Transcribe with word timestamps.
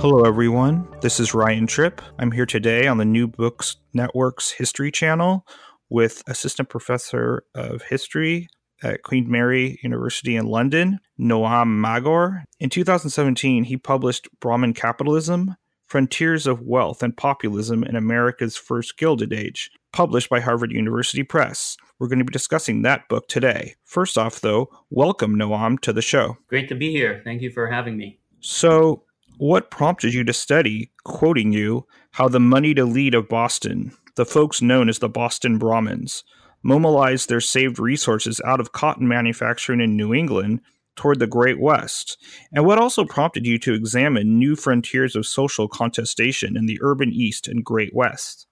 Hello, 0.00 0.24
everyone. 0.24 0.86
This 1.00 1.18
is 1.18 1.34
Ryan 1.34 1.66
Tripp. 1.66 2.00
I'm 2.20 2.30
here 2.30 2.46
today 2.46 2.86
on 2.86 2.98
the 2.98 3.04
New 3.04 3.26
Books 3.26 3.78
Network's 3.92 4.52
History 4.52 4.92
Channel 4.92 5.44
with 5.90 6.22
Assistant 6.28 6.68
Professor 6.68 7.42
of 7.56 7.82
History 7.82 8.48
at 8.80 9.02
Queen 9.02 9.28
Mary 9.28 9.80
University 9.82 10.36
in 10.36 10.46
London, 10.46 11.00
Noam 11.18 11.80
Maggor. 11.84 12.44
In 12.60 12.70
2017, 12.70 13.64
he 13.64 13.76
published 13.76 14.28
Brahmin 14.38 14.72
Capitalism 14.72 15.56
Frontiers 15.88 16.46
of 16.46 16.62
Wealth 16.62 17.02
and 17.02 17.16
Populism 17.16 17.82
in 17.82 17.96
America's 17.96 18.56
First 18.56 18.98
Gilded 18.98 19.32
Age, 19.32 19.68
published 19.92 20.30
by 20.30 20.38
Harvard 20.38 20.70
University 20.70 21.24
Press. 21.24 21.76
We're 21.98 22.08
going 22.08 22.20
to 22.20 22.24
be 22.24 22.32
discussing 22.32 22.82
that 22.82 23.08
book 23.08 23.26
today. 23.26 23.74
First 23.84 24.16
off, 24.16 24.42
though, 24.42 24.68
welcome, 24.90 25.34
Noam, 25.34 25.80
to 25.80 25.92
the 25.92 26.02
show. 26.02 26.36
Great 26.46 26.68
to 26.68 26.76
be 26.76 26.92
here. 26.92 27.20
Thank 27.24 27.42
you 27.42 27.50
for 27.50 27.66
having 27.66 27.96
me. 27.96 28.20
So, 28.40 29.02
what 29.38 29.70
prompted 29.70 30.12
you 30.12 30.24
to 30.24 30.32
study, 30.32 30.90
quoting 31.04 31.52
you, 31.52 31.86
how 32.12 32.28
the 32.28 32.40
moneyed 32.40 32.78
elite 32.78 33.14
of 33.14 33.28
Boston, 33.28 33.92
the 34.16 34.26
folks 34.26 34.60
known 34.60 34.88
as 34.88 34.98
the 34.98 35.08
Boston 35.08 35.58
Brahmins, 35.58 36.24
mobilized 36.62 37.28
their 37.28 37.40
saved 37.40 37.78
resources 37.78 38.40
out 38.44 38.60
of 38.60 38.72
cotton 38.72 39.06
manufacturing 39.06 39.80
in 39.80 39.96
New 39.96 40.12
England 40.12 40.60
toward 40.96 41.20
the 41.20 41.26
Great 41.26 41.60
West? 41.60 42.18
And 42.52 42.66
what 42.66 42.78
also 42.78 43.04
prompted 43.04 43.46
you 43.46 43.58
to 43.60 43.72
examine 43.72 44.38
new 44.38 44.56
frontiers 44.56 45.14
of 45.14 45.26
social 45.26 45.68
contestation 45.68 46.56
in 46.56 46.66
the 46.66 46.78
urban 46.82 47.12
East 47.12 47.46
and 47.48 47.64
Great 47.64 47.94
West? 47.94 48.46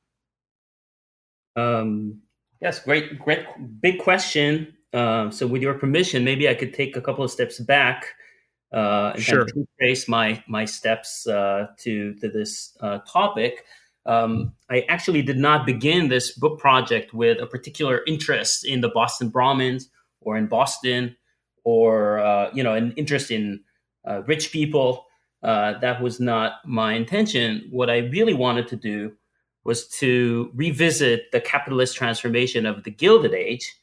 Um, 1.56 2.20
yes, 2.62 2.78
great, 2.78 3.18
great, 3.18 3.44
big 3.80 3.98
question. 3.98 4.72
Um, 4.92 5.32
so, 5.32 5.46
with 5.46 5.62
your 5.62 5.74
permission, 5.74 6.24
maybe 6.24 6.48
I 6.48 6.54
could 6.54 6.72
take 6.72 6.96
a 6.96 7.00
couple 7.00 7.24
of 7.24 7.30
steps 7.30 7.58
back 7.58 8.14
uh, 8.76 9.12
and 9.14 9.22
sure. 9.22 9.40
of 9.40 9.50
trace 9.80 10.06
my 10.06 10.42
my 10.46 10.66
steps 10.66 11.26
uh, 11.26 11.68
to 11.78 12.14
to 12.14 12.28
this 12.28 12.76
uh, 12.80 12.98
topic. 13.10 13.64
Um, 14.04 14.52
I 14.70 14.82
actually 14.88 15.22
did 15.22 15.38
not 15.38 15.66
begin 15.66 16.08
this 16.08 16.32
book 16.38 16.60
project 16.60 17.12
with 17.12 17.40
a 17.40 17.46
particular 17.46 18.02
interest 18.06 18.64
in 18.64 18.82
the 18.82 18.90
Boston 18.90 19.30
Brahmins 19.30 19.88
or 20.20 20.36
in 20.36 20.46
Boston 20.46 21.16
or 21.64 22.18
uh, 22.18 22.50
you 22.52 22.62
know 22.62 22.74
an 22.74 22.92
interest 22.96 23.30
in 23.30 23.60
uh, 24.06 24.22
rich 24.26 24.52
people. 24.52 25.06
Uh, 25.42 25.78
that 25.78 26.02
was 26.02 26.20
not 26.20 26.54
my 26.66 26.92
intention. 26.92 27.66
What 27.70 27.88
I 27.88 27.98
really 27.98 28.34
wanted 28.34 28.68
to 28.68 28.76
do 28.76 29.12
was 29.64 29.88
to 29.88 30.50
revisit 30.54 31.32
the 31.32 31.40
capitalist 31.40 31.96
transformation 31.96 32.66
of 32.66 32.84
the 32.84 32.90
Gilded 32.90 33.32
Age, 33.32 33.74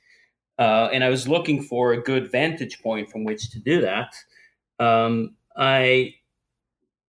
and 0.59 1.03
I 1.03 1.09
was 1.09 1.27
looking 1.27 1.63
for 1.63 1.93
a 1.93 2.01
good 2.01 2.31
vantage 2.31 2.79
point 2.81 3.09
from 3.09 3.23
which 3.23 3.49
to 3.51 3.59
do 3.59 3.81
that 3.81 4.13
um, 4.79 5.35
I 5.55 6.15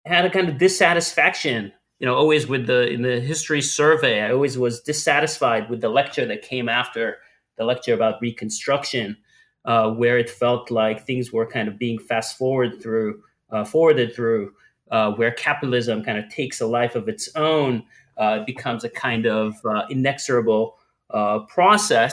had 0.06 0.24
a 0.24 0.30
kind 0.30 0.48
of 0.48 0.58
dissatisfaction, 0.58 1.72
you 1.98 2.06
know, 2.06 2.14
always 2.14 2.46
with 2.46 2.66
the 2.66 2.88
in 2.88 3.02
the 3.02 3.20
history 3.20 3.62
survey. 3.62 4.20
I 4.20 4.32
always 4.32 4.58
was 4.58 4.80
dissatisfied 4.80 5.70
with 5.70 5.80
the 5.80 5.88
lecture 5.88 6.26
that 6.26 6.42
came 6.42 6.68
after 6.68 7.18
the 7.56 7.64
lecture 7.64 7.94
about 7.94 8.20
Reconstruction, 8.20 9.16
uh, 9.64 9.90
where 9.90 10.18
it 10.18 10.28
felt 10.28 10.70
like 10.70 11.06
things 11.06 11.32
were 11.32 11.46
kind 11.46 11.68
of 11.68 11.78
being 11.78 11.98
fast 11.98 12.36
forward 12.36 12.82
through, 12.82 13.22
uh, 13.50 13.64
forwarded 13.64 14.14
through, 14.14 14.52
uh, 14.90 15.12
where 15.12 15.30
capitalism 15.30 16.02
kind 16.02 16.18
of 16.18 16.28
takes 16.28 16.60
a 16.60 16.66
life 16.66 16.94
of 16.94 17.08
its 17.08 17.28
own, 17.36 17.84
uh, 18.18 18.44
becomes 18.44 18.84
a 18.84 18.90
kind 18.90 19.26
of 19.26 19.54
uh, 19.64 19.84
inexorable 19.88 20.76
uh, 21.10 21.40
process. 21.40 22.12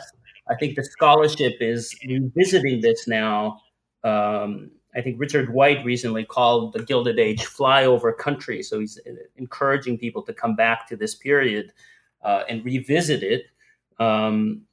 I 0.50 0.56
think 0.56 0.76
the 0.76 0.84
scholarship 0.84 1.54
is 1.60 1.96
revisiting 2.08 2.82
this 2.82 3.08
now. 3.08 3.60
Um, 4.04 4.72
I 4.96 5.02
think 5.02 5.19
Richard 5.19 5.53
White 5.53 5.84
recently 5.85 6.25
called 6.25 6.74
the 6.74 6.84
Gilded 6.84 7.19
Age 7.19 7.46
flyover 7.46 8.18
country. 8.18 8.62
So 8.63 8.79
he's 8.79 9.00
encouraging 9.38 9.97
people 9.97 10.22
to 10.24 10.34
come 10.34 10.56
back 10.56 10.88
to 10.90 10.96
this 10.96 11.16
period 11.16 11.72
uh, 12.24 12.44
and 12.50 12.63
revisit 12.66 13.24
it. 13.24 13.46
Um, 14.00 14.63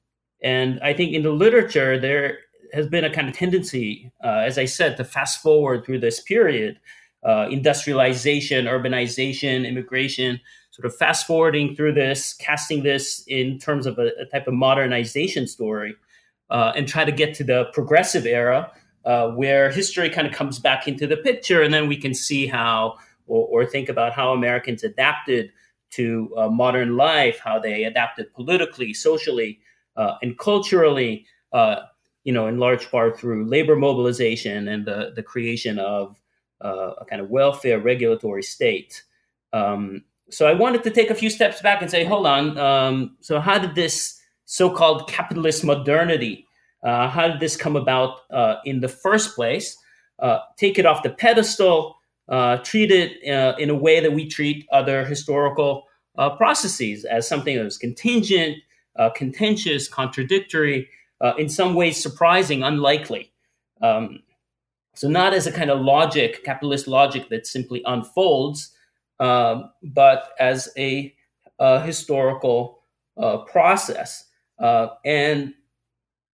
and 0.43 0.81
I 0.81 0.93
think 0.93 1.13
in 1.13 1.23
the 1.23 1.31
literature, 1.31 1.99
there 1.99 2.39
has 2.73 2.87
been 2.87 3.05
a 3.05 3.13
kind 3.13 3.29
of 3.29 3.35
tendency, 3.35 4.11
uh, 4.23 4.43
as 4.47 4.59
I 4.59 4.65
said, 4.65 4.97
to 4.97 5.05
fast 5.05 5.43
forward 5.43 5.85
through 5.85 6.01
this 6.01 6.21
period 6.21 6.79
uh, 7.25 7.49
industrialization, 7.51 8.67
urbanization, 8.67 9.67
immigration, 9.67 10.41
sort 10.71 10.87
of 10.87 10.95
fast 10.97 11.27
forwarding 11.27 11.75
through 11.75 11.93
this, 11.93 12.33
casting 12.35 12.85
this 12.85 13.25
in 13.27 13.59
terms 13.59 13.87
of 13.87 13.99
a, 13.99 14.13
a 14.21 14.25
type 14.27 14.47
of 14.47 14.55
modernization 14.55 15.47
story, 15.47 15.97
uh, 16.51 16.73
and 16.77 16.87
try 16.87 17.05
to 17.05 17.11
get 17.11 17.35
to 17.35 17.43
the 17.43 17.65
progressive 17.73 18.25
era 18.25 18.71
uh, 19.09 19.31
where 19.41 19.71
history 19.71 20.11
kind 20.11 20.27
of 20.27 20.35
comes 20.35 20.59
back 20.59 20.87
into 20.87 21.07
the 21.07 21.17
picture, 21.17 21.63
and 21.63 21.73
then 21.73 21.89
we 21.89 21.97
can 21.97 22.15
see 22.15 22.47
how 22.47 22.95
or, 23.27 23.43
or 23.53 23.67
think 23.67 23.89
about 23.89 24.13
how 24.13 24.33
Americans 24.33 24.85
adapted 24.85 25.51
to 25.91 26.31
uh, 26.37 26.49
modern 26.49 26.97
life, 26.97 27.41
how 27.43 27.59
they 27.59 27.85
adapted 27.85 28.27
politically, 28.35 28.93
socially, 28.93 29.59
uh, 29.97 30.15
and 30.23 30.39
culturally. 30.39 31.25
Uh, 31.53 31.77
you 32.25 32.35
know, 32.35 32.47
in 32.47 32.59
large 32.59 32.91
part 32.91 33.19
through 33.19 33.47
labor 33.47 33.77
mobilization 33.77 34.69
and 34.69 34.85
the 34.85 35.13
the 35.17 35.23
creation 35.23 35.79
of 35.79 36.21
uh, 36.63 36.93
a 37.01 37.05
kind 37.07 37.23
of 37.23 37.31
welfare 37.31 37.79
regulatory 37.81 38.43
state. 38.43 39.03
Um, 39.55 40.05
so 40.31 40.47
I 40.47 40.53
wanted 40.53 40.83
to 40.83 40.91
take 40.91 41.11
a 41.11 41.15
few 41.15 41.31
steps 41.31 41.63
back 41.63 41.81
and 41.81 41.91
say, 41.91 42.05
hold 42.05 42.27
on. 42.27 42.59
Um, 42.59 43.17
so 43.21 43.41
how 43.41 43.59
did 43.59 43.75
this 43.75 44.21
so-called 44.45 45.09
capitalist 45.09 45.65
modernity 45.65 46.48
uh, 46.83 47.09
how 47.09 47.29
did 47.29 47.41
this 47.41 47.57
come 47.57 47.77
about 47.77 48.21
uh, 48.31 48.57
in 48.65 48.81
the 48.81 48.89
first 48.89 49.35
place? 49.35 49.77
Uh, 50.19 50.41
take 50.57 50.79
it 50.79 50.87
off 50.87 51.03
the 51.03 51.11
pedestal, 51.11 51.97
uh, 52.29 52.59
treat 52.59 52.91
it 52.91 53.27
uh, 53.29 53.57
in 53.59 53.71
a 53.71 53.75
way 53.75 54.01
that 54.01 54.13
we 54.13 54.29
treat 54.29 54.67
other 54.73 55.05
historical 55.05 55.85
uh, 56.17 56.31
processes 56.31 57.05
as 57.05 57.27
something 57.27 57.57
that 57.57 57.65
was 57.65 57.79
contingent, 57.79 58.57
contentious, 59.15 59.89
contradictory, 59.89 60.89
in 61.37 61.49
some 61.49 61.75
ways 61.75 62.01
surprising, 62.03 62.65
unlikely. 62.65 63.33
Um, 63.81 64.21
so, 64.97 65.09
not 65.09 65.33
as 65.33 65.47
a 65.47 65.53
kind 65.53 65.71
of 65.71 65.81
logic, 65.81 66.43
capitalist 66.43 66.89
logic 66.89 67.29
that 67.29 67.47
simply 67.47 67.81
unfolds, 67.87 68.73
um, 69.21 69.71
but 69.85 70.31
as 70.41 70.69
a, 70.77 71.15
a 71.61 71.81
historical 71.81 72.81
process. 73.47 74.25
and 75.05 75.55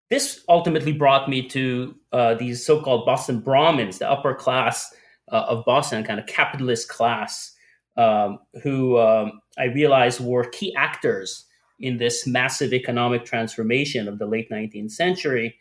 this 0.09 0.43
ultimately 0.49 0.91
brought 0.91 1.29
me 1.29 1.47
to 1.49 1.95
uh, 2.11 2.33
these 2.33 2.65
so-called 2.65 3.05
Boston 3.05 3.39
Brahmins, 3.39 3.99
the 3.99 4.09
upper 4.09 4.33
class 4.33 4.93
uh, 5.31 5.45
of 5.47 5.65
Boston, 5.65 6.03
kind 6.03 6.19
of 6.19 6.25
capitalist 6.25 6.89
class, 6.89 7.55
um, 7.97 8.39
who 8.63 8.97
um, 8.97 9.39
I 9.57 9.65
realized 9.65 10.19
were 10.19 10.45
key 10.45 10.73
actors 10.75 11.45
in 11.79 11.97
this 11.97 12.25
massive 12.25 12.73
economic 12.73 13.23
transformation 13.23 14.07
of 14.07 14.17
the 14.17 14.25
late 14.25 14.49
19th 14.49 14.91
century. 14.91 15.55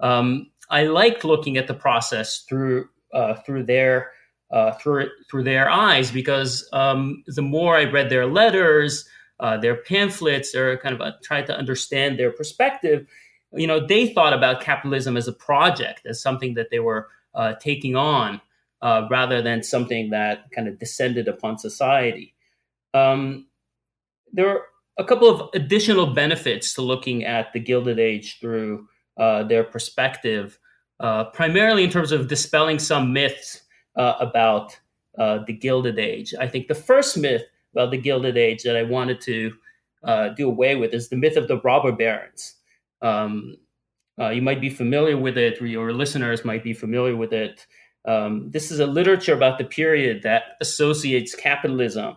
Um, 0.00 0.50
I 0.70 0.84
liked 0.84 1.24
looking 1.24 1.56
at 1.56 1.66
the 1.66 1.74
process 1.74 2.44
through 2.48 2.88
uh, 3.12 3.34
through 3.46 3.64
their 3.64 4.10
uh, 4.50 4.72
through 4.72 5.08
through 5.30 5.44
their 5.44 5.70
eyes 5.70 6.10
because 6.10 6.68
um, 6.72 7.22
the 7.26 7.42
more 7.42 7.76
I 7.76 7.84
read 7.84 8.10
their 8.10 8.26
letters, 8.26 9.08
uh, 9.40 9.56
their 9.56 9.76
pamphlets, 9.76 10.54
or 10.54 10.76
kind 10.78 10.94
of 10.94 11.00
uh, 11.00 11.12
tried 11.22 11.46
to 11.46 11.56
understand 11.56 12.18
their 12.18 12.32
perspective 12.32 13.06
you 13.56 13.66
know, 13.66 13.84
they 13.84 14.08
thought 14.08 14.32
about 14.32 14.60
capitalism 14.60 15.16
as 15.16 15.28
a 15.28 15.32
project, 15.32 16.06
as 16.06 16.20
something 16.20 16.54
that 16.54 16.70
they 16.70 16.80
were 16.80 17.08
uh, 17.34 17.54
taking 17.54 17.96
on, 17.96 18.40
uh, 18.82 19.06
rather 19.10 19.42
than 19.42 19.62
something 19.62 20.10
that 20.10 20.50
kind 20.50 20.68
of 20.68 20.78
descended 20.78 21.28
upon 21.28 21.58
society. 21.58 22.34
Um, 22.92 23.46
there 24.32 24.48
are 24.48 24.62
a 24.98 25.04
couple 25.04 25.28
of 25.28 25.50
additional 25.54 26.06
benefits 26.06 26.74
to 26.74 26.82
looking 26.82 27.24
at 27.24 27.52
the 27.52 27.60
Gilded 27.60 27.98
Age 27.98 28.38
through 28.40 28.88
uh, 29.16 29.44
their 29.44 29.64
perspective, 29.64 30.58
uh, 31.00 31.24
primarily 31.24 31.84
in 31.84 31.90
terms 31.90 32.12
of 32.12 32.28
dispelling 32.28 32.78
some 32.78 33.12
myths 33.12 33.62
uh, 33.96 34.14
about 34.20 34.78
uh, 35.18 35.38
the 35.46 35.52
Gilded 35.52 35.98
Age. 35.98 36.34
I 36.38 36.48
think 36.48 36.68
the 36.68 36.74
first 36.74 37.16
myth 37.16 37.42
about 37.72 37.90
the 37.90 37.98
Gilded 37.98 38.36
Age 38.36 38.62
that 38.64 38.76
I 38.76 38.82
wanted 38.82 39.20
to 39.22 39.52
do 40.36 40.48
away 40.48 40.76
with 40.76 40.92
is 40.92 41.08
the 41.08 41.16
myth 41.16 41.36
of 41.36 41.48
the 41.48 41.58
robber 41.60 41.90
barons. 41.90 42.56
Um, 43.04 43.56
uh, 44.18 44.30
you 44.30 44.42
might 44.42 44.60
be 44.60 44.70
familiar 44.70 45.16
with 45.16 45.36
it, 45.36 45.60
or 45.60 45.66
your 45.66 45.92
listeners 45.92 46.44
might 46.44 46.64
be 46.64 46.72
familiar 46.72 47.16
with 47.16 47.32
it. 47.32 47.66
Um, 48.06 48.50
this 48.50 48.70
is 48.70 48.80
a 48.80 48.86
literature 48.86 49.34
about 49.34 49.58
the 49.58 49.64
period 49.64 50.22
that 50.22 50.56
associates 50.60 51.34
capitalism 51.34 52.16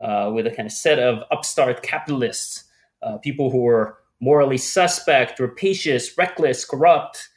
uh, 0.00 0.30
with 0.34 0.46
a 0.46 0.50
kind 0.50 0.66
of 0.66 0.72
set 0.72 0.98
of 0.98 1.22
upstart 1.30 1.82
capitalists, 1.82 2.64
uh, 3.02 3.18
people 3.18 3.50
who 3.50 3.62
were 3.62 3.98
morally 4.20 4.58
suspect, 4.58 5.40
rapacious, 5.40 6.16
reckless, 6.16 6.64
corrupt. 6.64 7.28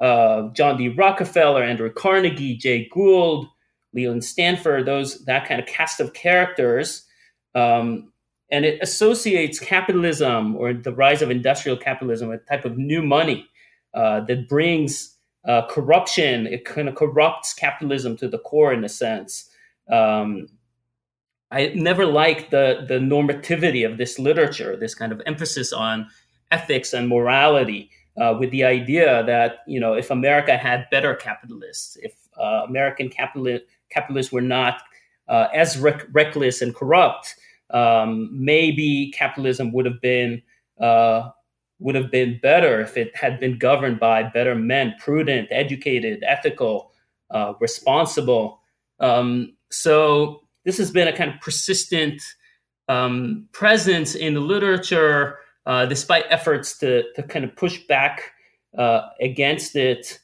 Uh, 0.00 0.48
John 0.54 0.78
D. 0.78 0.88
Rockefeller, 0.88 1.62
Andrew 1.62 1.92
Carnegie, 1.92 2.56
Jay 2.56 2.88
Gould, 2.90 3.46
Leland 3.92 4.24
Stanford, 4.24 4.86
those 4.86 5.22
that 5.26 5.46
kind 5.46 5.60
of 5.60 5.66
cast 5.66 6.00
of 6.00 6.14
characters. 6.14 7.04
Um, 7.54 8.09
and 8.50 8.64
it 8.64 8.78
associates 8.82 9.58
capitalism 9.58 10.56
or 10.56 10.72
the 10.72 10.92
rise 10.92 11.22
of 11.22 11.30
industrial 11.30 11.76
capitalism 11.76 12.28
with 12.28 12.42
a 12.42 12.44
type 12.46 12.64
of 12.64 12.76
new 12.76 13.02
money 13.02 13.46
uh, 13.94 14.20
that 14.20 14.48
brings 14.48 15.16
uh, 15.46 15.66
corruption. 15.68 16.46
It 16.46 16.64
kind 16.64 16.88
of 16.88 16.94
corrupts 16.94 17.54
capitalism 17.54 18.16
to 18.18 18.28
the 18.28 18.38
core, 18.38 18.72
in 18.72 18.84
a 18.84 18.88
sense. 18.88 19.48
Um, 19.90 20.48
I 21.50 21.72
never 21.74 22.06
liked 22.06 22.50
the 22.50 22.84
the 22.86 22.98
normativity 22.98 23.84
of 23.90 23.98
this 23.98 24.18
literature, 24.18 24.76
this 24.76 24.94
kind 24.94 25.12
of 25.12 25.20
emphasis 25.26 25.72
on 25.72 26.08
ethics 26.50 26.92
and 26.92 27.08
morality, 27.08 27.90
uh, 28.20 28.36
with 28.38 28.50
the 28.50 28.64
idea 28.64 29.24
that 29.24 29.58
you 29.66 29.80
know 29.80 29.94
if 29.94 30.10
America 30.10 30.56
had 30.56 30.88
better 30.90 31.14
capitalists, 31.14 31.96
if 32.02 32.12
uh, 32.38 32.64
American 32.68 33.08
capital- 33.08 33.58
capitalists 33.90 34.32
were 34.32 34.40
not 34.40 34.82
uh, 35.28 35.48
as 35.54 35.78
rec- 35.78 36.06
reckless 36.12 36.62
and 36.62 36.74
corrupt, 36.74 37.34
um, 37.72 38.30
maybe 38.32 39.12
capitalism 39.16 39.72
would 39.72 39.86
have 39.86 40.00
been 40.00 40.42
uh, 40.80 41.30
would 41.78 41.94
have 41.94 42.10
been 42.10 42.38
better 42.42 42.80
if 42.80 42.96
it 42.96 43.14
had 43.16 43.40
been 43.40 43.58
governed 43.58 43.98
by 43.98 44.22
better 44.22 44.54
men, 44.54 44.94
prudent, 44.98 45.48
educated, 45.50 46.22
ethical, 46.26 46.92
uh, 47.30 47.54
responsible. 47.58 48.60
Um, 48.98 49.56
so 49.70 50.42
this 50.64 50.76
has 50.78 50.90
been 50.90 51.08
a 51.08 51.16
kind 51.16 51.32
of 51.32 51.40
persistent 51.40 52.22
um, 52.88 53.48
presence 53.52 54.14
in 54.14 54.34
the 54.34 54.40
literature, 54.40 55.38
uh, 55.66 55.86
despite 55.86 56.24
efforts 56.28 56.76
to 56.78 57.04
to 57.14 57.22
kind 57.22 57.44
of 57.44 57.56
push 57.56 57.78
back 57.86 58.32
uh, 58.76 59.02
against 59.20 59.76
it. 59.76 60.18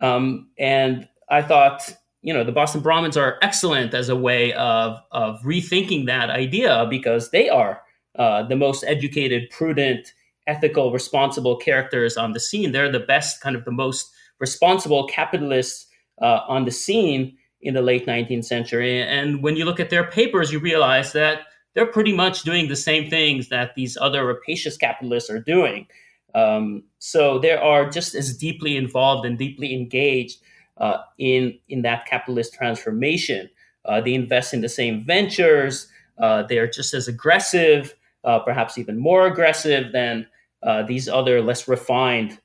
Um, 0.00 0.50
and 0.58 1.08
I 1.30 1.42
thought 1.42 1.94
you 2.24 2.32
know 2.32 2.42
the 2.42 2.52
Boston 2.52 2.80
Brahmins 2.80 3.18
are 3.18 3.38
excellent 3.42 3.92
as 3.92 4.08
a 4.08 4.16
way 4.16 4.52
of 4.54 4.98
of 5.12 5.40
rethinking 5.42 6.06
that 6.06 6.30
idea 6.30 6.86
because 6.88 7.30
they 7.30 7.50
are 7.50 7.82
uh, 8.18 8.42
the 8.44 8.56
most 8.56 8.82
educated, 8.84 9.50
prudent, 9.50 10.12
ethical, 10.46 10.90
responsible 10.90 11.56
characters 11.56 12.16
on 12.16 12.32
the 12.32 12.40
scene. 12.40 12.72
They're 12.72 12.90
the 12.90 13.00
best, 13.00 13.42
kind 13.42 13.54
of 13.54 13.64
the 13.64 13.72
most 13.72 14.10
responsible 14.40 15.06
capitalists 15.06 15.86
uh, 16.22 16.40
on 16.48 16.64
the 16.64 16.70
scene 16.70 17.36
in 17.60 17.74
the 17.74 17.82
late 17.82 18.06
19th 18.06 18.44
century. 18.44 19.02
And 19.02 19.42
when 19.42 19.56
you 19.56 19.66
look 19.66 19.80
at 19.80 19.90
their 19.90 20.04
papers, 20.10 20.50
you 20.50 20.58
realize 20.58 21.12
that 21.12 21.40
they're 21.74 21.86
pretty 21.86 22.14
much 22.14 22.42
doing 22.42 22.68
the 22.68 22.76
same 22.76 23.10
things 23.10 23.48
that 23.48 23.74
these 23.74 23.98
other 24.00 24.24
rapacious 24.24 24.76
capitalists 24.76 25.28
are 25.28 25.40
doing. 25.40 25.86
Um, 26.34 26.84
so 26.98 27.38
they 27.38 27.52
are 27.52 27.88
just 27.88 28.14
as 28.14 28.36
deeply 28.36 28.76
involved 28.76 29.26
and 29.26 29.38
deeply 29.38 29.74
engaged 29.74 30.38
uh, 30.78 30.98
in 31.18 31.58
in 31.68 31.82
that 31.82 32.06
capitalist 32.06 32.54
transformation. 32.54 33.48
Uh, 33.84 34.00
they 34.00 34.14
invest 34.14 34.54
in 34.54 34.60
the 34.60 34.68
same 34.68 35.04
ventures. 35.04 35.88
Uh, 36.18 36.42
they 36.44 36.58
are 36.58 36.66
just 36.66 36.94
as 36.94 37.06
aggressive, 37.08 37.94
uh, 38.24 38.38
perhaps 38.38 38.78
even 38.78 38.98
more 38.98 39.26
aggressive 39.26 39.92
than 39.92 40.26
uh, 40.62 40.82
these 40.82 41.08
other 41.08 41.42
less 41.42 41.68
refined 41.68 42.38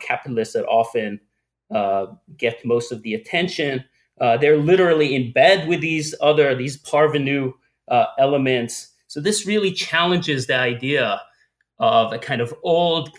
capitalists 0.00 0.54
that 0.54 0.66
often 0.66 1.20
get 2.36 2.64
most 2.64 2.90
of 2.90 3.02
the 3.02 3.14
attention. 3.14 3.84
they're 4.18 4.56
literally 4.56 5.14
in 5.14 5.32
bed 5.32 5.68
with 5.68 5.80
these 5.80 6.14
other 6.20 6.54
these 6.54 6.82
parvenu 6.82 7.52
elements. 8.18 8.92
So 9.06 9.20
this 9.20 9.46
really 9.46 9.72
challenges 9.72 10.46
the 10.46 10.56
idea 10.56 11.20
of 11.78 12.12
a 12.12 12.18
kind 12.18 12.40
of 12.40 12.54
old 12.62 13.10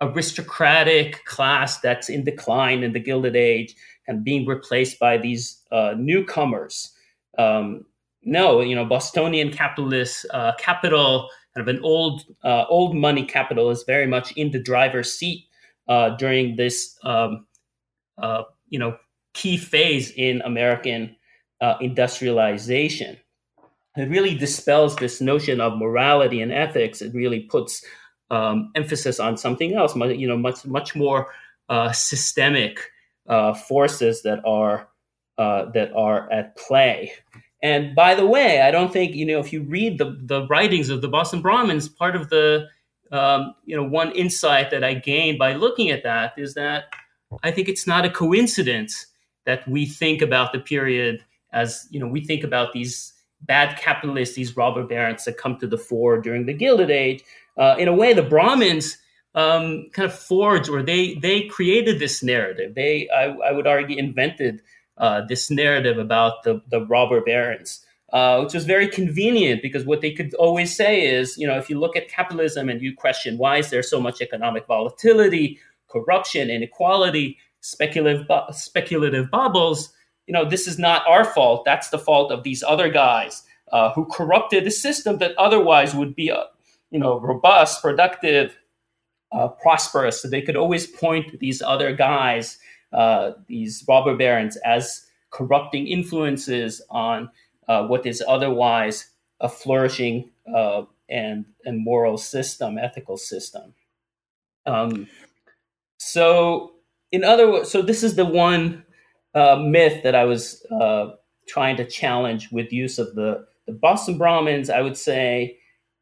aristocratic 0.00 1.24
class 1.24 1.80
that's 1.80 2.08
in 2.08 2.24
decline 2.24 2.82
in 2.82 2.92
the 2.92 3.00
Gilded 3.00 3.36
Age 3.36 3.74
and 4.06 4.24
being 4.24 4.46
replaced 4.46 4.98
by 4.98 5.18
these 5.18 5.62
uh, 5.72 5.94
newcomers. 5.96 6.92
Um, 7.38 7.84
no, 8.22 8.60
you 8.60 8.74
know, 8.74 8.84
Bostonian 8.84 9.52
capitalist 9.52 10.26
uh, 10.32 10.52
capital, 10.58 11.28
kind 11.54 11.68
of 11.68 11.74
an 11.74 11.82
old 11.82 12.24
uh, 12.44 12.64
old 12.68 12.94
money 12.94 13.24
capital, 13.24 13.70
is 13.70 13.84
very 13.84 14.06
much 14.06 14.32
in 14.32 14.50
the 14.50 14.58
driver's 14.58 15.12
seat 15.12 15.46
uh, 15.88 16.10
during 16.16 16.56
this, 16.56 16.98
um, 17.04 17.46
uh, 18.18 18.42
you 18.68 18.78
know, 18.78 18.96
key 19.34 19.56
phase 19.56 20.10
in 20.12 20.42
American 20.42 21.14
uh, 21.60 21.76
industrialization. 21.80 23.16
It 23.96 24.10
really 24.10 24.34
dispels 24.34 24.96
this 24.96 25.20
notion 25.20 25.60
of 25.60 25.78
morality 25.78 26.42
and 26.42 26.52
ethics. 26.52 27.00
It 27.00 27.14
really 27.14 27.40
puts 27.40 27.82
um, 28.30 28.70
emphasis 28.74 29.20
on 29.20 29.36
something 29.36 29.74
else, 29.74 29.94
you 29.96 30.26
know, 30.26 30.36
much 30.36 30.64
much 30.64 30.94
more 30.94 31.28
uh, 31.68 31.92
systemic 31.92 32.80
uh, 33.28 33.54
forces 33.54 34.22
that 34.22 34.40
are 34.44 34.88
uh, 35.38 35.70
that 35.72 35.92
are 35.94 36.30
at 36.32 36.56
play. 36.56 37.12
And 37.62 37.94
by 37.94 38.14
the 38.14 38.26
way, 38.26 38.60
I 38.60 38.70
don't 38.70 38.92
think 38.92 39.14
you 39.14 39.26
know 39.26 39.38
if 39.38 39.52
you 39.52 39.62
read 39.62 39.98
the 39.98 40.18
the 40.22 40.46
writings 40.48 40.88
of 40.90 41.02
the 41.02 41.08
Boston 41.08 41.40
Brahmins, 41.40 41.88
part 41.88 42.16
of 42.16 42.28
the 42.30 42.66
um, 43.12 43.54
you 43.64 43.76
know 43.76 43.84
one 43.84 44.12
insight 44.12 44.70
that 44.70 44.84
I 44.84 44.94
gained 44.94 45.38
by 45.38 45.54
looking 45.54 45.90
at 45.90 46.02
that 46.02 46.34
is 46.36 46.54
that 46.54 46.84
I 47.42 47.50
think 47.50 47.68
it's 47.68 47.86
not 47.86 48.04
a 48.04 48.10
coincidence 48.10 49.06
that 49.44 49.66
we 49.68 49.86
think 49.86 50.22
about 50.22 50.52
the 50.52 50.58
period 50.58 51.24
as 51.52 51.86
you 51.90 52.00
know 52.00 52.06
we 52.06 52.24
think 52.24 52.44
about 52.44 52.72
these 52.72 53.12
bad 53.42 53.78
capitalists, 53.78 54.34
these 54.34 54.56
robber 54.56 54.82
barons 54.82 55.24
that 55.24 55.38
come 55.38 55.58
to 55.58 55.66
the 55.66 55.78
fore 55.78 56.20
during 56.20 56.46
the 56.46 56.54
Gilded 56.54 56.90
Age 56.90 57.22
uh, 57.56 57.76
in 57.78 57.88
a 57.88 57.94
way, 57.94 58.12
the 58.12 58.22
Brahmins 58.22 58.98
um, 59.34 59.86
kind 59.92 60.06
of 60.06 60.18
forged 60.18 60.68
or 60.68 60.82
they 60.82 61.14
they 61.14 61.42
created 61.42 61.98
this 61.98 62.22
narrative. 62.22 62.74
They, 62.74 63.08
I, 63.10 63.24
I 63.24 63.52
would 63.52 63.66
argue, 63.66 63.98
invented 63.98 64.62
uh, 64.98 65.22
this 65.28 65.50
narrative 65.50 65.98
about 65.98 66.42
the 66.44 66.62
the 66.70 66.84
robber 66.86 67.20
barons. 67.20 67.82
Uh, 68.12 68.40
which 68.40 68.54
was 68.54 68.64
very 68.64 68.86
convenient 68.86 69.60
because 69.60 69.84
what 69.84 70.00
they 70.00 70.12
could 70.12 70.32
always 70.34 70.74
say 70.74 71.04
is, 71.04 71.36
you 71.36 71.44
know, 71.44 71.58
if 71.58 71.68
you 71.68 71.78
look 71.78 71.96
at 71.96 72.08
capitalism 72.08 72.68
and 72.68 72.80
you 72.80 72.94
question 72.94 73.36
why 73.36 73.56
is 73.56 73.68
there 73.70 73.82
so 73.82 74.00
much 74.00 74.20
economic 74.20 74.64
volatility, 74.68 75.58
corruption, 75.88 76.48
inequality, 76.48 77.36
speculative 77.60 78.28
bu- 78.28 78.52
speculative 78.52 79.28
bubbles, 79.28 79.92
you 80.28 80.32
know, 80.32 80.48
this 80.48 80.68
is 80.68 80.78
not 80.78 81.06
our 81.08 81.24
fault. 81.24 81.64
That's 81.64 81.88
the 81.88 81.98
fault 81.98 82.30
of 82.30 82.44
these 82.44 82.62
other 82.62 82.88
guys 82.88 83.42
uh, 83.72 83.92
who 83.92 84.06
corrupted 84.06 84.64
the 84.64 84.70
system 84.70 85.18
that 85.18 85.36
otherwise 85.36 85.94
would 85.94 86.14
be 86.14 86.30
uh, 86.30 86.44
you 86.90 86.98
know, 86.98 87.20
robust, 87.20 87.82
productive, 87.82 88.56
uh, 89.32 89.48
prosperous. 89.48 90.22
So 90.22 90.28
they 90.28 90.42
could 90.42 90.56
always 90.56 90.86
point 90.86 91.30
to 91.30 91.36
these 91.36 91.62
other 91.62 91.94
guys, 91.94 92.58
uh, 92.92 93.32
these 93.48 93.84
robber 93.88 94.16
barons, 94.16 94.56
as 94.58 95.06
corrupting 95.30 95.86
influences 95.86 96.80
on 96.90 97.30
uh, 97.68 97.86
what 97.86 98.06
is 98.06 98.22
otherwise 98.26 99.10
a 99.40 99.48
flourishing 99.48 100.30
uh, 100.54 100.82
and 101.08 101.44
and 101.64 101.84
moral 101.84 102.16
system, 102.16 102.78
ethical 102.78 103.16
system. 103.16 103.74
Um, 104.64 105.08
so, 105.98 106.72
in 107.12 107.24
other 107.24 107.50
words, 107.50 107.70
so 107.70 107.82
this 107.82 108.02
is 108.02 108.16
the 108.16 108.24
one 108.24 108.84
uh, 109.34 109.56
myth 109.56 110.02
that 110.02 110.14
I 110.14 110.24
was 110.24 110.64
uh, 110.70 111.10
trying 111.48 111.76
to 111.76 111.84
challenge 111.84 112.50
with 112.50 112.72
use 112.72 112.98
of 112.98 113.14
the 113.14 113.46
the 113.66 113.72
Boston 113.72 114.16
Brahmins. 114.16 114.70
I 114.70 114.80
would 114.80 114.96
say 114.96 115.58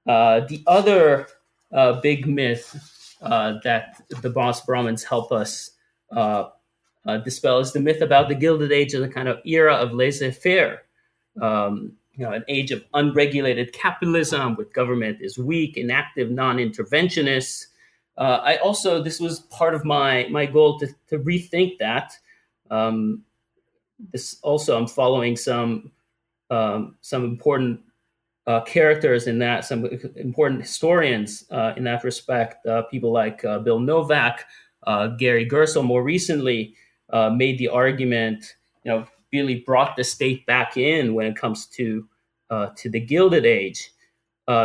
the 0.07 0.63
other 0.67 1.27
uh, 1.73 2.01
big 2.01 2.27
myth 2.27 3.17
uh, 3.23 3.55
that 3.65 4.01
the 4.23 4.31
Boston 4.31 4.65
Brahmins 4.67 5.05
help 5.05 5.33
us 5.33 5.71
uh, 6.15 6.49
uh, 7.07 7.19
dispel 7.19 7.59
is 7.59 7.73
the 7.73 7.81
myth 7.81 8.01
about 8.01 8.29
the 8.29 8.35
Gilded 8.35 8.73
Age 8.73 8.95
as 8.95 9.03
a 9.03 9.09
kind 9.09 9.29
of 9.29 9.39
era 9.45 9.75
of 9.75 9.93
laissez-faire. 9.93 10.83
Um, 11.41 11.93
you 12.17 12.25
know, 12.25 12.33
an 12.33 12.45
age 12.49 12.71
of 12.71 12.85
unregulated 12.95 13.73
capitalism, 13.73 14.55
with 14.55 14.73
government 14.73 15.19
is 15.21 15.37
weak, 15.37 15.77
inactive, 15.77 16.31
non-interventionist. 16.31 17.67
uh, 18.17 18.41
I 18.43 18.57
also 18.59 19.03
this 19.03 19.19
was 19.19 19.41
part 19.41 19.75
of 19.75 19.85
my 19.85 20.29
my 20.31 20.47
goal 20.47 20.79
to, 20.79 20.87
to 21.09 21.19
rethink 21.19 21.79
that. 21.79 22.17
Um, 22.71 23.25
this 24.13 24.39
also 24.43 24.79
I'm 24.79 24.87
following 24.87 25.37
some 25.37 25.91
um, 26.51 26.97
some 27.01 27.25
important 27.25 27.81
uh, 28.47 28.61
characters 28.63 29.27
in 29.27 29.39
that, 29.39 29.65
some 29.65 29.87
important 30.17 30.61
historians 30.61 31.45
uh, 31.51 31.73
in 31.77 31.85
that 31.85 32.05
respect. 32.05 32.65
Uh, 32.67 32.83
people 32.83 33.13
like 33.13 33.45
uh, 33.45 33.59
Bill 33.59 33.81
Novak, 33.81 34.45
uh, 34.87 35.09
Gary 35.09 35.49
Gerstle, 35.49 35.85
more 35.85 36.03
recently 36.03 36.75
made 37.33 37.59
the 37.59 37.69
argument. 37.69 38.57
You 38.85 38.93
know, 38.93 39.07
really 39.33 39.61
brought 39.61 39.97
the 39.97 40.05
state 40.05 40.45
back 40.47 40.77
in 40.77 41.15
when 41.15 41.27
it 41.27 41.37
comes 41.37 41.67
to 41.67 42.07
to 42.77 42.89
the 42.89 43.01
Gilded 43.01 43.45
Age. 43.45 43.91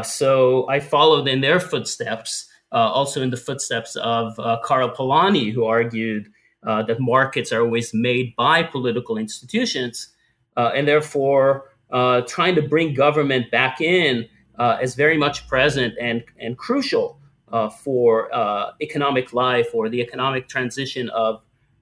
so 0.04 0.70
I 0.70 0.80
followed 0.80 1.28
in 1.28 1.42
their 1.42 1.60
footsteps 1.60 2.50
uh, 2.72 2.76
also 2.76 3.22
in 3.22 3.30
the 3.32 3.38
footsteps 3.38 3.96
of 3.96 4.38
uh, 4.40 4.58
Karl 4.64 4.90
Polanyi, 4.90 5.52
who 5.52 5.66
argued 5.66 6.32
uh, 6.68 6.84
that 6.84 7.00
markets 7.00 7.52
are 7.52 7.62
always 7.62 7.94
made 7.94 8.36
by 8.36 8.64
political 8.64 9.18
institutions, 9.18 10.10
and 10.56 10.88
therefore 10.88 11.69
trying 11.92 12.56
to 12.56 12.62
bring 12.62 12.94
government 12.94 13.52
back 13.52 13.82
in 13.82 14.28
is 14.82 14.96
very 14.96 15.18
much 15.18 15.48
present 15.48 15.94
and, 16.00 16.24
and 16.40 16.58
crucial 16.58 17.20
for 17.84 18.30
economic 18.82 19.34
life 19.34 19.68
or 19.74 19.90
the 19.90 20.02
economic 20.02 20.48
transition 20.48 21.10
of, 21.10 21.42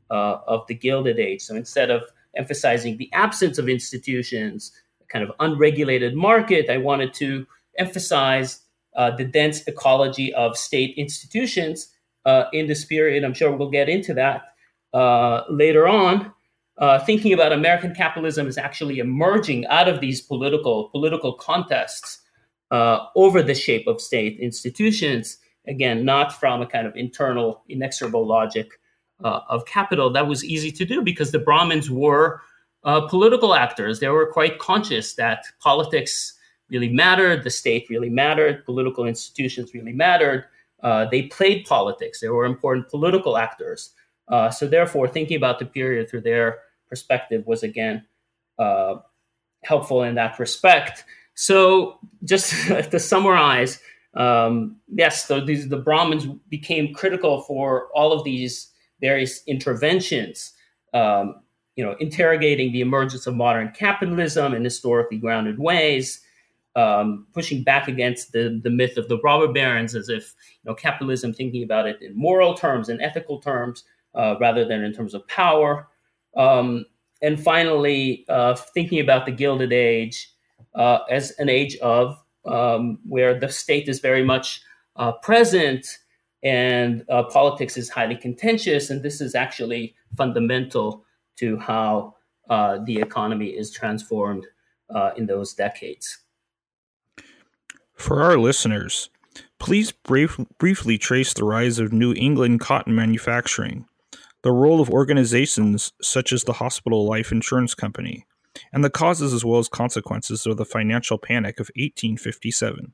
of 0.09 0.65
the 0.67 0.75
Gilded 0.75 1.19
Age. 1.19 1.41
So 1.41 1.55
instead 1.55 1.89
of 1.89 2.03
emphasizing 2.35 2.97
the 2.97 3.09
absence 3.13 3.57
of 3.57 3.67
institutions, 3.67 4.71
kind 5.09 5.23
of 5.23 5.31
unregulated 5.39 6.15
market, 6.15 6.69
I 6.69 6.77
wanted 6.77 7.13
to 7.15 7.47
emphasize 7.77 8.61
uh, 8.95 9.11
the 9.15 9.23
dense 9.23 9.65
ecology 9.67 10.33
of 10.33 10.57
state 10.57 10.95
institutions 10.97 11.93
uh, 12.25 12.45
in 12.51 12.67
this 12.67 12.83
period. 12.85 13.23
I'm 13.23 13.33
sure 13.33 13.51
we'll 13.55 13.69
get 13.69 13.89
into 13.89 14.13
that 14.15 14.53
uh, 14.93 15.43
later 15.49 15.87
on. 15.87 16.33
Uh, 16.77 16.99
thinking 16.99 17.33
about 17.33 17.51
American 17.51 17.93
capitalism 17.93 18.47
is 18.47 18.57
actually 18.57 18.99
emerging 18.99 19.65
out 19.67 19.87
of 19.87 19.99
these 19.99 20.21
political 20.21 20.89
political 20.89 21.33
contests 21.33 22.21
uh, 22.71 22.99
over 23.15 23.41
the 23.41 23.55
shape 23.55 23.87
of 23.87 23.99
state 23.99 24.39
institutions. 24.39 25.37
Again, 25.67 26.05
not 26.05 26.31
from 26.31 26.61
a 26.61 26.67
kind 26.67 26.87
of 26.87 26.95
internal, 26.95 27.63
inexorable 27.67 28.25
logic 28.25 28.79
uh, 29.23 29.41
of 29.49 29.65
capital. 29.65 30.11
That 30.11 30.27
was 30.27 30.45
easy 30.45 30.71
to 30.71 30.85
do 30.85 31.01
because 31.01 31.31
the 31.31 31.39
Brahmins 31.39 31.89
were 31.89 32.41
political 33.09 33.53
actors. 33.53 33.99
They 33.99 34.07
were 34.07 34.31
quite 34.31 34.59
conscious 34.59 35.15
that 35.15 35.43
politics 35.59 36.37
really 36.69 36.89
mattered, 36.89 37.43
the 37.43 37.49
state 37.49 37.87
really 37.89 38.09
mattered, 38.09 38.65
political 38.65 39.05
institutions 39.05 39.73
really 39.73 39.93
mattered. 39.93 40.45
Uh, 40.83 41.05
they 41.09 41.23
played 41.23 41.65
politics, 41.65 42.19
they 42.19 42.29
were 42.29 42.45
important 42.45 42.89
political 42.89 43.37
actors. 43.37 43.91
Uh, 44.27 44.49
so, 44.49 44.67
therefore, 44.67 45.07
thinking 45.07 45.37
about 45.37 45.57
the 45.57 45.65
period 45.65 46.09
through 46.09 46.21
their 46.21 46.59
perspective 46.89 47.45
was 47.45 47.63
again 47.63 48.05
uh, 48.59 48.95
helpful 49.63 50.03
in 50.03 50.15
that 50.15 50.39
respect. 50.39 51.05
So, 51.35 51.99
just 52.23 52.51
to 52.91 52.99
summarize, 52.99 53.79
um, 54.15 54.77
yes, 54.87 55.27
so 55.27 55.39
these, 55.43 55.69
the 55.69 55.77
Brahmins 55.77 56.25
became 56.49 56.93
critical 56.93 57.41
for 57.43 57.87
all 57.93 58.11
of 58.11 58.23
these 58.23 58.71
various 58.99 59.43
interventions. 59.45 60.53
Um, 60.93 61.41
you 61.75 61.85
know, 61.85 61.95
interrogating 61.99 62.71
the 62.71 62.81
emergence 62.81 63.27
of 63.27 63.35
modern 63.35 63.71
capitalism 63.71 64.55
in 64.55 64.63
historically 64.63 65.19
grounded 65.19 65.59
ways, 65.59 66.21
um, 66.75 67.27
pushing 67.33 67.63
back 67.63 67.87
against 67.87 68.31
the, 68.31 68.59
the 68.63 68.69
myth 68.69 68.97
of 68.97 69.07
the 69.09 69.19
robber 69.21 69.51
barons 69.51 69.95
as 69.95 70.09
if 70.09 70.35
you 70.63 70.69
know 70.69 70.75
capitalism 70.75 71.33
thinking 71.33 71.63
about 71.63 71.87
it 71.87 72.01
in 72.01 72.15
moral 72.15 72.53
terms 72.53 72.89
and 72.89 73.01
ethical 73.01 73.39
terms 73.39 73.83
uh, 74.15 74.35
rather 74.39 74.63
than 74.63 74.83
in 74.83 74.93
terms 74.93 75.13
of 75.13 75.27
power 75.27 75.87
um, 76.37 76.85
and 77.21 77.41
finally 77.41 78.25
uh, 78.29 78.55
thinking 78.55 78.99
about 78.99 79.25
the 79.25 79.31
gilded 79.31 79.73
age 79.73 80.31
uh, 80.75 80.99
as 81.09 81.31
an 81.39 81.49
age 81.49 81.75
of 81.77 82.17
um, 82.45 82.99
where 83.07 83.37
the 83.37 83.49
state 83.49 83.89
is 83.89 83.99
very 83.99 84.23
much 84.23 84.61
uh, 84.95 85.11
present 85.11 85.97
and 86.43 87.03
uh, 87.09 87.23
politics 87.23 87.75
is 87.75 87.89
highly 87.89 88.15
contentious 88.15 88.89
and 88.89 89.03
this 89.03 89.19
is 89.19 89.35
actually 89.35 89.95
fundamental 90.15 91.03
to 91.35 91.57
how 91.57 92.15
uh, 92.49 92.77
the 92.85 92.97
economy 92.97 93.47
is 93.47 93.71
transformed 93.71 94.45
in 95.17 95.25
those 95.25 95.53
decades. 95.53 96.19
For 97.93 98.21
our 98.23 98.37
listeners, 98.37 99.09
please 99.59 99.91
brief, 99.91 100.37
briefly 100.59 100.97
trace 100.97 101.33
the 101.33 101.43
rise 101.43 101.79
of 101.79 101.91
New 101.91 102.13
England 102.13 102.59
cotton 102.59 102.95
manufacturing, 102.95 103.85
the 104.47 104.53
role 104.53 104.79
of 104.79 104.89
organizations 104.89 105.91
such 106.01 106.31
as 106.31 106.45
the 106.45 106.53
Hospital 106.53 107.05
Life 107.05 107.33
Insurance 107.33 107.75
Company, 107.75 108.25
and 108.71 108.81
the 108.81 108.89
causes 108.89 109.33
as 109.33 109.43
well 109.43 109.59
as 109.59 109.67
consequences 109.67 110.45
of 110.45 110.55
the 110.55 110.63
financial 110.63 111.17
panic 111.17 111.59
of 111.59 111.67
1857. 111.75 112.93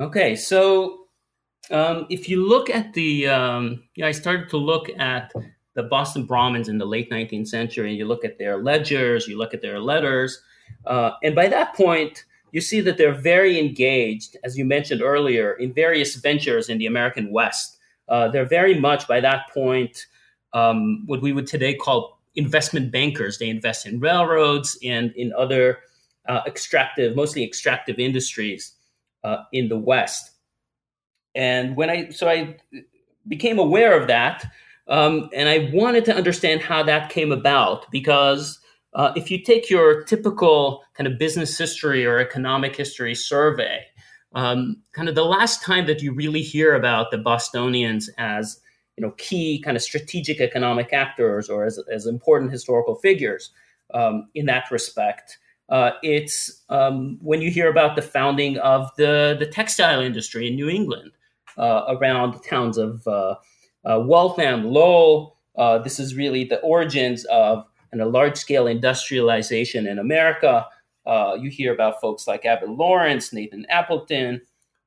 Okay, 0.00 0.34
so 0.34 1.08
um, 1.70 2.06
if 2.08 2.26
you 2.26 2.48
look 2.48 2.70
at 2.70 2.94
the, 2.94 3.28
um, 3.28 3.82
I 4.02 4.12
started 4.12 4.48
to 4.48 4.56
look 4.56 4.88
at 4.98 5.30
the 5.74 5.82
Boston 5.82 6.24
Brahmins 6.24 6.70
in 6.70 6.78
the 6.78 6.86
late 6.86 7.10
19th 7.10 7.48
century, 7.48 7.90
and 7.90 7.98
you 7.98 8.06
look 8.06 8.24
at 8.24 8.38
their 8.38 8.62
ledgers, 8.62 9.28
you 9.28 9.36
look 9.36 9.52
at 9.52 9.60
their 9.60 9.78
letters, 9.78 10.40
uh, 10.86 11.10
and 11.22 11.34
by 11.34 11.48
that 11.48 11.74
point, 11.74 12.24
you 12.50 12.62
see 12.62 12.80
that 12.80 12.96
they're 12.96 13.12
very 13.12 13.58
engaged, 13.58 14.38
as 14.42 14.56
you 14.56 14.64
mentioned 14.64 15.02
earlier, 15.02 15.52
in 15.52 15.74
various 15.74 16.14
ventures 16.14 16.70
in 16.70 16.78
the 16.78 16.86
American 16.86 17.30
West. 17.30 17.75
Uh, 18.08 18.28
they're 18.28 18.46
very 18.48 18.78
much, 18.78 19.08
by 19.08 19.20
that 19.20 19.48
point, 19.52 20.06
um, 20.52 21.02
what 21.06 21.22
we 21.22 21.32
would 21.32 21.46
today 21.46 21.74
call 21.74 22.20
investment 22.34 22.92
bankers. 22.92 23.38
They 23.38 23.48
invest 23.48 23.86
in 23.86 24.00
railroads 24.00 24.78
and 24.82 25.12
in 25.16 25.32
other 25.32 25.78
uh, 26.28 26.40
extractive, 26.46 27.16
mostly 27.16 27.44
extractive 27.44 27.98
industries 27.98 28.72
uh, 29.24 29.38
in 29.52 29.68
the 29.68 29.78
West. 29.78 30.30
And 31.34 31.76
when 31.76 31.90
I, 31.90 32.10
so 32.10 32.28
I 32.28 32.56
became 33.28 33.58
aware 33.58 34.00
of 34.00 34.08
that, 34.08 34.46
um, 34.88 35.28
and 35.34 35.48
I 35.48 35.70
wanted 35.72 36.04
to 36.06 36.14
understand 36.14 36.60
how 36.62 36.82
that 36.84 37.10
came 37.10 37.32
about 37.32 37.90
because 37.90 38.60
uh, 38.94 39.12
if 39.16 39.30
you 39.30 39.42
take 39.42 39.68
your 39.68 40.04
typical 40.04 40.84
kind 40.94 41.06
of 41.06 41.18
business 41.18 41.58
history 41.58 42.06
or 42.06 42.18
economic 42.18 42.76
history 42.76 43.14
survey, 43.14 43.84
um, 44.36 44.76
kind 44.92 45.08
of 45.08 45.14
the 45.14 45.24
last 45.24 45.62
time 45.62 45.86
that 45.86 46.02
you 46.02 46.12
really 46.12 46.42
hear 46.42 46.74
about 46.74 47.10
the 47.10 47.18
Bostonians 47.18 48.08
as 48.18 48.60
you 48.96 49.04
know 49.04 49.12
key 49.16 49.60
kind 49.64 49.76
of 49.76 49.82
strategic 49.82 50.40
economic 50.40 50.92
actors 50.92 51.48
or 51.48 51.64
as, 51.64 51.80
as 51.92 52.06
important 52.06 52.52
historical 52.52 52.94
figures 52.96 53.50
um, 53.94 54.28
in 54.34 54.46
that 54.46 54.70
respect, 54.70 55.38
uh, 55.70 55.92
it's 56.02 56.64
um, 56.68 57.18
when 57.22 57.40
you 57.40 57.50
hear 57.50 57.70
about 57.70 57.96
the 57.96 58.02
founding 58.02 58.58
of 58.58 58.90
the 58.96 59.36
the 59.38 59.46
textile 59.46 60.00
industry 60.00 60.48
in 60.48 60.54
New 60.54 60.68
England 60.68 61.12
uh, 61.56 61.84
around 61.88 62.34
the 62.34 62.40
towns 62.40 62.76
of 62.78 63.06
uh, 63.08 63.34
uh 63.84 64.00
Waltham, 64.00 64.64
Lowell. 64.64 65.38
Uh, 65.56 65.78
this 65.78 65.98
is 65.98 66.14
really 66.14 66.44
the 66.44 66.60
origins 66.60 67.24
of 67.24 67.64
and 67.90 68.02
a 68.02 68.06
large 68.06 68.36
scale 68.36 68.66
industrialization 68.66 69.86
in 69.86 69.98
America. 69.98 70.66
Uh, 71.06 71.36
you 71.40 71.50
hear 71.50 71.72
about 71.72 72.00
folks 72.00 72.26
like 72.26 72.44
Abbott 72.44 72.70
Lawrence, 72.70 73.32
Nathan 73.32 73.66
Appleton. 73.68 74.40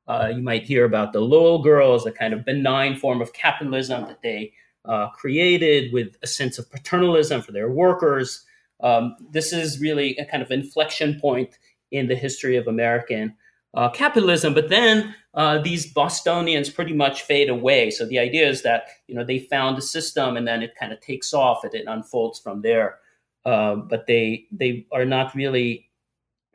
Uh, 0.08 0.32
you 0.36 0.42
might 0.42 0.64
hear 0.64 0.86
about 0.86 1.14
the 1.14 1.22
Lowell 1.22 1.62
Girls, 1.62 2.06
a 2.06 2.12
kind 2.12 2.34
of 2.34 2.44
benign 2.44 2.98
form 2.98 3.22
of 3.22 3.32
capitalism 3.34 4.06
that 4.08 4.22
they 4.22 4.54
uh, 4.86 5.10
created 5.10 5.94
with 5.94 6.16
a 6.24 6.28
sense 6.28 6.58
of 6.58 6.70
paternalism 6.72 7.42
for 7.42 7.52
their 7.52 7.70
workers. 7.70 8.46
Um, 8.82 9.16
this 9.32 9.54
is 9.54 9.80
really 9.80 10.18
a 10.18 10.26
kind 10.26 10.42
of 10.42 10.52
inflection 10.52 11.20
point 11.20 11.58
in 11.92 12.08
the 12.08 12.16
history 12.16 12.56
of 12.56 12.68
American 12.68 13.36
uh, 13.74 13.90
capitalism. 13.90 14.54
But 14.54 14.70
then 14.70 15.14
uh, 15.34 15.60
these 15.60 15.92
Bostonians 15.92 16.70
pretty 16.70 16.94
much 16.94 17.22
fade 17.24 17.50
away. 17.50 17.92
So 17.92 18.06
the 18.06 18.20
idea 18.20 18.50
is 18.50 18.64
that 18.64 18.88
you 19.08 19.16
know 19.16 19.24
they 19.24 19.40
found 19.40 19.78
a 19.78 19.82
system 19.82 20.38
and 20.38 20.48
then 20.48 20.64
it 20.64 20.76
kind 20.80 20.92
of 20.92 21.00
takes 21.02 21.34
off 21.34 21.64
and 21.64 21.74
it 21.74 21.86
unfolds 21.88 22.40
from 22.40 22.62
there. 22.62 23.00
Uh, 23.46 23.76
but 23.76 24.08
they 24.08 24.46
they 24.52 24.86
are 24.92 25.06
not 25.06 25.36
really 25.36 25.89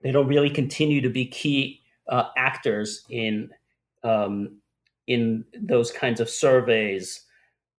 they 0.05 0.13
don't 0.13 0.29
really 0.29 0.51
continue 0.51 1.01
to 1.01 1.09
be 1.09 1.27
key 1.27 1.81
uh, 2.09 2.29
actors 2.37 3.05
in 3.09 3.51
um, 4.05 4.59
in 5.09 5.45
those 5.59 5.91
kinds 5.91 6.21
of 6.21 6.29
surveys. 6.29 7.23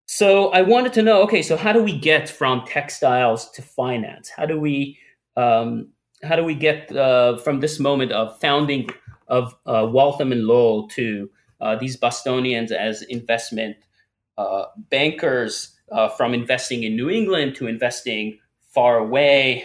So 0.07 0.49
I 0.49 0.61
wanted 0.61 0.93
to 0.93 1.01
know, 1.01 1.21
okay, 1.23 1.41
so 1.41 1.55
how 1.55 1.71
do 1.71 1.81
we 1.81 1.97
get 1.97 2.27
from 2.27 2.65
textiles 2.65 3.49
to 3.51 3.61
finance? 3.61 4.29
How 4.29 4.45
do 4.45 4.59
we 4.59 4.97
um, 5.37 5.89
how 6.23 6.35
do 6.35 6.43
we 6.43 6.55
get 6.55 6.91
uh, 6.95 7.37
from 7.37 7.59
this 7.59 7.79
moment 7.79 8.11
of 8.11 8.39
founding 8.39 8.89
of 9.27 9.55
uh, 9.65 9.87
Waltham 9.89 10.31
and 10.31 10.45
Lowell 10.45 10.87
to 10.89 11.29
uh, 11.61 11.75
these 11.75 11.95
Bostonians 11.95 12.71
as 12.71 13.03
investment 13.03 13.77
uh, 14.37 14.65
bankers 14.89 15.75
uh, 15.91 16.09
from 16.09 16.33
investing 16.33 16.83
in 16.83 16.95
New 16.95 17.09
England 17.09 17.55
to 17.55 17.67
investing 17.67 18.39
far 18.71 18.97
away 18.97 19.63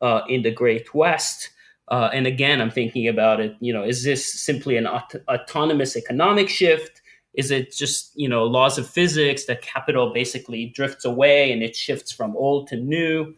uh, 0.00 0.22
in 0.28 0.42
the 0.42 0.50
Great 0.50 0.92
West. 0.94 1.50
Uh, 1.90 2.08
and 2.12 2.26
again, 2.26 2.60
I'm 2.60 2.70
thinking 2.70 3.08
about 3.08 3.40
it. 3.40 3.56
You 3.60 3.72
know, 3.72 3.82
is 3.82 4.04
this 4.04 4.24
simply 4.24 4.76
an 4.76 4.86
aut- 4.86 5.16
autonomous 5.28 5.96
economic 5.96 6.48
shift? 6.48 7.02
Is 7.34 7.50
it 7.50 7.72
just 7.72 8.12
you 8.16 8.28
know 8.28 8.44
laws 8.44 8.78
of 8.78 8.88
physics 8.88 9.46
that 9.46 9.62
capital 9.62 10.12
basically 10.12 10.66
drifts 10.66 11.04
away 11.04 11.52
and 11.52 11.62
it 11.62 11.76
shifts 11.76 12.12
from 12.12 12.36
old 12.36 12.68
to 12.68 12.76
new? 12.76 13.34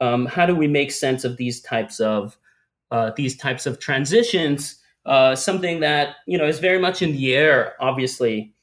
Um, 0.00 0.26
how 0.26 0.46
do 0.46 0.54
we 0.54 0.66
make 0.66 0.90
sense 0.90 1.24
of 1.24 1.36
these 1.36 1.60
types 1.60 2.00
of 2.00 2.36
uh, 2.90 3.12
these 3.16 3.36
types 3.36 3.66
of 3.66 3.78
transitions? 3.78 4.78
Uh, 5.04 5.34
something 5.34 5.80
that 5.80 6.16
you 6.26 6.38
know 6.38 6.46
is 6.46 6.58
very 6.58 6.78
much 6.78 7.02
in 7.02 7.12
the 7.12 7.34
air, 7.34 7.74
obviously, 7.80 8.54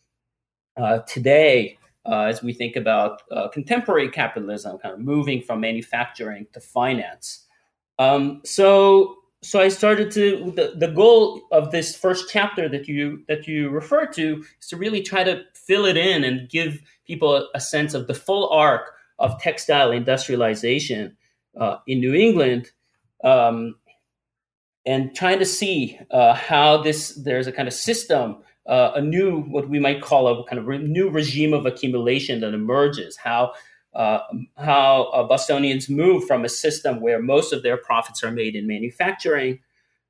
uh, 0.78 1.00
today 1.00 1.78
uh, 2.06 2.22
as 2.22 2.42
we 2.42 2.54
think 2.54 2.76
about 2.76 3.22
uh, 3.32 3.48
contemporary 3.50 4.10
capitalism, 4.10 4.78
kind 4.80 4.94
of 4.94 5.00
moving 5.00 5.42
from 5.42 5.60
manufacturing 5.60 6.48
to 6.54 6.60
finance. 6.60 7.46
Um, 8.00 8.42
so 8.46 9.19
so 9.42 9.62
I 9.62 9.70
started 9.70 10.12
to 10.12 10.52
the, 10.56 10.74
the 10.76 10.92
goal 10.94 11.42
of 11.52 11.72
this 11.72 11.96
first 11.96 12.30
chapter 12.30 12.68
that 12.70 12.88
you 12.88 13.24
that 13.28 13.48
you 13.48 13.70
refer 13.70 14.06
to 14.08 14.44
is 14.60 14.68
to 14.68 14.78
really 14.78 15.02
try 15.02 15.24
to 15.24 15.44
fill 15.54 15.86
it 15.86 15.96
in 15.96 16.24
and 16.24 16.50
give 16.50 16.82
people 17.08 17.36
a, 17.36 17.48
a 17.56 17.62
sense 17.62 17.94
of 17.94 18.08
the 18.08 18.14
full 18.14 18.50
arc 18.50 18.92
of 19.18 19.40
textile 19.42 19.92
industrialization 19.92 21.16
uh, 21.60 21.78
in 21.88 22.00
New 22.00 22.14
England, 22.14 22.72
um, 23.24 23.76
and 24.86 25.16
trying 25.16 25.40
to 25.40 25.46
see 25.46 26.00
uh, 26.12 26.34
how 26.34 26.82
this 26.82 27.16
there's 27.24 27.48
a 27.48 27.52
kind 27.52 27.68
of 27.68 27.74
system, 27.74 28.38
uh, 28.66 28.92
a 28.96 29.02
new 29.02 29.42
what 29.44 29.70
we 29.70 29.80
might 29.80 30.02
call 30.02 30.28
a 30.28 30.46
kind 30.48 30.60
of 30.60 30.68
re- 30.68 30.78
new 30.80 31.10
regime 31.10 31.54
of 31.54 31.66
accumulation 31.66 32.42
that 32.42 32.54
emerges. 32.54 33.16
How 33.16 33.54
uh, 33.94 34.20
how 34.58 35.10
uh, 35.14 35.24
Bostonians 35.24 35.90
move 35.90 36.26
from 36.26 36.46
a 36.46 36.50
system 36.50 37.02
where 37.02 37.22
most 37.22 37.54
of 37.54 37.64
their 37.64 37.78
profits 37.78 38.24
are 38.24 38.32
made 38.32 38.56
in 38.56 38.68
manufacturing 38.68 39.60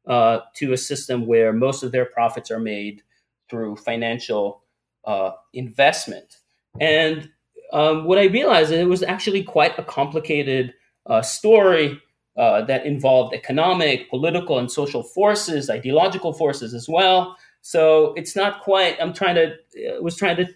uh, 0.07 0.39
to 0.55 0.73
a 0.73 0.77
system 0.77 1.25
where 1.25 1.53
most 1.53 1.83
of 1.83 1.91
their 1.91 2.05
profits 2.05 2.51
are 2.51 2.59
made 2.59 3.01
through 3.49 3.75
financial 3.75 4.63
uh, 5.05 5.31
investment. 5.53 6.37
And 6.79 7.29
um, 7.71 8.05
what 8.05 8.17
I 8.17 8.25
realized 8.25 8.71
is 8.71 8.79
it 8.79 8.89
was 8.89 9.03
actually 9.03 9.43
quite 9.43 9.77
a 9.77 9.83
complicated 9.83 10.73
uh, 11.05 11.21
story 11.21 12.01
uh, 12.37 12.63
that 12.65 12.85
involved 12.85 13.33
economic, 13.33 14.09
political, 14.09 14.59
and 14.59 14.71
social 14.71 15.03
forces, 15.03 15.69
ideological 15.69 16.33
forces 16.33 16.73
as 16.73 16.87
well. 16.87 17.35
So 17.61 18.13
it's 18.13 18.35
not 18.35 18.61
quite. 18.61 18.95
I'm 19.01 19.13
trying 19.13 19.35
to 19.35 19.55
was 20.01 20.15
trying 20.15 20.37
to 20.37 20.47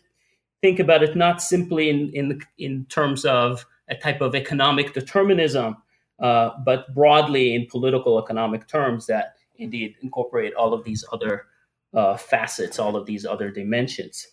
think 0.63 0.79
about 0.79 1.03
it 1.03 1.15
not 1.15 1.41
simply 1.41 1.89
in 1.89 2.09
in 2.13 2.41
in 2.57 2.85
terms 2.85 3.25
of 3.25 3.65
a 3.89 3.95
type 3.95 4.21
of 4.21 4.33
economic 4.33 4.93
determinism, 4.93 5.75
uh, 6.19 6.51
but 6.65 6.91
broadly 6.95 7.53
in 7.53 7.67
political 7.67 8.17
economic 8.17 8.65
terms 8.67 9.05
that 9.07 9.35
indeed 9.57 9.95
incorporate 10.01 10.53
all 10.53 10.73
of 10.73 10.85
these 10.85 11.03
other 11.11 11.45
uh, 11.93 12.15
facets, 12.15 12.79
all 12.79 12.95
of 12.95 13.05
these 13.05 13.25
other 13.25 13.51
dimensions. 13.51 14.27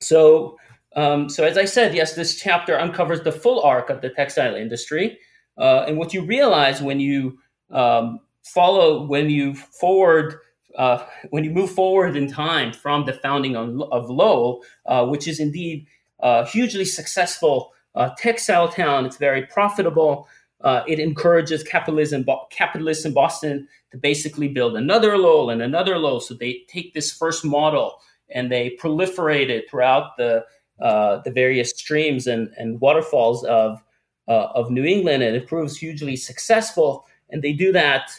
So, 0.00 0.58
um, 0.96 1.28
so 1.28 1.44
as 1.44 1.56
I 1.56 1.66
said, 1.66 1.94
yes, 1.94 2.14
this 2.14 2.34
chapter 2.36 2.78
uncovers 2.78 3.22
the 3.22 3.32
full 3.32 3.62
arc 3.62 3.90
of 3.90 4.00
the 4.00 4.10
textile 4.10 4.56
industry, 4.56 5.18
uh, 5.56 5.84
and 5.86 5.96
what 5.96 6.12
you 6.12 6.22
realize 6.26 6.82
when 6.82 6.98
you 6.98 7.38
um, 7.70 8.18
follow, 8.42 9.06
when 9.06 9.30
you 9.30 9.54
forward 9.54 10.34
uh, 10.76 11.04
when 11.30 11.44
you 11.44 11.50
move 11.50 11.70
forward 11.70 12.16
in 12.16 12.30
time 12.30 12.72
from 12.72 13.04
the 13.04 13.12
founding 13.12 13.56
of, 13.56 13.80
of 13.92 14.10
Lowell, 14.10 14.62
uh, 14.86 15.06
which 15.06 15.28
is 15.28 15.40
indeed 15.40 15.86
a 16.20 16.46
hugely 16.46 16.84
successful 16.84 17.72
uh, 17.94 18.10
textile 18.18 18.68
town, 18.68 19.06
it's 19.06 19.16
very 19.16 19.46
profitable. 19.46 20.28
Uh, 20.60 20.82
it 20.88 20.98
encourages 20.98 21.62
capitalism, 21.62 22.24
capitalists 22.50 23.04
in 23.04 23.12
Boston 23.12 23.68
to 23.92 23.98
basically 23.98 24.48
build 24.48 24.76
another 24.76 25.18
Lowell 25.18 25.50
and 25.50 25.62
another 25.62 25.98
Lowell. 25.98 26.20
So 26.20 26.34
they 26.34 26.62
take 26.68 26.94
this 26.94 27.12
first 27.12 27.44
model 27.44 28.00
and 28.30 28.50
they 28.50 28.76
proliferate 28.80 29.50
it 29.50 29.70
throughout 29.70 30.16
the 30.16 30.44
uh, 30.80 31.20
the 31.24 31.30
various 31.30 31.70
streams 31.70 32.26
and, 32.26 32.52
and 32.58 32.80
waterfalls 32.80 33.44
of 33.44 33.80
uh, 34.26 34.48
of 34.54 34.70
New 34.70 34.84
England, 34.84 35.22
and 35.22 35.36
it 35.36 35.46
proves 35.46 35.76
hugely 35.76 36.16
successful. 36.16 37.06
And 37.30 37.42
they 37.42 37.52
do 37.52 37.70
that 37.72 38.10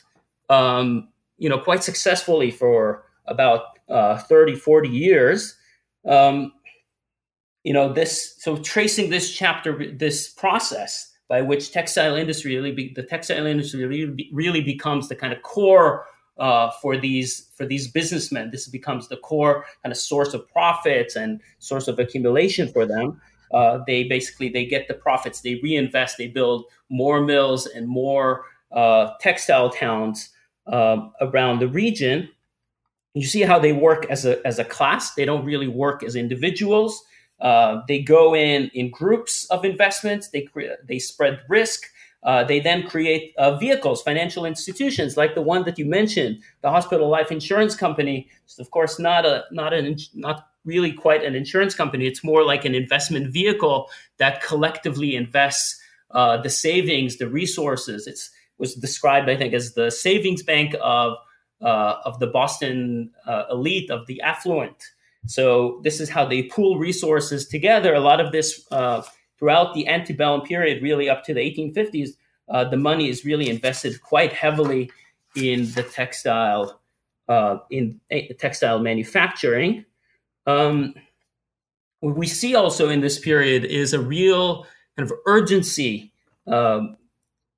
um, 0.50 1.10
you 1.38 1.50
know, 1.50 1.60
quite 1.60 1.84
successfully 1.84 2.52
for 2.52 3.04
about 3.28 3.62
uh, 3.90 4.18
30, 4.18 4.56
40 4.56 4.90
years. 4.90 5.56
Um, 6.08 6.54
you 7.64 7.74
know, 7.74 7.92
this, 7.92 8.36
so 8.40 8.58
tracing 8.58 9.10
this 9.10 9.34
chapter, 9.36 9.92
this 9.92 10.30
process 10.30 11.12
by 11.28 11.42
which 11.42 11.72
textile 11.72 12.16
industry 12.16 12.56
really, 12.56 12.72
be, 12.72 12.94
the 12.96 13.04
textile 13.04 13.46
industry 13.46 13.86
really, 13.86 14.30
really 14.32 14.62
becomes 14.62 15.10
the 15.10 15.16
kind 15.16 15.34
of 15.34 15.42
core 15.42 16.06
uh, 16.38 16.70
for 16.82 16.98
these 16.98 17.50
for 17.56 17.66
these 17.66 17.88
businessmen. 17.88 18.52
This 18.52 18.68
becomes 18.68 19.08
the 19.08 19.18
core 19.18 19.66
kind 19.84 19.92
of 19.92 19.98
source 19.98 20.34
of 20.34 20.48
profits 20.50 21.16
and 21.16 21.42
source 21.60 21.88
of 21.88 21.98
accumulation 21.98 22.68
for 22.68 22.86
them. 22.86 23.22
Uh, 23.54 23.80
they 23.88 24.04
basically 24.04 24.50
they 24.50 24.66
get 24.66 24.88
the 24.88 24.94
profits, 24.94 25.42
they 25.42 25.56
reinvest, 25.64 26.18
they 26.18 26.28
build 26.28 26.66
more 26.90 27.22
mills 27.22 27.66
and 27.68 27.88
more 27.88 28.46
uh, 28.72 29.12
textile 29.22 29.70
towns 29.70 30.30
um, 30.68 31.14
around 31.22 31.60
the 31.60 31.68
region. 31.68 32.30
You 33.14 33.26
see 33.26 33.42
how 33.42 33.60
they 33.60 33.74
work 33.74 34.06
as 34.10 34.26
a 34.26 34.46
as 34.46 34.60
a 34.60 34.66
class. 34.66 35.14
They 35.14 35.26
don't 35.26 35.46
really 35.46 35.68
work 35.68 36.04
as 36.04 36.16
individuals. 36.16 37.04
Uh, 37.40 37.82
they 37.88 38.02
go 38.02 38.36
in 38.36 38.70
in 38.74 38.90
groups 38.90 39.46
of 39.46 39.64
investments. 39.66 40.30
They 40.30 40.42
cre- 40.42 40.82
they 40.88 41.00
spread 41.00 41.42
risk. 41.48 41.84
Uh, 42.24 42.44
they 42.44 42.60
then 42.60 42.88
create 42.88 43.34
uh, 43.38 43.56
vehicles, 43.56 44.02
financial 44.02 44.46
institutions 44.46 45.16
like 45.16 45.36
the 45.36 45.42
one 45.44 45.64
that 45.64 45.78
you 45.78 45.86
mentioned, 45.86 46.40
the 46.62 46.72
Hospital 46.72 47.08
Life 47.08 47.32
Insurance 47.32 47.76
Company. 47.76 48.28
It's 48.46 48.58
of 48.58 48.72
course 48.72 49.00
not 49.00 49.26
a 49.26 49.44
not 49.52 49.74
an 49.74 49.98
not 50.14 50.48
really 50.66 50.92
quite 50.92 51.24
an 51.24 51.36
insurance 51.36 51.76
company. 51.76 52.08
It's 52.08 52.24
more 52.24 52.44
like 52.44 52.66
an 52.66 52.76
investment 52.76 53.32
vehicle 53.32 53.90
that 54.18 54.42
collectively 54.42 55.16
invests 55.16 55.80
uh, 56.12 56.38
the 56.38 56.50
savings, 56.50 57.18
the 57.18 57.30
resources. 57.30 58.08
It's 58.08 58.32
was 58.58 58.76
described, 58.76 59.30
I 59.30 59.36
think, 59.36 59.54
as 59.54 59.74
the 59.74 59.90
savings 59.90 60.44
bank 60.44 60.76
of 60.82 61.18
uh, 61.62 61.96
of 62.06 62.20
the 62.20 62.28
Boston 62.28 63.12
uh, 63.26 63.44
elite, 63.50 63.90
of 63.90 64.06
the 64.08 64.22
affluent. 64.22 64.92
So 65.28 65.80
this 65.84 66.00
is 66.00 66.10
how 66.10 66.26
they 66.26 66.44
pool 66.44 66.78
resources 66.78 67.48
together. 67.48 67.94
A 67.94 68.00
lot 68.00 68.20
of 68.20 68.32
this 68.32 68.66
uh, 68.72 69.02
throughout 69.40 69.74
the 69.74 69.88
antebellum 69.88 70.42
period, 70.42 70.84
really 70.84 71.10
up 71.10 71.24
to 71.26 71.34
the 71.34 71.40
1850s, 71.40 72.10
uh, 72.50 72.64
the 72.66 72.78
money 72.78 73.10
is 73.10 73.26
really 73.26 73.50
invested 73.50 74.02
quite 74.02 74.34
heavily 74.34 74.92
in 75.36 75.72
the 75.72 75.84
textile 75.84 76.80
uh, 77.28 77.58
in 77.72 78.00
eh, 78.12 78.28
textile 78.40 78.80
manufacturing. 78.80 79.86
Um, 80.46 80.94
what 82.02 82.16
we 82.16 82.28
see 82.28 82.54
also 82.56 82.90
in 82.90 83.02
this 83.02 83.18
period 83.18 83.66
is 83.66 83.94
a 83.94 84.00
real 84.00 84.68
kind 84.96 85.10
of 85.10 85.14
urgency 85.26 86.14
um, 86.48 86.98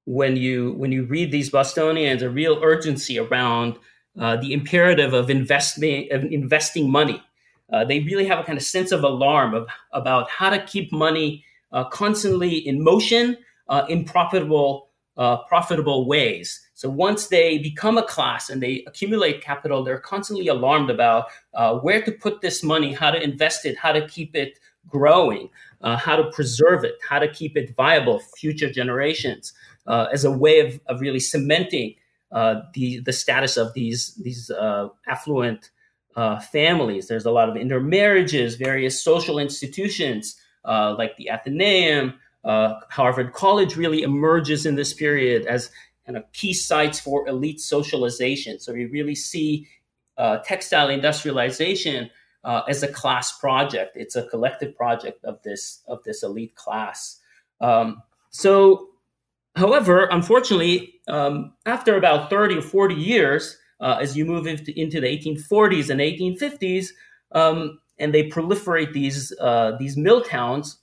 when 0.08 0.38
you 0.38 0.72
when 0.78 0.92
you 0.94 1.04
read 1.04 1.32
these 1.32 1.50
Bostonians, 1.50 2.22
a 2.22 2.30
real 2.30 2.60
urgency 2.64 3.20
around 3.20 3.78
uh, 4.18 4.38
the 4.38 4.54
imperative 4.54 5.14
of 5.14 5.30
investing 5.30 6.08
of 6.12 6.24
investing 6.24 6.90
money. 6.90 7.22
Uh, 7.72 7.84
they 7.84 8.00
really 8.00 8.26
have 8.26 8.40
a 8.40 8.44
kind 8.44 8.58
of 8.58 8.64
sense 8.64 8.94
of 8.94 9.04
alarm 9.04 9.54
of, 9.54 9.68
about 9.92 10.30
how 10.30 10.50
to 10.50 10.64
keep 10.64 10.94
money 10.94 11.44
uh, 11.74 11.84
constantly 11.90 12.56
in 12.56 12.82
motion 12.82 13.36
uh, 13.68 13.86
in 13.90 14.06
profitable 14.06 14.88
uh, 15.18 15.38
profitable 15.44 16.08
ways. 16.08 16.62
So 16.74 16.90
once 16.90 17.28
they 17.28 17.58
become 17.58 17.98
a 17.98 18.04
class 18.04 18.50
and 18.50 18.64
they 18.64 18.86
accumulate 18.88 19.42
capital, 19.42 19.84
they're 19.84 20.00
constantly 20.00 20.48
alarmed 20.48 20.90
about 20.90 21.26
uh, 21.54 21.80
where 21.80 22.02
to 22.04 22.12
put 22.14 22.40
this 22.40 22.64
money, 22.64 22.94
how 22.94 23.12
to 23.12 23.22
invest 23.22 23.66
it, 23.66 23.78
how 23.78 23.92
to 23.92 24.08
keep 24.08 24.36
it 24.36 24.58
growing, 24.88 25.50
how 25.82 26.16
to 26.16 26.32
preserve 26.32 26.86
it, 26.86 26.96
how 27.08 27.20
to 27.20 27.28
keep 27.28 27.58
it 27.58 27.76
viable 27.76 28.20
for 28.20 28.30
future 28.38 28.72
generations 28.72 29.52
uh, 29.88 30.08
as 30.12 30.26
a 30.26 30.32
way 30.32 30.60
of, 30.60 30.80
of 30.88 31.02
really 31.02 31.20
cementing 31.20 31.96
uh, 32.32 32.62
the 32.74 33.00
the 33.00 33.14
status 33.14 33.56
of 33.56 33.74
these 33.74 34.14
these 34.16 34.52
uh, 34.52 34.90
affluent 35.08 35.72
uh, 36.16 36.40
families. 36.40 37.08
There's 37.08 37.26
a 37.26 37.32
lot 37.32 37.48
of 37.48 37.56
intermarriages, 37.56 38.56
various 38.56 39.02
social 39.02 39.40
institutions 39.40 40.36
uh, 40.66 40.94
like 40.98 41.16
the 41.16 41.32
Athenaeum, 41.32 42.16
uh, 42.44 42.74
Harvard 42.90 43.32
College 43.32 43.78
really 43.78 44.02
emerges 44.02 44.66
in 44.66 44.76
this 44.76 44.94
period 44.94 45.46
as 45.46 45.70
kind 46.06 46.18
of 46.18 46.30
key 46.34 46.54
sites 46.54 47.00
for 47.00 47.28
elite 47.28 47.62
socialization. 47.62 48.60
So 48.60 48.74
we 48.74 48.86
really 48.86 49.16
see 49.16 49.68
textile 50.46 50.90
industrialization 50.90 52.10
as 52.68 52.84
a 52.84 52.88
class 52.90 53.38
project. 53.40 53.96
It's 53.96 54.18
a 54.18 54.28
collective 54.28 54.76
project 54.76 55.24
of 55.24 55.42
this 55.44 55.82
of 55.88 56.04
this 56.04 56.24
elite 56.24 56.56
class. 56.56 57.20
Um, 57.62 58.02
so 58.32 58.90
However, 59.58 60.06
unfortunately, 60.12 61.02
um, 61.08 61.52
after 61.66 61.98
about 61.98 62.30
30 62.30 62.60
or 62.60 62.62
40 62.62 62.94
years, 62.94 63.58
uh, 63.80 63.98
as 64.00 64.16
you 64.16 64.24
move 64.24 64.46
into, 64.46 64.72
into, 64.80 65.02
the 65.02 65.08
1840s 65.08 65.90
and 65.90 66.00
1850s, 66.00 66.90
um, 67.32 67.80
and 67.98 68.14
they 68.14 68.30
proliferate 68.30 68.94
these, 68.94 69.34
uh, 69.42 69.72
these 69.80 69.98
mill 69.98 70.22
towns, 70.22 70.78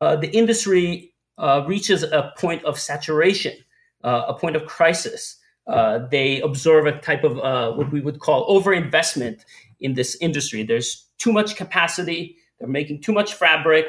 uh, 0.00 0.16
the 0.16 0.28
industry 0.36 1.14
uh, 1.38 1.62
reaches 1.68 2.02
a 2.02 2.32
point 2.36 2.64
of 2.64 2.80
saturation, 2.80 3.54
uh, 4.02 4.24
a 4.26 4.34
point 4.34 4.56
of 4.56 4.66
crisis. 4.66 5.36
uh, 5.68 5.98
they 6.10 6.40
observe 6.42 6.86
a 6.86 6.98
type 7.00 7.24
of 7.24 7.36
what 7.76 7.90
we 7.92 8.00
would 8.00 8.18
call 8.20 8.46
overinvestment 8.48 9.44
in 9.80 9.94
this 9.94 10.16
industry. 10.20 10.64
There's 10.64 11.08
too 11.18 11.32
much 11.32 11.56
capacity. 11.56 12.36
They're 12.58 12.68
making 12.68 13.02
too 13.02 13.12
much 13.12 13.34
fabric 13.34 13.86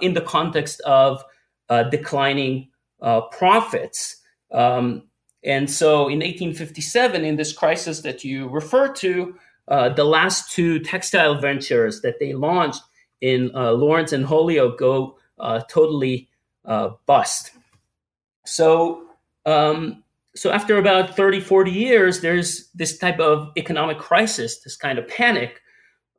in 0.00 0.14
the 0.14 0.22
context 0.22 0.80
of 0.82 1.22
declining 1.90 2.71
uh, 3.02 3.22
profits. 3.22 4.16
Um, 4.52 5.02
and 5.44 5.70
so 5.70 6.08
in 6.08 6.20
1857, 6.20 7.24
in 7.24 7.36
this 7.36 7.52
crisis 7.52 8.00
that 8.00 8.24
you 8.24 8.48
refer 8.48 8.92
to, 8.94 9.34
uh, 9.68 9.88
the 9.90 10.04
last 10.04 10.50
two 10.50 10.78
textile 10.80 11.40
ventures 11.40 12.00
that 12.00 12.18
they 12.18 12.32
launched 12.32 12.82
in 13.20 13.50
Lawrence 13.52 14.12
and 14.12 14.24
Holyoke 14.24 14.78
go 14.78 15.18
totally 15.68 16.28
bust. 17.06 17.52
So 18.44 19.04
um, 19.46 20.02
so 20.34 20.50
after 20.50 20.78
about 20.78 21.16
30 21.16 21.40
40 21.40 21.70
years 21.70 22.20
there's 22.20 22.68
this 22.74 22.98
type 22.98 23.20
of 23.20 23.50
economic 23.56 23.98
crisis 23.98 24.60
this 24.60 24.76
kind 24.76 24.98
of 24.98 25.06
panic 25.08 25.60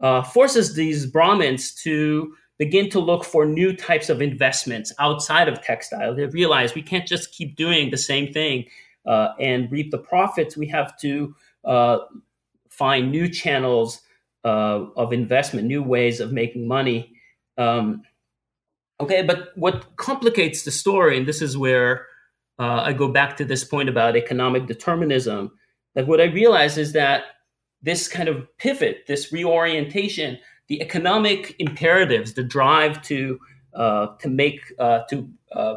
uh, 0.02 0.22
forces 0.22 0.76
these 0.76 1.06
brahmins 1.06 1.74
to 1.74 2.36
begin 2.60 2.90
to 2.90 3.00
look 3.00 3.24
for 3.24 3.46
new 3.46 3.76
types 3.76 4.10
of 4.10 4.22
investments 4.22 4.94
outside 5.00 5.48
of 5.48 5.62
textile 5.62 6.16
they 6.16 6.26
realize 6.28 6.76
we 6.76 6.82
can't 6.82 7.08
just 7.08 7.32
keep 7.32 7.56
doing 7.56 7.90
the 7.90 7.98
same 7.98 8.32
thing 8.32 8.66
uh, 9.06 9.30
and 9.40 9.72
reap 9.72 9.92
the 9.92 9.98
profits 9.98 10.56
we 10.56 10.68
have 10.68 10.98
to 10.98 11.36
uh, 11.66 11.98
find 12.70 13.12
new 13.12 13.28
channels 13.28 14.02
uh, 14.46 14.86
of 14.96 15.14
investment 15.14 15.68
new 15.68 15.84
ways 15.84 16.20
of 16.20 16.32
making 16.32 16.68
money 16.68 17.12
um, 17.58 18.02
okay 19.00 19.22
but 19.24 19.50
what 19.56 19.96
complicates 19.96 20.64
the 20.64 20.72
story 20.72 21.18
and 21.18 21.28
this 21.28 21.42
is 21.42 21.58
where 21.58 22.08
uh, 22.60 22.82
I 22.86 22.94
go 22.94 23.08
back 23.08 23.38
to 23.38 23.46
this 23.46 23.64
point 23.64 23.90
about 23.90 24.16
economic 24.16 24.68
determinism. 24.68 25.52
That 25.96 26.08
what 26.08 26.22
I 26.22 26.26
realize 26.26 26.78
is 26.78 26.94
that 26.94 27.24
this 27.82 28.08
kind 28.08 28.30
of 28.30 28.48
pivot, 28.58 29.04
this 29.08 29.32
reorientation, 29.32 30.40
the 30.68 30.82
economic 30.82 31.56
imperatives, 31.60 32.34
the 32.34 32.44
drive 32.44 33.02
to 33.04 33.40
uh, 33.74 34.16
to 34.20 34.30
make 34.30 34.62
uh, 34.80 35.02
to 35.10 35.30
uh, 35.52 35.76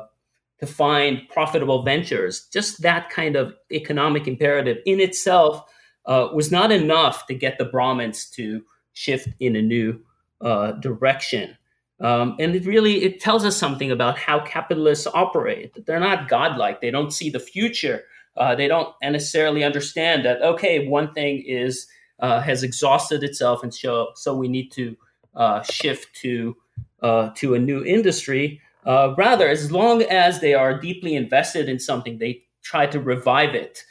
to 0.59 0.67
find 0.67 1.23
profitable 1.29 1.83
ventures, 1.83 2.47
just 2.53 2.83
that 2.83 3.11
kind 3.11 3.37
of 3.37 3.55
economic 3.73 4.27
imperative 4.27 4.79
in 4.87 5.01
itself 5.01 5.63
uh, 6.07 6.29
was 6.33 6.51
not 6.51 6.73
enough 6.73 7.27
to 7.27 7.35
get 7.35 7.59
the 7.59 7.65
Brahmins 7.65 8.31
to 8.31 8.63
shift 8.93 9.29
in 9.41 9.57
a 9.57 9.63
new 9.63 10.01
uh, 10.41 10.73
direction. 10.73 11.57
Um, 12.01 12.37
and 12.39 12.55
it 12.55 12.67
really 12.67 13.03
it 13.03 13.21
tells 13.21 13.45
us 13.45 13.57
something 13.57 13.91
about 13.91 14.19
how 14.19 14.41
capitalists 14.41 15.07
operate. 15.07 15.87
They're 15.87 16.01
not 16.01 16.29
godlike. 16.29 16.81
They 16.81 16.91
don't 16.91 17.13
see 17.13 17.31
the 17.31 17.41
future. 17.41 18.05
Uh, 18.37 18.55
they 18.55 18.69
don't 18.69 18.95
necessarily 19.03 19.65
understand 19.65 20.25
that 20.27 20.43
okay, 20.43 20.87
one 20.89 21.13
thing 21.15 21.43
is 21.47 21.87
uh, 22.21 22.41
has 22.41 22.63
exhausted 22.63 23.23
itself, 23.23 23.63
and 23.63 23.73
so 23.73 24.09
so 24.15 24.35
we 24.35 24.49
need 24.49 24.71
to 24.73 24.97
uh, 25.35 25.63
shift 25.63 26.15
to 26.17 26.57
uh, 27.03 27.31
to 27.37 27.55
a 27.55 27.59
new 27.59 27.85
industry. 27.85 28.61
Uh, 28.85 29.15
rather, 29.19 29.49
as 29.49 29.71
long 29.73 30.03
as 30.03 30.41
they 30.41 30.55
are 30.55 30.79
deeply 30.81 31.15
invested 31.15 31.69
in 31.69 31.79
something, 31.79 32.19
they 32.19 32.43
try 32.63 32.87
to 32.87 33.01
revive 33.01 33.55
it. 33.55 33.85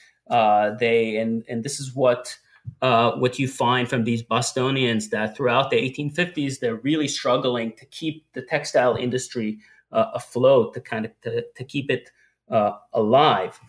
They 0.79 1.17
and 1.17 1.43
and 1.47 1.63
this 1.63 1.79
is 1.79 1.93
what 1.93 2.37
what 2.79 3.37
you 3.37 3.47
find 3.47 3.87
from 3.87 4.03
these 4.03 4.23
Bostonians 4.23 5.09
that 5.09 5.37
throughout 5.37 5.69
the 5.69 5.77
1850s, 5.77 6.59
they're 6.59 6.75
really 6.75 7.07
struggling 7.07 7.73
to 7.73 7.85
keep 7.87 8.25
the 8.33 8.41
textile 8.41 8.95
industry 8.95 9.59
afloat, 9.91 10.73
to 10.73 10.81
kind 10.81 11.05
of 11.05 11.11
to, 11.21 11.45
to 11.55 11.63
keep 11.63 11.91
it 11.91 12.09
alive. 12.93 13.59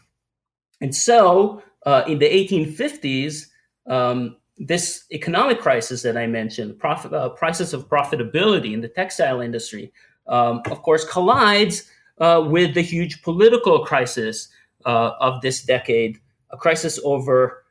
And 0.81 0.95
so, 0.95 1.63
uh, 1.85 2.05
in 2.07 2.19
the 2.19 2.27
1850s, 2.27 3.47
um, 3.87 4.37
this 4.59 5.05
economic 5.13 5.61
crisis 5.61 6.03
that 6.03 6.17
I 6.17 6.27
mentioned, 6.27 6.79
profit, 6.79 7.13
uh, 7.13 7.31
crisis 7.31 7.73
of 7.73 7.89
profitability 7.89 8.73
in 8.73 8.81
the 8.81 8.89
textile 8.89 9.41
industry, 9.41 9.93
um, 10.27 10.63
of 10.71 10.83
course, 10.83 11.05
collides 11.05 11.91
uh, 12.19 12.43
with 12.47 12.75
the 12.75 12.83
huge 12.83 13.23
political 13.23 13.85
crisis 13.85 14.49
of 14.85 15.41
this 15.43 15.65
decade, 15.65 16.17
a 16.51 16.57
crisis 16.57 17.01
over 17.05 17.65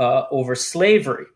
uh, 0.00 0.26
over 0.30 0.54
slavery. 0.54 1.26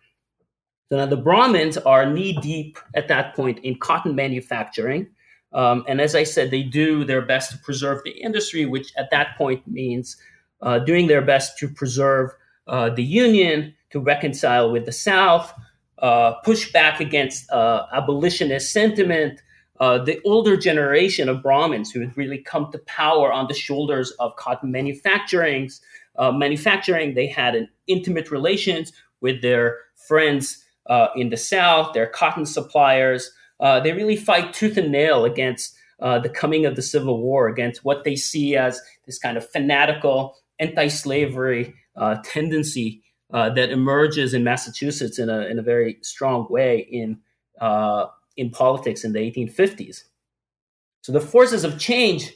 So 0.89 0.97
now 0.97 1.07
the 1.07 1.17
Brahmins 1.17 1.77
are 1.77 2.11
knee 2.11 2.39
deep 2.41 2.79
at 2.95 3.09
that 3.09 3.37
point 3.37 3.59
in 3.61 3.79
cotton 3.79 4.15
manufacturing. 4.15 5.07
Um, 5.53 5.85
and 5.87 6.01
as 6.01 6.15
I 6.15 6.25
said, 6.25 6.51
they 6.51 6.63
do 6.63 7.05
their 7.05 7.23
best 7.23 7.53
to 7.53 7.59
preserve 7.59 8.03
the 8.05 8.11
industry, 8.11 8.65
which 8.65 8.93
at 8.97 9.11
that 9.11 9.37
point 9.37 9.67
means 9.69 10.17
uh, 10.63 10.79
doing 10.79 11.07
their 11.07 11.23
best 11.23 11.59
to 11.59 11.69
preserve 11.69 12.31
uh, 12.67 12.91
the 12.91 13.05
Union, 13.05 13.75
to 13.95 14.01
reconcile 14.01 14.73
with 14.73 14.87
the 14.87 14.93
South, 14.93 15.55
uh, 15.99 16.33
push 16.45 16.73
back 16.73 16.99
against 16.99 17.49
uh, 17.53 17.87
abolitionist 17.93 18.73
sentiment. 18.73 19.41
Uh, 19.79 19.99
the 19.99 20.21
older 20.25 20.57
generation 20.57 21.29
of 21.29 21.45
Brahmins 21.45 21.93
who 21.93 22.01
had 22.01 22.17
really 22.17 22.39
come 22.39 22.73
to 22.73 22.79
power 22.81 23.33
on 23.33 23.47
the 23.47 23.55
shoulders 23.55 24.11
of 24.19 24.35
cotton 24.35 24.73
manufacturing, 24.73 25.71
uh, 26.17 26.33
manufacturing. 26.33 27.15
They 27.15 27.29
had 27.29 27.55
an 27.55 27.69
intimate 27.87 28.33
relations 28.33 28.93
with 29.21 29.43
their 29.43 29.79
friends 30.09 30.65
uh, 30.87 31.09
in 31.15 31.31
the 31.31 31.37
South, 31.37 31.93
their 31.95 32.09
cotton 32.09 32.47
suppliers. 32.47 33.31
Uh, 33.61 33.79
they 33.79 33.93
really 33.93 34.17
fight 34.17 34.53
tooth 34.53 34.77
and 34.77 34.91
nail 34.91 35.25
against 35.25 35.77
the 36.01 36.29
coming 36.35 36.67
of 36.67 36.75
the 36.75 36.83
Civil 36.83 37.23
War, 37.23 37.49
against 37.49 37.85
what 37.85 38.03
they 38.03 38.17
see 38.17 38.57
as 38.57 38.83
this 39.07 39.21
kind 39.21 39.37
of 39.37 39.49
fanatical 39.49 40.37
anti-slavery 40.59 41.75
tendency 42.25 43.04
uh, 43.33 43.51
that 43.51 43.71
emerges 43.71 44.35
in 44.35 44.45
Massachusetts 44.45 45.19
in 45.19 45.29
a 45.29 45.47
in 45.47 45.59
a 45.59 45.63
very 45.63 45.99
strong 46.03 46.47
way 46.51 46.79
in 46.91 47.19
in 48.37 48.51
politics 48.51 49.05
in 49.05 49.13
the 49.13 49.19
1850s. 49.19 50.05
So 51.03 51.13
the 51.13 51.21
forces 51.21 51.65
of 51.65 51.79
change, 51.79 52.33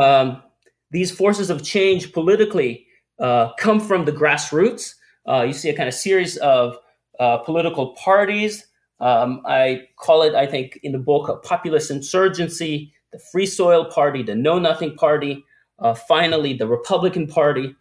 um, 0.00 0.42
these 0.90 1.10
forces 1.10 1.50
of 1.50 1.62
change 1.62 2.12
politically 2.12 2.86
uh, 3.20 3.52
come 3.54 3.80
from 3.80 4.04
the 4.04 4.12
grassroots. 4.12 4.94
Uh, 5.28 5.42
you 5.42 5.52
see 5.52 5.68
a 5.68 5.76
kind 5.76 5.88
of 5.88 5.94
series 5.94 6.36
of 6.38 6.76
uh, 7.18 7.38
political 7.38 7.94
parties. 7.94 8.66
Um, 8.98 9.42
I 9.46 9.82
call 9.96 10.22
it, 10.22 10.34
I 10.34 10.46
think, 10.46 10.80
in 10.82 10.92
the 10.92 10.98
book, 10.98 11.28
a 11.28 11.36
populist 11.36 11.90
insurgency, 11.90 12.92
the 13.12 13.20
Free 13.30 13.46
Soil 13.46 13.84
Party, 13.84 14.22
the 14.22 14.34
Know 14.34 14.58
Nothing 14.58 14.96
Party, 14.96 15.44
uh, 15.78 15.94
finally, 15.94 16.52
the 16.52 16.66
Republican 16.66 17.26
Party. 17.26 17.74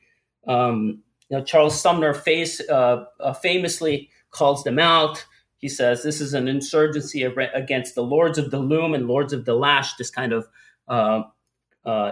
Um, 0.48 1.02
you 1.30 1.38
know, 1.38 1.44
Charles 1.44 1.80
Sumner 1.80 2.14
face, 2.14 2.60
uh, 2.70 3.06
famously 3.42 4.10
calls 4.32 4.64
them 4.64 4.80
out. 4.80 5.26
He 5.58 5.70
says 5.70 6.04
this 6.04 6.22
is 6.22 6.34
an 6.34 6.48
insurgency 6.48 7.24
against 7.24 7.96
the 7.96 8.04
lords 8.04 8.38
of 8.38 8.52
the 8.52 8.60
loom 8.60 8.94
and 8.94 9.08
lords 9.08 9.34
of 9.34 9.46
the 9.46 9.56
lash, 9.56 9.96
this 9.96 10.10
kind 10.10 10.34
of 10.34 10.48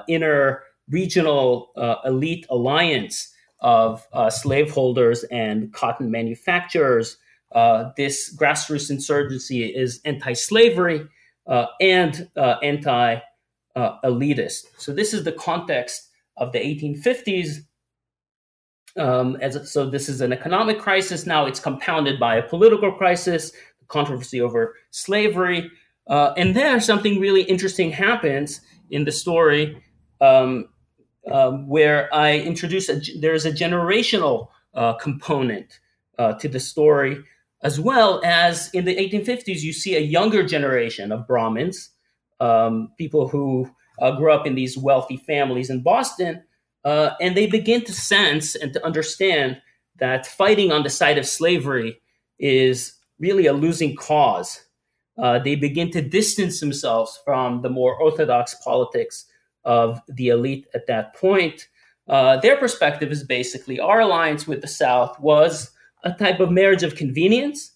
inner 0.07 0.63
regional 0.89 1.71
uh, 1.75 1.95
elite 2.05 2.45
alliance 2.49 3.33
of 3.59 4.07
uh, 4.13 4.29
slaveholders 4.29 5.23
and 5.25 5.73
cotton 5.73 6.11
manufacturers. 6.11 7.17
Uh, 7.53 7.91
this 7.97 8.35
grassroots 8.35 8.89
insurgency 8.89 9.65
is 9.65 9.99
anti 10.05 10.33
slavery 10.33 11.07
uh, 11.47 11.65
and 11.81 12.29
uh, 12.35 12.55
anti 12.61 13.19
elitist. 14.03 14.65
So, 14.77 14.91
this 14.93 15.13
is 15.13 15.23
the 15.23 15.31
context 15.31 16.09
of 16.37 16.51
the 16.51 16.59
1850s. 16.59 17.59
Um, 18.97 19.37
as, 19.41 19.71
so, 19.71 19.89
this 19.89 20.09
is 20.09 20.21
an 20.21 20.33
economic 20.33 20.79
crisis. 20.79 21.25
Now 21.25 21.45
it's 21.45 21.59
compounded 21.59 22.19
by 22.19 22.35
a 22.35 22.43
political 22.43 22.91
crisis, 22.91 23.51
controversy 23.87 24.41
over 24.41 24.75
slavery. 24.91 25.69
Uh, 26.07 26.33
and 26.37 26.55
there, 26.55 26.79
something 26.79 27.19
really 27.19 27.43
interesting 27.43 27.91
happens 27.91 28.61
in 28.89 29.05
the 29.05 29.11
story. 29.11 29.81
Um, 30.19 30.69
um, 31.31 31.67
where 31.67 32.13
I 32.13 32.37
introduce 32.37 32.89
a, 32.89 33.01
there's 33.19 33.45
a 33.45 33.51
generational 33.51 34.47
uh, 34.73 34.93
component 34.93 35.79
uh, 36.17 36.33
to 36.33 36.47
the 36.47 36.59
story, 36.59 37.23
as 37.63 37.79
well 37.79 38.21
as 38.23 38.69
in 38.73 38.85
the 38.85 38.95
1850s, 38.95 39.61
you 39.61 39.73
see 39.73 39.95
a 39.95 39.99
younger 39.99 40.43
generation 40.43 41.11
of 41.11 41.27
Brahmins, 41.27 41.89
um, 42.39 42.91
people 42.97 43.27
who 43.27 43.69
uh, 43.99 44.11
grew 44.11 44.31
up 44.31 44.45
in 44.45 44.55
these 44.55 44.77
wealthy 44.77 45.17
families 45.17 45.69
in 45.69 45.81
Boston, 45.81 46.43
uh, 46.87 47.15
and 47.19 47.35
they 47.35 47.47
begin 47.47 47.83
to 47.83 47.91
sense 47.91 48.55
and 48.55 48.71
to 48.71 48.85
understand 48.85 49.61
that 49.97 50.25
fighting 50.25 50.71
on 50.71 50.83
the 50.83 50.89
side 50.89 51.17
of 51.17 51.25
slavery 51.25 51.99
is 52.39 52.93
really 53.19 53.45
a 53.45 53.51
losing 53.51 53.93
cause. 53.93 54.63
Uh, 55.21 55.37
they 55.37 55.55
begin 55.55 55.91
to 55.91 56.01
distance 56.01 56.61
themselves 56.61 57.19
from 57.25 57.61
the 57.61 57.69
more 57.69 58.01
orthodox 58.01 58.55
politics 58.63 59.25
of 59.65 60.01
the 60.07 60.29
elite 60.29 60.65
at 60.73 60.87
that 60.87 61.13
point. 61.13 61.67
Uh, 62.07 62.37
their 62.37 62.55
perspective 62.55 63.11
is 63.11 63.21
basically 63.21 63.81
our 63.81 63.99
alliance 63.99 64.47
with 64.47 64.61
the 64.61 64.67
South 64.67 65.19
was 65.19 65.71
a 66.05 66.13
type 66.13 66.39
of 66.39 66.51
marriage 66.51 66.83
of 66.83 66.95
convenience, 66.95 67.73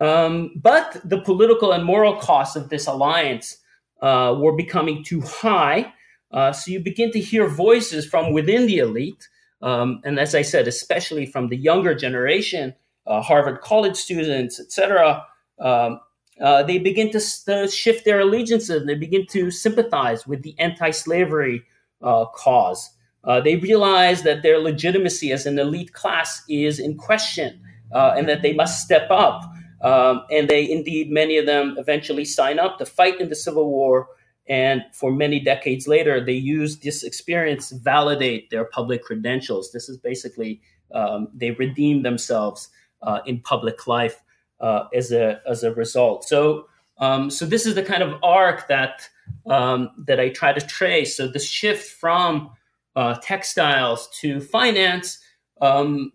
um, 0.00 0.52
but 0.54 1.00
the 1.02 1.22
political 1.22 1.72
and 1.72 1.82
moral 1.82 2.16
costs 2.16 2.56
of 2.56 2.68
this 2.68 2.86
alliance 2.86 3.56
uh, 4.02 4.36
were 4.38 4.54
becoming 4.54 5.02
too 5.02 5.22
high. 5.22 5.94
Uh, 6.30 6.52
so 6.52 6.70
you 6.70 6.80
begin 6.80 7.10
to 7.10 7.20
hear 7.20 7.48
voices 7.48 8.06
from 8.06 8.32
within 8.32 8.66
the 8.66 8.78
elite 8.78 9.28
Um, 9.62 10.00
and 10.04 10.18
as 10.18 10.34
I 10.34 10.42
said, 10.42 10.66
especially 10.68 11.26
from 11.26 11.48
the 11.48 11.56
younger 11.56 11.94
generation, 11.94 12.74
uh, 13.06 13.20
Harvard 13.20 13.60
College 13.60 13.96
students, 13.96 14.58
etc., 14.58 15.26
um, 15.58 16.00
uh, 16.40 16.62
they 16.62 16.78
begin 16.78 17.10
to, 17.10 17.20
to, 17.44 17.68
shift 17.68 18.06
their 18.06 18.20
allegiances. 18.20 18.86
They 18.86 18.94
begin 18.94 19.26
to 19.26 19.50
sympathize 19.50 20.26
with 20.26 20.42
the 20.42 20.54
anti-slavery 20.58 21.62
uh, 22.00 22.24
cause. 22.34 22.88
Uh, 23.22 23.42
they 23.42 23.56
realize 23.56 24.22
that 24.22 24.42
their 24.42 24.58
legitimacy 24.58 25.32
as 25.32 25.44
an 25.44 25.58
elite 25.58 25.92
class 25.92 26.42
is 26.48 26.78
in 26.78 26.96
question, 26.96 27.60
uh, 27.92 28.14
and 28.16 28.26
that 28.28 28.40
they 28.40 28.54
must 28.54 28.82
step 28.82 29.10
up. 29.10 29.42
Um, 29.82 30.24
and 30.30 30.48
they, 30.48 30.70
indeed, 30.70 31.10
many 31.10 31.36
of 31.36 31.44
them 31.44 31.76
eventually 31.78 32.24
sign 32.24 32.58
up 32.58 32.78
to 32.78 32.86
fight 32.86 33.20
in 33.20 33.28
the 33.28 33.36
Civil 33.36 33.68
War 33.68 34.08
and 34.50 34.82
for 34.92 35.12
many 35.12 35.38
decades 35.38 35.86
later, 35.86 36.22
they 36.22 36.34
use 36.34 36.80
this 36.80 37.04
experience 37.04 37.68
to 37.68 37.76
validate 37.76 38.50
their 38.50 38.64
public 38.64 39.04
credentials. 39.04 39.70
This 39.70 39.88
is 39.88 39.96
basically 39.96 40.60
um, 40.92 41.28
they 41.32 41.52
redeem 41.52 42.02
themselves 42.02 42.68
uh, 43.00 43.20
in 43.26 43.40
public 43.40 43.86
life 43.86 44.20
uh, 44.60 44.88
as 44.92 45.12
a 45.12 45.40
as 45.48 45.62
a 45.62 45.72
result. 45.72 46.24
So 46.24 46.66
um, 46.98 47.30
so 47.30 47.46
this 47.46 47.64
is 47.64 47.76
the 47.76 47.84
kind 47.84 48.02
of 48.02 48.18
arc 48.24 48.66
that 48.66 49.08
um, 49.46 49.90
that 50.06 50.18
I 50.18 50.30
try 50.30 50.52
to 50.52 50.60
trace. 50.60 51.16
So 51.16 51.28
the 51.28 51.38
shift 51.38 51.88
from 51.88 52.50
uh, 52.96 53.14
textiles 53.22 54.08
to 54.20 54.40
finance 54.40 55.20
um, 55.60 56.12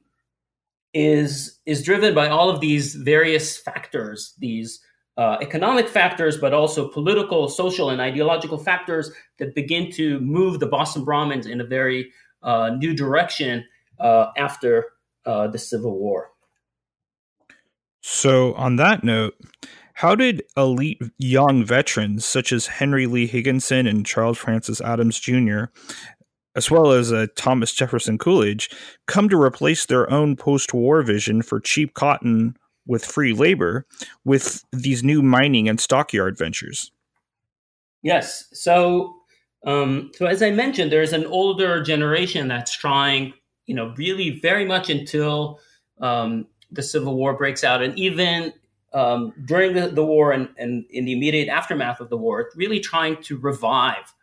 is 0.94 1.58
is 1.66 1.84
driven 1.84 2.14
by 2.14 2.28
all 2.28 2.50
of 2.50 2.60
these 2.60 2.96
various 2.96 3.58
factors. 3.58 4.34
These 4.40 4.82
uh, 5.18 5.38
economic 5.42 5.88
factors, 5.88 6.38
but 6.38 6.54
also 6.54 6.90
political, 6.90 7.48
social, 7.48 7.90
and 7.90 8.02
ideological 8.02 8.58
factors 8.58 9.12
that 9.38 9.56
begin 9.56 9.92
to 9.92 10.20
move 10.20 10.60
the 10.60 10.68
Boston 10.68 11.06
Brahmins 11.06 11.46
in 11.46 11.62
a 11.62 11.66
very 11.66 12.12
uh, 12.44 12.72
new 12.78 12.94
direction 12.94 13.66
uh, 14.00 14.28
after 14.38 14.86
uh, 15.26 15.48
the 15.48 15.58
Civil 15.58 15.98
War. 15.98 16.32
So, 18.02 18.54
on 18.54 18.76
that 18.76 19.04
note, 19.04 19.36
how 19.94 20.14
did 20.14 20.44
elite 20.58 21.02
young 21.18 21.64
veterans 21.64 22.26
such 22.26 22.52
as 22.52 22.68
Henry 22.68 23.08
Lee 23.08 23.26
Higginson 23.26 23.88
and 23.88 24.06
Charles 24.06 24.38
Francis 24.38 24.82
Adams 24.82 25.20
Jr., 25.20 25.66
as 26.56 26.70
well 26.70 26.92
as 26.92 27.12
uh, 27.12 27.28
Thomas 27.36 27.74
Jefferson 27.74 28.18
Coolidge, 28.18 28.70
come 29.08 29.28
to 29.30 29.42
replace 29.42 29.86
their 29.86 30.10
own 30.12 30.36
post 30.36 30.74
war 30.74 31.02
vision 31.02 31.42
for 31.42 31.60
cheap 31.60 31.94
cotton 31.94 32.56
with 32.88 33.06
free 33.06 33.34
labor 33.34 33.86
with 34.24 34.64
these 34.72 35.04
new 35.04 35.22
mining 35.22 35.68
and 35.68 35.80
stockyard 35.80 36.38
ventures. 36.38 36.92
Yes. 38.02 38.46
So, 38.54 39.16
um, 39.66 40.12
so 40.16 40.28
as 40.28 40.44
I 40.44 40.52
mentioned, 40.52 40.92
there's 40.92 41.14
an 41.14 41.26
older 41.26 41.82
generation 41.82 42.48
that's 42.48 42.72
trying, 42.72 43.34
you 43.66 43.74
know, 43.74 43.94
really 43.98 44.40
very 44.40 44.66
much 44.66 44.90
until 44.90 45.60
um, 46.00 46.46
the 46.72 46.84
Civil 46.84 47.16
War 47.16 47.34
breaks 47.36 47.64
out, 47.64 47.82
and 47.82 47.98
even 47.98 48.54
um, 48.94 49.34
during 49.46 49.74
the, 49.74 49.90
the 49.90 50.06
war 50.06 50.32
and, 50.32 50.50
and, 50.58 50.86
in 50.90 51.06
the 51.06 51.14
immediate 51.14 51.50
aftermath 51.50 52.00
of 52.00 52.10
the 52.10 52.18
war, 52.18 52.50
really 52.56 52.80
trying 52.80 53.22
to 53.24 53.38
revive 53.38 54.14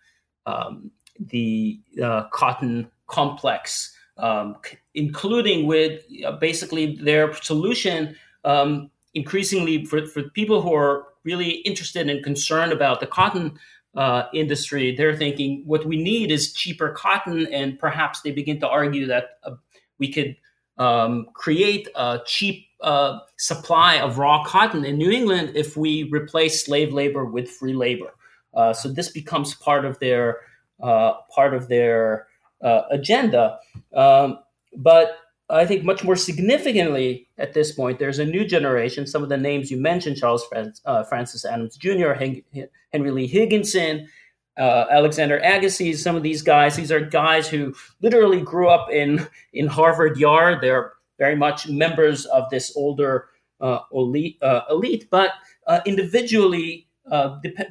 um, 0.47 0.91
the 1.19 1.81
uh, 2.03 2.25
cotton 2.33 2.91
complex, 3.07 3.95
um, 4.17 4.57
c- 4.65 4.79
including 4.95 5.67
with 5.67 6.05
uh, 6.25 6.33
basically 6.33 6.97
their 6.97 7.35
solution 7.35 8.17
um, 8.45 8.91
increasingly 9.15 9.85
for, 9.85 10.07
for 10.07 10.23
people 10.31 10.63
who 10.63 10.75
are 10.75 11.07
really 11.25 11.51
interested 11.51 12.09
and 12.09 12.25
concerned 12.25 12.73
about 12.73 13.01
the 13.01 13.07
cotton 13.07 13.59
uh, 13.95 14.25
industry, 14.33 14.95
they're 14.97 15.17
thinking 15.17 15.63
what 15.67 15.85
we 15.85 16.03
need 16.03 16.31
is 16.31 16.53
cheaper 16.53 16.91
cotton, 16.91 17.47
and 17.53 17.79
perhaps 17.79 18.23
they 18.23 18.31
begin 18.31 18.59
to 18.61 18.69
argue 18.69 19.07
that 19.07 19.39
uh, 19.45 19.53
we 19.99 20.13
could 20.13 20.37
um, 20.79 21.27
create 21.35 21.89
a 21.95 22.21
cheap 22.27 22.67
uh, 22.81 23.21
supply 23.37 23.99
of 23.99 24.19
raw 24.19 24.43
cotton 24.45 24.85
in 24.85 24.97
New 24.97 25.11
England 25.11 25.53
if 25.55 25.77
we 25.77 26.05
replace 26.11 26.65
slave 26.65 26.93
labor 26.93 27.25
with 27.25 27.49
free 27.49 27.75
labor. 27.75 28.15
Uh, 28.55 28.73
so 28.73 28.89
this 28.89 29.11
becomes 29.11 29.55
part 29.55 29.85
of 29.85 29.99
their 30.01 30.41
uh, 30.83 31.15
part 31.35 31.55
of 31.55 31.69
their 31.69 32.27
uh, 32.63 32.83
agenda. 32.91 33.59
Um, 33.95 34.39
but 34.77 35.19
I 35.51 35.67
think 35.67 35.85
much 35.85 36.03
more 36.03 36.17
significantly 36.17 37.29
at 37.37 37.53
this 37.53 37.73
point, 37.73 37.99
there's 37.99 38.19
a 38.19 38.25
new 38.25 38.45
generation. 38.45 39.07
Some 39.07 39.23
of 39.23 39.29
the 39.29 39.37
names 39.37 39.71
you 39.71 39.77
mentioned, 39.77 40.17
Charles 40.17 40.45
uh, 40.85 41.05
Francis 41.05 41.45
Adams 41.45 41.77
Jr., 41.77 42.13
Henry 42.13 43.11
Lee 43.11 43.27
Higginson, 43.27 44.09
uh, 44.59 44.87
Alexander 44.91 45.39
Agassiz, 45.39 46.03
some 46.03 46.17
of 46.17 46.23
these 46.23 46.43
guys, 46.43 46.77
these 46.77 46.93
are 46.93 47.01
guys 47.01 47.49
who 47.49 47.75
literally 48.01 48.41
grew 48.41 48.69
up 48.69 48.91
in, 48.91 49.27
in 49.53 49.67
Harvard 49.67 50.19
Yard. 50.19 50.61
They're 50.61 50.93
very 51.19 51.37
much 51.37 51.69
members 51.69 52.25
of 52.27 52.49
this 52.51 52.73
older 52.77 53.29
uh, 53.61 53.81
elite, 53.93 54.39
uh, 54.43 54.63
elite, 54.71 55.09
but 55.11 55.33
uh, 55.67 55.81
individually, 55.87 56.89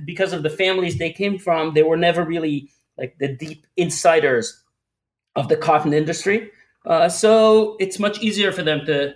because 0.05 0.33
of 0.33 0.43
the 0.43 0.49
families 0.49 0.97
they 0.97 1.11
came 1.11 1.39
from, 1.39 1.73
they 1.73 1.83
were 1.83 1.97
never 1.97 2.23
really 2.23 2.69
like 2.97 3.17
the 3.17 3.29
deep 3.29 3.65
insiders 3.77 4.63
of 5.35 5.47
the 5.47 5.57
cotton 5.57 5.93
industry. 5.93 6.51
Uh, 6.85 7.07
so 7.07 7.75
it's 7.79 7.99
much 7.99 8.19
easier 8.21 8.51
for 8.51 8.63
them 8.63 8.85
to 8.85 9.13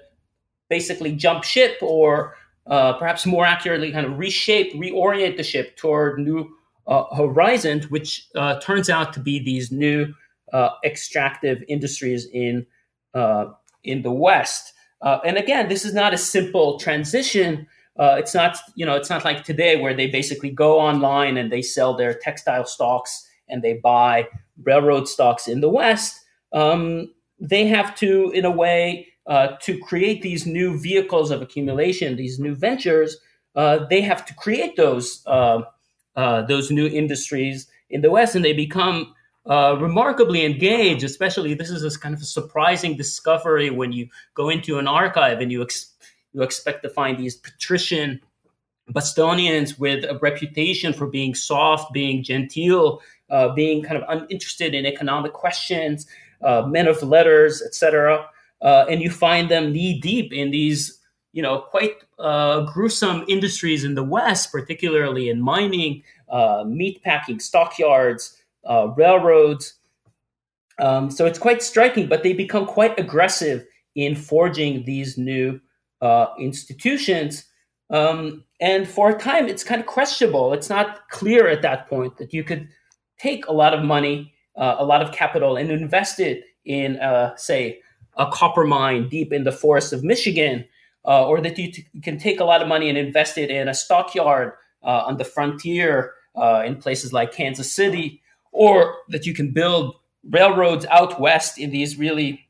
basically 0.69 1.11
jump 1.11 1.43
ship 1.43 1.77
or 1.81 2.35
uh, 2.67 2.93
perhaps 2.93 3.25
more 3.25 3.45
accurately 3.45 3.91
kind 3.91 4.05
of 4.05 4.17
reshape, 4.17 4.73
reorient 4.73 5.37
the 5.37 5.43
ship 5.43 5.75
toward 5.77 6.19
new 6.19 6.49
uh, 6.87 7.03
horizons, 7.15 7.89
which 7.89 8.27
uh, 8.35 8.59
turns 8.59 8.89
out 8.89 9.13
to 9.13 9.19
be 9.19 9.43
these 9.43 9.71
new 9.71 10.13
uh, 10.53 10.69
extractive 10.83 11.63
industries 11.67 12.27
in 12.31 12.65
uh, 13.13 13.45
in 13.83 14.01
the 14.01 14.11
West. 14.11 14.73
and 15.01 15.37
again, 15.37 15.69
this 15.69 15.85
is 15.85 15.93
not 15.93 16.13
a 16.13 16.17
simple 16.17 16.79
transition. 16.79 17.67
it's 17.97 18.33
not, 18.33 18.57
you 18.75 18.85
know, 18.85 18.95
it's 18.95 19.09
not 19.09 19.23
like 19.23 19.43
today 19.43 19.79
where 19.79 19.93
they 19.93 20.07
basically 20.07 20.49
go 20.49 20.79
online 20.79 21.37
and 21.37 21.51
they 21.51 21.61
sell 21.61 21.95
their 21.95 22.13
textile 22.13 22.65
stocks 22.65 23.27
and 23.47 23.63
they 23.63 23.73
buy 23.73 24.27
railroad 24.63 25.07
stocks 25.07 25.47
in 25.47 25.61
the 25.61 25.69
West. 25.69 26.19
Um, 26.51 27.13
they 27.39 27.67
have 27.67 27.95
to, 27.95 28.31
in 28.31 28.45
a 28.45 28.51
way, 28.51 29.07
uh, 29.27 29.55
to 29.61 29.77
create 29.79 30.21
these 30.21 30.45
new 30.45 30.79
vehicles 30.79 31.31
of 31.31 31.41
accumulation, 31.41 32.15
these 32.15 32.39
new 32.39 32.55
ventures. 32.55 33.17
Uh, 33.55 33.85
they 33.89 34.01
have 34.01 34.25
to 34.25 34.33
create 34.35 34.75
those 34.75 35.23
uh, 35.25 35.61
uh 36.15 36.41
those 36.43 36.71
new 36.71 36.87
industries 36.87 37.67
in 37.89 38.01
the 38.01 38.11
West, 38.11 38.35
and 38.35 38.45
they 38.45 38.53
become 38.53 39.13
uh, 39.47 39.77
remarkably 39.79 40.45
engaged. 40.45 41.03
Especially, 41.03 41.53
this 41.53 41.69
is 41.69 41.81
this 41.81 41.97
kind 41.97 42.13
of 42.13 42.21
a 42.21 42.25
surprising 42.25 42.95
discovery 42.95 43.69
when 43.69 43.91
you 43.91 44.07
go 44.33 44.49
into 44.49 44.77
an 44.77 44.87
archive 44.87 45.39
and 45.39 45.51
you 45.51 45.61
ex- 45.61 45.93
you 46.33 46.41
expect 46.41 46.83
to 46.83 46.89
find 46.89 47.17
these 47.17 47.35
patrician 47.35 48.21
Bostonians 48.89 49.79
with 49.79 50.03
a 50.03 50.19
reputation 50.21 50.93
for 50.93 51.07
being 51.07 51.33
soft, 51.33 51.91
being 51.91 52.23
genteel, 52.23 53.01
uh, 53.31 53.49
being 53.49 53.81
kind 53.81 53.97
of 53.97 54.03
uninterested 54.07 54.75
in 54.75 54.85
economic 54.85 55.33
questions 55.33 56.05
uh, 56.45 56.65
men 56.67 56.87
of 56.87 57.01
letters, 57.03 57.61
etc. 57.61 58.25
Uh, 58.61 58.85
and 58.89 59.01
you 59.01 59.09
find 59.09 59.49
them 59.49 59.71
knee 59.71 59.99
deep 59.99 60.31
in 60.31 60.51
these, 60.51 60.99
you 61.33 61.41
know, 61.41 61.59
quite 61.59 61.95
uh, 62.19 62.61
gruesome 62.61 63.25
industries 63.27 63.83
in 63.83 63.95
the 63.95 64.03
West, 64.03 64.51
particularly 64.51 65.29
in 65.29 65.41
mining, 65.41 66.03
uh, 66.29 66.63
meat 66.65 67.01
packing, 67.03 67.39
stockyards, 67.39 68.37
railroads. 68.95 69.73
Um, 70.79 71.09
so 71.09 71.25
it's 71.25 71.39
quite 71.39 71.63
striking, 71.63 72.07
but 72.07 72.23
they 72.23 72.33
become 72.33 72.65
quite 72.65 72.97
aggressive 72.99 73.65
in 73.95 74.15
forging 74.15 74.85
these 74.85 75.17
new 75.17 75.59
institutions. 76.39 77.45
Um, 77.89 78.43
and 78.61 78.87
for 78.87 79.09
a 79.09 79.17
time, 79.17 79.47
it's 79.47 79.63
kind 79.63 79.81
of 79.81 79.87
questionable. 79.87 80.53
It's 80.53 80.69
not 80.69 81.09
clear 81.09 81.47
at 81.47 81.61
that 81.61 81.87
point 81.87 82.17
that 82.17 82.33
you 82.33 82.43
could 82.43 82.67
take 83.17 83.47
a 83.47 83.53
lot 83.53 83.73
of 83.73 83.83
money 83.83 84.34
uh, 84.57 84.75
a 84.79 84.85
lot 84.85 85.01
of 85.01 85.11
capital 85.11 85.57
and 85.57 85.69
invest 85.69 86.19
it 86.19 86.45
in, 86.63 86.97
uh, 86.99 87.35
say, 87.35 87.79
a 88.17 88.25
copper 88.31 88.65
mine 88.65 89.09
deep 89.09 89.33
in 89.33 89.43
the 89.43 89.51
forests 89.51 89.91
of 89.91 90.03
Michigan, 90.03 90.65
uh, 91.05 91.27
or 91.27 91.41
that 91.41 91.57
you 91.57 91.71
t- 91.71 91.85
can 92.01 92.17
take 92.17 92.39
a 92.39 92.45
lot 92.45 92.61
of 92.61 92.67
money 92.67 92.89
and 92.89 92.97
invest 92.97 93.37
it 93.37 93.49
in 93.49 93.67
a 93.67 93.73
stockyard 93.73 94.53
uh, 94.83 95.03
on 95.05 95.17
the 95.17 95.25
frontier 95.25 96.13
uh, 96.35 96.63
in 96.65 96.75
places 96.77 97.11
like 97.11 97.33
Kansas 97.33 97.71
City, 97.71 98.21
or 98.51 98.95
that 99.09 99.25
you 99.25 99.33
can 99.33 99.51
build 99.51 99.95
railroads 100.29 100.85
out 100.85 101.19
west 101.19 101.59
in 101.59 101.69
these 101.71 101.97
really 101.97 102.47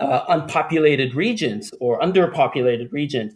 uh, 0.00 0.24
unpopulated 0.28 1.14
regions 1.14 1.72
or 1.80 2.00
underpopulated 2.00 2.90
regions, 2.92 3.34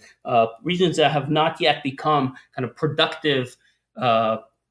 regions 0.63 0.97
that 0.97 1.13
have 1.13 1.31
not 1.31 1.61
yet 1.61 1.83
become 1.83 2.35
kind 2.55 2.65
of 2.65 2.75
productive 2.75 3.57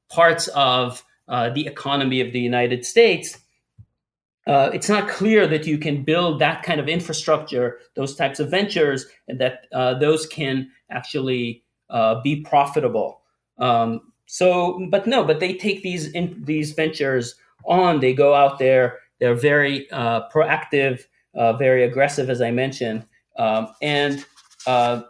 parts 0.09 0.47
of 0.49 1.03
uh, 1.27 1.49
the 1.49 1.67
economy 1.67 2.21
of 2.21 2.33
the 2.33 2.39
United 2.39 2.85
States, 2.85 3.37
uh, 4.45 4.69
it's 4.73 4.87
not 4.87 5.09
clear 5.09 5.45
that 5.47 5.67
you 5.67 5.77
can 5.77 6.03
build 6.03 6.39
that 6.39 6.63
kind 6.63 6.79
of 6.79 6.87
infrastructure, 6.87 7.79
those 7.95 8.15
types 8.15 8.39
of 8.39 8.49
ventures, 8.49 9.05
and 9.27 9.39
that 9.39 9.65
uh, 9.73 9.93
those 9.95 10.25
can 10.25 10.69
actually 10.89 11.63
uh, 11.89 12.21
be 12.21 12.41
profitable. 12.41 13.21
Um, 13.59 14.13
so, 14.25 14.87
but 14.89 15.07
no, 15.07 15.23
but 15.23 15.39
they 15.39 15.53
take 15.53 15.83
these 15.83 16.07
in, 16.13 16.41
these 16.45 16.71
ventures 16.71 17.35
on. 17.65 17.99
They 17.99 18.13
go 18.13 18.33
out 18.33 18.59
there 18.59 18.99
they're 19.19 19.35
very 19.35 19.89
uh, 19.91 20.29
proactive, 20.29 21.03
uh, 21.33 21.53
very 21.53 21.83
aggressive, 21.83 22.29
as 22.29 22.41
I 22.41 22.51
mentioned, 22.51 23.05
um, 23.37 23.69
and 23.81 24.25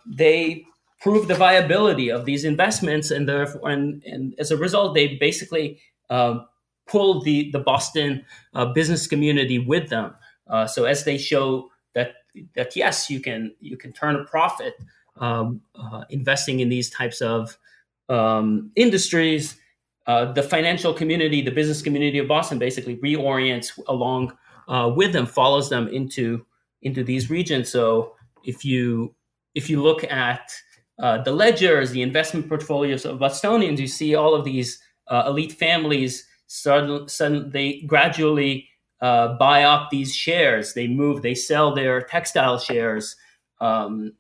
they 0.06 0.66
prove 1.02 1.28
the 1.28 1.36
viability 1.36 2.10
of 2.10 2.26
these 2.26 2.44
investments, 2.46 3.12
and 3.12 3.28
therefore, 3.28 3.70
and, 3.70 4.04
and 4.04 4.36
as 4.40 4.52
a 4.52 4.58
result, 4.58 4.96
they 4.96 5.16
basically 5.16 5.80
uh, 6.10 6.39
pull 6.88 7.22
the 7.22 7.52
the 7.52 7.60
Boston 7.60 8.26
uh, 8.54 8.65
business 8.65 9.08
community 9.08 9.60
with 9.60 9.89
them. 9.89 10.15
Uh, 10.48 10.65
so 10.65 10.86
as 10.86 11.04
they 11.04 11.17
show 11.17 11.70
that 11.93 12.15
that 12.56 12.76
yes, 12.76 13.10
you 13.10 13.20
can 13.20 13.54
you 13.60 13.78
can 13.78 13.91
turn 13.91 14.15
a 14.15 14.24
profit 14.24 14.76
um, 15.17 15.62
investing 16.10 16.60
in 16.60 16.70
these 16.70 16.89
types 16.89 17.22
of 17.22 17.58
um, 18.10 18.72
industries. 18.76 19.58
The 20.06 20.48
financial 20.50 20.93
community, 20.93 21.41
the 21.41 21.52
business 21.52 21.82
community 21.82 22.17
of 22.17 22.30
Boston, 22.30 22.60
basically 22.60 22.96
reorients 22.98 23.78
along 23.88 24.38
with 24.96 25.12
them, 25.12 25.26
follows 25.26 25.70
them 25.70 25.89
into 25.89 26.46
into 26.82 27.04
these 27.04 27.30
regions. 27.30 27.70
So 27.70 28.15
if 28.46 28.63
you 28.63 29.13
if 29.56 29.70
you 29.70 29.82
look 29.82 30.04
at 30.06 30.52
uh, 31.00 31.22
the 31.22 31.32
ledgers, 31.32 31.91
the 31.91 32.02
investment 32.02 32.48
portfolios 32.48 33.06
of 33.06 33.20
Bostonians, 33.20 33.80
you 33.80 33.88
see 33.88 34.15
all 34.15 34.34
of 34.34 34.46
these 34.46 34.80
uh, 35.10 35.24
elite 35.28 35.54
families 35.54 36.26
suddenly, 36.48 37.08
suddenly 37.08 37.50
they 37.50 37.82
gradually 37.82 38.67
uh, 39.02 39.38
buy 39.38 39.63
up 39.63 39.89
these 39.89 40.15
shares. 40.15 40.74
They 40.74 40.88
move, 40.88 41.22
they 41.22 41.36
sell 41.36 41.74
their 41.74 42.02
textile 42.02 42.58
shares, 42.58 43.15
um, 43.62 44.13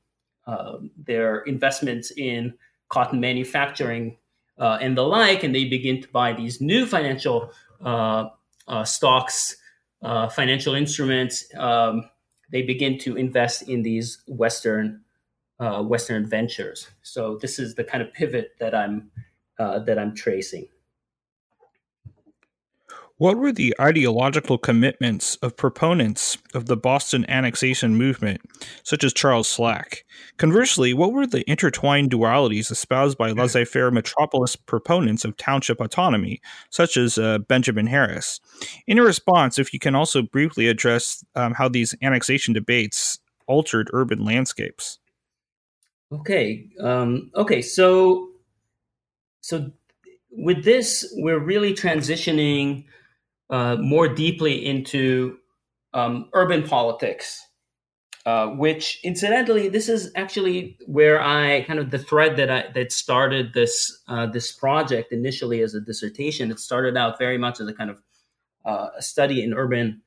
uh, 0.45 0.77
their 0.97 1.39
investments 1.41 2.11
in 2.11 2.53
cotton 2.89 3.19
manufacturing 3.19 4.17
uh, 4.59 4.77
and 4.81 4.97
the 4.97 5.03
like, 5.03 5.43
and 5.43 5.53
they 5.53 5.65
begin 5.65 6.01
to 6.01 6.07
buy 6.09 6.33
these 6.33 6.61
new 6.61 6.85
financial 6.85 7.51
uh, 7.83 8.29
uh, 8.67 8.83
stocks, 8.83 9.55
uh, 10.01 10.29
financial 10.29 10.73
instruments. 10.73 11.45
Um, 11.55 12.09
they 12.51 12.61
begin 12.61 12.97
to 12.99 13.17
invest 13.17 13.63
in 13.63 13.81
these 13.83 14.23
Western 14.27 15.01
Western 15.59 16.25
ventures. 16.25 16.87
So 17.01 17.37
this 17.41 17.57
is 17.57 17.73
the 17.73 17.83
kind 17.83 18.01
of 18.03 18.13
pivot 18.13 18.51
that 18.59 18.75
I'm 18.75 19.11
that 19.57 19.97
I'm 19.99 20.15
tracing. 20.15 20.67
What 23.19 23.37
were 23.37 23.51
the 23.51 23.73
ideological 23.81 24.59
commitments 24.59 25.37
of 25.37 25.57
proponents 25.57 26.37
of 26.53 26.67
the 26.67 26.77
Boston 26.77 27.25
annexation 27.27 27.95
movement, 27.95 28.41
such 28.83 29.03
as 29.03 29.11
Charles 29.11 29.47
Slack? 29.47 30.05
Conversely, 30.37 30.93
what 30.93 31.13
were 31.13 31.25
the 31.25 31.43
intertwined 31.49 32.11
dualities 32.11 32.69
espoused 32.69 33.17
by 33.17 33.31
laissez 33.31 33.65
faire 33.65 33.89
metropolis 33.89 34.55
proponents 34.55 35.25
of 35.25 35.35
township 35.35 35.81
autonomy, 35.81 36.39
such 36.69 36.95
as 36.95 37.17
uh, 37.17 37.39
Benjamin 37.39 37.87
Harris? 37.87 38.39
In 38.85 39.01
response, 39.01 39.57
if 39.57 39.73
you 39.73 39.79
can 39.79 39.95
also 39.95 40.21
briefly 40.21 40.67
address 40.67 41.25
um, 41.35 41.55
how 41.55 41.67
these 41.67 41.95
annexation 42.03 42.53
debates 42.53 43.17
altered 43.47 43.89
urban 43.93 44.23
landscapes. 44.23 44.99
Okay. 46.11 46.67
Um, 46.79 47.31
okay. 47.33 47.63
So, 47.63 48.29
so 49.41 49.71
with 50.31 50.63
this, 50.63 51.11
we're 51.17 51.39
really 51.39 51.73
transitioning 51.73 52.85
uh, 53.49 53.77
more 53.79 54.07
deeply 54.07 54.65
into 54.65 55.37
um, 55.93 56.29
urban 56.33 56.63
politics, 56.63 57.45
uh, 58.25 58.47
which 58.47 58.99
incidentally, 59.03 59.69
this 59.69 59.87
is 59.87 60.11
actually 60.15 60.77
where 60.85 61.21
I 61.21 61.61
kind 61.61 61.79
of 61.79 61.91
the 61.91 61.99
thread 61.99 62.35
that 62.37 62.49
I 62.51 62.65
that 62.73 62.91
started 62.91 63.53
this 63.53 64.03
uh, 64.07 64.25
this 64.25 64.51
project 64.51 65.13
initially 65.13 65.61
as 65.61 65.75
a 65.75 65.81
dissertation. 65.81 66.51
It 66.51 66.59
started 66.59 66.97
out 66.97 67.17
very 67.17 67.37
much 67.37 67.59
as 67.61 67.67
a 67.67 67.73
kind 67.73 67.89
of 67.89 68.01
uh, 68.65 68.89
a 68.97 69.01
study 69.01 69.43
in 69.43 69.53
urban 69.53 70.01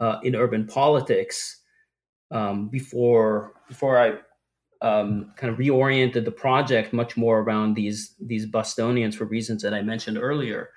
uh, 0.00 0.18
in 0.22 0.34
urban 0.34 0.66
politics 0.66 1.60
um, 2.30 2.68
before 2.68 3.52
before 3.68 3.98
I 3.98 4.14
um, 4.82 5.32
kind 5.36 5.52
of 5.52 5.58
reoriented 5.58 6.24
the 6.24 6.32
project 6.32 6.92
much 6.92 7.16
more 7.16 7.40
around 7.40 7.74
these 7.74 8.14
these 8.20 8.46
Bostonians 8.46 9.16
for 9.16 9.26
reasons 9.26 9.62
that 9.62 9.74
I 9.74 9.82
mentioned 9.82 10.18
earlier. 10.18 10.70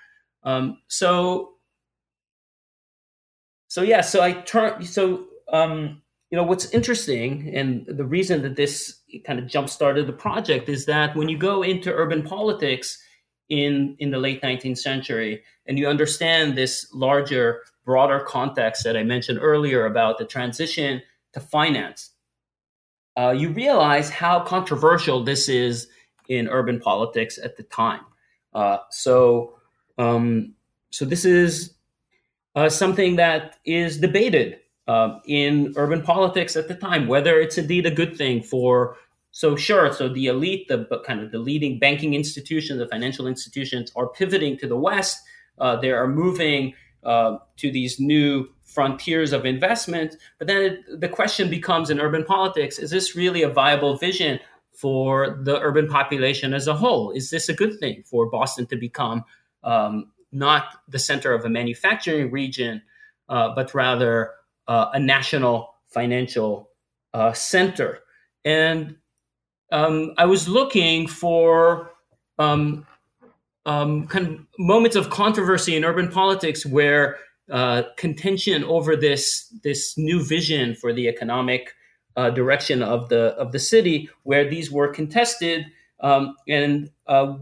Um, 0.44 0.80
so 0.88 1.54
so 3.70 3.82
yeah, 3.82 4.02
so 4.02 4.22
I 4.22 4.34
turn 4.34 4.84
so 4.84 5.28
um, 5.52 6.02
you 6.30 6.36
know 6.36 6.44
what's 6.44 6.70
interesting 6.72 7.56
and 7.56 7.86
the 7.88 8.06
reason 8.06 8.42
that 8.42 8.58
this 8.58 9.00
kind 9.26 9.40
of 9.40 9.48
jump 9.48 9.70
started 9.70 10.06
the 10.06 10.14
project 10.14 10.68
is 10.68 10.86
that 10.86 11.16
when 11.16 11.30
you 11.30 11.38
go 11.38 11.64
into 11.64 11.92
urban 11.92 12.22
politics 12.22 13.02
in 13.48 13.96
in 13.98 14.12
the 14.12 14.20
late 14.20 14.42
19th 14.44 14.78
century 14.78 15.42
and 15.66 15.80
you 15.80 15.88
understand 15.88 16.56
this 16.56 16.88
larger 16.94 17.64
broader 17.84 18.20
context 18.20 18.84
that 18.84 18.96
i 18.96 19.02
mentioned 19.02 19.40
earlier 19.42 19.88
about 19.88 20.20
the 20.20 20.26
transition 20.26 21.02
to 21.34 21.40
finance 21.40 22.12
uh, 23.20 23.32
you 23.32 23.50
realize 23.50 24.10
how 24.10 24.40
controversial 24.40 25.24
this 25.24 25.50
is 25.50 25.88
in 26.30 26.48
urban 26.48 26.80
politics 26.80 27.38
at 27.44 27.58
the 27.58 27.64
time. 27.64 28.02
Uh, 28.54 28.78
so 28.92 29.56
um, 29.98 30.54
so 30.92 31.04
this 31.04 31.26
is 31.26 31.74
uh, 32.56 32.70
something 32.70 33.16
that 33.18 33.58
is 33.66 33.98
debated 33.98 34.60
uh, 34.88 35.20
in 35.26 35.74
urban 35.76 36.02
politics 36.02 36.56
at 36.56 36.68
the 36.68 36.76
time, 36.76 37.08
whether 37.08 37.40
it's 37.40 37.58
indeed 37.58 37.86
a 37.86 37.92
good 37.92 38.18
thing 38.18 38.42
for. 38.42 38.98
So 39.32 39.56
sure, 39.56 39.94
so 39.94 40.10
the 40.10 40.26
elite, 40.26 40.68
the 40.68 40.88
kind 41.06 41.22
of 41.22 41.32
the 41.32 41.38
leading 41.38 41.78
banking 41.78 42.16
institutions, 42.16 42.80
the 42.80 42.88
financial 42.88 43.28
institutions, 43.28 43.92
are 43.96 44.08
pivoting 44.08 44.58
to 44.58 44.68
the 44.68 44.76
west. 44.76 45.20
Uh, 45.60 45.76
they 45.76 45.92
are 45.92 46.08
moving 46.08 46.74
uh, 47.04 47.38
to 47.58 47.72
these 47.72 48.00
new 48.00 48.50
frontiers 48.64 49.32
of 49.32 49.46
investment. 49.46 50.16
But 50.40 50.48
then 50.48 50.62
it, 50.64 51.00
the 51.00 51.10
question 51.10 51.50
becomes 51.50 51.92
in 51.92 52.00
urban 52.00 52.26
politics: 52.26 52.80
Is 52.80 52.90
this 52.90 53.16
really 53.16 53.44
a 53.44 53.50
viable 53.50 53.98
vision 53.98 54.40
for 54.74 55.38
the 55.44 55.60
urban 55.60 55.88
population 55.88 56.54
as 56.54 56.68
a 56.68 56.74
whole? 56.74 57.12
Is 57.12 57.30
this 57.30 57.50
a 57.50 57.54
good 57.54 57.80
thing 57.80 58.04
for 58.06 58.30
Boston 58.30 58.66
to 58.68 58.78
become 58.78 59.24
um, 59.64 60.12
not 60.32 60.66
the 60.88 61.00
center 61.00 61.34
of 61.34 61.46
a 61.46 61.50
manufacturing 61.50 62.32
region, 62.32 62.82
uh, 63.30 63.54
but 63.56 63.74
rather 63.74 64.32
uh, 64.68 64.90
a 64.94 65.00
national 65.00 65.74
financial 65.88 66.70
uh, 67.14 67.34
center. 67.34 68.00
And 68.46 68.96
um, 69.72 70.14
I 70.18 70.26
was 70.26 70.48
looking 70.48 71.08
for 71.08 71.92
um, 72.38 72.86
um, 73.66 74.08
kind 74.08 74.28
of 74.28 74.40
moments 74.58 74.96
of 74.96 75.10
controversy 75.10 75.76
in 75.76 75.84
urban 75.84 76.10
politics 76.10 76.66
where 76.66 77.18
uh, 77.52 77.84
contention 77.98 78.64
over 78.64 78.96
this 78.96 79.52
this 79.64 79.98
new 79.98 80.24
vision 80.24 80.76
for 80.76 80.94
the 80.94 81.08
economic 81.08 81.74
uh, 82.16 82.30
direction 82.30 82.82
of 82.84 83.10
the 83.10 83.36
of 83.38 83.52
the 83.52 83.60
city, 83.60 84.10
where 84.24 84.48
these 84.50 84.72
were 84.72 84.88
contested, 84.88 85.66
um, 86.02 86.36
and 86.48 86.90
uh, 87.08 87.34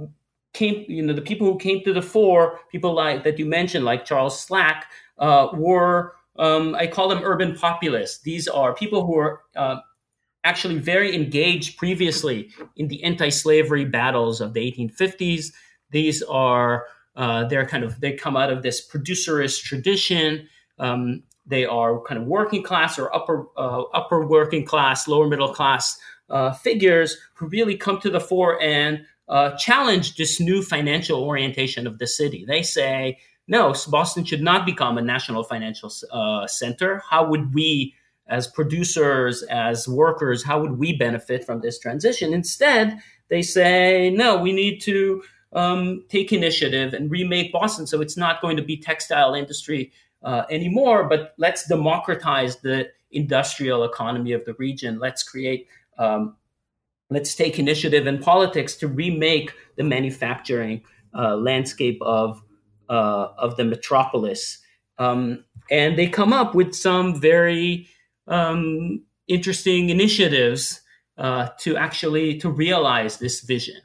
came, 0.57 0.85
you 0.87 1.03
know, 1.03 1.13
the 1.13 1.21
people 1.21 1.51
who 1.51 1.57
came 1.57 1.83
to 1.83 1.93
the 1.93 2.01
fore, 2.01 2.59
people 2.71 2.93
like 2.93 3.23
that 3.23 3.37
you 3.37 3.45
mentioned, 3.45 3.85
like 3.85 4.05
Charles 4.05 4.39
Slack, 4.39 4.85
uh, 5.19 5.49
were 5.53 6.13
um, 6.39 6.75
I 6.75 6.87
call 6.87 7.09
them 7.09 7.21
urban 7.23 7.55
populists. 7.55 8.19
These 8.19 8.47
are 8.47 8.73
people 8.73 9.05
who 9.05 9.17
are 9.17 9.41
uh, 9.55 9.77
actually 10.43 10.77
very 10.77 11.15
engaged 11.15 11.77
previously 11.77 12.49
in 12.75 12.87
the 12.87 13.03
anti-slavery 13.03 13.85
battles 13.85 14.39
of 14.41 14.53
the 14.53 14.71
1850s. 14.71 15.51
These 15.91 16.21
are 16.23 16.85
uh, 17.15 17.45
they're 17.45 17.65
kind 17.65 17.83
of 17.83 17.99
they 17.99 18.13
come 18.13 18.37
out 18.37 18.51
of 18.51 18.61
this 18.61 18.87
producerist 18.87 19.63
tradition. 19.63 20.47
Um, 20.79 21.23
they 21.45 21.65
are 21.65 22.01
kind 22.01 22.21
of 22.21 22.27
working 22.27 22.61
class 22.61 22.99
or 22.99 23.13
upper 23.15 23.47
uh, 23.57 23.83
upper 23.93 24.25
working 24.25 24.65
class, 24.65 25.07
lower 25.07 25.27
middle 25.27 25.53
class 25.53 25.99
uh, 26.29 26.53
figures 26.53 27.17
who 27.35 27.47
really 27.47 27.75
come 27.75 27.99
to 28.01 28.09
the 28.09 28.19
fore 28.19 28.61
and 28.61 29.05
uh, 29.29 29.51
challenge 29.57 30.15
this 30.15 30.39
new 30.39 30.61
financial 30.61 31.23
orientation 31.23 31.85
of 31.87 31.99
the 31.99 32.07
city. 32.07 32.45
They 32.45 32.63
say, 32.63 33.17
no, 33.47 33.73
Boston 33.89 34.25
should 34.25 34.41
not 34.41 34.65
become 34.65 34.97
a 34.97 35.01
national 35.01 35.43
financial 35.43 35.91
uh, 36.11 36.47
center. 36.47 37.01
How 37.09 37.27
would 37.29 37.53
we, 37.53 37.93
as 38.27 38.47
producers, 38.47 39.43
as 39.43 39.87
workers, 39.87 40.43
how 40.43 40.61
would 40.61 40.77
we 40.77 40.93
benefit 40.97 41.45
from 41.45 41.61
this 41.61 41.79
transition? 41.79 42.33
Instead, 42.33 42.99
they 43.29 43.41
say, 43.41 44.09
no, 44.09 44.37
we 44.37 44.51
need 44.51 44.79
to 44.81 45.23
um, 45.53 46.03
take 46.09 46.33
initiative 46.33 46.93
and 46.93 47.09
remake 47.09 47.51
Boston 47.51 47.87
so 47.87 48.01
it's 48.01 48.17
not 48.17 48.41
going 48.41 48.57
to 48.57 48.63
be 48.63 48.77
textile 48.77 49.33
industry 49.33 49.91
uh, 50.23 50.43
anymore, 50.49 51.07
but 51.07 51.33
let's 51.37 51.67
democratize 51.67 52.57
the 52.57 52.89
industrial 53.11 53.83
economy 53.83 54.33
of 54.33 54.43
the 54.45 54.53
region. 54.55 54.99
Let's 54.99 55.23
create 55.23 55.67
um, 55.97 56.35
let's 57.09 57.35
take 57.35 57.59
initiative 57.59 58.07
in 58.07 58.19
politics 58.19 58.75
to 58.77 58.87
remake 58.87 59.53
the 59.75 59.83
manufacturing 59.83 60.81
uh, 61.17 61.35
landscape 61.35 61.99
of 62.01 62.41
uh, 62.89 63.29
of 63.37 63.57
the 63.57 63.65
metropolis. 63.65 64.59
Um, 64.97 65.43
and 65.69 65.97
they 65.97 66.07
come 66.07 66.33
up 66.33 66.55
with 66.55 66.73
some 66.73 67.19
very 67.19 67.87
um, 68.27 69.03
interesting 69.27 69.89
initiatives 69.89 70.81
uh, 71.17 71.49
to 71.59 71.77
actually 71.77 72.37
to 72.39 72.49
realize 72.49 73.17
this 73.17 73.41
vision. 73.41 73.81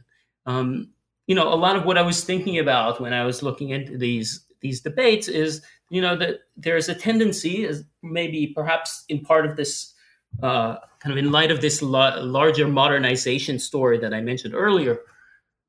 Um, 0.46 0.90
you 1.26 1.34
know, 1.34 1.52
a 1.52 1.54
lot 1.54 1.76
of 1.76 1.84
what 1.84 1.98
I 1.98 2.02
was 2.02 2.24
thinking 2.24 2.58
about 2.58 3.00
when 3.00 3.12
I 3.12 3.24
was 3.24 3.42
looking 3.42 3.70
into 3.70 3.96
these 3.96 4.44
these 4.60 4.80
debates 4.80 5.28
is 5.28 5.62
you 5.90 6.00
know 6.00 6.16
that 6.16 6.40
there's 6.56 6.88
a 6.88 6.94
tendency, 6.94 7.66
as 7.66 7.84
maybe 8.02 8.52
perhaps 8.54 9.04
in 9.08 9.20
part 9.20 9.46
of 9.46 9.56
this, 9.56 9.92
uh, 10.43 10.76
kind 11.01 11.12
of 11.12 11.18
in 11.18 11.33
light 11.33 11.51
of 11.51 11.61
this 11.61 11.83
la- 11.83 12.20
larger 12.20 12.68
modernization 12.68 13.59
story 13.59 13.99
that 13.99 14.14
I 14.14 14.20
mentioned 14.20 14.55
earlier, 14.55 15.01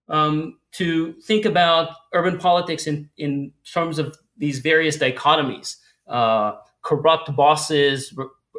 um, 0.09 0.59
to 0.73 1.13
think 1.21 1.45
about 1.45 1.95
urban 2.13 2.37
politics 2.37 2.87
in 2.87 3.09
in 3.17 3.51
terms 3.71 3.99
of 3.99 4.17
these 4.37 4.59
various 4.59 4.97
dichotomies: 4.97 5.77
uh, 6.07 6.53
corrupt 6.81 7.35
bosses 7.35 8.13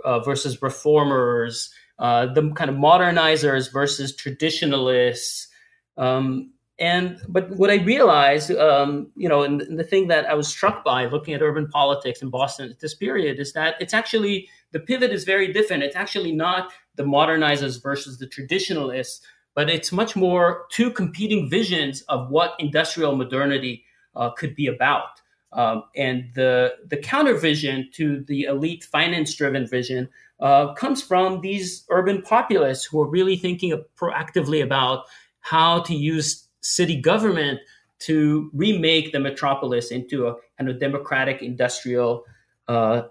uh, 0.04 0.20
versus 0.20 0.60
reformers, 0.62 1.72
uh, 1.98 2.26
the 2.26 2.52
kind 2.52 2.70
of 2.70 2.76
modernizers 2.76 3.72
versus 3.72 4.14
traditionalists. 4.14 5.48
Um, 5.96 6.52
and 6.78 7.20
but 7.28 7.50
what 7.50 7.70
I 7.70 7.76
realized, 7.76 8.50
um, 8.50 9.12
you 9.16 9.28
know, 9.28 9.42
and, 9.42 9.62
and, 9.62 9.78
the 9.78 9.84
thing 9.84 10.08
that 10.08 10.26
I 10.26 10.34
was 10.34 10.48
struck 10.48 10.84
by 10.84 11.06
looking 11.06 11.32
at 11.32 11.40
urban 11.40 11.68
politics 11.68 12.20
in 12.20 12.30
Boston 12.30 12.68
at 12.68 12.80
this 12.80 12.94
period 12.94 13.38
is 13.38 13.52
that 13.52 13.76
it's 13.78 13.94
actually 13.94 14.48
the 14.72 14.80
pivot 14.80 15.12
is 15.12 15.24
very 15.24 15.52
different. 15.52 15.82
It's 15.82 15.96
actually 15.96 16.32
not 16.32 16.72
the 16.96 17.04
modernizers 17.04 17.82
versus 17.82 18.18
the 18.18 18.26
traditionalists, 18.26 19.20
but 19.54 19.70
it's 19.70 19.92
much 19.92 20.16
more 20.16 20.66
two 20.70 20.90
competing 20.90 21.48
visions 21.48 22.02
of 22.02 22.30
what 22.30 22.54
industrial 22.58 23.16
modernity 23.16 23.84
uh, 24.16 24.30
could 24.30 24.54
be 24.54 24.66
about. 24.66 25.20
Um, 25.52 25.84
and 25.94 26.30
the 26.34 26.74
the 26.88 26.96
counter 26.96 27.34
vision 27.34 27.88
to 27.92 28.24
the 28.26 28.42
elite 28.42 28.82
finance 28.84 29.34
driven 29.34 29.68
vision 29.68 30.08
uh, 30.40 30.74
comes 30.74 31.00
from 31.00 31.40
these 31.42 31.84
urban 31.90 32.22
populists 32.22 32.84
who 32.84 33.00
are 33.00 33.08
really 33.08 33.36
thinking 33.36 33.80
proactively 33.96 34.62
about 34.62 35.04
how 35.40 35.80
to 35.82 35.94
use 35.94 36.48
city 36.60 37.00
government 37.00 37.60
to 38.00 38.50
remake 38.52 39.12
the 39.12 39.20
metropolis 39.20 39.90
into 39.92 40.26
a 40.26 40.34
kind 40.58 40.68
of 40.68 40.80
democratic 40.80 41.40
industrial 41.40 42.24
uh, 42.66 43.02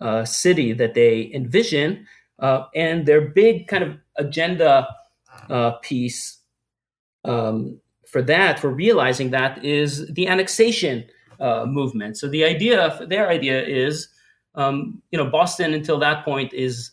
uh, 0.00 0.24
city 0.24 0.72
that 0.72 0.94
they 0.94 1.30
envision. 1.32 2.06
Uh, 2.38 2.64
and 2.74 3.06
their 3.06 3.20
big 3.20 3.68
kind 3.68 3.84
of 3.84 3.96
agenda 4.16 4.88
uh, 5.48 5.72
piece 5.82 6.38
um, 7.24 7.80
for 8.06 8.22
that, 8.22 8.58
for 8.58 8.70
realizing 8.70 9.30
that, 9.30 9.64
is 9.64 10.06
the 10.14 10.26
annexation 10.26 11.04
uh, 11.40 11.64
movement. 11.66 12.16
So 12.16 12.28
the 12.28 12.44
idea, 12.44 12.98
their 13.08 13.28
idea 13.28 13.64
is, 13.64 14.08
um, 14.54 15.02
you 15.10 15.18
know, 15.18 15.30
Boston 15.30 15.74
until 15.74 15.98
that 16.00 16.24
point 16.24 16.52
is 16.52 16.90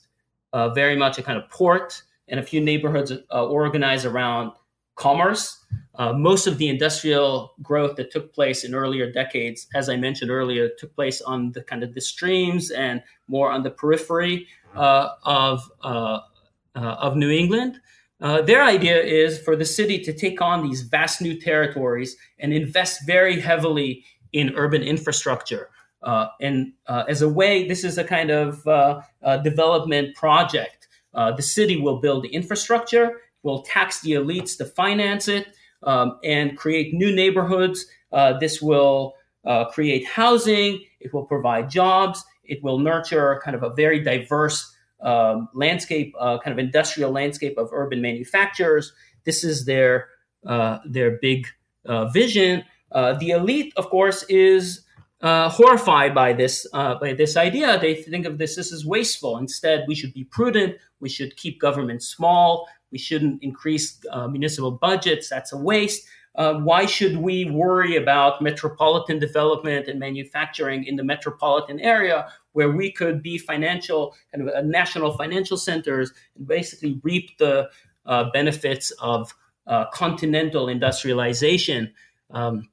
uh, 0.54 0.70
very 0.70 0.96
much 0.96 1.18
a 1.18 1.24
kind 1.24 1.38
of 1.38 1.50
port 1.50 2.02
and 2.28 2.40
a 2.40 2.44
few 2.44 2.62
neighborhoods 2.62 3.12
organized 3.32 4.06
around 4.06 4.52
commerce. 5.02 5.58
Uh, 5.96 6.14
most 6.14 6.48
of 6.48 6.58
the 6.58 6.70
industrial 6.70 7.54
growth 7.62 7.96
that 7.96 8.12
took 8.12 8.34
place 8.34 8.64
in 8.64 8.74
earlier 8.74 9.12
decades, 9.12 9.68
as 9.74 9.90
I 9.90 9.96
mentioned 9.98 10.32
earlier, 10.32 10.70
took 10.78 10.96
place 10.96 11.22
on 11.22 11.52
the 11.52 11.64
kind 11.64 11.84
of 11.84 11.96
the 11.96 12.02
streams 12.02 12.72
and 12.72 13.02
more 13.28 13.52
on 13.52 13.64
the 13.64 13.72
periphery 13.72 14.48
uh, 14.76 15.10
of 15.24 15.70
uh, 15.84 16.20
uh 16.76 17.06
of 17.06 17.16
New 17.16 17.32
England. 17.32 17.80
Uh, 18.22 18.42
their 18.42 18.64
idea 18.64 19.02
is 19.02 19.40
for 19.40 19.56
the 19.56 19.66
city 19.66 19.98
to 20.04 20.14
take 20.14 20.40
on 20.42 20.64
these 20.64 20.82
vast 20.84 21.22
new 21.22 21.36
territories 21.40 22.16
and 22.40 22.54
invest 22.54 23.06
very 23.08 23.40
heavily 23.40 24.06
in 24.32 24.54
urban 24.56 24.84
infrastructure. 24.84 25.70
And 26.40 26.74
as 26.88 27.22
a 27.22 27.30
way, 27.30 27.68
this 27.68 27.84
is 27.84 27.98
a 27.98 28.04
kind 28.04 28.30
of 28.30 28.64
development 29.44 30.16
project. 30.16 30.88
the 31.14 31.48
city 31.58 31.78
will 31.82 32.00
build 32.00 32.24
the 32.24 32.34
infrastructure 32.40 33.08
will 33.44 33.64
tax 33.64 34.02
the 34.02 34.12
elites 34.12 34.58
to 34.58 34.66
finance 34.66 35.28
it 35.28 35.48
um, 35.84 36.20
and 36.24 36.58
create 36.58 36.94
new 36.94 37.14
neighborhoods. 37.14 37.86
Uh, 38.12 38.38
this 38.40 38.62
will 38.62 39.16
uh, 39.46 39.66
create 39.66 40.06
housing. 40.06 40.84
It 41.00 41.14
will 41.14 41.26
provide 41.26 41.70
jobs. 41.70 42.24
It 42.44 42.64
will 42.64 42.80
nurture 42.80 43.42
kind 43.44 43.56
of 43.56 43.64
a 43.64 43.74
very 43.74 44.04
diverse 44.04 44.76
um, 45.02 45.50
landscape, 45.54 46.14
uh, 46.20 46.38
kind 46.40 46.52
of 46.52 46.60
industrial 46.60 47.12
landscape 47.12 47.58
of 47.58 47.70
urban 47.72 48.02
manufacturers. 48.02 48.94
This 49.24 49.44
is 49.44 49.66
their 49.66 50.10
uh, 50.46 50.80
their 50.86 51.18
big 51.22 51.48
uh, 51.86 52.06
vision. 52.10 52.64
Uh, 52.92 53.14
the 53.14 53.30
elite, 53.30 53.74
of 53.78 53.90
course, 53.90 54.24
is 54.28 54.82
horrified 55.22 56.14
by 56.14 56.34
this 56.34 56.68
by 56.72 57.14
this 57.18 57.38
idea. 57.38 57.80
They 57.80 57.96
think 57.96 58.26
of 58.26 58.38
this 58.38 58.56
this 58.56 58.72
is 58.72 58.86
wasteful. 58.86 59.38
Instead, 59.38 59.86
we 59.88 59.96
should 59.96 60.14
be 60.14 60.26
prudent. 60.26 60.76
We 61.00 61.10
should 61.10 61.36
keep 61.38 61.60
government 61.60 62.04
small. 62.04 62.68
We 62.92 62.98
shouldn't 62.98 63.42
increase 63.44 64.00
uh, 64.12 64.28
municipal 64.28 64.72
budgets. 64.72 65.30
That's 65.30 65.54
a 65.54 65.58
waste. 65.58 66.08
Uh, 66.36 66.56
why 66.56 66.86
should 66.86 67.18
we 67.18 67.50
worry 67.50 67.98
about 67.98 68.42
metropolitan 68.42 69.20
development 69.20 69.88
and 69.88 70.00
manufacturing 70.00 70.86
in 70.86 70.96
the 70.96 71.04
metropolitan 71.04 71.80
area 71.80 72.32
where 72.54 72.72
we 72.72 72.92
could 72.92 73.22
be 73.22 73.38
financial, 73.38 74.16
kind 74.34 74.48
of 74.48 74.66
national 74.66 75.18
financial 75.18 75.58
centers 75.58 76.14
and 76.38 76.48
basically 76.48 77.00
reap 77.04 77.38
the 77.38 77.70
uh, 78.06 78.30
benefits 78.32 78.92
of 79.02 79.34
uh, 79.68 79.86
continental 79.92 80.70
industrialization? 80.70 81.94
Um, 82.30 82.70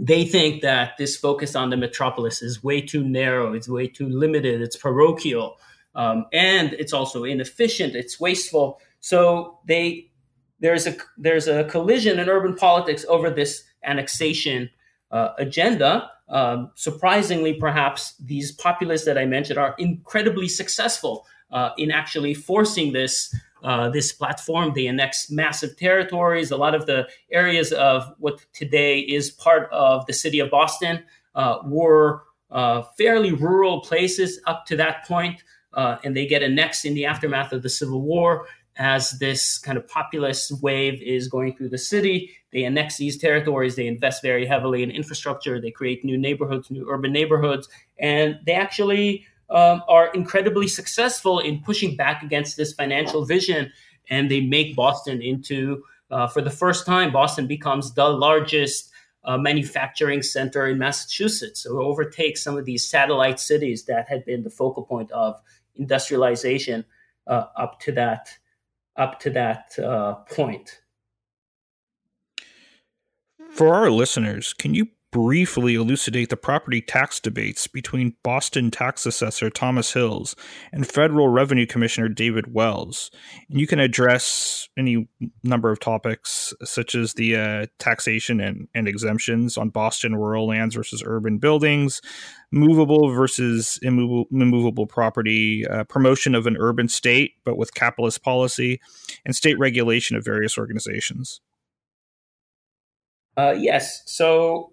they 0.00 0.24
think 0.24 0.62
that 0.62 0.96
this 0.98 1.16
focus 1.16 1.54
on 1.54 1.70
the 1.70 1.76
metropolis 1.76 2.42
is 2.42 2.64
way 2.64 2.80
too 2.80 3.04
narrow, 3.04 3.52
it's 3.52 3.68
way 3.68 3.86
too 3.86 4.08
limited, 4.08 4.60
it's 4.60 4.76
parochial, 4.76 5.58
um, 5.94 6.26
and 6.32 6.72
it's 6.72 6.92
also 6.92 7.22
inefficient, 7.22 7.94
it's 7.94 8.18
wasteful. 8.18 8.80
So 9.02 9.58
they 9.66 10.10
there's 10.60 10.86
a 10.86 10.96
there's 11.18 11.48
a 11.48 11.64
collision 11.64 12.18
in 12.18 12.28
urban 12.28 12.54
politics 12.54 13.04
over 13.08 13.28
this 13.28 13.64
annexation 13.84 14.70
uh, 15.10 15.30
agenda. 15.38 16.08
Um, 16.28 16.70
surprisingly, 16.76 17.52
perhaps 17.54 18.14
these 18.16 18.52
populists 18.52 19.04
that 19.04 19.18
I 19.18 19.26
mentioned 19.26 19.58
are 19.58 19.74
incredibly 19.76 20.48
successful 20.48 21.26
uh, 21.50 21.70
in 21.76 21.90
actually 21.90 22.32
forcing 22.32 22.92
this 22.92 23.34
uh, 23.64 23.90
this 23.90 24.12
platform. 24.12 24.72
They 24.74 24.86
annex 24.86 25.30
massive 25.30 25.76
territories. 25.76 26.52
A 26.52 26.56
lot 26.56 26.74
of 26.74 26.86
the 26.86 27.08
areas 27.30 27.72
of 27.72 28.14
what 28.18 28.44
today 28.52 29.00
is 29.00 29.30
part 29.30 29.68
of 29.72 30.06
the 30.06 30.12
city 30.12 30.38
of 30.38 30.50
Boston 30.50 31.02
uh, 31.34 31.58
were 31.64 32.22
uh, 32.52 32.82
fairly 32.96 33.32
rural 33.32 33.80
places 33.80 34.40
up 34.46 34.64
to 34.66 34.76
that 34.76 35.06
point, 35.06 35.42
uh, 35.74 35.96
and 36.04 36.16
they 36.16 36.26
get 36.26 36.42
annexed 36.42 36.84
in 36.84 36.94
the 36.94 37.04
aftermath 37.04 37.52
of 37.52 37.62
the 37.62 37.68
Civil 37.68 38.00
War 38.02 38.46
as 38.76 39.12
this 39.18 39.58
kind 39.58 39.76
of 39.76 39.86
populist 39.86 40.62
wave 40.62 41.02
is 41.02 41.28
going 41.28 41.56
through 41.56 41.68
the 41.68 41.78
city. 41.78 42.30
They 42.52 42.64
annex 42.64 42.96
these 42.96 43.18
territories, 43.18 43.76
they 43.76 43.86
invest 43.86 44.22
very 44.22 44.46
heavily 44.46 44.82
in 44.82 44.90
infrastructure, 44.90 45.60
they 45.60 45.70
create 45.70 46.04
new 46.04 46.16
neighborhoods, 46.16 46.70
new 46.70 46.86
urban 46.88 47.12
neighborhoods, 47.12 47.68
and 47.98 48.38
they 48.46 48.52
actually 48.52 49.26
um, 49.50 49.82
are 49.88 50.10
incredibly 50.14 50.66
successful 50.66 51.38
in 51.38 51.60
pushing 51.62 51.96
back 51.96 52.22
against 52.22 52.56
this 52.56 52.72
financial 52.72 53.24
vision. 53.24 53.70
And 54.10 54.30
they 54.30 54.40
make 54.40 54.74
Boston 54.74 55.22
into, 55.22 55.84
uh, 56.10 56.26
for 56.26 56.40
the 56.42 56.50
first 56.50 56.86
time, 56.86 57.12
Boston 57.12 57.46
becomes 57.46 57.94
the 57.94 58.08
largest 58.08 58.90
uh, 59.24 59.38
manufacturing 59.38 60.22
center 60.22 60.66
in 60.66 60.78
Massachusetts. 60.78 61.62
So 61.62 61.80
it 61.80 61.84
overtakes 61.84 62.42
some 62.42 62.56
of 62.56 62.64
these 62.64 62.86
satellite 62.86 63.38
cities 63.38 63.84
that 63.84 64.08
had 64.08 64.24
been 64.24 64.42
the 64.42 64.50
focal 64.50 64.82
point 64.82 65.10
of 65.12 65.40
industrialization 65.76 66.84
uh, 67.26 67.46
up 67.56 67.80
to 67.80 67.92
that 67.92 68.28
up 68.96 69.20
to 69.20 69.30
that 69.30 69.78
uh, 69.78 70.14
point. 70.34 70.80
For 73.50 73.74
our 73.74 73.90
listeners, 73.90 74.54
can 74.54 74.74
you 74.74 74.88
briefly 75.12 75.74
elucidate 75.74 76.30
the 76.30 76.36
property 76.36 76.80
tax 76.80 77.20
debates 77.20 77.66
between 77.66 78.16
Boston 78.24 78.70
tax 78.70 79.04
assessor 79.04 79.50
Thomas 79.50 79.92
Hills 79.92 80.34
and 80.72 80.88
federal 80.88 81.28
revenue 81.28 81.66
commissioner 81.66 82.08
David 82.08 82.52
Wells. 82.52 83.10
And 83.50 83.60
you 83.60 83.66
can 83.66 83.78
address 83.78 84.68
any 84.76 85.06
number 85.44 85.70
of 85.70 85.80
topics, 85.80 86.54
such 86.64 86.94
as 86.94 87.12
the 87.12 87.36
uh, 87.36 87.66
taxation 87.78 88.40
and, 88.40 88.68
and 88.74 88.88
exemptions 88.88 89.58
on 89.58 89.68
Boston 89.68 90.16
rural 90.16 90.46
lands 90.46 90.74
versus 90.74 91.02
urban 91.06 91.36
buildings, 91.36 92.00
movable 92.50 93.10
versus 93.10 93.78
immovable, 93.82 94.24
immovable 94.32 94.86
property, 94.86 95.66
uh, 95.68 95.84
promotion 95.84 96.34
of 96.34 96.46
an 96.46 96.56
urban 96.58 96.88
state, 96.88 97.34
but 97.44 97.58
with 97.58 97.74
capitalist 97.74 98.22
policy, 98.22 98.80
and 99.26 99.36
state 99.36 99.58
regulation 99.58 100.16
of 100.16 100.24
various 100.24 100.56
organizations. 100.56 101.42
Uh, 103.36 103.54
yes. 103.56 104.02
So 104.06 104.72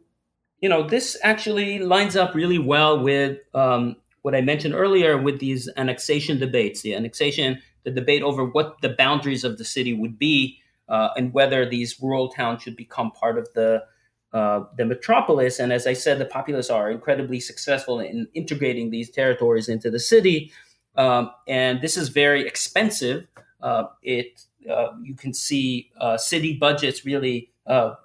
you 0.61 0.69
know, 0.69 0.87
this 0.87 1.17
actually 1.23 1.79
lines 1.79 2.15
up 2.15 2.35
really 2.35 2.59
well 2.59 3.01
with 3.01 3.37
um, 3.53 3.95
what 4.21 4.35
I 4.35 4.41
mentioned 4.41 4.73
earlier 4.73 5.17
with 5.17 5.39
these 5.39 5.69
annexation 5.77 6.39
debates, 6.39 6.81
the 6.81 6.95
annexation, 6.95 7.61
the 7.83 7.91
debate 7.91 8.21
over 8.21 8.45
what 8.45 8.81
the 8.81 8.89
boundaries 8.89 9.43
of 9.43 9.57
the 9.57 9.65
city 9.65 9.93
would 9.93 10.19
be 10.19 10.59
uh, 10.89 11.09
and 11.15 11.33
whether 11.33 11.67
these 11.69 12.01
rural 12.01 12.29
towns 12.29 12.61
should 12.61 12.75
become 12.75 13.11
part 13.11 13.37
of 13.37 13.47
the 13.53 13.83
uh, 14.31 14.63
the 14.77 14.85
metropolis. 14.85 15.57
And 15.57 15.73
as 15.73 15.87
I 15.87 15.93
said, 15.93 16.19
the 16.19 16.25
populists 16.25 16.69
are 16.69 16.91
incredibly 16.91 17.39
successful 17.39 17.99
in 17.99 18.27
integrating 18.35 18.91
these 18.91 19.09
territories 19.09 19.67
into 19.67 19.89
the 19.89 19.99
city. 19.99 20.51
Um, 20.95 21.31
and 21.47 21.81
this 21.81 21.97
is 21.97 22.09
very 22.09 22.45
expensive. 22.45 23.25
Uh, 23.59 23.85
it 24.03 24.43
uh, 24.69 24.89
you 25.01 25.15
can 25.15 25.33
see 25.33 25.89
uh, 25.99 26.17
city 26.17 26.53
budgets 26.53 27.05
really 27.05 27.49
uh, 27.65 27.95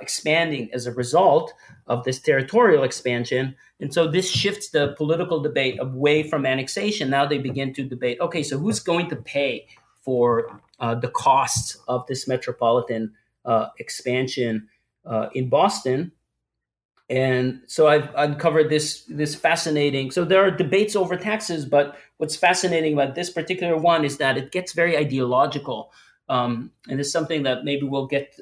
expanding 0.00 0.70
as 0.72 0.86
a 0.86 0.92
result 0.92 1.52
of 1.86 2.04
this 2.04 2.20
territorial 2.20 2.82
expansion. 2.82 3.54
And 3.80 3.92
so 3.92 4.10
this 4.10 4.30
shifts 4.30 4.70
the 4.70 4.94
political 4.96 5.40
debate 5.40 5.78
away 5.80 6.22
from 6.22 6.46
annexation. 6.46 7.10
Now 7.10 7.26
they 7.26 7.38
begin 7.38 7.72
to 7.74 7.82
debate 7.84 8.18
okay, 8.20 8.42
so 8.42 8.58
who's 8.58 8.80
going 8.80 9.08
to 9.10 9.16
pay 9.16 9.66
for 10.02 10.60
uh, 10.80 10.94
the 10.94 11.08
costs 11.08 11.78
of 11.88 12.06
this 12.06 12.26
metropolitan 12.26 13.12
uh, 13.44 13.68
expansion 13.78 14.68
uh, 15.04 15.28
in 15.34 15.48
Boston? 15.48 16.12
And 17.10 17.60
so 17.66 17.86
I've 17.86 18.08
uncovered 18.16 18.70
this 18.70 19.04
this 19.04 19.34
fascinating. 19.34 20.10
So 20.10 20.24
there 20.24 20.42
are 20.42 20.50
debates 20.50 20.96
over 20.96 21.16
taxes, 21.16 21.66
but 21.66 21.96
what's 22.16 22.34
fascinating 22.34 22.94
about 22.94 23.14
this 23.14 23.28
particular 23.28 23.76
one 23.76 24.06
is 24.06 24.16
that 24.18 24.38
it 24.38 24.52
gets 24.52 24.72
very 24.72 24.96
ideological, 24.96 25.92
um, 26.30 26.70
and 26.88 26.98
it's 26.98 27.12
something 27.12 27.42
that 27.42 27.62
maybe 27.62 27.86
we'll 27.86 28.06
get 28.06 28.34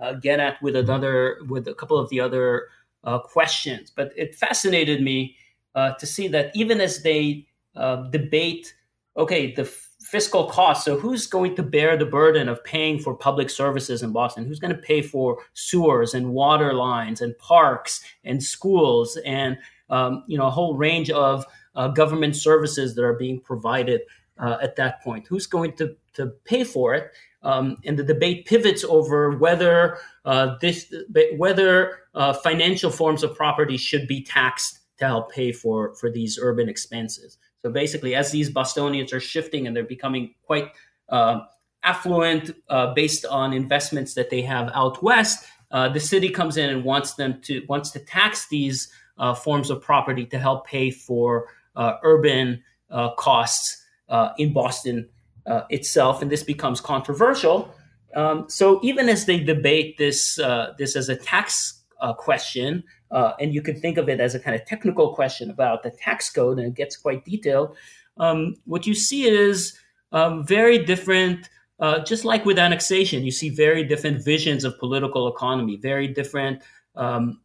uh, 0.00 0.14
get 0.14 0.40
at 0.40 0.60
with 0.62 0.76
another 0.76 1.38
with 1.48 1.68
a 1.68 1.74
couple 1.74 1.98
of 1.98 2.08
the 2.10 2.20
other 2.20 2.68
uh, 3.04 3.18
questions. 3.18 3.90
But 3.94 4.12
it 4.16 4.34
fascinated 4.34 5.02
me 5.02 5.36
uh, 5.74 5.92
to 5.94 6.06
see 6.06 6.28
that 6.28 6.50
even 6.54 6.80
as 6.80 7.02
they 7.02 7.46
uh, 7.76 8.08
debate, 8.10 8.74
okay, 9.16 9.52
the 9.52 9.64
fiscal 9.64 10.44
cost. 10.44 10.84
So 10.84 10.98
who's 10.98 11.26
going 11.26 11.56
to 11.56 11.62
bear 11.62 11.96
the 11.96 12.06
burden 12.06 12.48
of 12.48 12.62
paying 12.62 12.98
for 12.98 13.14
public 13.14 13.48
services 13.50 14.02
in 14.02 14.12
Boston? 14.12 14.44
Who's 14.44 14.60
going 14.60 14.74
to 14.74 14.80
pay 14.80 15.02
for 15.02 15.38
sewers 15.54 16.14
and 16.14 16.30
water 16.32 16.74
lines 16.74 17.20
and 17.20 17.36
parks 17.38 18.04
and 18.22 18.42
schools 18.42 19.18
and 19.24 19.58
um, 19.90 20.24
you 20.26 20.38
know 20.38 20.46
a 20.46 20.50
whole 20.50 20.76
range 20.76 21.10
of 21.10 21.44
uh, 21.74 21.88
government 21.88 22.36
services 22.36 22.94
that 22.94 23.04
are 23.04 23.14
being 23.14 23.40
provided 23.40 24.02
uh, 24.38 24.58
at 24.62 24.76
that 24.76 25.02
point? 25.02 25.26
Who's 25.26 25.46
going 25.46 25.72
to 25.76 25.96
to 26.14 26.26
pay 26.44 26.64
for 26.64 26.94
it? 26.94 27.10
Um, 27.44 27.76
and 27.84 27.98
the 27.98 28.02
debate 28.02 28.46
pivots 28.46 28.84
over 28.84 29.36
whether 29.36 29.98
uh, 30.24 30.56
this 30.60 30.92
whether 31.36 31.98
uh, 32.14 32.32
financial 32.32 32.90
forms 32.90 33.22
of 33.22 33.36
property 33.36 33.76
should 33.76 34.08
be 34.08 34.22
taxed 34.22 34.80
to 34.98 35.06
help 35.06 35.30
pay 35.30 35.52
for 35.52 35.94
for 35.94 36.10
these 36.10 36.38
urban 36.40 36.68
expenses. 36.68 37.38
So 37.62 37.70
basically, 37.70 38.14
as 38.14 38.30
these 38.30 38.50
Bostonians 38.50 39.12
are 39.12 39.20
shifting 39.20 39.66
and 39.66 39.76
they're 39.76 39.84
becoming 39.84 40.34
quite 40.42 40.68
uh, 41.10 41.40
affluent 41.82 42.50
based 42.94 43.26
on 43.26 43.52
investments 43.52 44.14
that 44.14 44.30
they 44.30 44.42
have 44.42 44.70
out 44.74 45.02
west, 45.02 45.46
uh, 45.70 45.88
the 45.88 46.00
city 46.00 46.30
comes 46.30 46.56
in 46.56 46.70
and 46.70 46.84
wants 46.84 47.14
them 47.14 47.40
to 47.42 47.62
wants 47.68 47.90
to 47.90 47.98
tax 47.98 48.48
these 48.48 48.88
uh, 49.18 49.34
forms 49.34 49.70
of 49.70 49.82
property 49.82 50.24
to 50.24 50.38
help 50.38 50.66
pay 50.66 50.90
for 50.90 51.48
uh, 51.76 51.94
urban 52.02 52.62
costs 53.18 53.84
in 54.38 54.52
Boston 54.52 55.08
itself, 55.70 56.22
and 56.22 56.30
this 56.30 56.42
becomes 56.42 56.80
controversial. 56.80 57.74
Um, 58.16 58.46
so 58.48 58.80
even 58.82 59.08
as 59.08 59.26
they 59.26 59.40
debate 59.40 59.98
this 59.98 60.36
this 60.78 60.96
as 60.96 61.08
a 61.08 61.16
tax 61.16 61.82
question, 62.18 62.84
uh, 63.14 63.32
and 63.40 63.54
you 63.54 63.62
can 63.62 63.80
think 63.80 63.96
of 63.96 64.08
it 64.08 64.20
as 64.20 64.34
a 64.34 64.40
kind 64.40 64.56
of 64.56 64.66
technical 64.66 65.14
question 65.14 65.48
about 65.48 65.82
the 65.82 65.90
tax 65.90 66.30
code, 66.30 66.58
and 66.58 66.68
it 66.68 66.74
gets 66.74 66.96
quite 66.96 67.24
detailed. 67.24 67.76
Um, 68.16 68.56
what 68.64 68.86
you 68.86 68.94
see 68.94 69.28
is 69.28 69.78
um, 70.12 70.44
very 70.44 70.78
different, 70.78 71.48
uh, 71.78 72.00
just 72.00 72.24
like 72.24 72.44
with 72.44 72.58
annexation, 72.58 73.24
you 73.24 73.30
see 73.30 73.48
very 73.48 73.84
different 73.84 74.24
visions 74.24 74.64
of 74.64 74.78
political 74.78 75.28
economy, 75.28 75.76
very 75.76 76.08
different 76.08 76.62
um, 76.96 77.40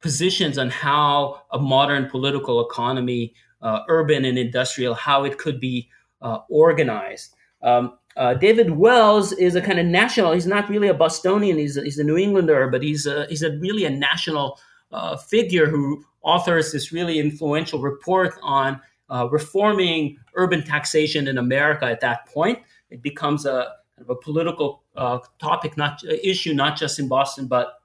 positions 0.00 0.58
on 0.58 0.68
how 0.68 1.42
a 1.52 1.58
modern 1.58 2.08
political 2.10 2.66
economy, 2.66 3.34
uh, 3.62 3.80
urban 3.88 4.24
and 4.26 4.38
industrial, 4.38 4.94
how 4.94 5.24
it 5.24 5.38
could 5.38 5.58
be 5.58 5.88
uh, 6.20 6.38
organized. 6.50 7.34
Um, 7.64 7.98
uh, 8.16 8.34
David 8.34 8.70
Wells 8.70 9.32
is 9.32 9.56
a 9.56 9.60
kind 9.60 9.80
of 9.80 9.86
national. 9.86 10.32
He's 10.32 10.46
not 10.46 10.68
really 10.68 10.88
a 10.88 10.94
Bostonian. 10.94 11.58
He's 11.58 11.76
a, 11.76 11.82
he's 11.82 11.98
a 11.98 12.04
New 12.04 12.16
Englander, 12.16 12.68
but 12.68 12.82
he's 12.82 13.06
a, 13.06 13.26
he's 13.28 13.42
a 13.42 13.56
really 13.58 13.86
a 13.86 13.90
national 13.90 14.60
uh, 14.92 15.16
figure 15.16 15.66
who 15.66 16.04
authors 16.22 16.70
this 16.70 16.92
really 16.92 17.18
influential 17.18 17.80
report 17.80 18.34
on 18.42 18.80
uh, 19.10 19.28
reforming 19.30 20.16
urban 20.34 20.62
taxation 20.62 21.26
in 21.26 21.38
America 21.38 21.86
at 21.86 22.00
that 22.00 22.26
point. 22.26 22.60
It 22.90 23.02
becomes 23.02 23.46
a, 23.46 23.72
a 24.08 24.14
political 24.14 24.84
uh, 24.94 25.18
topic, 25.40 25.76
not 25.76 26.00
issue, 26.04 26.54
not 26.54 26.76
just 26.76 26.98
in 26.98 27.08
Boston, 27.08 27.46
but 27.46 27.80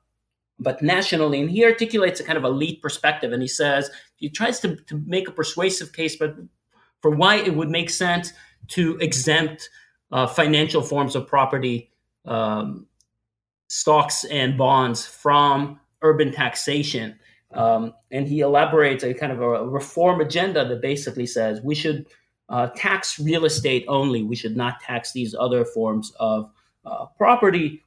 but 0.62 0.82
nationally. 0.82 1.40
And 1.40 1.50
he 1.50 1.64
articulates 1.64 2.20
a 2.20 2.24
kind 2.24 2.38
of 2.38 2.44
elite 2.44 2.82
perspective, 2.82 3.32
and 3.32 3.42
he 3.42 3.48
says 3.48 3.90
he 4.18 4.30
tries 4.30 4.60
to, 4.60 4.76
to 4.76 5.02
make 5.06 5.30
a 5.30 5.32
persuasive 5.32 5.94
case, 5.94 6.18
but 6.18 6.36
for 7.02 7.12
why 7.12 7.38
it 7.38 7.56
would 7.56 7.70
make 7.70 7.90
sense 7.90 8.34
to 8.68 8.98
exempt 8.98 9.70
uh, 10.12 10.28
financial 10.28 10.82
forms 10.82 11.16
of 11.16 11.28
property, 11.28 11.92
um, 12.26 12.88
stocks 13.68 14.24
and 14.26 14.58
bonds 14.58 15.06
from 15.06 15.80
urban 16.02 16.32
taxation. 16.32 17.18
Um, 17.52 17.94
and 18.12 18.28
he 18.28 18.42
elaborates 18.42 19.04
a 19.04 19.14
kind 19.14 19.32
of 19.32 19.42
a 19.42 19.68
reform 19.68 20.22
agenda 20.22 20.68
that 20.68 20.82
basically 20.82 21.26
says 21.26 21.62
we 21.62 21.76
should 21.76 22.08
uh, 22.50 22.68
tax 22.76 23.20
real 23.20 23.46
estate 23.46 23.86
only. 23.88 24.24
We 24.24 24.36
should 24.36 24.58
not 24.58 24.80
tax 24.82 25.12
these 25.12 25.36
other 25.40 25.66
forms 25.66 26.12
of 26.20 26.52
uh, 26.86 27.06
property. 27.18 27.84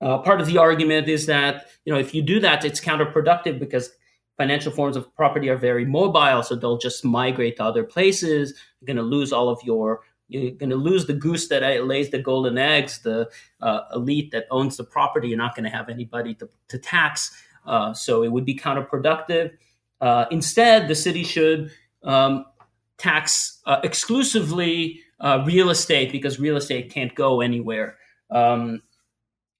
Uh, 0.00 0.18
part 0.18 0.40
of 0.40 0.46
the 0.46 0.58
argument 0.58 1.08
is 1.08 1.26
that 1.26 1.68
you 1.84 1.92
know 1.92 1.98
if 1.98 2.14
you 2.14 2.22
do 2.22 2.40
that, 2.40 2.64
it's 2.64 2.80
counterproductive 2.80 3.58
because 3.58 3.90
financial 4.36 4.72
forms 4.72 4.96
of 4.96 5.14
property 5.14 5.48
are 5.48 5.56
very 5.56 5.84
mobile, 5.84 6.42
so 6.42 6.56
they'll 6.56 6.78
just 6.78 7.04
migrate 7.04 7.56
to 7.56 7.64
other 7.64 7.84
places. 7.84 8.54
You're 8.80 8.86
going 8.86 8.96
to 8.96 9.02
lose 9.02 9.32
all 9.32 9.48
of 9.48 9.60
your 9.62 10.00
you're 10.28 10.52
going 10.52 10.70
to 10.70 10.76
lose 10.76 11.06
the 11.06 11.12
goose 11.12 11.48
that 11.48 11.62
lays 11.84 12.10
the 12.10 12.18
golden 12.18 12.56
eggs, 12.56 13.00
the 13.00 13.28
uh, 13.60 13.80
elite 13.94 14.30
that 14.30 14.46
owns 14.50 14.78
the 14.78 14.84
property. 14.84 15.28
You're 15.28 15.38
not 15.38 15.54
going 15.54 15.64
to 15.64 15.70
have 15.70 15.90
anybody 15.90 16.34
to, 16.36 16.48
to 16.68 16.78
tax. 16.78 17.30
Uh, 17.66 17.92
so 17.92 18.22
it 18.22 18.32
would 18.32 18.46
be 18.46 18.56
counterproductive. 18.56 19.50
Uh, 20.00 20.24
instead, 20.30 20.88
the 20.88 20.94
city 20.94 21.22
should 21.22 21.70
um, 22.02 22.46
tax 22.98 23.60
uh, 23.66 23.80
exclusively 23.84 25.00
uh, 25.20 25.42
real 25.46 25.70
estate 25.70 26.10
because 26.10 26.40
real 26.40 26.56
estate 26.56 26.90
can't 26.90 27.14
go 27.14 27.40
anywhere. 27.40 27.98
Um, 28.30 28.82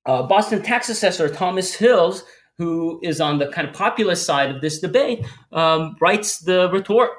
uh, 0.06 0.22
Boston 0.24 0.62
tax 0.62 0.88
assessor 0.88 1.28
Thomas 1.28 1.74
Hills, 1.74 2.24
who 2.58 3.00
is 3.02 3.20
on 3.20 3.38
the 3.38 3.48
kind 3.48 3.66
of 3.68 3.74
populist 3.74 4.26
side 4.26 4.50
of 4.54 4.60
this 4.60 4.80
debate, 4.80 5.24
um, 5.52 5.96
writes 6.00 6.38
the 6.40 6.70
retort. 6.70 7.10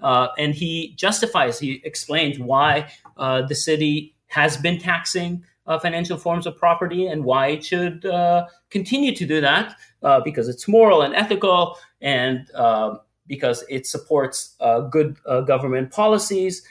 Uh, 0.00 0.28
and 0.36 0.54
he 0.54 0.94
justifies, 0.96 1.60
he 1.60 1.80
explains 1.84 2.38
why 2.38 2.90
uh, 3.16 3.42
the 3.42 3.54
city 3.54 4.14
has 4.26 4.56
been 4.56 4.78
taxing 4.78 5.44
uh, 5.66 5.78
financial 5.78 6.18
forms 6.18 6.46
of 6.46 6.56
property 6.56 7.06
and 7.06 7.24
why 7.24 7.48
it 7.48 7.64
should 7.64 8.04
uh, 8.04 8.46
continue 8.70 9.14
to 9.14 9.24
do 9.24 9.40
that 9.40 9.76
uh, 10.02 10.20
because 10.20 10.48
it's 10.48 10.66
moral 10.66 11.02
and 11.02 11.14
ethical 11.14 11.78
and 12.00 12.50
uh, 12.54 12.96
because 13.28 13.64
it 13.68 13.86
supports 13.86 14.56
good 14.90 15.16
government 15.46 15.92
policies. 15.92 16.66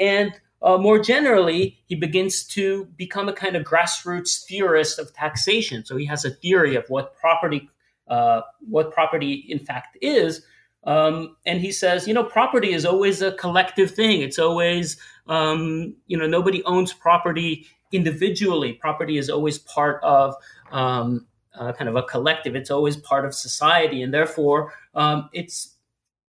and 0.00 0.32
more 0.62 0.98
generally, 0.98 1.78
he 1.86 1.94
begins 1.94 2.44
to 2.44 2.86
become 2.96 3.28
a 3.28 3.32
kind 3.32 3.56
of 3.56 3.64
grassroots 3.64 4.44
theorist 4.44 4.98
of 4.98 5.12
taxation. 5.12 5.84
So 5.84 5.96
he 5.96 6.06
has 6.06 6.24
a 6.24 6.30
theory 6.30 6.76
of 6.76 6.84
what 6.88 7.16
property, 7.16 7.68
what 8.06 8.92
property 8.92 9.44
in 9.48 9.58
fact 9.58 9.98
is, 10.00 10.44
um, 10.84 11.36
and 11.46 11.60
he 11.60 11.70
says, 11.70 12.08
you 12.08 12.14
know, 12.14 12.24
property 12.24 12.72
is 12.72 12.84
always 12.84 13.22
a 13.22 13.32
collective 13.32 13.92
thing. 13.92 14.20
It's 14.20 14.38
always, 14.38 14.96
um, 15.28 15.94
you 16.06 16.18
know, 16.18 16.26
nobody 16.26 16.62
owns 16.64 16.92
property 16.92 17.66
individually. 17.92 18.72
Property 18.72 19.16
is 19.16 19.30
always 19.30 19.58
part 19.58 20.02
of 20.02 20.34
um, 20.72 21.26
uh, 21.54 21.72
kind 21.72 21.88
of 21.88 21.96
a 21.96 22.02
collective. 22.02 22.56
It's 22.56 22.70
always 22.70 22.96
part 22.96 23.24
of 23.24 23.34
society, 23.34 24.02
and 24.02 24.12
therefore, 24.12 24.74
um, 24.94 25.28
it's 25.32 25.76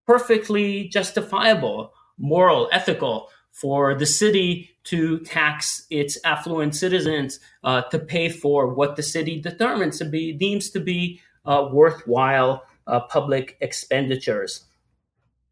perfectly 0.07 0.89
justifiable, 0.89 1.93
moral, 2.19 2.69
ethical 2.73 3.29
for 3.53 3.95
the 3.95 4.07
city 4.07 4.71
to 4.85 5.21
tax 5.21 5.87
its 5.91 6.19
affluent 6.25 6.75
citizens 6.75 7.39
uh, 7.63 7.83
to 7.83 7.99
pay 7.99 8.29
for 8.29 8.75
what 8.75 8.97
the 8.97 9.03
city 9.03 9.41
determines 9.41 9.99
to 9.99 10.05
be 10.05 10.33
deems 10.33 10.71
to 10.71 10.81
be 10.81 11.21
uh, 11.45 11.69
worthwhile 11.71 12.65
uh, 12.87 13.01
public 13.01 13.57
expenditures. 13.61 14.65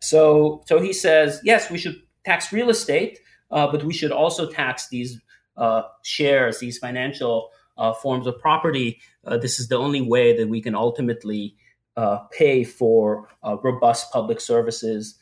So, 0.00 0.62
so 0.66 0.80
he 0.80 0.92
says, 0.92 1.40
yes, 1.44 1.70
we 1.70 1.78
should 1.78 2.02
tax 2.24 2.52
real 2.52 2.70
estate, 2.70 3.20
uh, 3.50 3.70
but 3.70 3.84
we 3.84 3.92
should 3.92 4.12
also 4.12 4.50
tax 4.50 4.88
these 4.88 5.20
uh, 5.56 5.82
shares, 6.02 6.58
these 6.58 6.78
financial 6.78 7.50
uh, 7.76 7.92
forms 7.92 8.26
of 8.26 8.38
property. 8.38 8.98
This 9.40 9.60
is 9.60 9.68
the 9.68 9.76
only 9.76 10.00
way 10.00 10.36
that 10.36 10.48
we 10.48 10.60
can 10.60 10.74
ultimately 10.74 11.54
pay 12.32 12.64
for 12.64 13.28
robust 13.42 14.10
public 14.10 14.40
services 14.40 15.18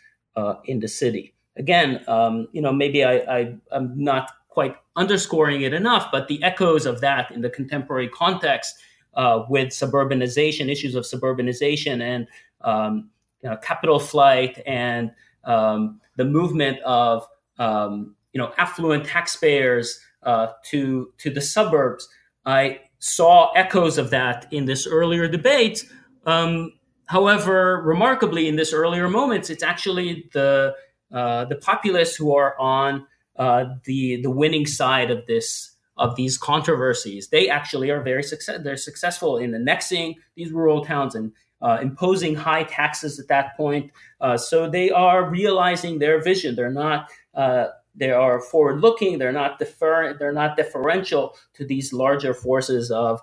in 0.65 0.79
the 0.79 0.89
city. 0.89 1.35
Again, 1.59 2.03
um, 2.09 2.49
you 2.53 2.63
know, 2.63 2.73
maybe 2.73 3.05
I, 3.05 3.17
I, 3.17 3.55
I'm 3.73 3.93
not 4.03 4.33
quite 4.49 4.77
underscoring 4.97 5.63
it 5.63 5.75
enough, 5.75 6.09
but 6.11 6.29
the 6.29 6.43
echoes 6.43 6.87
of 6.87 7.01
that 7.01 7.31
in 7.31 7.43
the 7.43 7.51
contemporary 7.51 8.09
context 8.09 8.77
uh, 9.15 9.45
with 9.49 9.69
suburbanization, 9.69 10.71
issues 10.71 10.95
of 10.95 11.05
suburbanization 11.05 12.01
and 12.01 12.27
um, 12.63 13.11
you 13.43 13.51
know, 13.51 13.57
capital 13.59 13.99
flight 13.99 14.61
and 14.67 15.13
um, 15.45 16.01
the 16.17 16.25
movement 16.25 16.81
of 16.81 17.27
um, 17.59 18.15
you 18.33 18.41
know 18.41 18.53
affluent 18.59 19.05
taxpayers 19.05 20.01
uh, 20.23 20.49
to 20.65 21.13
to 21.19 21.31
the 21.31 21.41
suburbs. 21.41 22.09
I 22.45 22.81
saw 22.99 23.53
echoes 23.53 23.99
of 23.99 24.11
that 24.11 24.47
in 24.53 24.65
this 24.65 24.87
earlier 24.87 25.29
debate. 25.29 25.85
Um, 26.27 26.73
however, 27.07 27.83
remarkably, 27.85 28.49
in 28.49 28.57
this 28.57 28.73
earlier 28.73 29.09
moments, 29.09 29.51
it's 29.51 29.63
actually 29.63 30.29
the 30.33 30.75
uh, 31.13 31.45
the 31.47 31.57
populists 31.57 32.17
who 32.17 32.35
are 32.35 32.59
on 32.59 33.07
uh, 33.37 33.65
the 33.85 34.21
the 34.23 34.31
winning 34.31 34.67
side 34.67 35.11
of 35.11 35.27
this 35.27 35.73
of 35.97 36.17
these 36.17 36.37
controversies. 36.37 37.29
They 37.29 37.49
actually 37.49 37.91
are 37.91 38.03
very 38.03 38.23
success. 38.23 38.61
They're 38.63 38.77
successful 38.77 39.39
in 39.39 39.55
annexing 39.55 40.17
these 40.37 40.53
rural 40.53 40.85
towns 40.85 41.15
and 41.15 41.33
uh, 41.61 41.79
imposing 41.81 42.37
high 42.37 42.65
taxes 42.65 43.19
at 43.19 43.29
that 43.29 43.57
point. 43.57 43.91
Uh, 44.21 44.37
so 44.37 44.71
they 44.71 44.91
are 44.91 45.29
realizing 45.29 45.99
their 45.99 46.23
vision. 46.23 46.55
They're 46.55 46.71
not. 46.71 47.11
Uh, 47.35 47.69
they 47.95 48.11
are 48.11 48.41
forward 48.41 48.81
looking. 48.81 49.19
They're 49.19 49.33
not 49.33 49.59
defer. 49.59 50.15
They're 50.19 50.33
not 50.33 50.57
deferential 50.57 51.37
to 51.55 51.65
these 51.65 51.93
larger 51.93 52.35
forces 52.35 52.91
of 52.91 53.21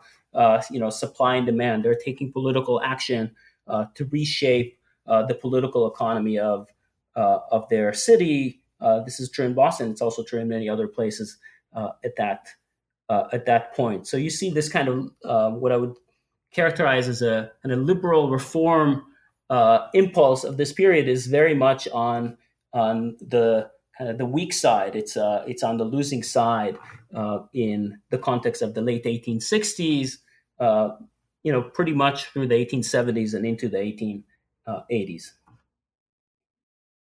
you 0.72 0.80
know 0.80 0.90
supply 0.90 1.36
and 1.36 1.46
demand. 1.46 1.86
They're 1.86 1.96
taking 1.96 2.32
political 2.32 2.82
action 2.82 3.32
to 3.68 4.06
reshape 4.10 4.78
the 5.06 5.38
political 5.40 5.88
economy 5.88 6.40
of 6.40 6.68
of 7.16 7.68
their 7.70 7.94
city. 7.94 8.62
this 9.06 9.20
is 9.20 9.30
true 9.30 9.46
in 9.46 9.54
Boston. 9.54 9.92
It's 9.92 10.02
also 10.02 10.24
true 10.24 10.40
in 10.40 10.48
many 10.48 10.70
other 10.70 10.88
places 10.88 11.38
at 11.76 12.16
that 12.18 12.48
at 13.10 13.46
that 13.46 13.76
point. 13.76 14.08
So 14.08 14.18
you 14.18 14.30
see 14.30 14.50
this 14.50 14.70
kind 14.70 14.88
of 14.88 15.60
what 15.60 15.72
I 15.72 15.78
would 15.78 15.96
characterize 16.56 17.10
as 17.10 17.22
a, 17.22 17.52
a 17.66 17.76
liberal 17.76 18.30
reform 18.30 19.04
uh, 19.50 19.88
impulse 19.94 20.44
of 20.44 20.58
this 20.58 20.72
period 20.72 21.08
is 21.08 21.28
very 21.28 21.54
much 21.54 21.88
on 21.90 22.38
on 22.74 23.16
the 23.22 23.70
kind 23.98 24.10
of 24.10 24.18
the 24.18 24.26
weak 24.26 24.54
side. 24.54 24.96
It's 24.96 25.16
uh, 25.18 25.44
it's 25.48 25.64
on 25.64 25.78
the 25.78 25.84
losing 25.84 26.24
side 26.24 26.78
uh, 27.14 27.40
in 27.54 28.00
the 28.10 28.18
context 28.18 28.62
of 28.62 28.74
the 28.74 28.82
late 28.82 29.06
1860s. 29.06 30.18
Uh, 30.60 30.90
you 31.44 31.52
know, 31.52 31.62
pretty 31.62 31.94
much 31.94 32.26
through 32.32 32.48
the 32.48 32.56
1870s 32.56 33.36
and 33.36 33.46
into 33.46 33.70
the 33.70 33.78
1880s. 33.78 35.32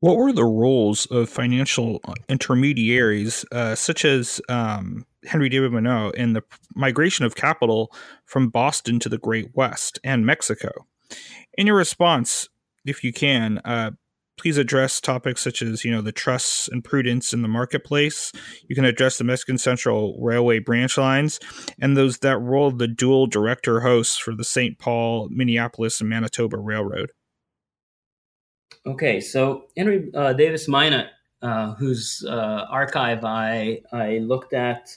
What 0.00 0.16
were 0.16 0.32
the 0.32 0.44
roles 0.44 1.06
of 1.06 1.30
financial 1.30 2.00
intermediaries, 2.28 3.44
uh, 3.52 3.74
such 3.74 4.04
as 4.04 4.40
um, 4.48 5.06
Henry 5.26 5.48
David 5.48 5.72
Monroe 5.72 6.10
in 6.10 6.32
the 6.32 6.42
migration 6.74 7.24
of 7.24 7.34
capital 7.34 7.92
from 8.24 8.50
Boston 8.50 8.98
to 9.00 9.08
the 9.08 9.18
Great 9.18 9.54
West 9.54 9.98
and 10.04 10.26
Mexico. 10.26 10.86
In 11.56 11.66
your 11.66 11.76
response, 11.76 12.48
if 12.84 13.04
you 13.04 13.12
can, 13.12 13.58
uh, 13.64 13.92
please 14.36 14.58
address 14.58 15.00
topics 15.00 15.40
such 15.40 15.62
as 15.62 15.84
you 15.84 15.90
know 15.90 16.02
the 16.02 16.12
trusts 16.12 16.68
and 16.68 16.84
prudence 16.84 17.32
in 17.32 17.42
the 17.42 17.48
marketplace. 17.48 18.32
You 18.68 18.74
can 18.74 18.84
address 18.84 19.18
the 19.18 19.24
Mexican 19.24 19.58
Central 19.58 20.18
Railway 20.20 20.58
branch 20.58 20.98
lines 20.98 21.38
and 21.80 21.96
those 21.96 22.18
that 22.18 22.38
role 22.38 22.70
the 22.70 22.88
dual 22.88 23.26
director 23.26 23.80
hosts 23.80 24.18
for 24.18 24.34
the 24.34 24.44
St. 24.44 24.78
Paul, 24.78 25.28
Minneapolis, 25.30 26.00
and 26.00 26.10
Manitoba 26.10 26.58
Railroad. 26.58 27.12
Okay, 28.86 29.20
so 29.20 29.66
Henry 29.76 30.10
uh, 30.14 30.32
Davis 30.32 30.68
Minot, 30.68 31.06
uh, 31.42 31.74
whose 31.74 32.24
uh, 32.28 32.66
archive 32.70 33.24
I 33.24 33.80
I 33.92 34.18
looked 34.18 34.52
at 34.52 34.96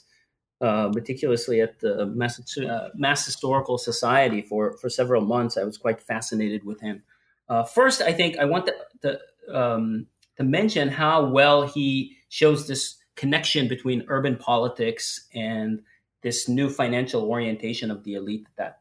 uh, 0.59 0.89
meticulously 0.93 1.61
at 1.61 1.79
the 1.79 2.05
Mass, 2.07 2.57
uh, 2.57 2.89
Mass, 2.95 3.25
Historical 3.25 3.77
Society 3.77 4.41
for, 4.41 4.75
for 4.77 4.89
several 4.89 5.21
months. 5.21 5.57
I 5.57 5.63
was 5.63 5.77
quite 5.77 6.01
fascinated 6.01 6.63
with 6.63 6.81
him. 6.81 7.03
Uh, 7.47 7.63
first, 7.63 8.01
I 8.01 8.11
think 8.11 8.37
I 8.39 8.45
want 8.45 8.65
to, 8.65 8.73
to, 9.03 9.55
um, 9.55 10.07
to 10.37 10.43
mention 10.43 10.89
how 10.89 11.29
well 11.29 11.67
he 11.67 12.17
shows 12.29 12.67
this 12.67 12.95
connection 13.15 13.67
between 13.67 14.03
urban 14.07 14.35
politics 14.35 15.27
and 15.33 15.81
this 16.23 16.49
new 16.49 16.69
financial 16.69 17.23
orientation 17.23 17.91
of 17.91 18.03
the 18.03 18.15
elite 18.15 18.47
at 18.47 18.55
that, 18.57 18.79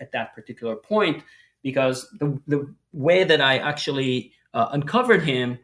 at 0.00 0.12
that 0.12 0.34
particular 0.34 0.76
point. 0.76 1.22
Because 1.62 2.10
the, 2.18 2.38
the 2.46 2.74
way 2.94 3.24
that 3.24 3.40
I 3.40 3.58
actually 3.58 4.32
uh, 4.54 4.68
uncovered 4.70 5.22
him 5.22 5.58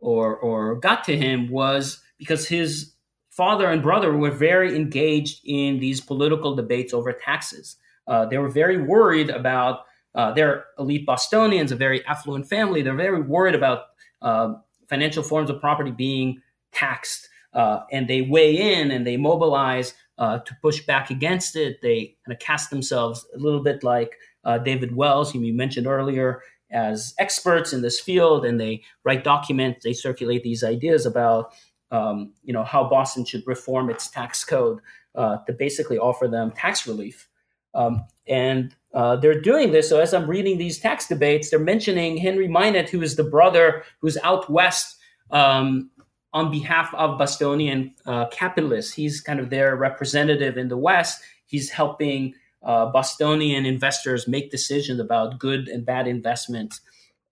or, 0.00 0.36
or 0.36 0.76
got 0.76 1.04
to 1.04 1.16
him 1.16 1.50
was 1.50 2.00
because 2.18 2.48
his 2.48 2.92
father 3.30 3.66
and 3.70 3.82
brother 3.82 4.16
were 4.16 4.30
very 4.30 4.74
engaged 4.74 5.40
in 5.44 5.78
these 5.78 6.00
political 6.00 6.54
debates 6.54 6.94
over 6.94 7.12
taxes. 7.12 7.76
Uh, 8.06 8.24
they 8.24 8.38
were 8.38 8.48
very 8.48 8.80
worried 8.80 9.30
about 9.30 9.80
uh, 10.14 10.32
their 10.32 10.64
elite 10.78 11.04
Bostonians, 11.04 11.72
a 11.72 11.76
very 11.76 12.04
affluent 12.06 12.48
family. 12.48 12.80
They're 12.80 12.94
very 12.94 13.20
worried 13.20 13.54
about 13.54 13.82
uh, 14.22 14.54
financial 14.88 15.22
forms 15.22 15.50
of 15.50 15.60
property 15.60 15.90
being 15.90 16.40
taxed, 16.72 17.28
uh, 17.52 17.80
and 17.92 18.08
they 18.08 18.22
weigh 18.22 18.80
in 18.80 18.90
and 18.90 19.06
they 19.06 19.16
mobilize 19.16 19.92
uh, 20.18 20.38
to 20.38 20.56
push 20.62 20.80
back 20.86 21.10
against 21.10 21.56
it. 21.56 21.82
They 21.82 22.16
kind 22.24 22.34
of 22.34 22.38
cast 22.38 22.70
themselves 22.70 23.26
a 23.34 23.38
little 23.38 23.62
bit 23.62 23.82
like 23.84 24.16
uh, 24.44 24.58
David 24.58 24.96
Wells, 24.96 25.32
whom 25.32 25.44
you 25.44 25.52
mentioned 25.52 25.86
earlier, 25.86 26.40
as 26.76 27.14
experts 27.18 27.72
in 27.72 27.80
this 27.82 27.98
field, 27.98 28.44
and 28.44 28.60
they 28.60 28.82
write 29.04 29.24
documents. 29.24 29.82
They 29.82 29.94
circulate 29.94 30.42
these 30.42 30.62
ideas 30.62 31.06
about 31.06 31.52
um, 31.90 32.32
you 32.42 32.52
know, 32.52 32.64
how 32.64 32.88
Boston 32.88 33.24
should 33.24 33.46
reform 33.46 33.90
its 33.90 34.08
tax 34.08 34.44
code 34.44 34.80
uh, 35.14 35.38
to 35.46 35.52
basically 35.52 35.98
offer 35.98 36.28
them 36.28 36.52
tax 36.52 36.86
relief. 36.86 37.28
Um, 37.74 38.04
and 38.26 38.74
uh, 38.94 39.16
they're 39.16 39.40
doing 39.40 39.70
this. 39.72 39.88
So 39.88 40.00
as 40.00 40.14
I'm 40.14 40.28
reading 40.28 40.58
these 40.58 40.78
tax 40.78 41.06
debates, 41.06 41.50
they're 41.50 41.58
mentioning 41.58 42.16
Henry 42.16 42.48
Minot, 42.48 42.88
who 42.88 43.02
is 43.02 43.16
the 43.16 43.24
brother 43.24 43.84
who's 44.00 44.16
out 44.24 44.50
west 44.50 44.96
um, 45.30 45.90
on 46.32 46.50
behalf 46.50 46.92
of 46.94 47.18
Bostonian 47.18 47.94
uh, 48.06 48.26
capitalists. 48.28 48.94
He's 48.94 49.20
kind 49.20 49.38
of 49.38 49.50
their 49.50 49.76
representative 49.76 50.56
in 50.56 50.68
the 50.68 50.76
West. 50.76 51.22
He's 51.46 51.70
helping 51.70 52.34
uh, 52.66 52.86
Bostonian 52.86 53.64
investors 53.64 54.26
make 54.26 54.50
decisions 54.50 55.00
about 55.00 55.38
good 55.38 55.68
and 55.68 55.86
bad 55.86 56.06
investments 56.06 56.80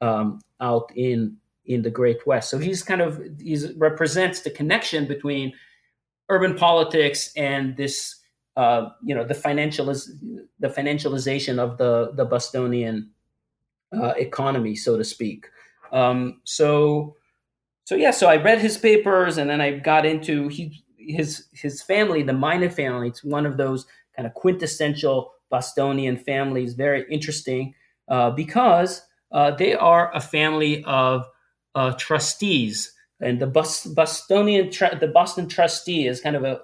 um, 0.01 0.41
out 0.61 0.91
in 0.95 1.37
in 1.67 1.83
the 1.83 1.91
Great 1.91 2.27
West. 2.27 2.51
So 2.51 2.59
he's 2.59 2.83
kind 2.83 3.01
of 3.01 3.21
he 3.41 3.59
represents 3.77 4.41
the 4.41 4.51
connection 4.51 5.07
between 5.07 5.53
urban 6.29 6.55
politics 6.55 7.33
and 7.37 7.77
this 7.77 8.17
uh, 8.57 8.91
you 9.03 9.15
know 9.15 9.25
the 9.25 9.35
financializ- 9.35 10.09
the 10.61 10.69
financialization 10.69 11.59
of 11.59 11.79
the 11.79 12.13
the 12.15 12.25
Bostonian 12.25 13.11
uh, 13.93 14.15
economy, 14.17 14.77
so 14.77 14.97
to 14.97 15.05
speak. 15.05 15.47
Um, 15.91 16.41
so 16.45 17.17
so 17.85 17.97
yeah, 17.97 18.13
so 18.13 18.29
I 18.29 18.37
read 18.37 18.61
his 18.61 18.79
papers 18.79 19.37
and 19.37 19.51
then 19.51 19.61
I 19.61 19.79
got 19.79 20.07
into 20.07 20.47
he 20.47 20.85
his 20.97 21.49
his 21.53 21.83
family, 21.83 22.23
the 22.23 22.33
Minot 22.33 22.73
family. 22.73 23.09
It's 23.09 23.25
one 23.25 23.47
of 23.47 23.57
those 23.57 23.85
kind 24.17 24.27
of 24.27 24.35
quintessential 24.35 25.33
Bostonian 25.51 26.17
families, 26.17 26.75
very 26.75 27.05
interesting 27.11 27.75
uh, 28.09 28.31
because 28.31 29.03
uh, 29.33 29.51
they 29.51 29.75
are 29.75 30.15
a 30.15 30.21
family 30.21 30.85
of 30.85 31.27
uh, 31.75 31.93
trustees. 31.93 32.93
And 33.21 33.41
the 33.41 33.47
Bostonian, 33.47 34.71
the 35.01 35.11
Boston 35.13 35.49
trustee 35.49 36.07
is 36.07 36.21
kind 36.21 36.37
of 36.37 36.45
a, 36.45 36.61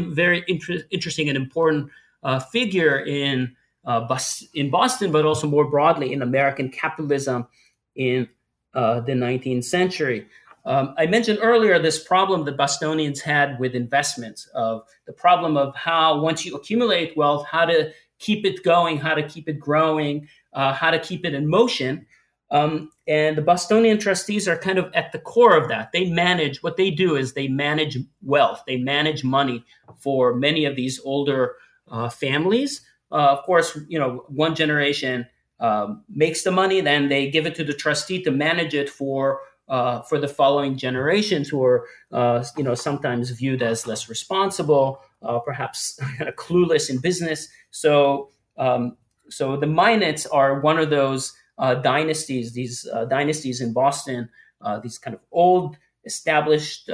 very 0.00 0.44
inter- 0.48 0.82
interesting 0.90 1.28
and 1.28 1.36
important 1.36 1.90
uh, 2.22 2.40
figure 2.40 2.98
in 2.98 3.54
uh, 3.84 4.00
Bos- 4.00 4.46
in 4.54 4.70
Boston, 4.70 5.12
but 5.12 5.24
also 5.24 5.46
more 5.46 5.64
broadly 5.64 6.12
in 6.12 6.22
American 6.22 6.68
capitalism 6.68 7.46
in 7.94 8.28
uh, 8.74 9.00
the 9.00 9.12
19th 9.12 9.64
century. 9.64 10.26
Um, 10.64 10.94
I 10.98 11.06
mentioned 11.06 11.38
earlier 11.42 11.78
this 11.78 12.02
problem 12.02 12.44
that 12.44 12.56
Bostonians 12.56 13.20
had 13.20 13.58
with 13.58 13.74
investments, 13.74 14.48
of 14.54 14.82
the 15.06 15.12
problem 15.12 15.56
of 15.56 15.74
how 15.74 16.20
once 16.20 16.44
you 16.44 16.54
accumulate 16.54 17.16
wealth, 17.16 17.46
how 17.46 17.64
to 17.64 17.92
keep 18.18 18.44
it 18.44 18.62
going, 18.62 18.98
how 18.98 19.14
to 19.14 19.26
keep 19.26 19.48
it 19.48 19.58
growing, 19.58 20.28
uh, 20.52 20.72
how 20.72 20.90
to 20.90 20.98
keep 20.98 21.24
it 21.24 21.34
in 21.34 21.48
motion. 21.48 22.06
Um, 22.50 22.90
and 23.06 23.36
the 23.38 23.42
Bostonian 23.42 23.98
trustees 23.98 24.48
are 24.48 24.58
kind 24.58 24.78
of 24.78 24.92
at 24.92 25.12
the 25.12 25.18
core 25.18 25.56
of 25.56 25.68
that. 25.68 25.92
They 25.92 26.10
manage 26.10 26.62
what 26.62 26.76
they 26.76 26.90
do 26.90 27.16
is 27.16 27.32
they 27.32 27.48
manage 27.48 27.96
wealth, 28.22 28.62
they 28.66 28.76
manage 28.76 29.24
money 29.24 29.64
for 29.98 30.34
many 30.34 30.64
of 30.64 30.76
these 30.76 31.00
older 31.04 31.54
uh, 31.88 32.08
families. 32.08 32.82
Uh, 33.12 33.28
of 33.30 33.42
course, 33.44 33.78
you 33.88 33.98
know, 33.98 34.24
one 34.28 34.54
generation 34.54 35.26
um, 35.60 36.04
makes 36.08 36.42
the 36.42 36.50
money, 36.50 36.80
then 36.80 37.08
they 37.08 37.30
give 37.30 37.46
it 37.46 37.54
to 37.54 37.64
the 37.64 37.74
trustee 37.74 38.22
to 38.22 38.30
manage 38.30 38.74
it 38.74 38.88
for 38.88 39.40
uh, 39.70 40.02
for 40.02 40.18
the 40.18 40.28
following 40.28 40.76
generations, 40.76 41.48
who 41.48 41.64
are 41.64 41.86
uh, 42.12 42.44
you 42.56 42.64
know 42.64 42.74
sometimes 42.74 43.30
viewed 43.30 43.62
as 43.62 43.86
less 43.86 44.08
responsible 44.08 45.00
uh, 45.22 45.38
perhaps 45.38 45.98
kind 46.00 46.22
of 46.28 46.34
clueless 46.34 46.90
in 46.90 46.98
business. 46.98 47.48
So, 47.70 48.30
um, 48.58 48.96
so 49.28 49.56
the 49.56 49.66
Minots 49.66 50.26
are 50.32 50.60
one 50.60 50.78
of 50.78 50.90
those 50.90 51.32
uh, 51.58 51.76
dynasties, 51.76 52.52
these 52.52 52.86
uh, 52.92 53.04
dynasties 53.04 53.60
in 53.60 53.72
Boston, 53.72 54.28
uh, 54.60 54.80
these 54.80 54.98
kind 54.98 55.14
of 55.14 55.20
old 55.30 55.76
established 56.04 56.90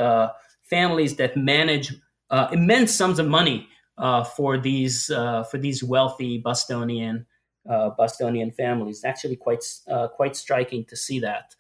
families 0.65 1.17
that 1.17 1.37
manage 1.37 1.95
immense 2.53 2.93
sums 2.93 3.19
of 3.19 3.27
money 3.27 3.69
for 4.37 4.59
these 4.59 5.07
for 5.07 5.59
these 5.59 5.83
wealthy 5.83 6.39
Bostonian 6.39 7.25
Bostonian 7.65 8.51
families. 8.51 8.97
It's 8.97 9.05
actually 9.05 9.37
quite 9.37 9.65
quite 10.17 10.37
striking 10.37 10.85
to 10.87 10.97
see 10.97 11.21
that 11.21 11.55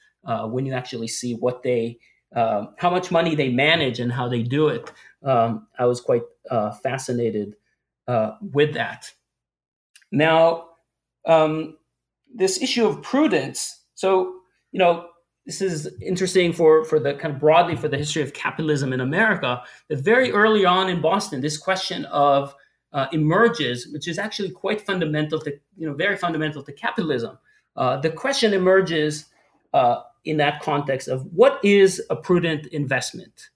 when 0.49 0.66
you 0.66 0.72
actually 0.72 1.09
see 1.09 1.35
what 1.35 1.62
they 1.62 1.99
um, 2.35 2.74
how 2.77 2.91
much 2.91 3.11
money 3.11 3.35
they 3.35 3.49
manage 3.49 4.01
and 4.01 4.12
how 4.12 4.29
they 4.29 4.43
do 4.43 4.68
it. 4.68 4.93
Um, 5.24 5.66
I 5.79 5.87
was 5.87 6.01
quite 6.01 6.22
uh, 6.51 6.72
fascinated 6.72 7.57
uh, 8.09 8.33
with 8.41 8.74
that. 8.74 9.11
Now, 10.12 10.68
um, 11.24 11.77
this 12.33 12.61
issue 12.62 12.87
of 12.87 13.03
prudence. 13.03 13.83
So, 13.95 14.35
you 14.72 14.79
know, 14.79 15.09
this 15.47 15.62
is 15.62 15.89
interesting 16.03 16.53
for 16.53 16.85
for 16.85 16.99
the 16.99 17.14
kind 17.14 17.35
of 17.35 17.41
broadly 17.41 17.77
for 17.77 17.89
the 17.89 17.97
history 17.97 18.22
of 18.22 18.33
capitalism 18.33 18.93
in 18.93 19.01
America. 19.01 19.62
That 19.89 20.01
very 20.01 20.33
early 20.33 20.64
on 20.64 20.89
in 20.89 21.01
Boston, 21.01 21.41
this 21.41 21.57
question 21.57 22.05
of 22.07 22.55
uh, 22.93 23.07
emerges, 23.12 23.89
which 23.93 24.09
is 24.09 24.18
actually 24.18 24.51
quite 24.51 24.85
fundamental 24.85 25.39
to 25.41 25.53
you 25.77 25.89
know 25.89 25.95
very 25.95 26.16
fundamental 26.16 26.62
to 26.64 26.72
capitalism. 26.72 27.39
Uh, 27.77 27.97
the 27.99 28.11
question 28.11 28.55
emerges 28.55 29.27
uh, 29.72 30.03
in 30.27 30.37
that 30.39 30.61
context 30.61 31.09
of 31.09 31.24
what 31.33 31.59
is 31.64 32.03
a 32.11 32.16
prudent 32.16 32.66
investment. 32.66 33.49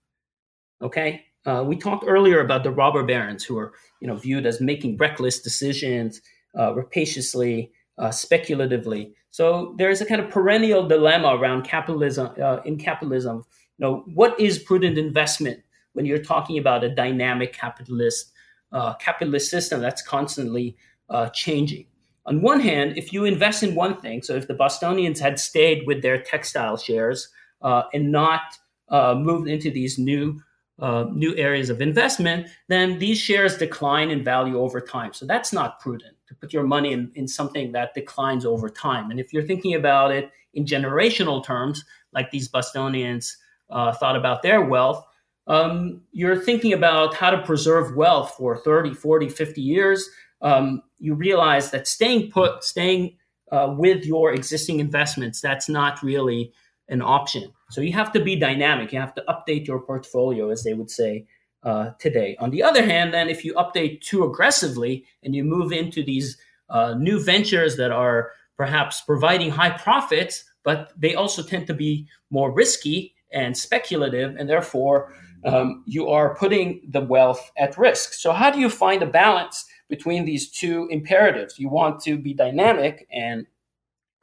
Okay, 0.80 1.24
uh, 1.44 1.62
we 1.66 1.76
talked 1.76 2.04
earlier 2.06 2.40
about 2.40 2.62
the 2.62 2.70
robber 2.70 3.02
barons 3.02 3.44
who 3.44 3.58
are 3.58 3.74
you 4.00 4.08
know 4.08 4.16
viewed 4.16 4.46
as 4.46 4.60
making 4.60 4.96
reckless 4.96 5.40
decisions, 5.40 6.22
uh, 6.58 6.72
rapaciously, 6.74 7.70
uh, 7.98 8.10
speculatively. 8.10 9.14
So 9.30 9.74
there 9.78 9.90
is 9.90 10.00
a 10.00 10.06
kind 10.06 10.20
of 10.20 10.30
perennial 10.30 10.88
dilemma 10.88 11.36
around 11.36 11.62
capitalism 11.62 12.30
uh, 12.42 12.60
in 12.64 12.78
capitalism. 12.78 13.44
You 13.78 13.86
know, 13.86 14.04
what 14.14 14.38
is 14.40 14.58
prudent 14.58 14.96
investment 14.96 15.60
when 15.92 16.06
you're 16.06 16.22
talking 16.22 16.58
about 16.58 16.84
a 16.84 16.94
dynamic 16.94 17.52
capitalist 17.52 18.32
uh, 18.72 18.94
capitalist 18.94 19.50
system 19.50 19.80
that's 19.80 20.02
constantly 20.02 20.76
uh, 21.08 21.28
changing? 21.30 21.86
On 22.26 22.42
one 22.42 22.60
hand, 22.60 22.96
if 22.96 23.12
you 23.12 23.24
invest 23.24 23.62
in 23.62 23.74
one 23.74 24.00
thing, 24.00 24.22
so 24.22 24.34
if 24.34 24.46
the 24.46 24.54
Bostonians 24.54 25.20
had 25.20 25.40
stayed 25.40 25.86
with 25.86 26.02
their 26.02 26.20
textile 26.20 26.76
shares 26.76 27.28
uh, 27.62 27.84
and 27.94 28.12
not 28.12 28.42
uh, 28.88 29.14
moved 29.14 29.48
into 29.48 29.70
these 29.70 29.98
new 29.98 30.40
uh, 30.80 31.04
new 31.12 31.36
areas 31.36 31.68
of 31.68 31.82
investment, 31.82 32.46
then 32.68 32.98
these 32.98 33.18
shares 33.18 33.58
decline 33.58 34.10
in 34.10 34.24
value 34.24 34.58
over 34.58 34.80
time. 34.80 35.12
So 35.12 35.26
that's 35.26 35.52
not 35.52 35.78
prudent 35.78 36.16
to 36.26 36.34
put 36.34 36.54
your 36.54 36.62
money 36.62 36.94
in, 36.94 37.12
in 37.14 37.28
something 37.28 37.72
that 37.72 37.92
declines 37.92 38.46
over 38.46 38.70
time. 38.70 39.10
And 39.10 39.20
if 39.20 39.30
you're 39.30 39.42
thinking 39.42 39.74
about 39.74 40.10
it 40.10 40.30
in 40.54 40.64
generational 40.64 41.44
terms, 41.44 41.84
like 42.14 42.30
these 42.30 42.48
Bostonians 42.48 43.36
uh, 43.68 43.92
thought 43.92 44.16
about 44.16 44.42
their 44.42 44.62
wealth, 44.62 45.04
um, 45.46 46.00
you're 46.12 46.40
thinking 46.40 46.72
about 46.72 47.14
how 47.14 47.28
to 47.28 47.42
preserve 47.42 47.94
wealth 47.94 48.34
for 48.38 48.56
30, 48.56 48.94
40, 48.94 49.28
50 49.28 49.60
years 49.60 50.08
um, 50.43 50.82
you 50.99 51.14
realize 51.14 51.70
that 51.70 51.86
staying 51.86 52.30
put, 52.30 52.64
staying 52.64 53.16
uh, 53.53 53.74
with 53.76 54.05
your 54.05 54.32
existing 54.32 54.80
investments, 54.80 55.41
that's 55.41 55.68
not 55.68 56.03
really 56.03 56.53
an 56.88 57.03
option. 57.03 57.53
So 57.70 57.80
you 57.80 57.93
have 57.93 58.12
to 58.12 58.20
be 58.20 58.36
dynamic. 58.36 58.93
You 58.93 59.01
have 59.01 59.14
to 59.14 59.24
update 59.28 59.66
your 59.66 59.80
portfolio, 59.80 60.51
as 60.51 60.64
they 60.64 60.74
would 60.74 60.91
say 60.91 61.26
uh, 61.62 61.91
today. 61.99 62.36
On 62.41 62.51
the 62.51 62.62
other 62.62 62.84
hand, 62.84 63.14
then 63.14 63.28
if 63.28 63.45
you 63.45 63.55
update 63.55 64.01
too 64.01 64.24
aggressively 64.24 65.05
and 65.22 65.34
you 65.34 65.45
move 65.45 65.72
into 65.72 66.03
these 66.03 66.36
uh, 66.68 66.95
new 66.95 67.22
ventures 67.22 67.76
that 67.76 67.91
are 67.91 68.32
perhaps 68.57 69.01
providing 69.01 69.51
high 69.51 69.70
profits, 69.70 70.45
but 70.64 70.93
they 70.97 71.14
also 71.14 71.43
tend 71.43 71.66
to 71.66 71.74
be 71.74 72.07
more 72.30 72.53
risky 72.53 73.14
and 73.32 73.57
speculative, 73.57 74.36
and 74.36 74.49
therefore 74.49 75.14
um, 75.45 75.82
you 75.86 76.09
are 76.09 76.34
putting 76.34 76.82
the 76.88 77.01
wealth 77.01 77.51
at 77.57 77.78
risk. 77.78 78.12
So 78.12 78.32
how 78.32 78.51
do 78.51 78.59
you 78.59 78.68
find 78.68 79.03
a 79.03 79.07
balance 79.07 79.64
between 79.91 80.24
these 80.24 80.49
two 80.49 80.86
imperatives. 80.91 81.59
You 81.59 81.68
want 81.68 82.01
to 82.05 82.16
be 82.16 82.32
dynamic 82.32 83.07
and 83.12 83.47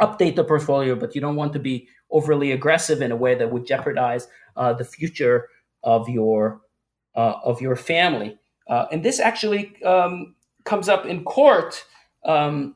update 0.01 0.35
the 0.35 0.43
portfolio, 0.43 0.95
but 0.95 1.13
you 1.13 1.21
don't 1.21 1.35
want 1.35 1.53
to 1.53 1.59
be 1.59 1.87
overly 2.09 2.51
aggressive 2.53 3.01
in 3.01 3.11
a 3.11 3.15
way 3.15 3.35
that 3.35 3.51
would 3.51 3.67
jeopardize 3.67 4.27
uh, 4.55 4.73
the 4.73 4.85
future 4.85 5.49
of 5.83 6.09
your 6.09 6.61
uh, 7.15 7.35
of 7.43 7.61
your 7.61 7.75
family. 7.75 8.37
Uh, 8.67 8.85
and 8.91 9.03
this 9.03 9.19
actually 9.19 9.75
um, 9.83 10.35
comes 10.63 10.89
up 10.89 11.05
in 11.05 11.23
court. 11.23 11.83
Um, 12.25 12.75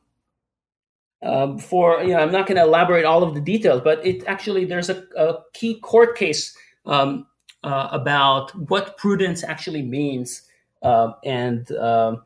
uh, 1.22 1.56
for 1.58 2.02
you 2.02 2.08
know, 2.08 2.18
I'm 2.18 2.32
not 2.32 2.46
going 2.46 2.56
to 2.56 2.62
elaborate 2.62 3.04
all 3.04 3.22
of 3.22 3.34
the 3.34 3.40
details, 3.40 3.80
but 3.82 4.04
it 4.04 4.24
actually 4.26 4.64
there's 4.64 4.90
a, 4.90 5.04
a 5.16 5.38
key 5.54 5.78
court 5.78 6.16
case 6.16 6.56
um, 6.84 7.26
uh, 7.62 7.88
about 7.92 8.50
what 8.68 8.96
prudence 8.96 9.44
actually 9.44 9.82
means, 9.82 10.42
uh, 10.82 11.12
and 11.24 11.70
um, 11.72 12.22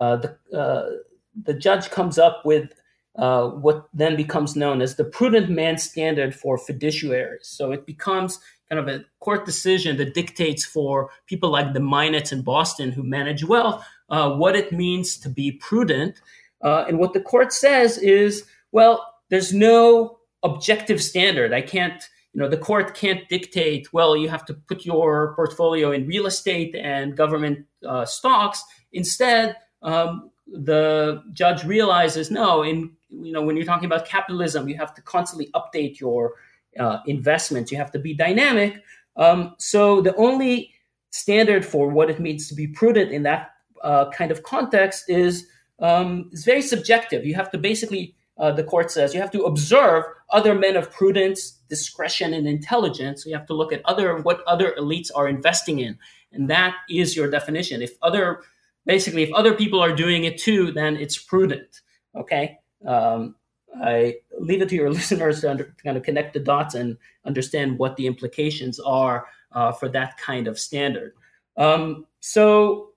the 0.00 0.36
uh, 0.56 0.88
the 1.44 1.54
judge 1.54 1.90
comes 1.90 2.18
up 2.18 2.44
with 2.44 2.72
uh, 3.16 3.48
what 3.48 3.88
then 3.92 4.16
becomes 4.16 4.54
known 4.54 4.80
as 4.80 4.94
the 4.94 5.04
prudent 5.04 5.50
man 5.50 5.76
standard 5.78 6.34
for 6.34 6.58
fiduciaries. 6.58 7.44
So 7.44 7.72
it 7.72 7.84
becomes 7.86 8.38
kind 8.68 8.78
of 8.78 8.88
a 8.88 9.04
court 9.20 9.46
decision 9.46 9.96
that 9.96 10.14
dictates 10.14 10.64
for 10.64 11.10
people 11.26 11.50
like 11.50 11.72
the 11.72 11.80
Minots 11.80 12.32
in 12.32 12.42
Boston 12.42 12.92
who 12.92 13.02
manage 13.02 13.44
wealth 13.44 13.84
uh, 14.10 14.30
what 14.34 14.56
it 14.56 14.72
means 14.72 15.16
to 15.18 15.28
be 15.28 15.52
prudent. 15.52 16.20
Uh, 16.62 16.84
and 16.88 16.98
what 16.98 17.12
the 17.12 17.20
court 17.20 17.52
says 17.52 17.98
is, 17.98 18.44
well, 18.72 19.14
there's 19.30 19.52
no 19.52 20.18
objective 20.42 21.02
standard. 21.02 21.52
I 21.52 21.60
can't, 21.60 22.02
you 22.32 22.40
know, 22.40 22.48
the 22.48 22.56
court 22.56 22.94
can't 22.94 23.28
dictate, 23.28 23.92
well, 23.92 24.16
you 24.16 24.28
have 24.28 24.44
to 24.46 24.54
put 24.54 24.84
your 24.84 25.34
portfolio 25.34 25.92
in 25.92 26.06
real 26.06 26.26
estate 26.26 26.74
and 26.74 27.16
government 27.16 27.66
uh, 27.86 28.04
stocks. 28.04 28.62
Instead, 28.92 29.56
um, 29.82 30.30
the 30.46 31.22
judge 31.32 31.64
realizes 31.64 32.30
no, 32.30 32.62
in 32.62 32.92
you 33.10 33.32
know 33.32 33.42
when 33.42 33.56
you're 33.56 33.66
talking 33.66 33.86
about 33.86 34.06
capitalism, 34.06 34.68
you 34.68 34.76
have 34.76 34.94
to 34.94 35.02
constantly 35.02 35.50
update 35.54 36.00
your 36.00 36.34
uh, 36.78 36.98
investments. 37.06 37.70
You 37.70 37.78
have 37.78 37.90
to 37.92 37.98
be 37.98 38.14
dynamic. 38.14 38.82
Um, 39.16 39.54
so 39.58 40.00
the 40.00 40.14
only 40.16 40.72
standard 41.10 41.64
for 41.64 41.88
what 41.88 42.10
it 42.10 42.20
means 42.20 42.48
to 42.48 42.54
be 42.54 42.66
prudent 42.66 43.10
in 43.10 43.22
that 43.24 43.50
uh, 43.82 44.10
kind 44.10 44.30
of 44.30 44.42
context 44.42 45.04
is 45.08 45.46
um, 45.80 46.30
very 46.32 46.62
subjective. 46.62 47.24
You 47.24 47.34
have 47.34 47.50
to 47.52 47.58
basically, 47.58 48.14
uh, 48.38 48.52
the 48.52 48.64
court 48.64 48.90
says, 48.90 49.14
you 49.14 49.20
have 49.20 49.30
to 49.32 49.44
observe 49.44 50.04
other 50.30 50.54
men 50.54 50.76
of 50.76 50.90
prudence, 50.90 51.52
discretion, 51.68 52.34
and 52.34 52.46
intelligence. 52.46 53.24
So 53.24 53.30
you 53.30 53.36
have 53.36 53.46
to 53.46 53.54
look 53.54 53.72
at 53.72 53.80
other 53.84 54.18
what 54.18 54.42
other 54.46 54.74
elites 54.78 55.10
are 55.14 55.28
investing 55.28 55.78
in, 55.80 55.98
and 56.32 56.48
that 56.50 56.74
is 56.90 57.16
your 57.16 57.30
definition. 57.30 57.82
If 57.82 57.92
other 58.02 58.42
basically, 58.88 59.22
if 59.22 59.32
other 59.34 59.54
people 59.54 59.80
are 59.80 59.94
doing 59.94 60.24
it 60.24 60.38
too, 60.38 60.72
then 60.72 60.96
it's 60.96 61.18
prudent. 61.18 61.82
Okay. 62.16 62.58
Um, 62.84 63.36
I 63.80 64.16
leave 64.40 64.62
it 64.62 64.68
to 64.70 64.74
your 64.74 64.90
listeners 64.98 65.42
to, 65.42 65.50
under, 65.50 65.64
to, 65.64 65.84
kind 65.84 65.96
of 65.96 66.02
connect 66.02 66.32
the 66.32 66.40
dots 66.40 66.74
and 66.74 66.96
understand 67.24 67.78
what 67.78 67.96
the 67.96 68.08
implications 68.08 68.80
are 68.80 69.26
uh, 69.52 69.70
for 69.70 69.88
that 69.90 70.16
kind 70.16 70.48
of 70.48 70.58
standard. 70.58 71.12
Um, 71.56 72.06
so, 72.20 72.90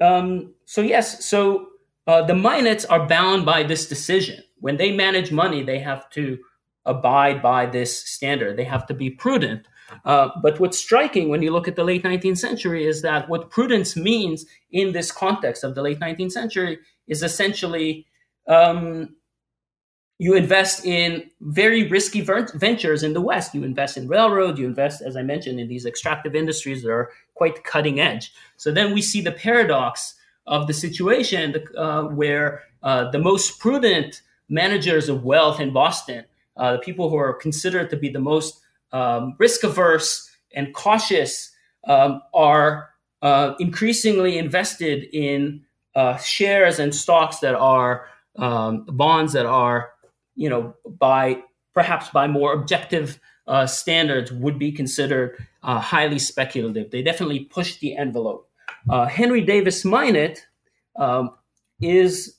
um, 0.00 0.54
so 0.66 0.82
yes, 0.82 1.24
so 1.24 1.68
uh, 2.06 2.22
the 2.22 2.34
Minots 2.34 2.84
are 2.88 3.06
bound 3.06 3.46
by 3.46 3.62
this 3.62 3.88
decision. 3.88 4.42
When 4.60 4.76
they 4.76 4.92
manage 4.92 5.32
money, 5.32 5.62
they 5.62 5.78
have 5.78 6.10
to 6.10 6.38
abide 6.84 7.40
by 7.42 7.66
this 7.66 7.98
standard. 7.98 8.56
They 8.56 8.64
have 8.64 8.86
to 8.86 8.94
be 8.94 9.10
prudent. 9.10 9.66
Uh, 10.04 10.28
but 10.42 10.60
what's 10.60 10.78
striking 10.78 11.28
when 11.28 11.42
you 11.42 11.50
look 11.50 11.68
at 11.68 11.76
the 11.76 11.84
late 11.84 12.02
19th 12.02 12.38
century 12.38 12.86
is 12.86 13.02
that 13.02 13.28
what 13.28 13.50
prudence 13.50 13.96
means 13.96 14.44
in 14.70 14.92
this 14.92 15.10
context 15.10 15.64
of 15.64 15.74
the 15.74 15.82
late 15.82 15.98
19th 16.00 16.32
century 16.32 16.78
is 17.06 17.22
essentially 17.22 18.06
um, 18.48 19.14
you 20.18 20.34
invest 20.34 20.84
in 20.84 21.30
very 21.40 21.88
risky 21.88 22.20
ventures 22.20 23.04
in 23.04 23.12
the 23.12 23.20
West. 23.20 23.54
You 23.54 23.62
invest 23.62 23.96
in 23.96 24.08
railroad, 24.08 24.58
you 24.58 24.66
invest, 24.66 25.00
as 25.00 25.16
I 25.16 25.22
mentioned, 25.22 25.60
in 25.60 25.68
these 25.68 25.86
extractive 25.86 26.34
industries 26.34 26.82
that 26.82 26.90
are 26.90 27.10
quite 27.34 27.62
cutting 27.62 28.00
edge. 28.00 28.32
So 28.56 28.72
then 28.72 28.92
we 28.92 29.00
see 29.00 29.20
the 29.20 29.32
paradox 29.32 30.14
of 30.46 30.66
the 30.66 30.74
situation 30.74 31.54
uh, 31.76 32.02
where 32.04 32.64
uh, 32.82 33.10
the 33.10 33.18
most 33.18 33.60
prudent 33.60 34.22
managers 34.48 35.08
of 35.08 35.24
wealth 35.24 35.60
in 35.60 35.72
Boston, 35.72 36.24
uh, 36.56 36.72
the 36.72 36.78
people 36.78 37.10
who 37.10 37.16
are 37.16 37.34
considered 37.34 37.88
to 37.90 37.96
be 37.96 38.08
the 38.08 38.18
most 38.18 38.60
um, 38.92 39.34
risk 39.38 39.64
averse 39.64 40.30
and 40.54 40.74
cautious 40.74 41.50
um, 41.86 42.20
are 42.34 42.90
uh, 43.22 43.54
increasingly 43.58 44.38
invested 44.38 45.04
in 45.12 45.64
uh, 45.94 46.16
shares 46.18 46.78
and 46.78 46.94
stocks 46.94 47.38
that 47.40 47.54
are 47.54 48.06
um, 48.36 48.84
bonds 48.88 49.32
that 49.32 49.46
are, 49.46 49.90
you 50.36 50.48
know, 50.48 50.74
by 50.86 51.42
perhaps 51.74 52.08
by 52.10 52.26
more 52.26 52.52
objective 52.52 53.18
uh, 53.46 53.66
standards 53.66 54.30
would 54.30 54.58
be 54.58 54.70
considered 54.70 55.36
uh, 55.62 55.80
highly 55.80 56.18
speculative. 56.18 56.90
They 56.90 57.02
definitely 57.02 57.40
push 57.40 57.78
the 57.78 57.96
envelope. 57.96 58.48
uh, 58.90 59.06
Henry 59.06 59.40
Davis 59.40 59.84
Minot 59.84 60.44
um, 60.96 61.30
is 61.80 62.36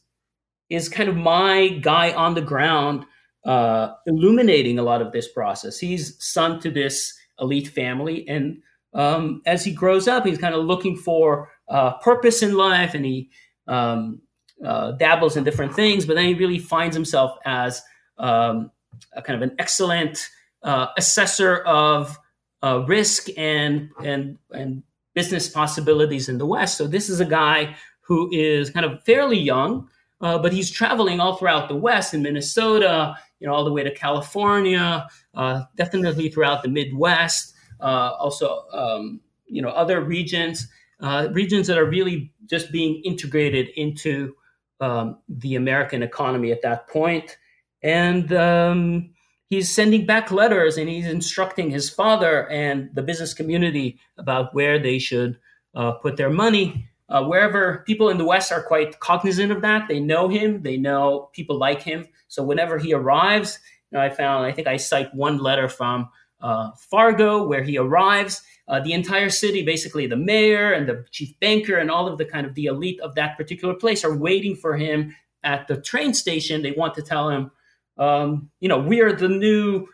is 0.70 0.88
kind 0.88 1.10
of 1.10 1.16
my 1.16 1.70
guy 1.82 2.14
on 2.14 2.36
the 2.36 2.42
ground, 2.42 3.06
uh, 3.46 3.94
illuminating 4.06 4.80
a 4.80 4.84
lot 4.84 5.02
of 5.02 5.12
this 5.12 5.28
process. 5.28 5.80
He's 5.80 6.22
son 6.24 6.60
to 6.62 6.72
this 6.72 7.18
elite 7.40 7.70
family, 7.70 8.28
and 8.28 8.62
um, 8.94 9.42
as 9.46 9.64
he 9.64 9.72
grows 9.72 10.08
up, 10.08 10.26
he's 10.26 10.38
kind 10.38 10.56
of 10.56 10.66
looking 10.66 10.96
for 10.96 11.50
uh, 11.68 11.94
purpose 12.00 12.42
in 12.42 12.56
life, 12.56 12.94
and 12.94 13.06
he 13.06 13.30
um, 13.68 14.22
uh, 14.66 14.92
dabbles 14.92 15.38
in 15.38 15.44
different 15.44 15.76
things. 15.76 16.06
But 16.06 16.16
then 16.16 16.26
he 16.26 16.34
really 16.34 16.60
finds 16.60 16.96
himself 16.96 17.38
as 17.46 17.82
um, 18.18 18.72
a 19.14 19.22
kind 19.22 19.42
of 19.42 19.50
an 19.50 19.56
excellent 19.60 20.30
uh, 20.64 20.88
assessor 20.98 21.58
of 21.60 22.18
uh, 22.64 22.84
risk 22.88 23.28
and 23.38 23.90
and 24.04 24.38
and 24.52 24.84
business 25.14 25.50
possibilities 25.50 26.30
in 26.30 26.38
the 26.38 26.46
West. 26.46 26.78
So 26.78 26.88
this 26.88 27.10
is 27.10 27.20
a 27.20 27.26
guy 27.26 27.76
who 28.02 28.30
is 28.32 28.70
kind 28.70 28.86
of 28.86 29.04
fairly 29.04 29.38
young, 29.38 29.88
uh, 30.22 30.38
but 30.40 30.54
he's 30.54 30.70
traveling 30.70 31.20
all 31.20 31.36
throughout 31.36 31.70
the 31.70 31.76
West 31.76 32.14
in 32.14 32.22
Minnesota, 32.22 33.16
you 33.40 33.48
know, 33.48 33.54
all 33.54 33.64
the 33.64 33.72
way 33.72 33.84
to 33.84 33.94
California, 33.94 35.08
uh, 35.36 35.64
definitely 35.76 36.30
throughout 36.30 36.64
the 36.64 36.70
Midwest, 36.70 37.54
uh, 37.80 38.12
also, 38.20 38.66
um, 38.74 39.22
you 39.48 39.62
know, 39.62 39.70
other 39.70 40.02
regions, 40.02 40.68
uh, 41.00 41.28
regions 41.32 41.68
that 41.68 41.78
are 41.78 41.86
really 41.86 42.32
just 42.46 42.72
being 42.72 43.02
integrated 43.06 43.70
into 43.76 44.36
um, 44.82 45.18
the 45.28 45.56
American 45.56 46.04
economy 46.04 46.52
at 46.52 46.62
that 46.62 46.88
point. 46.88 47.38
And 47.82 48.32
um, 48.34 49.12
he's 49.46 49.74
sending 49.74 50.06
back 50.06 50.32
letters 50.32 50.78
and 50.78 50.90
he's 50.90 51.08
instructing 51.08 51.72
his 51.72 51.90
father 51.90 52.50
and 52.50 52.90
the 52.94 53.02
business 53.02 53.34
community 53.34 54.00
about 54.18 54.54
where 54.54 54.80
they 54.80 55.00
should 55.00 55.38
uh, 55.76 55.94
put 55.94 56.18
their 56.18 56.30
money. 56.30 56.89
Uh, 57.10 57.24
wherever 57.24 57.84
people 57.88 58.10
in 58.10 58.18
the 58.18 58.26
West 58.26 58.52
are 58.52 58.62
quite 58.62 59.00
cognizant 59.00 59.52
of 59.52 59.62
that, 59.62 59.88
they 59.88 60.00
know 60.00 60.30
him, 60.30 60.62
they 60.62 60.78
know 60.78 61.30
people 61.34 61.58
like 61.58 61.82
him. 61.82 62.08
So 62.28 62.44
whenever 62.44 62.78
he 62.78 62.94
arrives, 62.94 63.60
you 63.92 63.98
know, 63.98 64.04
I 64.04 64.10
found, 64.10 64.46
I 64.46 64.52
think 64.52 64.68
I 64.68 64.78
cite 64.78 65.14
one 65.16 65.40
letter 65.40 65.68
from 65.68 66.10
uh, 66.42 66.72
Fargo 66.78 67.48
where 67.48 67.64
he 67.64 67.78
arrives. 67.78 68.42
Uh, 68.68 68.80
the 68.80 68.94
entire 68.94 69.30
city, 69.30 69.64
basically 69.64 70.06
the 70.06 70.16
mayor 70.16 70.72
and 70.72 70.88
the 70.88 71.04
chief 71.10 71.38
banker 71.40 71.78
and 71.78 71.90
all 71.90 72.08
of 72.08 72.20
the 72.20 72.26
kind 72.26 72.46
of 72.46 72.54
the 72.54 72.66
elite 72.66 73.00
of 73.02 73.16
that 73.16 73.36
particular 73.36 73.74
place 73.74 74.06
are 74.06 74.16
waiting 74.16 74.56
for 74.56 74.78
him 74.78 75.16
at 75.44 75.68
the 75.68 75.82
train 75.82 76.14
station. 76.14 76.62
They 76.62 76.74
want 76.74 76.94
to 76.94 77.02
tell 77.02 77.30
him, 77.32 77.52
um, 77.98 78.52
you 78.60 78.70
know, 78.70 78.78
we 78.78 79.02
are 79.02 79.12
the 79.12 79.28
new, 79.28 79.88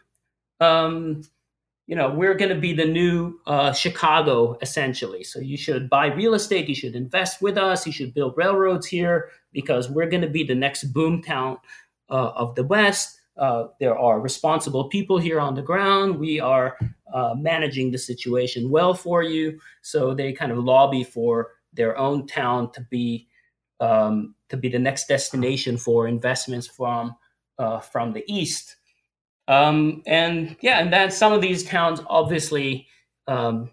um, 0.60 1.24
you 1.88 1.96
know, 1.96 2.10
we're 2.10 2.34
going 2.34 2.50
to 2.50 2.60
be 2.60 2.74
the 2.74 2.86
new 2.86 3.40
uh, 3.46 3.72
Chicago 3.72 4.58
essentially. 4.62 5.24
So 5.24 5.40
you 5.40 5.58
should 5.58 5.90
buy 5.90 6.08
real 6.08 6.34
estate. 6.34 6.68
You 6.68 6.76
should 6.76 6.96
invest 6.96 7.42
with 7.42 7.58
us. 7.58 7.86
You 7.86 7.92
should 7.92 8.14
build 8.14 8.34
railroads 8.36 8.88
here 8.88 9.30
because 9.54 9.90
we're 9.90 10.10
going 10.10 10.24
to 10.24 10.30
be 10.30 10.44
the 10.44 10.56
next 10.56 10.86
boom 10.86 11.22
town 11.22 11.58
uh, 12.10 12.32
of 12.36 12.56
the 12.56 12.64
West. 12.64 13.20
Uh, 13.38 13.68
there 13.80 13.98
are 13.98 14.20
responsible 14.20 14.90
people 14.90 15.18
here 15.20 15.40
on 15.40 15.56
the 15.56 15.62
ground. 15.62 16.18
We 16.18 16.40
are 16.40 16.78
uh, 17.14 17.36
managing 17.38 17.92
the 17.92 17.98
situation 17.98 18.70
well 18.70 18.94
for 18.94 19.22
you. 19.22 19.60
So 19.82 20.14
they 20.14 20.34
kind 20.34 20.52
of 20.52 20.58
lobby 20.58 21.04
for 21.04 21.52
their 21.74 21.98
own 21.98 22.26
town 22.28 22.72
to 22.72 22.82
be 22.90 23.28
um, 23.82 24.36
to 24.48 24.56
be 24.56 24.70
the 24.70 24.80
next 24.80 25.08
destination 25.08 25.76
for 25.76 26.08
investments 26.08 26.66
from 26.66 27.16
uh, 27.60 27.80
from 27.80 28.14
the 28.14 28.24
east. 28.28 28.78
Um, 29.48 30.02
and 30.08 30.56
yeah, 30.62 30.80
and 30.80 30.92
then 30.92 31.12
some 31.12 31.34
of 31.34 31.42
these 31.42 31.64
towns 31.64 32.02
obviously 32.08 32.88
um, 33.28 33.70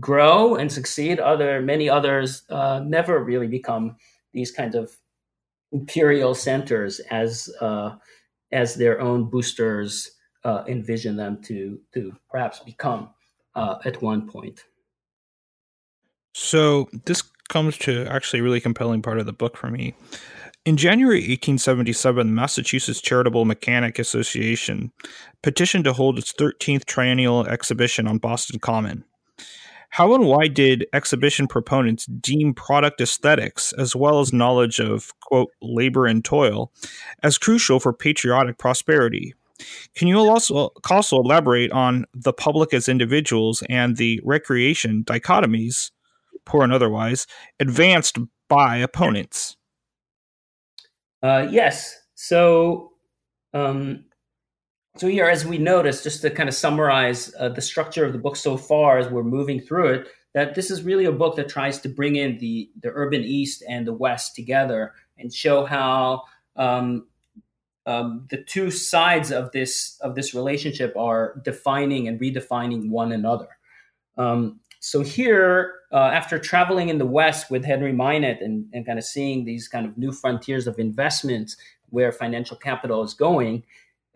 grow 0.00 0.56
and 0.56 0.70
succeed. 0.70 1.20
Other 1.20 1.60
many 1.60 1.88
others 1.88 2.42
uh, 2.50 2.80
never 2.84 3.22
really 3.22 3.46
become 3.46 3.96
these 4.32 4.50
kinds 4.50 4.74
of 4.74 4.96
imperial 5.72 6.34
centers 6.34 7.00
as 7.10 7.50
uh, 7.60 7.96
as 8.52 8.74
their 8.76 9.00
own 9.00 9.28
boosters 9.28 10.12
uh, 10.44 10.64
envision 10.66 11.16
them 11.16 11.42
to 11.42 11.78
to 11.92 12.12
perhaps 12.30 12.60
become 12.60 13.10
uh, 13.54 13.76
at 13.84 14.00
one 14.00 14.28
point. 14.28 14.64
So 16.34 16.88
this 17.04 17.22
comes 17.48 17.78
to 17.78 18.06
actually 18.06 18.40
a 18.40 18.42
really 18.42 18.60
compelling 18.60 19.02
part 19.02 19.18
of 19.18 19.26
the 19.26 19.32
book 19.32 19.56
for 19.56 19.70
me. 19.70 19.94
In 20.64 20.78
January 20.78 21.18
1877, 21.18 22.26
the 22.26 22.32
Massachusetts 22.32 23.02
Charitable 23.02 23.44
Mechanic 23.44 23.98
Association 23.98 24.92
petitioned 25.42 25.84
to 25.84 25.92
hold 25.92 26.18
its 26.18 26.32
13th 26.32 26.86
triennial 26.86 27.46
exhibition 27.46 28.08
on 28.08 28.16
Boston 28.16 28.58
Common. 28.58 29.04
How 29.90 30.14
and 30.14 30.24
why 30.24 30.48
did 30.48 30.86
exhibition 30.94 31.48
proponents 31.48 32.06
deem 32.06 32.54
product 32.54 33.02
aesthetics, 33.02 33.74
as 33.74 33.94
well 33.94 34.20
as 34.20 34.32
knowledge 34.32 34.80
of, 34.80 35.12
quote, 35.20 35.50
labor 35.60 36.06
and 36.06 36.24
toil, 36.24 36.72
as 37.22 37.36
crucial 37.36 37.78
for 37.78 37.92
patriotic 37.92 38.56
prosperity? 38.56 39.34
Can 39.94 40.08
you 40.08 40.16
also, 40.16 40.70
also 40.88 41.18
elaborate 41.18 41.72
on 41.72 42.06
the 42.14 42.32
public 42.32 42.72
as 42.72 42.88
individuals 42.88 43.62
and 43.68 43.98
the 43.98 44.18
recreation 44.24 45.04
dichotomies, 45.04 45.90
poor 46.46 46.64
and 46.64 46.72
otherwise, 46.72 47.26
advanced 47.60 48.16
by 48.48 48.78
opponents? 48.78 49.58
Uh, 51.24 51.48
yes. 51.50 51.98
So, 52.16 52.92
um, 53.54 54.04
so 54.98 55.08
here, 55.08 55.24
as 55.24 55.46
we 55.46 55.56
notice, 55.56 56.02
just 56.02 56.20
to 56.20 56.30
kind 56.30 56.50
of 56.50 56.54
summarize 56.54 57.34
uh, 57.40 57.48
the 57.48 57.62
structure 57.62 58.04
of 58.04 58.12
the 58.12 58.18
book 58.18 58.36
so 58.36 58.58
far 58.58 58.98
as 58.98 59.08
we're 59.08 59.24
moving 59.24 59.58
through 59.58 59.88
it, 59.88 60.08
that 60.34 60.54
this 60.54 60.70
is 60.70 60.82
really 60.82 61.06
a 61.06 61.12
book 61.12 61.36
that 61.36 61.48
tries 61.48 61.80
to 61.80 61.88
bring 61.88 62.16
in 62.16 62.36
the 62.38 62.70
the 62.82 62.90
urban 62.92 63.22
East 63.22 63.64
and 63.66 63.86
the 63.86 63.92
West 63.94 64.36
together 64.36 64.92
and 65.16 65.32
show 65.32 65.64
how 65.64 66.24
um, 66.56 67.06
um, 67.86 68.26
the 68.28 68.42
two 68.42 68.70
sides 68.70 69.32
of 69.32 69.50
this 69.52 69.96
of 70.02 70.14
this 70.16 70.34
relationship 70.34 70.94
are 70.94 71.40
defining 71.42 72.06
and 72.06 72.20
redefining 72.20 72.90
one 72.90 73.12
another. 73.12 73.48
Um, 74.18 74.60
so 74.84 75.00
here, 75.00 75.76
uh, 75.92 76.10
after 76.12 76.38
traveling 76.38 76.90
in 76.90 76.98
the 76.98 77.06
West 77.06 77.50
with 77.50 77.64
Henry 77.64 77.90
Minot 77.90 78.42
and, 78.42 78.66
and 78.74 78.84
kind 78.84 78.98
of 78.98 79.04
seeing 79.06 79.46
these 79.46 79.66
kind 79.66 79.86
of 79.86 79.96
new 79.96 80.12
frontiers 80.12 80.66
of 80.66 80.78
investments 80.78 81.56
where 81.88 82.12
financial 82.12 82.54
capital 82.58 83.02
is 83.02 83.14
going 83.14 83.62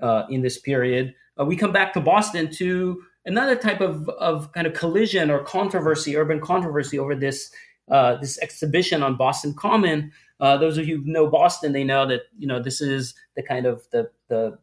uh, 0.02 0.24
in 0.28 0.42
this 0.42 0.58
period, 0.58 1.14
uh, 1.40 1.44
we 1.46 1.56
come 1.56 1.72
back 1.72 1.94
to 1.94 2.02
Boston 2.02 2.50
to 2.56 3.02
another 3.24 3.56
type 3.56 3.80
of, 3.80 4.10
of 4.10 4.52
kind 4.52 4.66
of 4.66 4.74
collision 4.74 5.30
or 5.30 5.42
controversy, 5.42 6.18
urban 6.18 6.38
controversy 6.38 6.98
over 6.98 7.14
this 7.14 7.50
uh, 7.90 8.16
this 8.16 8.38
exhibition 8.40 9.02
on 9.02 9.16
Boston 9.16 9.54
Common. 9.54 10.12
Uh, 10.38 10.58
those 10.58 10.76
of 10.76 10.86
you 10.86 10.98
who 10.98 11.10
know 11.10 11.28
Boston, 11.28 11.72
they 11.72 11.82
know 11.82 12.06
that 12.06 12.24
you 12.38 12.46
know 12.46 12.62
this 12.62 12.82
is 12.82 13.14
the 13.36 13.42
kind 13.42 13.64
of 13.64 13.88
the 13.90 14.10
the 14.28 14.58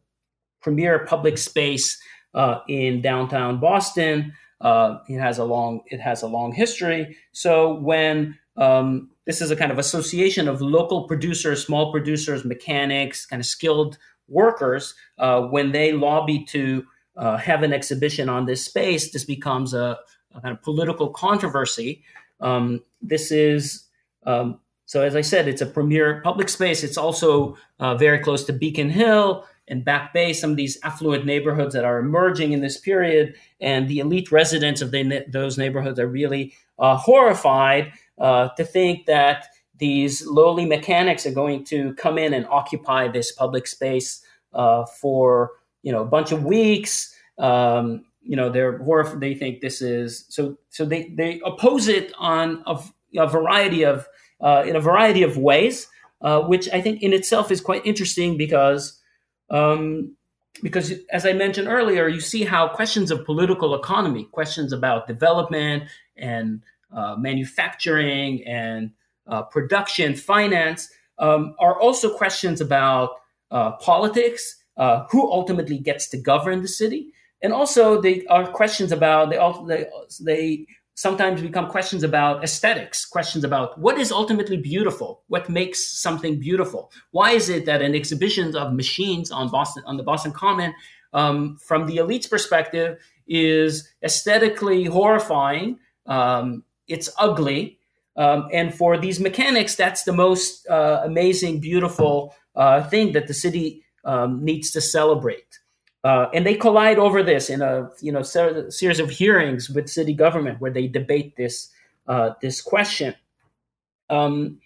premier 0.60 1.04
public 1.04 1.36
space 1.36 2.00
uh, 2.34 2.60
in 2.68 3.02
downtown 3.02 3.58
Boston. 3.58 4.32
Uh, 4.66 4.98
it 5.08 5.20
has 5.20 5.38
a 5.38 5.44
long 5.44 5.72
it 5.94 6.00
has 6.00 6.22
a 6.22 6.26
long 6.26 6.50
history. 6.52 7.16
So 7.32 7.74
when 7.90 8.36
um, 8.56 9.10
this 9.24 9.40
is 9.40 9.50
a 9.52 9.56
kind 9.56 9.70
of 9.70 9.78
association 9.78 10.48
of 10.48 10.60
local 10.60 11.06
producers, 11.06 11.64
small 11.64 11.92
producers, 11.92 12.44
mechanics, 12.44 13.26
kind 13.26 13.38
of 13.38 13.46
skilled 13.46 13.96
workers. 14.28 14.94
Uh, 15.18 15.42
when 15.54 15.70
they 15.70 15.92
lobby 15.92 16.44
to 16.46 16.84
uh, 17.16 17.36
have 17.36 17.62
an 17.62 17.72
exhibition 17.72 18.28
on 18.28 18.46
this 18.46 18.64
space, 18.64 19.12
this 19.12 19.24
becomes 19.24 19.72
a, 19.72 19.98
a 20.34 20.40
kind 20.40 20.52
of 20.56 20.60
political 20.62 21.10
controversy. 21.10 22.02
Um, 22.40 22.80
this 23.00 23.30
is 23.30 23.84
um, 24.26 24.58
so, 24.86 25.02
as 25.02 25.14
I 25.14 25.20
said, 25.20 25.46
it's 25.46 25.62
a 25.62 25.66
premier 25.66 26.20
public 26.22 26.48
space. 26.48 26.82
It's 26.82 26.98
also 26.98 27.56
uh, 27.78 27.94
very 27.94 28.18
close 28.18 28.44
to 28.44 28.52
Beacon 28.52 28.90
Hill 28.90 29.44
and 29.68 29.84
Back 29.84 30.12
Bay, 30.12 30.32
some 30.32 30.50
of 30.50 30.56
these 30.56 30.78
affluent 30.82 31.26
neighborhoods 31.26 31.74
that 31.74 31.84
are 31.84 31.98
emerging 31.98 32.52
in 32.52 32.60
this 32.60 32.78
period. 32.78 33.34
And 33.60 33.88
the 33.88 33.98
elite 33.98 34.30
residents 34.30 34.80
of 34.80 34.90
the, 34.90 35.24
those 35.28 35.58
neighborhoods 35.58 35.98
are 35.98 36.06
really 36.06 36.54
uh, 36.78 36.96
horrified 36.96 37.92
uh, 38.18 38.48
to 38.56 38.64
think 38.64 39.06
that 39.06 39.48
these 39.78 40.26
lowly 40.26 40.66
mechanics 40.66 41.26
are 41.26 41.32
going 41.32 41.64
to 41.64 41.94
come 41.94 42.18
in 42.18 42.32
and 42.32 42.46
occupy 42.46 43.08
this 43.08 43.32
public 43.32 43.66
space 43.66 44.22
uh, 44.54 44.86
for 44.86 45.52
you 45.82 45.92
know 45.92 46.02
a 46.02 46.06
bunch 46.06 46.32
of 46.32 46.44
weeks. 46.44 47.14
Um, 47.38 48.06
you 48.22 48.36
know 48.36 48.48
they're 48.48 48.78
horrified. 48.78 49.20
They 49.20 49.34
think 49.34 49.60
this 49.60 49.82
is 49.82 50.24
so. 50.28 50.56
So 50.70 50.84
they 50.84 51.12
they 51.16 51.40
oppose 51.44 51.88
it 51.88 52.12
on 52.18 52.62
a, 52.66 52.82
a 53.18 53.26
variety 53.26 53.84
of 53.84 54.08
uh, 54.40 54.64
in 54.66 54.76
a 54.76 54.80
variety 54.80 55.22
of 55.22 55.36
ways, 55.36 55.88
uh, 56.22 56.40
which 56.40 56.68
I 56.72 56.80
think 56.80 57.02
in 57.02 57.12
itself 57.12 57.50
is 57.50 57.60
quite 57.60 57.84
interesting 57.84 58.38
because 58.38 58.95
um, 59.50 60.16
because 60.62 60.92
as 61.10 61.26
I 61.26 61.32
mentioned 61.32 61.68
earlier, 61.68 62.08
you 62.08 62.20
see 62.20 62.44
how 62.44 62.68
questions 62.68 63.10
of 63.10 63.24
political 63.24 63.74
economy, 63.74 64.24
questions 64.32 64.72
about 64.72 65.06
development 65.06 65.84
and 66.16 66.62
uh, 66.92 67.16
manufacturing 67.16 68.46
and 68.46 68.90
uh, 69.26 69.42
production, 69.42 70.14
finance, 70.14 70.88
um, 71.18 71.54
are 71.58 71.78
also 71.78 72.16
questions 72.16 72.60
about 72.60 73.10
uh, 73.50 73.72
politics, 73.72 74.56
uh, 74.76 75.04
who 75.10 75.30
ultimately 75.30 75.78
gets 75.78 76.08
to 76.08 76.18
govern 76.18 76.62
the 76.62 76.68
city, 76.68 77.12
and 77.42 77.52
also 77.52 78.00
they 78.00 78.24
are 78.26 78.46
questions 78.46 78.92
about 78.92 79.30
they 79.30 79.86
they 80.20 80.66
sometimes 80.96 81.42
become 81.42 81.68
questions 81.68 82.02
about 82.02 82.42
aesthetics, 82.42 83.04
questions 83.04 83.44
about 83.44 83.78
what 83.78 83.98
is 83.98 84.10
ultimately 84.10 84.56
beautiful, 84.56 85.22
what 85.28 85.48
makes 85.48 85.86
something 85.86 86.40
beautiful. 86.40 86.90
Why 87.10 87.32
is 87.32 87.48
it 87.48 87.66
that 87.66 87.82
an 87.82 87.94
exhibition 87.94 88.56
of 88.56 88.72
machines 88.72 89.30
on 89.30 89.50
Boston 89.50 89.84
on 89.86 89.98
the 89.98 90.02
Boston 90.02 90.32
Common, 90.32 90.74
um, 91.12 91.58
from 91.58 91.86
the 91.86 91.98
elite's 91.98 92.26
perspective, 92.26 92.98
is 93.28 93.92
aesthetically 94.02 94.84
horrifying? 94.84 95.78
Um, 96.06 96.64
it's 96.88 97.10
ugly, 97.18 97.78
um, 98.16 98.48
and 98.52 98.74
for 98.74 98.96
these 98.96 99.20
mechanics, 99.20 99.74
that's 99.74 100.04
the 100.04 100.12
most 100.12 100.66
uh, 100.68 101.02
amazing, 101.04 101.60
beautiful 101.60 102.34
uh, 102.54 102.82
thing 102.84 103.12
that 103.12 103.26
the 103.26 103.34
city 103.34 103.82
um, 104.04 104.42
needs 104.42 104.70
to 104.70 104.80
celebrate. 104.80 105.60
Uh, 106.06 106.30
and 106.32 106.46
they 106.46 106.54
collide 106.54 107.00
over 107.00 107.20
this 107.20 107.50
in 107.50 107.62
a 107.62 107.90
you 108.00 108.12
know 108.12 108.22
ser- 108.22 108.70
series 108.70 109.00
of 109.00 109.10
hearings 109.10 109.68
with 109.68 109.88
city 109.88 110.14
government 110.14 110.60
where 110.60 110.70
they 110.70 110.86
debate 110.86 111.34
this 111.36 111.68
uh, 112.06 112.30
this 112.40 112.62
question. 112.62 113.12
Um, 114.08 114.60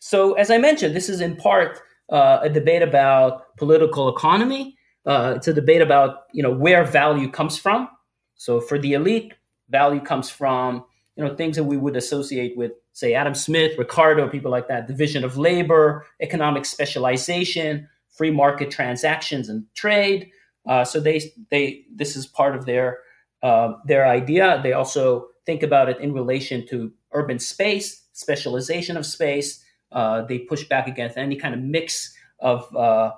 so, 0.00 0.32
as 0.34 0.50
I 0.50 0.56
mentioned, 0.56 0.96
this 0.96 1.10
is 1.10 1.20
in 1.20 1.36
part 1.36 1.80
uh, 2.08 2.38
a 2.40 2.48
debate 2.48 2.80
about 2.80 3.54
political 3.58 4.08
economy. 4.08 4.78
Uh, 5.04 5.34
it's 5.36 5.46
a 5.46 5.52
debate 5.52 5.82
about 5.82 6.28
you 6.32 6.42
know 6.42 6.50
where 6.50 6.82
value 6.82 7.30
comes 7.30 7.58
from. 7.58 7.90
So, 8.36 8.58
for 8.58 8.78
the 8.78 8.94
elite, 8.94 9.34
value 9.68 10.00
comes 10.00 10.30
from 10.30 10.82
you 11.14 11.22
know 11.22 11.36
things 11.36 11.56
that 11.56 11.64
we 11.64 11.76
would 11.76 11.96
associate 11.96 12.56
with, 12.56 12.72
say, 12.94 13.12
Adam 13.12 13.34
Smith, 13.34 13.76
Ricardo, 13.76 14.30
people 14.30 14.50
like 14.50 14.68
that, 14.68 14.88
division 14.88 15.24
of 15.24 15.36
labor, 15.36 16.06
economic 16.22 16.64
specialization, 16.64 17.86
free 18.08 18.30
market 18.30 18.70
transactions 18.70 19.50
and 19.50 19.66
trade. 19.74 20.30
Uh, 20.66 20.84
so 20.84 21.00
they 21.00 21.32
they 21.50 21.84
this 21.94 22.16
is 22.16 22.26
part 22.26 22.56
of 22.56 22.66
their 22.66 22.98
uh, 23.42 23.74
their 23.84 24.06
idea. 24.06 24.60
They 24.62 24.72
also 24.72 25.28
think 25.44 25.62
about 25.62 25.88
it 25.88 26.00
in 26.00 26.12
relation 26.12 26.66
to 26.68 26.92
urban 27.12 27.38
space, 27.38 28.04
specialization 28.12 28.96
of 28.96 29.06
space. 29.06 29.62
Uh, 29.92 30.22
they 30.22 30.40
push 30.40 30.64
back 30.64 30.88
against 30.88 31.16
any 31.16 31.36
kind 31.36 31.54
of 31.54 31.60
mix 31.60 32.12
of 32.40 32.74
uh, 32.74 33.12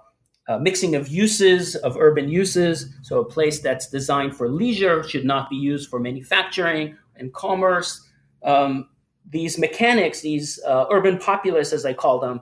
uh, 0.48 0.58
mixing 0.58 0.94
of 0.94 1.08
uses 1.08 1.76
of 1.76 1.96
urban 1.96 2.28
uses. 2.28 2.94
So 3.02 3.20
a 3.20 3.24
place 3.24 3.60
that's 3.60 3.88
designed 3.88 4.36
for 4.36 4.48
leisure 4.48 5.02
should 5.02 5.24
not 5.24 5.48
be 5.48 5.56
used 5.56 5.88
for 5.88 5.98
manufacturing 5.98 6.96
and 7.16 7.32
commerce. 7.32 8.06
Um, 8.42 8.88
these 9.30 9.58
mechanics, 9.58 10.20
these 10.20 10.60
uh, 10.66 10.86
urban 10.90 11.18
populists, 11.18 11.72
as 11.72 11.84
I 11.84 11.92
call 11.92 12.18
them, 12.18 12.40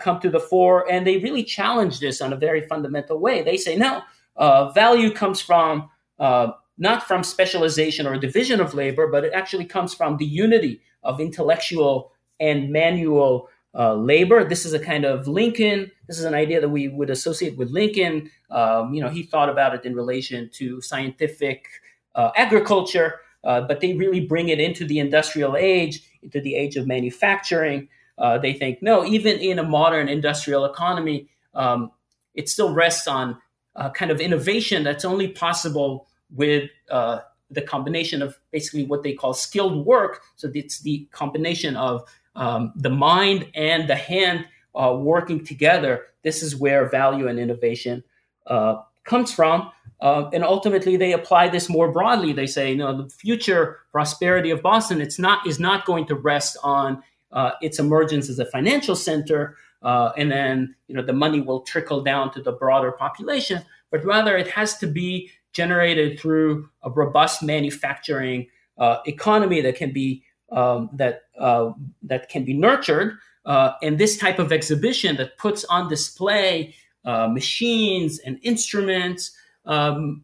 come 0.00 0.20
to 0.20 0.28
the 0.28 0.40
fore, 0.40 0.90
and 0.90 1.06
they 1.06 1.18
really 1.18 1.44
challenge 1.44 2.00
this 2.00 2.20
on 2.20 2.32
a 2.32 2.36
very 2.36 2.66
fundamental 2.66 3.18
way. 3.18 3.42
They 3.42 3.56
say, 3.56 3.76
no, 3.76 4.02
uh, 4.38 4.70
value 4.70 5.12
comes 5.12 5.40
from 5.40 5.90
uh, 6.18 6.52
not 6.78 7.02
from 7.02 7.24
specialization 7.24 8.06
or 8.06 8.16
division 8.16 8.60
of 8.60 8.72
labor, 8.72 9.08
but 9.08 9.24
it 9.24 9.32
actually 9.34 9.64
comes 9.64 9.92
from 9.92 10.16
the 10.16 10.24
unity 10.24 10.80
of 11.02 11.20
intellectual 11.20 12.12
and 12.40 12.70
manual 12.70 13.48
uh, 13.74 13.94
labor. 13.94 14.44
This 14.44 14.64
is 14.64 14.72
a 14.72 14.78
kind 14.78 15.04
of 15.04 15.26
Lincoln. 15.26 15.90
This 16.06 16.18
is 16.18 16.24
an 16.24 16.34
idea 16.34 16.60
that 16.60 16.68
we 16.68 16.88
would 16.88 17.10
associate 17.10 17.58
with 17.58 17.70
Lincoln. 17.70 18.30
Um, 18.50 18.94
you 18.94 19.02
know, 19.02 19.08
he 19.08 19.24
thought 19.24 19.48
about 19.48 19.74
it 19.74 19.84
in 19.84 19.94
relation 19.94 20.48
to 20.54 20.80
scientific 20.80 21.66
uh, 22.14 22.30
agriculture, 22.36 23.20
uh, 23.44 23.60
but 23.62 23.80
they 23.80 23.94
really 23.94 24.20
bring 24.20 24.48
it 24.48 24.60
into 24.60 24.86
the 24.86 24.98
industrial 25.00 25.56
age, 25.56 26.00
into 26.22 26.40
the 26.40 26.54
age 26.54 26.76
of 26.76 26.86
manufacturing. 26.86 27.88
Uh, 28.16 28.38
they 28.38 28.52
think 28.52 28.82
no, 28.82 29.04
even 29.04 29.38
in 29.38 29.58
a 29.58 29.62
modern 29.62 30.08
industrial 30.08 30.64
economy, 30.64 31.28
um, 31.54 31.90
it 32.34 32.48
still 32.48 32.72
rests 32.72 33.06
on 33.06 33.36
uh, 33.78 33.90
kind 33.90 34.10
of 34.10 34.20
innovation 34.20 34.82
that's 34.82 35.04
only 35.04 35.28
possible 35.28 36.08
with 36.34 36.68
uh, 36.90 37.20
the 37.50 37.62
combination 37.62 38.20
of 38.20 38.38
basically 38.50 38.84
what 38.84 39.02
they 39.02 39.14
call 39.14 39.32
skilled 39.32 39.86
work. 39.86 40.22
So 40.36 40.50
it's 40.54 40.80
the 40.80 41.08
combination 41.12 41.76
of 41.76 42.04
um, 42.34 42.72
the 42.76 42.90
mind 42.90 43.48
and 43.54 43.88
the 43.88 43.96
hand 43.96 44.46
uh, 44.74 44.94
working 44.98 45.44
together. 45.44 46.06
This 46.22 46.42
is 46.42 46.56
where 46.56 46.88
value 46.88 47.28
and 47.28 47.38
innovation 47.38 48.04
uh, 48.46 48.82
comes 49.04 49.32
from. 49.32 49.70
Uh, 50.00 50.28
and 50.32 50.44
ultimately, 50.44 50.96
they 50.96 51.12
apply 51.12 51.48
this 51.48 51.68
more 51.68 51.90
broadly. 51.90 52.32
They 52.32 52.46
say, 52.46 52.70
you 52.70 52.76
know, 52.76 53.02
the 53.02 53.08
future 53.08 53.78
prosperity 53.90 54.50
of 54.50 54.62
Boston 54.62 55.00
it's 55.00 55.18
not 55.18 55.46
is 55.46 55.58
not 55.58 55.86
going 55.86 56.06
to 56.06 56.14
rest 56.14 56.56
on 56.62 57.02
uh, 57.32 57.52
its 57.60 57.78
emergence 57.78 58.28
as 58.28 58.38
a 58.38 58.46
financial 58.46 58.94
center, 58.94 59.56
uh, 59.82 60.12
and 60.16 60.30
then 60.30 60.74
you 60.88 60.94
know 60.94 61.02
the 61.02 61.12
money 61.12 61.40
will 61.40 61.60
trickle 61.60 62.02
down 62.02 62.32
to 62.32 62.42
the 62.42 62.52
broader 62.52 62.92
population, 62.92 63.62
but 63.90 64.04
rather 64.04 64.36
it 64.36 64.48
has 64.48 64.78
to 64.78 64.86
be 64.86 65.30
generated 65.52 66.18
through 66.18 66.68
a 66.82 66.90
robust 66.90 67.42
manufacturing 67.42 68.46
uh, 68.78 68.98
economy 69.06 69.60
that 69.60 69.76
can 69.76 69.92
be 69.92 70.22
um, 70.50 70.90
that 70.92 71.22
uh, 71.38 71.72
that 72.02 72.28
can 72.28 72.44
be 72.44 72.54
nurtured. 72.54 73.18
Uh, 73.44 73.72
and 73.82 73.98
this 73.98 74.18
type 74.18 74.38
of 74.38 74.52
exhibition 74.52 75.16
that 75.16 75.38
puts 75.38 75.64
on 75.66 75.88
display 75.88 76.74
uh, 77.04 77.26
machines 77.26 78.18
and 78.18 78.38
instruments 78.42 79.30
um, 79.64 80.22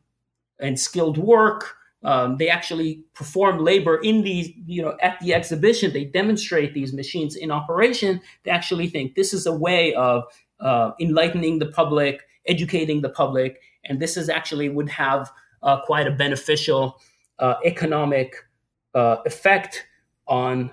and 0.61 0.79
skilled 0.79 1.17
work 1.17 1.77
um, 2.05 2.37
they 2.37 2.49
actually 2.49 3.03
perform 3.15 3.65
labor 3.65 3.97
in 3.97 4.23
these, 4.23 4.51
you 4.67 4.83
know, 4.83 4.97
at 5.01 5.19
the 5.21 5.33
exhibition. 5.33 5.93
They 5.93 6.05
demonstrate 6.05 6.75
these 6.75 6.93
machines 6.93 7.35
in 7.35 7.51
operation. 7.51 8.21
They 8.45 8.51
actually 8.51 8.89
think 8.89 9.15
this 9.15 9.33
is 9.33 9.47
a 9.47 9.53
way 9.53 9.95
of 9.95 10.25
uh, 10.61 10.93
enlightening 11.01 11.59
the 11.59 11.67
public, 11.67 12.23
educating 12.47 13.01
the 13.01 13.09
public, 13.09 13.61
and 13.87 14.01
this 14.01 14.17
is 14.17 14.29
actually 14.29 14.69
would 14.69 14.91
have 14.91 15.31
uh, 15.63 15.81
quite 15.81 16.07
a 16.07 16.11
beneficial 16.11 17.01
uh, 17.39 17.55
economic 17.65 18.37
uh, 18.95 19.17
effect 19.25 19.87
on 20.29 20.71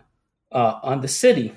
uh, 0.51 0.79
on 0.83 0.99
the 0.99 1.07
city. 1.07 1.53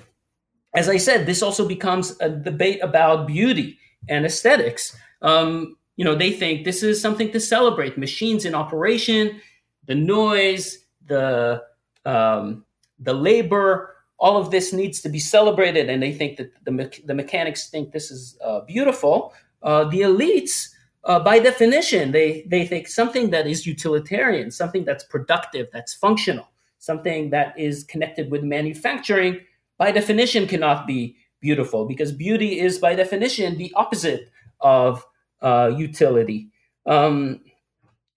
As 0.73 0.87
I 0.87 0.97
said, 0.97 1.25
this 1.25 1.41
also 1.41 1.67
becomes 1.67 2.15
a 2.21 2.29
debate 2.29 2.79
about 2.81 3.27
beauty 3.27 3.77
and 4.07 4.25
aesthetics. 4.25 4.95
Um, 5.21 5.77
you 5.97 6.05
know, 6.05 6.15
they 6.15 6.31
think 6.31 6.63
this 6.63 6.83
is 6.83 7.01
something 7.01 7.31
to 7.31 7.39
celebrate. 7.39 7.97
Machines 7.97 8.45
in 8.45 8.55
operation 8.55 9.41
the 9.87 9.95
noise, 9.95 10.79
the 11.07 11.63
um, 12.05 12.65
the 12.99 13.13
labor, 13.13 13.95
all 14.19 14.37
of 14.37 14.51
this 14.51 14.71
needs 14.71 15.01
to 15.01 15.09
be 15.09 15.19
celebrated, 15.19 15.89
and 15.89 16.01
they 16.01 16.13
think 16.13 16.37
that 16.37 16.51
the 16.63 16.71
me- 16.71 17.03
the 17.05 17.13
mechanics 17.13 17.69
think 17.69 17.91
this 17.91 18.11
is 18.11 18.37
uh, 18.43 18.61
beautiful. 18.61 19.33
Uh, 19.61 19.85
the 19.85 20.01
elites, 20.01 20.69
uh, 21.05 21.19
by 21.19 21.39
definition, 21.39 22.11
they 22.11 22.45
they 22.47 22.65
think 22.65 22.87
something 22.87 23.29
that 23.31 23.47
is 23.47 23.65
utilitarian, 23.65 24.51
something 24.51 24.85
that's 24.85 25.03
productive, 25.03 25.67
that's 25.73 25.93
functional, 25.93 26.47
something 26.79 27.29
that 27.31 27.57
is 27.57 27.83
connected 27.83 28.31
with 28.31 28.43
manufacturing, 28.43 29.39
by 29.77 29.91
definition, 29.91 30.47
cannot 30.47 30.87
be 30.87 31.17
beautiful 31.41 31.85
because 31.85 32.11
beauty 32.11 32.59
is 32.59 32.79
by 32.79 32.95
definition 32.95 33.57
the 33.57 33.71
opposite 33.75 34.31
of 34.61 35.05
uh, 35.41 35.71
utility. 35.75 36.49
Um, 36.85 37.41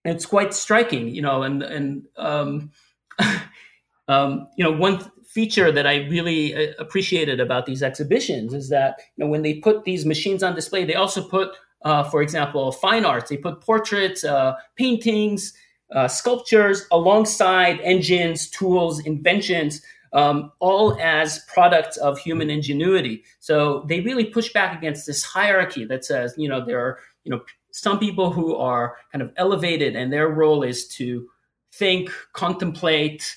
it's 0.09 0.25
quite 0.25 0.53
striking, 0.53 1.09
you 1.09 1.21
know, 1.21 1.43
and 1.43 1.63
and 1.63 2.03
um, 2.17 2.71
um, 4.07 4.47
you 4.57 4.63
know 4.63 4.71
one 4.71 5.11
feature 5.25 5.71
that 5.71 5.85
I 5.85 6.07
really 6.07 6.55
uh, 6.55 6.73
appreciated 6.79 7.39
about 7.39 7.65
these 7.65 7.83
exhibitions 7.83 8.53
is 8.53 8.69
that 8.69 8.99
you 9.15 9.23
know 9.23 9.29
when 9.29 9.41
they 9.41 9.55
put 9.55 9.83
these 9.83 10.05
machines 10.05 10.43
on 10.43 10.55
display, 10.55 10.85
they 10.85 10.95
also 10.95 11.27
put, 11.27 11.49
uh, 11.83 12.03
for 12.03 12.21
example, 12.21 12.71
fine 12.71 13.05
arts. 13.05 13.29
They 13.29 13.37
put 13.37 13.61
portraits, 13.61 14.23
uh, 14.23 14.55
paintings, 14.75 15.53
uh, 15.93 16.07
sculptures 16.07 16.85
alongside 16.91 17.79
engines, 17.81 18.49
tools, 18.49 18.99
inventions. 18.99 19.81
Um, 20.11 20.51
all 20.59 20.97
as 20.99 21.45
products 21.53 21.95
of 21.97 22.17
human 22.17 22.49
ingenuity. 22.49 23.23
So 23.41 23.85
they 23.87 24.01
really 24.01 24.25
push 24.25 24.51
back 24.51 24.75
against 24.75 25.05
this 25.05 25.23
hierarchy 25.23 25.85
that 25.85 26.03
says, 26.03 26.33
you 26.35 26.49
know, 26.49 26.65
there 26.65 26.79
are, 26.79 26.97
you 27.23 27.29
know, 27.29 27.41
some 27.71 27.99
people 27.99 28.31
who 28.31 28.55
are 28.55 28.97
kind 29.11 29.21
of 29.21 29.31
elevated 29.37 29.95
and 29.95 30.11
their 30.11 30.27
role 30.27 30.63
is 30.63 30.87
to 30.87 31.27
think, 31.71 32.09
contemplate, 32.33 33.35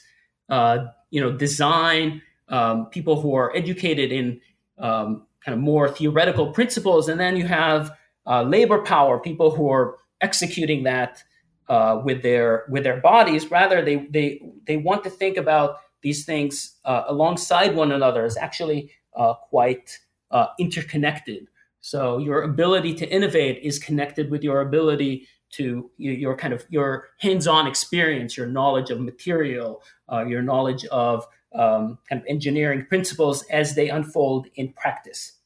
uh, 0.49 0.87
you 1.11 1.21
know, 1.21 1.33
design. 1.33 2.23
Um, 2.49 2.87
people 2.87 3.21
who 3.21 3.35
are 3.35 3.55
educated 3.57 4.13
in 4.13 4.41
um, 4.79 5.27
kind 5.45 5.55
of 5.55 5.61
more 5.61 5.89
theoretical 5.89 6.53
principles, 6.53 7.09
and 7.09 7.19
then 7.19 7.37
you 7.37 7.47
have 7.47 7.93
uh, 8.27 8.43
labor 8.43 8.83
power, 8.83 9.19
people 9.19 9.51
who 9.51 9.71
are 9.71 9.97
executing 10.21 10.85
that 10.85 11.23
uh, 11.69 12.01
with 12.05 12.23
their 12.23 12.65
with 12.69 12.85
their 12.85 13.01
bodies. 13.01 13.51
Rather, 13.51 13.83
they 13.83 14.07
they 14.11 14.41
they 14.67 14.77
want 14.77 15.05
to 15.05 15.11
think 15.11 15.37
about 15.37 15.77
these 16.03 16.25
things 16.25 16.77
uh, 16.85 17.05
alongside 17.07 17.75
one 17.75 17.93
another 17.93 18.25
as 18.25 18.37
actually 18.37 18.91
uh, 19.17 19.35
quite 19.35 19.99
uh, 20.31 20.47
interconnected. 20.59 21.49
So 21.83 22.19
your 22.19 22.43
ability 22.43 22.95
to 22.95 23.09
innovate 23.11 23.59
is 23.63 23.79
connected 23.79 24.31
with 24.31 24.43
your 24.43 24.61
ability 24.61 25.29
to 25.51 25.91
your, 25.99 26.37
kind 26.37 26.55
of 26.55 26.65
your 26.71 27.09
hands-on 27.19 27.67
experience, 27.67 28.37
your 28.37 28.47
knowledge 28.47 28.91
of 28.91 29.01
material, 29.01 29.83
uh, 30.11 30.25
your 30.25 30.43
knowledge 30.43 30.87
of 30.87 31.27
um, 31.55 31.99
kind 32.09 32.23
of 32.23 32.27
engineering 32.29 32.87
principles 32.89 33.45
as 33.51 33.75
they 33.75 33.91
unfold 33.91 34.47
in 34.55 34.73
practice. 34.73 35.41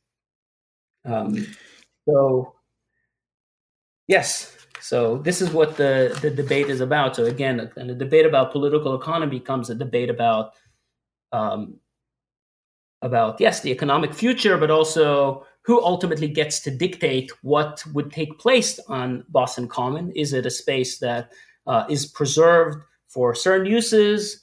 Um, 1.04 1.46
so, 2.06 2.54
yes. 4.06 4.54
so 4.80 5.18
this 5.18 5.40
is 5.40 5.50
what 5.50 5.76
the, 5.76 6.16
the 6.20 6.30
debate 6.30 6.68
is 6.68 6.80
about. 6.80 7.16
So 7.16 7.24
again, 7.24 7.70
and 7.76 7.90
the 7.90 7.94
debate 7.94 8.26
about 8.26 8.52
political 8.52 8.94
economy 8.94 9.38
becomes 9.38 9.70
a 9.70 9.74
debate 9.74 10.10
about 10.10 10.52
um, 11.32 11.80
about 13.02 13.40
yes 13.40 13.60
the 13.60 13.70
economic 13.70 14.14
future, 14.14 14.56
but 14.56 14.70
also 14.70 15.46
who 15.66 15.82
ultimately 15.82 16.28
gets 16.28 16.60
to 16.60 16.70
dictate 16.70 17.32
what 17.42 17.82
would 17.92 18.12
take 18.12 18.38
place 18.38 18.78
on 18.86 19.24
Boston 19.28 19.66
Common. 19.66 20.12
Is 20.12 20.32
it 20.32 20.46
a 20.46 20.50
space 20.50 20.98
that 20.98 21.32
uh, 21.66 21.84
is 21.90 22.06
preserved 22.06 22.84
for 23.08 23.34
certain 23.34 23.66
uses, 23.66 24.40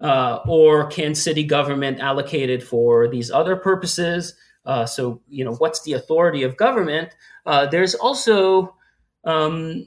uh, 0.00 0.38
or 0.48 0.86
can 0.86 1.14
city 1.14 1.44
government 1.44 2.00
allocate 2.00 2.48
it 2.48 2.62
for 2.62 3.06
these 3.06 3.30
other 3.30 3.54
purposes? 3.54 4.34
Uh, 4.64 4.86
so 4.86 5.20
you 5.28 5.44
know 5.44 5.54
what's 5.56 5.82
the 5.82 5.92
authority 5.92 6.42
of 6.42 6.56
government? 6.56 7.10
Uh, 7.44 7.66
there's 7.66 7.94
also 7.94 8.74
um, 9.24 9.86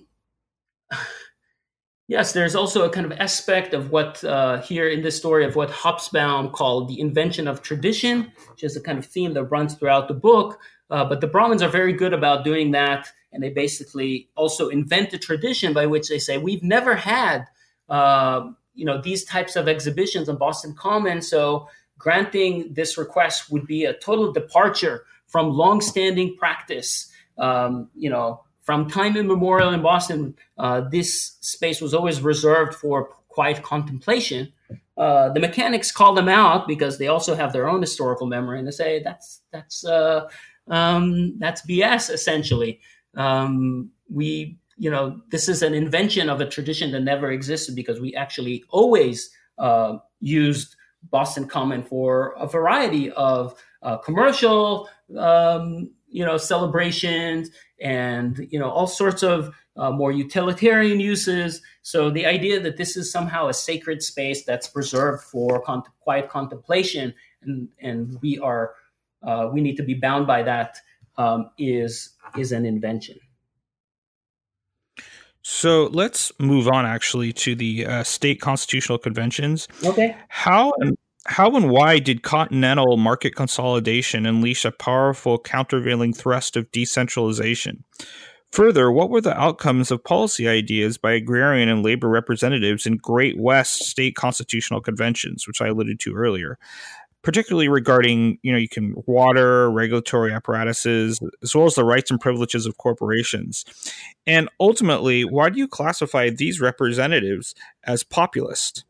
yes, 2.07 2.33
there's 2.33 2.55
also 2.55 2.86
a 2.86 2.91
kind 2.91 3.11
of 3.11 3.13
aspect 3.13 3.73
of 3.73 3.89
what 3.89 4.23
uh, 4.23 4.61
here 4.61 4.88
in 4.88 5.01
this 5.01 5.17
story 5.17 5.45
of 5.45 5.55
what 5.55 5.71
Hobsbawm 5.71 6.51
called 6.51 6.89
the 6.89 6.99
invention 6.99 7.47
of 7.47 7.63
tradition, 7.63 8.31
which 8.51 8.63
is 8.63 8.77
a 8.77 8.81
kind 8.81 8.99
of 8.99 9.05
theme 9.07 9.33
that 9.33 9.45
runs 9.45 9.73
throughout 9.73 10.07
the 10.07 10.13
book. 10.13 10.59
Uh, 10.89 11.03
but 11.05 11.21
the 11.21 11.27
Brahmins 11.27 11.61
are 11.61 11.69
very 11.69 11.93
good 11.93 12.13
about 12.13 12.43
doing 12.43 12.71
that, 12.71 13.07
and 13.31 13.41
they 13.41 13.49
basically 13.49 14.29
also 14.36 14.69
invent 14.69 15.13
a 15.13 15.17
tradition 15.17 15.73
by 15.73 15.86
which 15.86 16.09
they 16.09 16.19
say 16.19 16.38
we've 16.38 16.63
never 16.63 16.95
had, 16.95 17.45
uh, 17.89 18.49
you 18.73 18.86
know, 18.86 19.01
these 19.01 19.23
types 19.25 19.55
of 19.55 19.67
exhibitions 19.67 20.29
on 20.29 20.38
Boston 20.38 20.75
Common. 20.75 21.21
So 21.21 21.67
granting 21.97 22.73
this 22.73 22.97
request 22.97 23.51
would 23.51 23.65
be 23.65 23.86
a 23.86 23.93
total 23.93 24.31
departure 24.31 25.05
from 25.27 25.49
long-standing 25.49 26.36
practice. 26.38 27.09
Um, 27.38 27.89
you 27.95 28.09
know, 28.09 28.43
from 28.61 28.89
time 28.89 29.17
immemorial 29.17 29.73
in 29.73 29.81
Boston, 29.81 30.36
uh, 30.57 30.81
this 30.81 31.38
space 31.41 31.81
was 31.81 31.93
always 31.93 32.21
reserved 32.21 32.75
for 32.75 33.09
quiet 33.27 33.63
contemplation. 33.63 34.53
Uh, 34.97 35.29
the 35.29 35.39
mechanics 35.39 35.91
call 35.91 36.13
them 36.13 36.29
out 36.29 36.67
because 36.67 36.97
they 36.97 37.07
also 37.07 37.36
have 37.36 37.51
their 37.51 37.67
own 37.67 37.81
historical 37.81 38.27
memory, 38.27 38.59
and 38.59 38.67
they 38.67 38.71
say 38.71 39.03
that's 39.03 39.41
that's 39.51 39.86
uh, 39.86 40.27
um, 40.68 41.38
that's 41.39 41.66
BS 41.66 42.11
essentially. 42.11 42.80
Um, 43.16 43.91
we, 44.09 44.57
you 44.78 44.89
know, 44.89 45.22
this 45.30 45.47
is 45.47 45.61
an 45.61 45.74
invention 45.74 46.30
of 46.30 46.41
a 46.41 46.45
tradition 46.45 46.91
that 46.91 47.01
never 47.01 47.32
existed 47.32 47.76
because 47.76 47.99
we 47.99 48.13
actually 48.16 48.63
always 48.70 49.30
uh, 49.57 49.97
used 50.20 50.76
Boston 51.09 51.47
Common 51.47 51.84
for 51.84 52.34
a 52.38 52.47
variety 52.47 53.11
of 53.11 53.55
uh, 53.82 53.97
commercial, 53.97 54.89
um, 55.18 55.91
you 56.07 56.26
know, 56.26 56.38
celebrations 56.38 57.49
and 57.82 58.47
you 58.49 58.57
know 58.57 58.70
all 58.70 58.88
sorts 58.88 59.22
of 59.22 59.53
uh, 59.78 59.91
more 59.91 60.11
utilitarian 60.11 60.99
uses. 60.99 61.61
So 61.82 62.09
the 62.09 62.26
idea 62.26 62.59
that 62.61 62.78
this 62.78 62.95
is 62.95 63.11
somehow 63.11 63.47
a 63.47 63.53
sacred 63.53 64.01
space 64.01 64.45
that's 64.45 64.68
preserved 64.68 65.24
for 65.24 65.61
quiet 65.99 66.30
contemplation, 66.30 67.13
and 67.41 67.70
and 67.80 68.18
we 68.22 68.39
are 68.39 68.76
uh, 69.26 69.49
we 69.51 69.61
need 69.61 69.76
to 69.78 69.84
be 69.84 69.93
bound 69.93 70.28
by 70.28 70.43
that 70.43 70.78
um, 71.17 71.49
is 71.57 72.15
is 72.38 72.51
an 72.51 72.65
invention. 72.65 73.17
So 75.41 75.89
let's 75.93 76.32
move 76.39 76.67
on 76.67 76.86
actually 76.86 77.32
to 77.34 77.55
the 77.55 77.86
uh, 77.86 78.03
state 78.03 78.41
constitutional 78.41 78.97
conventions. 78.97 79.67
Okay. 79.84 80.15
How 80.28 80.73
how 81.28 81.55
and 81.55 81.69
why 81.69 81.99
did 81.99 82.23
continental 82.23 82.97
market 82.97 83.36
consolidation 83.36 84.26
unleash 84.26 84.65
a 84.65 84.71
powerful 84.71 85.39
countervailing 85.39 86.13
thrust 86.13 86.55
of 86.55 86.71
decentralization? 86.71 87.84
Further, 88.51 88.91
what 88.91 89.09
were 89.09 89.21
the 89.21 89.38
outcomes 89.38 89.91
of 89.91 90.03
policy 90.03 90.47
ideas 90.47 90.97
by 90.97 91.11
agrarian 91.13 91.67
and 91.67 91.84
labor 91.84 92.07
representatives 92.07 92.86
in 92.86 92.97
Great 92.97 93.38
West 93.38 93.84
state 93.84 94.15
constitutional 94.15 94.82
conventions, 94.82 95.45
which 95.45 95.61
I 95.61 95.67
alluded 95.67 95.99
to 96.01 96.13
earlier? 96.13 96.57
Particularly 97.26 97.67
regarding, 97.67 98.38
you 98.43 98.51
know, 98.51 98.57
you 98.57 98.69
can 98.69 98.93
water, 99.07 99.69
regulatory 99.71 100.32
apparatuses, 100.32 101.19
as 101.41 101.55
well 101.55 101.65
as 101.65 101.73
the 101.73 101.84
rights 101.84 102.11
and 102.11 102.21
privileges 102.21 102.65
of 102.67 102.78
corporations. 102.78 103.65
And 104.28 104.47
ultimately, 104.59 105.23
why 105.23 105.49
do 105.49 105.57
you 105.57 105.67
classify 105.67 106.30
these 106.30 106.61
representatives 106.61 107.55
as 107.84 108.03
populist? 108.03 108.86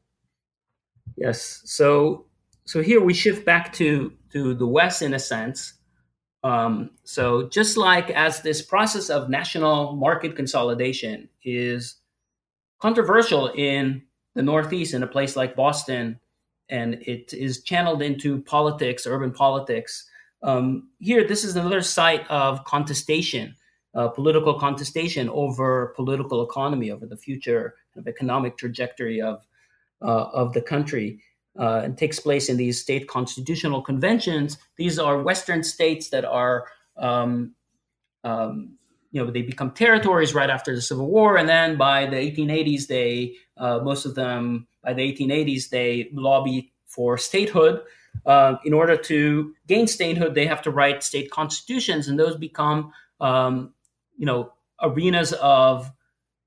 Yes. 1.15 1.61
So 1.65 2.25
so 2.65 2.81
here 2.81 3.01
we 3.01 3.13
shift 3.13 3.45
back 3.45 3.71
to 3.73 4.11
to 4.33 4.53
the 4.53 4.67
West 4.67 5.01
in 5.01 5.13
a 5.13 5.19
sense. 5.19 5.73
Um, 6.43 6.91
so 7.03 7.47
just 7.49 7.77
like 7.77 8.09
as 8.11 8.41
this 8.41 8.61
process 8.61 9.09
of 9.09 9.29
national 9.29 9.95
market 9.95 10.35
consolidation 10.35 11.29
is 11.43 11.95
controversial 12.79 13.47
in 13.47 14.03
the 14.35 14.43
Northeast, 14.43 14.93
in 14.93 15.01
a 15.01 15.07
place 15.07 15.35
like 15.35 15.55
Boston, 15.55 16.19
and 16.69 16.95
it 16.95 17.33
is 17.33 17.63
channeled 17.63 18.01
into 18.01 18.41
politics, 18.41 19.05
urban 19.05 19.31
politics. 19.31 20.09
Um, 20.43 20.89
here, 20.99 21.27
this 21.27 21.43
is 21.43 21.55
another 21.55 21.81
site 21.81 22.29
of 22.29 22.63
contestation, 22.65 23.55
uh, 23.93 24.09
political 24.09 24.59
contestation 24.59 25.29
over 25.29 25.93
political 25.95 26.43
economy, 26.43 26.91
over 26.91 27.05
the 27.05 27.17
future 27.17 27.75
of 27.95 28.07
economic 28.07 28.57
trajectory 28.57 29.21
of 29.21 29.45
uh, 30.01 30.29
of 30.33 30.53
the 30.53 30.61
country 30.61 31.21
uh, 31.59 31.81
and 31.83 31.97
takes 31.97 32.19
place 32.19 32.49
in 32.49 32.57
these 32.57 32.81
state 32.81 33.07
constitutional 33.07 33.81
conventions. 33.81 34.57
These 34.77 34.99
are 34.99 35.21
Western 35.21 35.63
states 35.63 36.09
that 36.09 36.25
are, 36.25 36.67
um, 36.97 37.55
um, 38.23 38.77
you 39.11 39.23
know, 39.23 39.31
they 39.31 39.41
become 39.41 39.71
territories 39.71 40.33
right 40.33 40.49
after 40.49 40.75
the 40.75 40.81
Civil 40.81 41.07
War, 41.07 41.37
and 41.37 41.47
then 41.47 41.77
by 41.77 42.05
the 42.05 42.17
1880s, 42.17 42.87
they 42.87 43.35
uh, 43.57 43.79
most 43.79 44.05
of 44.05 44.15
them 44.15 44.67
by 44.83 44.93
the 44.93 45.01
1880s 45.01 45.69
they 45.69 46.09
lobby 46.13 46.71
for 46.85 47.17
statehood. 47.17 47.81
Uh, 48.25 48.55
in 48.63 48.73
order 48.73 48.95
to 48.95 49.53
gain 49.67 49.87
statehood, 49.87 50.35
they 50.35 50.45
have 50.45 50.61
to 50.61 50.71
write 50.71 51.03
state 51.03 51.29
constitutions, 51.31 52.07
and 52.07 52.17
those 52.17 52.37
become, 52.37 52.93
um, 53.19 53.73
you 54.17 54.25
know, 54.25 54.53
arenas 54.81 55.33
of 55.33 55.91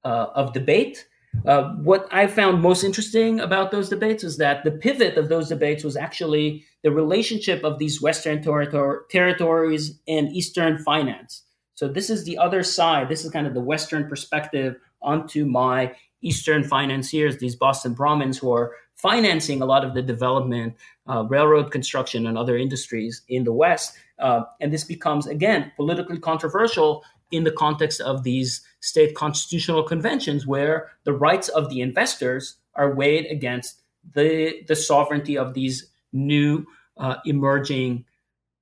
uh, 0.04 0.26
of 0.34 0.52
debate 0.52 1.06
uh, 1.46 1.74
what 1.76 2.09
I 2.11 2.26
found 2.26 2.62
most 2.62 2.84
interesting 2.84 3.40
about 3.40 3.70
those 3.70 3.88
debates 3.88 4.24
is 4.24 4.38
that 4.38 4.64
the 4.64 4.70
pivot 4.70 5.16
of 5.16 5.28
those 5.28 5.48
debates 5.48 5.84
was 5.84 5.96
actually 5.96 6.64
the 6.82 6.90
relationship 6.90 7.64
of 7.64 7.78
these 7.78 8.02
Western 8.02 8.42
territor- 8.42 9.09
territories 9.11 10.00
and 10.09 10.32
Eastern 10.32 10.78
finance. 10.78 11.44
So 11.74 11.86
this 11.86 12.11
is 12.11 12.24
the 12.24 12.38
other 12.38 12.62
side. 12.62 13.09
This 13.09 13.24
is 13.24 13.30
kind 13.30 13.46
of 13.46 13.54
the 13.54 13.61
Western 13.61 14.09
perspective 14.09 14.76
onto 15.00 15.44
my 15.46 15.94
Eastern 16.22 16.64
financiers, 16.64 17.38
these 17.38 17.56
Boston 17.56 17.94
Brahmins 17.94 18.38
who 18.38 18.52
are 18.52 18.74
financing 18.94 19.62
a 19.62 19.66
lot 19.66 19.84
of 19.84 19.94
the 19.94 20.02
development, 20.02 20.74
uh, 21.08 21.24
railroad 21.24 21.70
construction, 21.70 22.26
and 22.26 22.36
other 22.36 22.56
industries 22.56 23.22
in 23.28 23.44
the 23.44 23.52
West. 23.52 23.96
Uh, 24.18 24.42
and 24.60 24.72
this 24.72 24.84
becomes, 24.84 25.26
again, 25.26 25.70
politically 25.76 26.18
controversial 26.18 27.04
in 27.30 27.44
the 27.44 27.52
context 27.52 28.00
of 28.00 28.24
these 28.24 28.62
state 28.80 29.14
constitutional 29.14 29.82
conventions 29.82 30.46
where 30.46 30.90
the 31.04 31.12
rights 31.12 31.49
of 31.49 31.70
the 31.70 31.80
investors 31.80 32.57
are 32.74 32.95
weighed 32.95 33.26
against 33.26 33.82
the, 34.14 34.64
the 34.66 34.76
sovereignty 34.76 35.36
of 35.36 35.54
these 35.54 35.90
new 36.12 36.64
uh, 36.96 37.16
emerging 37.26 38.04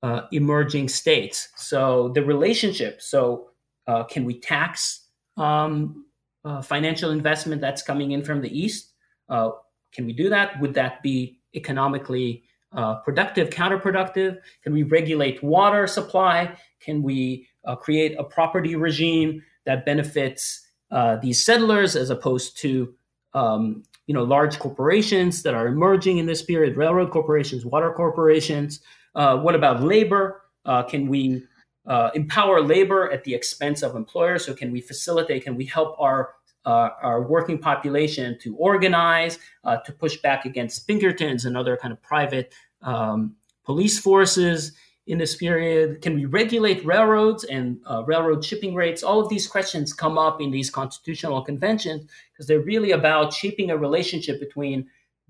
uh, 0.03 0.23
emerging 0.31 0.89
states. 0.89 1.49
So 1.57 2.11
the 2.15 2.23
relationship. 2.23 3.01
So 3.03 3.51
uh, 3.87 4.05
can 4.05 4.25
we 4.25 4.39
tax 4.39 5.03
um, 5.37 6.06
uh, 6.47 6.63
financial 6.63 7.11
investment 7.11 7.61
that's 7.61 7.83
coming 7.83 8.13
in 8.13 8.23
from 8.23 8.41
the 8.41 8.59
east? 8.59 8.93
Uh, 9.29 9.51
can 9.93 10.07
we 10.07 10.13
do 10.13 10.29
that? 10.31 10.61
Would 10.61 10.75
that 10.75 11.03
be 11.03 11.41
economically 11.57 12.45
uh, 12.73 12.97
productive, 12.97 13.51
counterproductive? 13.51 14.39
Can 14.63 14.73
we 14.73 14.85
regulate 14.85 15.43
water 15.43 15.89
supply? 15.89 16.57
Can 16.79 17.03
we 17.03 17.49
uh, 17.65 17.75
create 17.75 18.15
a 18.17 18.23
property 18.23 18.77
regime 18.77 19.43
that 19.65 19.85
benefits 19.85 20.65
uh, 20.93 21.17
these 21.17 21.45
settlers 21.45 21.97
as 21.97 22.11
opposed 22.11 22.57
to 22.59 22.95
um, 23.35 23.83
you 24.07 24.15
know 24.15 24.23
large 24.23 24.61
corporations 24.61 25.43
that 25.43 25.55
are 25.55 25.67
emerging 25.67 26.19
in 26.19 26.27
this 26.27 26.43
period, 26.43 26.77
railroad 26.77 27.11
corporations, 27.11 27.67
water 27.67 27.93
corporations. 27.93 28.81
What 29.15 29.57
about 29.57 29.83
labor? 29.83 30.43
Can 30.89 31.09
we 31.09 31.43
uh, 31.87 32.11
empower 32.15 32.61
labor 32.61 33.11
at 33.11 33.25
the 33.25 33.35
expense 33.35 33.83
of 33.83 33.95
employers? 33.95 34.45
So 34.45 34.55
can 34.55 34.73
we 34.73 34.81
facilitate? 34.81 35.45
Can 35.45 35.57
we 35.57 35.65
help 35.65 35.97
our 35.99 36.35
uh, 36.67 36.91
our 37.01 37.23
working 37.23 37.59
population 37.59 38.37
to 38.41 38.57
organize, 38.57 39.39
uh, 39.65 39.77
to 39.79 39.93
push 39.93 40.17
back 40.17 40.45
against 40.45 40.87
Pinkertons 40.89 41.45
and 41.45 41.57
other 41.57 41.77
kind 41.77 41.93
of 41.93 42.03
private 42.03 42.53
um, 42.83 43.37
police 43.65 43.99
forces 43.99 44.73
in 45.07 45.19
this 45.19 45.37
period? 45.37 46.03
Can 46.03 46.17
we 46.17 46.25
regulate 46.25 46.85
railroads 46.85 47.45
and 47.45 47.79
uh, 47.89 48.03
railroad 48.05 48.45
shipping 48.45 48.75
rates? 48.75 49.03
All 49.03 49.21
of 49.21 49.29
these 49.29 49.47
questions 49.47 49.93
come 49.93 50.19
up 50.19 50.41
in 50.41 50.51
these 50.51 50.69
constitutional 50.69 51.43
conventions 51.43 52.11
because 52.33 52.49
they're 52.49 52.61
really 52.61 52.91
about 52.91 53.33
shaping 53.33 53.71
a 53.71 53.77
relationship 53.77 54.41
between 54.41 54.89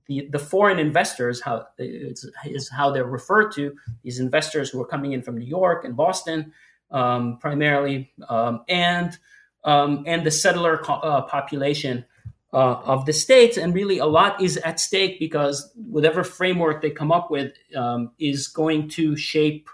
the, 0.09 0.28
the 0.31 0.39
foreign 0.39 0.78
investors, 0.78 1.41
how 1.41 1.66
is 1.78 2.69
how 2.69 2.91
they're 2.91 3.05
referred 3.05 3.53
to, 3.53 3.74
these 4.03 4.20
investors 4.20 4.70
who 4.70 4.81
are 4.81 4.87
coming 4.87 5.12
in 5.12 5.23
from 5.23 5.37
New 5.39 5.47
York 5.47 5.85
and 5.85 5.97
Boston 5.97 6.53
um, 6.91 7.39
primarily, 7.39 8.12
um, 8.28 8.62
and 8.69 9.19
um, 9.65 10.05
and 10.07 10.24
the 10.24 10.31
settler 10.31 10.78
co- 10.78 10.95
uh, 10.95 11.23
population 11.23 12.05
uh, 12.53 12.74
of 12.85 13.05
the 13.07 13.12
states. 13.12 13.57
And 13.57 13.74
really, 13.74 13.99
a 13.99 14.07
lot 14.07 14.41
is 14.41 14.57
at 14.59 14.78
stake 14.78 15.19
because 15.19 15.73
whatever 15.74 16.23
framework 16.23 16.83
they 16.83 16.91
come 16.91 17.11
up 17.11 17.31
with 17.31 17.53
um, 17.74 18.12
is 18.19 18.47
going 18.47 18.89
to 18.91 19.16
shape 19.16 19.69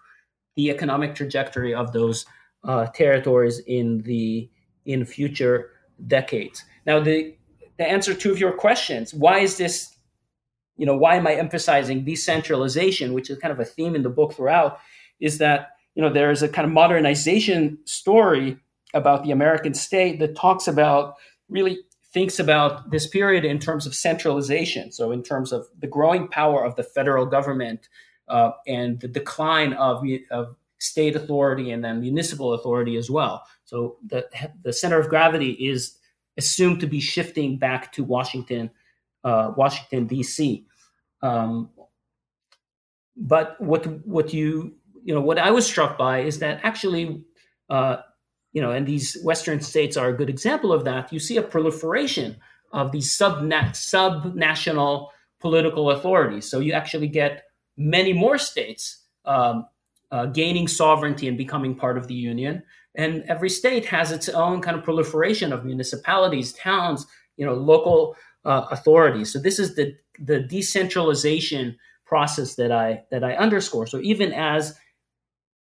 the 0.57 0.71
economic 0.71 1.15
trajectory 1.15 1.75
of 1.75 1.93
those 1.93 2.27
uh, 2.65 2.87
territories 2.87 3.61
in 3.67 3.99
the 4.03 4.49
in 4.85 5.05
future 5.05 5.71
decades. 6.07 6.65
Now, 6.87 7.01
the 7.01 7.37
the 7.79 7.87
answer 7.89 8.15
to 8.15 8.35
your 8.35 8.53
questions: 8.53 9.13
Why 9.13 9.41
is 9.41 9.57
this? 9.57 9.97
You 10.77 10.87
know, 10.87 10.97
why 10.97 11.17
am 11.17 11.27
I 11.27 11.35
emphasizing 11.35 12.05
decentralization, 12.05 13.13
which 13.13 13.31
is 13.31 13.39
kind 13.39 13.53
of 13.53 13.61
a 13.61 13.65
theme 13.65 13.95
in 13.95 14.03
the 14.03 14.11
book 14.11 14.35
throughout? 14.35 14.79
Is 15.21 15.39
that 15.39 15.71
you 15.95 16.03
know 16.03 16.13
there 16.13 16.31
is 16.31 16.43
a 16.43 16.49
kind 16.49 16.67
of 16.67 16.73
modernization 16.73 17.79
story 17.85 18.59
about 18.95 19.25
the 19.25 19.31
American 19.31 19.75
state 19.75 20.19
that 20.19 20.37
talks 20.37 20.69
about 20.69 21.15
really 21.49 21.79
thinks 22.13 22.39
about 22.39 22.91
this 22.91 23.07
period 23.07 23.45
in 23.45 23.59
terms 23.59 23.87
of 23.87 23.95
centralization. 23.95 24.93
So, 24.93 25.13
in 25.13 25.23
terms 25.23 25.53
of 25.53 25.67
the 25.79 25.87
growing 25.87 26.29
power 26.29 26.65
of 26.65 26.77
the 26.77 26.83
federal 26.83 27.27
government 27.27 27.89
uh, 28.29 28.53
and 28.67 29.01
the 29.01 29.09
decline 29.09 29.73
of, 29.75 30.05
of 30.31 30.57
state 30.79 31.17
authority 31.17 31.71
and 31.71 31.85
then 31.85 32.01
municipal 32.01 32.53
authority 32.55 32.97
as 32.97 33.11
well. 33.11 33.45
So, 33.65 33.97
the, 34.07 34.27
the 34.63 34.73
center 34.73 34.99
of 34.99 35.09
gravity 35.09 35.53
is 35.53 35.97
assumed 36.37 36.81
to 36.81 36.87
be 36.87 37.01
shifting 37.01 37.59
back 37.59 37.93
to 37.93 38.05
Washington, 38.05 38.71
uh, 39.25 39.53
Washington 39.57 40.07
D.C. 40.07 40.67
Um, 41.23 41.71
but 43.17 43.61
what 43.61 43.87
what 44.07 44.33
you 44.33 44.75
you 45.05 45.15
know 45.15 45.21
what 45.21 45.39
I 45.39 45.51
was 45.51 45.67
struck 45.67 45.99
by 45.99 46.21
is 46.21 46.39
that 46.41 46.61
actually 46.63 47.25
uh, 47.69 47.97
you 48.53 48.61
know, 48.61 48.71
and 48.71 48.87
these 48.87 49.17
Western 49.25 49.61
states 49.61 49.97
are 49.97 50.09
a 50.09 50.13
good 50.13 50.29
example 50.29 50.73
of 50.73 50.85
that. 50.85 51.13
You 51.13 51.19
see 51.19 51.37
a 51.37 51.43
proliferation 51.43 52.37
of 52.73 52.93
these 52.93 53.11
sub 53.13 53.51
sub-national 53.75 55.11
political 55.41 55.91
authorities. 55.91 56.51
So 56.51 56.61
you 56.61 56.73
actually 56.73 57.09
get 57.09 57.45
many 57.77 58.13
more 58.13 58.39
states 58.39 59.05
um, 59.25 59.67
uh, 60.11 60.27
gaining 60.27 60.69
sovereignty 60.69 61.29
and 61.29 61.37
becoming 61.37 61.75
part 61.75 61.97
of 61.97 62.07
the 62.07 62.15
union. 62.15 62.63
And 62.95 63.25
every 63.27 63.49
state 63.49 63.87
has 63.87 64.13
its 64.13 64.29
own 64.29 64.61
kind 64.61 64.77
of 64.77 64.85
proliferation 64.85 65.53
of 65.53 65.65
municipalities, 65.65 66.53
towns, 66.53 67.07
you 67.39 67.47
know, 67.47 67.55
local 67.55 68.17
uh, 68.45 68.67
authorities. 68.71 69.33
So 69.33 69.39
this 69.39 69.59
is 69.59 69.75
the 69.75 69.97
the 70.19 70.41
decentralization 70.41 71.77
process 72.05 72.57
that 72.57 72.73
I 72.73 73.03
that 73.11 73.25
I 73.25 73.35
underscore. 73.35 73.87
So 73.87 73.99
even 74.01 74.33
as 74.33 74.79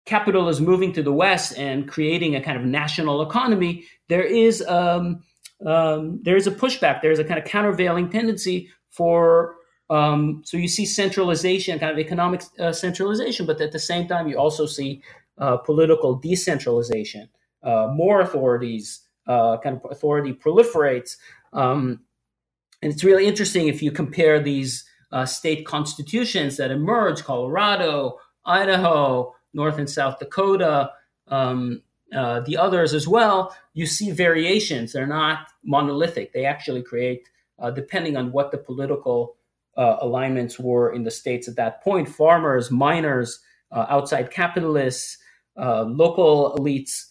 capital 0.05 0.49
is 0.49 0.59
moving 0.59 0.91
to 0.93 1.03
the 1.03 1.13
west 1.13 1.57
and 1.57 1.87
creating 1.87 2.35
a 2.35 2.41
kind 2.41 2.57
of 2.57 2.65
national 2.65 3.21
economy, 3.21 3.85
there 4.09 4.23
is 4.23 4.65
um, 4.67 5.23
um, 5.65 6.19
there 6.23 6.35
is 6.35 6.47
a 6.47 6.51
pushback. 6.51 7.01
There 7.01 7.11
is 7.11 7.19
a 7.19 7.23
kind 7.23 7.39
of 7.39 7.45
countervailing 7.45 8.09
tendency 8.09 8.69
for 8.89 9.55
um, 9.89 10.41
so 10.45 10.57
you 10.57 10.67
see 10.67 10.85
centralization, 10.85 11.77
kind 11.79 11.91
of 11.91 11.99
economic 11.99 12.41
uh, 12.59 12.71
centralization, 12.71 13.45
but 13.45 13.61
at 13.61 13.71
the 13.71 13.79
same 13.79 14.07
time 14.07 14.27
you 14.27 14.37
also 14.37 14.65
see 14.65 15.03
uh, 15.37 15.57
political 15.57 16.15
decentralization. 16.15 17.29
Uh, 17.61 17.87
more 17.93 18.21
authorities, 18.21 19.01
uh, 19.27 19.57
kind 19.57 19.77
of 19.77 19.91
authority 19.91 20.33
proliferates, 20.33 21.17
um, 21.53 21.99
and 22.83 22.91
it's 22.91 23.05
really 23.05 23.25
interesting 23.25 23.69
if 23.69 23.81
you 23.81 23.91
compare 23.91 24.41
these 24.41 24.83
uh, 25.13 25.25
state 25.25 25.65
constitutions 25.65 26.57
that 26.57 26.69
emerge: 26.69 27.23
Colorado, 27.23 28.19
Idaho, 28.45 29.33
North 29.53 29.77
and 29.77 29.89
South 29.89 30.19
Dakota, 30.19 30.91
um, 31.29 31.81
uh, 32.13 32.41
the 32.41 32.57
others 32.57 32.93
as 32.93 33.07
well, 33.07 33.55
you 33.73 33.85
see 33.85 34.11
variations. 34.11 34.91
They're 34.91 35.07
not 35.07 35.47
monolithic. 35.63 36.33
They 36.33 36.43
actually 36.43 36.83
create, 36.83 37.29
uh, 37.57 37.71
depending 37.71 38.17
on 38.17 38.33
what 38.33 38.51
the 38.51 38.57
political 38.57 39.37
uh, 39.77 39.95
alignments 40.01 40.59
were 40.59 40.91
in 40.91 41.03
the 41.03 41.11
states 41.11 41.47
at 41.47 41.55
that 41.55 41.81
point, 41.85 42.09
farmers, 42.09 42.69
miners, 42.69 43.39
uh, 43.71 43.85
outside 43.87 44.29
capitalists, 44.29 45.17
uh, 45.57 45.83
local 45.83 46.53
elites. 46.59 47.05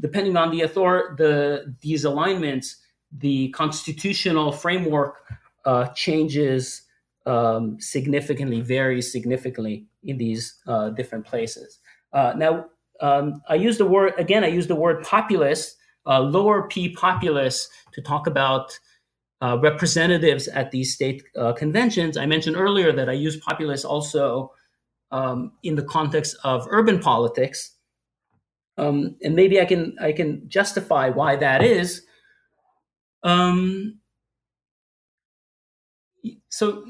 depending 0.00 0.38
on 0.38 0.50
the 0.50 0.64
author, 0.64 1.14
the 1.18 1.74
these 1.82 2.04
alignments, 2.04 2.79
the 3.18 3.48
constitutional 3.50 4.52
framework 4.52 5.16
uh, 5.64 5.86
changes 5.88 6.82
um, 7.26 7.76
significantly, 7.80 8.60
varies 8.60 9.12
significantly 9.12 9.86
in 10.02 10.16
these 10.18 10.56
uh, 10.66 10.90
different 10.90 11.26
places. 11.26 11.78
Uh, 12.12 12.32
now, 12.36 12.66
um, 13.00 13.42
I 13.48 13.54
use 13.54 13.78
the 13.78 13.86
word 13.86 14.14
again. 14.18 14.44
I 14.44 14.48
use 14.48 14.66
the 14.66 14.74
word 14.74 15.02
populist, 15.04 15.76
uh, 16.06 16.20
lower 16.20 16.68
P 16.68 16.90
populist, 16.94 17.68
to 17.92 18.02
talk 18.02 18.26
about 18.26 18.78
uh, 19.42 19.58
representatives 19.60 20.48
at 20.48 20.70
these 20.70 20.94
state 20.94 21.22
uh, 21.36 21.52
conventions. 21.52 22.16
I 22.16 22.26
mentioned 22.26 22.56
earlier 22.56 22.92
that 22.92 23.08
I 23.08 23.12
use 23.12 23.36
populist 23.36 23.84
also 23.84 24.52
um, 25.10 25.52
in 25.62 25.76
the 25.76 25.82
context 25.82 26.36
of 26.44 26.66
urban 26.70 27.00
politics, 27.00 27.72
um, 28.76 29.16
and 29.22 29.34
maybe 29.34 29.60
I 29.60 29.64
can 29.64 29.96
I 30.00 30.12
can 30.12 30.48
justify 30.48 31.10
why 31.10 31.36
that 31.36 31.62
is. 31.62 32.02
Um, 33.22 34.00
so 36.48 36.84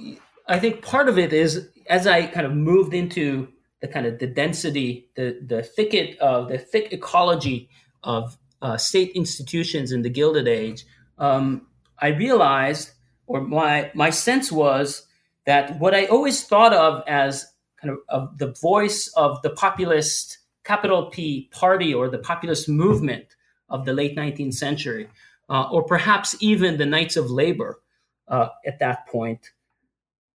I 0.48 0.58
think 0.58 0.82
part 0.82 1.08
of 1.08 1.18
it 1.18 1.32
is 1.32 1.68
as 1.88 2.06
I 2.06 2.26
kind 2.26 2.46
of 2.46 2.54
moved 2.54 2.94
into 2.94 3.48
the 3.80 3.88
kind 3.88 4.06
of 4.06 4.18
the 4.18 4.26
density, 4.26 5.08
the 5.16 5.40
the 5.44 5.62
thicket 5.62 6.18
of 6.18 6.48
the 6.48 6.58
thick 6.58 6.92
ecology 6.92 7.68
of 8.02 8.36
uh, 8.62 8.76
state 8.76 9.12
institutions 9.14 9.92
in 9.92 10.02
the 10.02 10.10
Gilded 10.10 10.46
Age, 10.46 10.84
um, 11.18 11.66
I 11.98 12.08
realized, 12.08 12.92
or 13.26 13.40
my 13.40 13.90
my 13.94 14.10
sense 14.10 14.52
was 14.52 15.06
that 15.46 15.78
what 15.78 15.94
I 15.94 16.06
always 16.06 16.44
thought 16.44 16.72
of 16.72 17.02
as 17.06 17.46
kind 17.80 17.92
of, 17.92 17.98
of 18.08 18.38
the 18.38 18.52
voice 18.60 19.08
of 19.16 19.40
the 19.42 19.50
populist 19.50 20.38
capital 20.64 21.06
P 21.06 21.48
party 21.52 21.94
or 21.94 22.08
the 22.08 22.18
populist 22.18 22.68
movement 22.68 23.24
of 23.68 23.84
the 23.86 23.92
late 23.92 24.16
19th 24.16 24.54
century, 24.54 25.08
uh, 25.50 25.68
or 25.70 25.82
perhaps 25.82 26.36
even 26.40 26.78
the 26.78 26.86
Knights 26.86 27.16
of 27.16 27.30
Labor 27.30 27.80
uh, 28.28 28.48
at 28.64 28.78
that 28.78 29.06
point, 29.08 29.50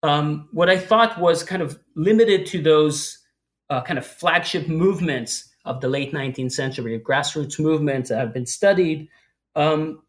um, 0.03 0.49
what 0.53 0.69
I 0.69 0.77
thought 0.77 1.19
was 1.19 1.43
kind 1.43 1.63
of 1.63 1.79
limited 1.95 2.45
to 2.47 2.61
those 2.61 3.19
uh, 3.71 3.81
kind 3.81 3.99
of 3.99 4.05
flagship 4.05 4.69
movements 4.69 5.49
of 5.65 5.81
the 5.81 5.89
late 5.89 6.13
19th 6.13 6.53
century, 6.53 7.01
grassroots 7.01 7.59
movements 7.59 8.11
that 8.11 8.19
have 8.19 8.35
been 8.35 8.45
studied. 8.45 9.09
Um, 9.57 10.03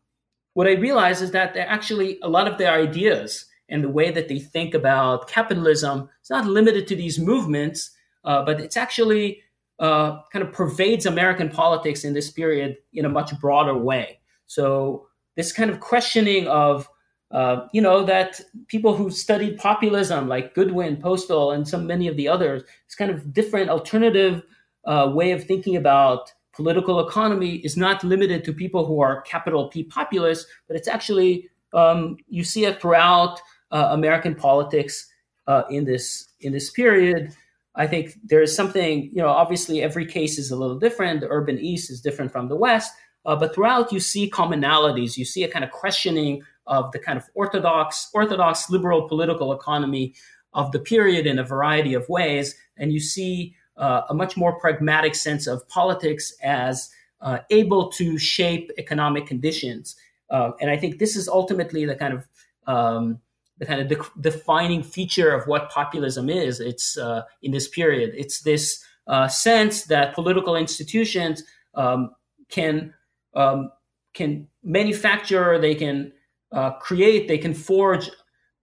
what 0.54 0.68
I 0.68 0.74
realized 0.74 1.22
is 1.22 1.32
that 1.32 1.56
actually 1.56 2.20
a 2.22 2.28
lot 2.28 2.48
of 2.48 2.58
their 2.58 2.74
ideas 2.74 3.46
and 3.70 3.84
the 3.84 3.90
way 3.90 4.12
that 4.12 4.28
they 4.28 4.40
think 4.40 4.74
about 4.74 5.28
capitalism 5.28 6.10
is 6.22 6.30
not 6.30 6.46
limited 6.46 6.88
to 6.88 6.96
these 6.96 7.18
movements, 7.20 7.92
uh, 8.26 8.44
but 8.44 8.60
it's 8.60 8.78
actually 8.78 9.42
uh, 9.80 10.22
kind 10.32 10.44
of 10.46 10.52
pervades 10.52 11.06
American 11.06 11.50
politics 11.50 12.04
in 12.04 12.14
this 12.14 12.32
period 12.32 12.78
in 12.94 13.06
a 13.06 13.10
much 13.10 13.38
broader 13.40 13.78
way. 13.78 14.20
So 14.48 15.08
this 15.36 15.52
kind 15.52 15.70
of 15.70 15.80
questioning 15.80 16.48
of 16.48 16.88
uh, 17.32 17.68
you 17.74 17.82
know 17.82 18.04
that 18.04 18.40
people 18.68 18.96
who 18.96 19.10
studied 19.10 19.58
populism 19.58 20.28
like 20.28 20.54
Goodwyn 20.54 21.02
Postel 21.02 21.52
and 21.52 21.68
so 21.68 21.78
many 21.80 22.08
of 22.08 22.16
the 22.18 22.28
others 22.28 22.64
it's 22.86 22.96
kind 22.96 23.10
of 23.10 23.34
different 23.34 23.70
alternative 23.70 24.44
uh, 24.86 25.12
way 25.14 25.32
of 25.32 25.44
thinking 25.44 25.76
about 25.76 26.32
political 26.54 27.06
economy 27.06 27.56
is 27.58 27.76
not 27.76 28.04
limited 28.04 28.44
to 28.44 28.54
people 28.54 28.86
who 28.86 29.02
are 29.02 29.22
capital 29.24 29.70
p 29.70 29.84
populists 29.84 30.46
but 30.68 30.78
it's 30.78 30.88
actually 30.88 31.50
um, 31.74 32.16
you 32.30 32.44
see 32.44 32.64
it 32.64 32.80
throughout 32.80 33.42
uh, 33.72 33.88
american 33.92 34.36
politics 34.36 35.08
uh, 35.48 35.64
in 35.70 35.86
this 35.86 36.28
in 36.42 36.54
this 36.54 36.70
period. 36.70 37.34
I 37.76 37.88
think 37.88 38.18
there 38.24 38.42
is 38.42 38.56
something 38.56 39.10
you 39.14 39.22
know 39.22 39.28
obviously 39.30 39.82
every 39.82 40.06
case 40.06 40.38
is 40.38 40.52
a 40.52 40.56
little 40.56 40.80
different. 40.80 41.22
The 41.22 41.30
urban 41.30 41.60
east 41.60 41.92
is 41.92 42.02
different 42.02 42.32
from 42.32 42.48
the 42.48 42.56
west 42.56 42.92
uh, 43.26 43.36
but 43.36 43.54
throughout 43.54 43.92
you 43.92 44.00
see 44.00 44.30
commonalities 44.30 45.18
you 45.18 45.26
see 45.26 45.44
a 45.44 45.48
kind 45.48 45.66
of 45.66 45.72
questioning 45.72 46.42
of 46.68 46.92
the 46.92 47.00
kind 47.00 47.18
of 47.18 47.30
orthodox, 47.34 48.10
orthodox 48.14 48.70
liberal 48.70 49.08
political 49.08 49.54
economy 49.54 50.14
of 50.54 50.72
the 50.72 50.80
period 50.80 51.28
in 51.28 51.38
a 51.40 51.44
variety 51.44 51.94
of 51.94 52.08
ways, 52.10 52.56
and 52.78 52.92
you 52.92 53.00
see 53.00 53.56
uh, 53.78 54.02
a 54.10 54.14
much 54.14 54.38
more 54.38 54.58
pragmatic 54.60 55.14
sense 55.14 55.48
of 55.48 55.68
politics 55.68 56.34
as 56.42 56.90
uh, 57.22 57.40
able 57.50 57.90
to 57.90 58.18
shape 58.18 58.72
economic 58.78 59.28
conditions. 59.28 59.96
Uh, 60.30 60.52
and 60.62 60.72
I 60.72 60.78
think 60.78 61.00
this 61.00 61.16
is 61.16 61.28
ultimately 61.28 61.86
the 61.86 61.96
kind 61.96 62.14
of 62.14 62.28
um, 62.68 63.20
the 63.58 63.66
kind 63.66 63.80
of 63.80 63.88
de- 63.88 64.22
defining 64.22 64.84
feature 64.84 65.32
of 65.32 65.48
what 65.48 65.70
populism 65.70 66.30
is. 66.30 66.60
It's 66.60 66.98
uh, 66.98 67.24
in 67.42 67.52
this 67.52 67.68
period. 67.68 68.14
It's 68.16 68.42
this 68.42 68.84
uh, 69.08 69.28
sense 69.28 69.84
that 69.84 70.16
political 70.16 70.56
institutions 70.56 71.44
um, 71.76 72.12
can 72.50 72.94
um, 73.36 73.72
can 74.14 74.48
manufacture, 74.64 75.60
they 75.60 75.76
can 75.76 76.12
uh, 76.52 76.72
create, 76.72 77.28
they 77.28 77.38
can 77.38 77.54
forge 77.54 78.10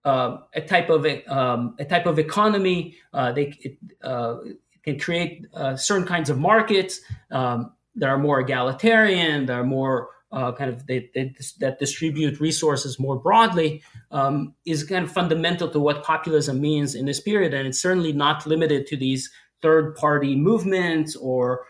uh, 0.05 0.39
a 0.55 0.61
type 0.61 0.91
of 0.91 1.07
um, 1.29 1.77
a 1.79 1.85
type 1.85 2.07
of 2.07 2.19
economy. 2.19 2.97
Uh, 3.13 3.33
they 3.33 3.55
it, 3.61 3.79
uh, 4.03 4.37
can 4.83 4.99
create 4.99 5.47
uh, 5.55 5.77
certain 5.77 6.07
kinds 6.07 6.29
of 6.31 6.39
markets. 6.39 7.01
Um, 7.31 7.73
that 7.95 8.09
are 8.09 8.17
more 8.17 8.41
egalitarian, 8.41 9.45
that 9.45 9.53
are 9.53 9.65
more 9.65 10.09
uh, 10.33 10.51
kind 10.53 10.71
of 10.71 10.87
they, 10.87 11.11
they, 11.15 11.35
that 11.61 11.79
distribute 11.79 12.41
resources 12.41 12.99
more 12.99 13.17
broadly 13.17 13.83
um, 14.11 14.55
is 14.65 14.83
kind 14.83 15.05
of 15.05 15.13
fundamental 15.13 15.69
to 15.69 15.79
what 15.79 16.03
populism 16.03 16.59
means 16.59 16.95
in 16.95 17.05
this 17.05 17.21
period, 17.21 17.53
and 17.53 17.69
it's 17.69 17.79
certainly 17.79 18.11
not 18.11 18.47
limited 18.47 18.87
to 18.87 18.97
these 18.97 19.31
third 19.61 19.95
party 19.95 20.35
movements 20.35 21.15
or 21.17 21.67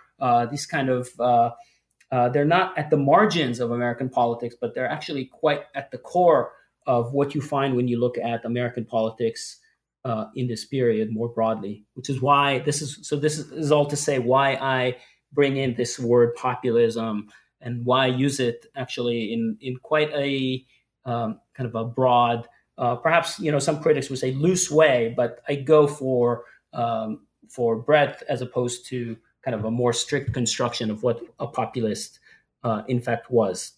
these 0.52 0.64
kind 0.64 0.88
of 0.88 1.08
uh, 2.12 2.28
they're 2.28 2.44
not 2.44 2.76
at 2.76 2.90
the 2.90 2.96
margins 2.96 3.58
of 3.58 3.70
American 3.70 4.08
politics, 4.08 4.54
but 4.60 4.74
they're 4.74 4.88
actually 4.88 5.24
quite 5.24 5.62
at 5.74 5.90
the 5.90 5.98
core 5.98 6.52
of 6.86 7.12
what 7.14 7.34
you 7.34 7.40
find 7.40 7.74
when 7.74 7.88
you 7.88 7.98
look 7.98 8.18
at 8.18 8.44
American 8.44 8.84
politics 8.84 9.58
uh, 10.04 10.26
in 10.36 10.46
this 10.46 10.66
period 10.66 11.10
more 11.10 11.28
broadly. 11.28 11.84
Which 11.94 12.10
is 12.10 12.20
why 12.20 12.58
this 12.60 12.82
is 12.82 12.98
so. 13.02 13.16
This 13.16 13.38
is 13.38 13.72
all 13.72 13.86
to 13.86 13.96
say 13.96 14.18
why 14.18 14.54
I 14.56 14.96
bring 15.32 15.56
in 15.56 15.74
this 15.74 15.98
word 15.98 16.34
populism 16.34 17.28
and 17.62 17.86
why 17.86 18.04
I 18.04 18.08
use 18.08 18.40
it 18.40 18.66
actually 18.76 19.32
in 19.32 19.56
in 19.62 19.78
quite 19.78 20.12
a 20.12 20.64
um, 21.06 21.40
kind 21.54 21.66
of 21.66 21.74
a 21.74 21.84
broad, 21.84 22.46
uh, 22.76 22.96
perhaps 22.96 23.40
you 23.40 23.50
know 23.50 23.58
some 23.58 23.82
critics 23.82 24.10
would 24.10 24.18
say 24.18 24.32
loose 24.32 24.70
way, 24.70 25.14
but 25.16 25.40
I 25.48 25.54
go 25.54 25.86
for 25.86 26.44
um, 26.74 27.26
for 27.48 27.76
breadth 27.76 28.22
as 28.28 28.42
opposed 28.42 28.86
to 28.88 29.16
kind 29.42 29.54
of 29.54 29.64
a 29.64 29.70
more 29.70 29.92
strict 29.92 30.32
construction 30.32 30.90
of 30.90 31.02
what 31.02 31.20
a 31.38 31.46
populist 31.46 32.20
uh, 32.64 32.82
in 32.88 33.00
fact 33.00 33.30
was. 33.30 33.72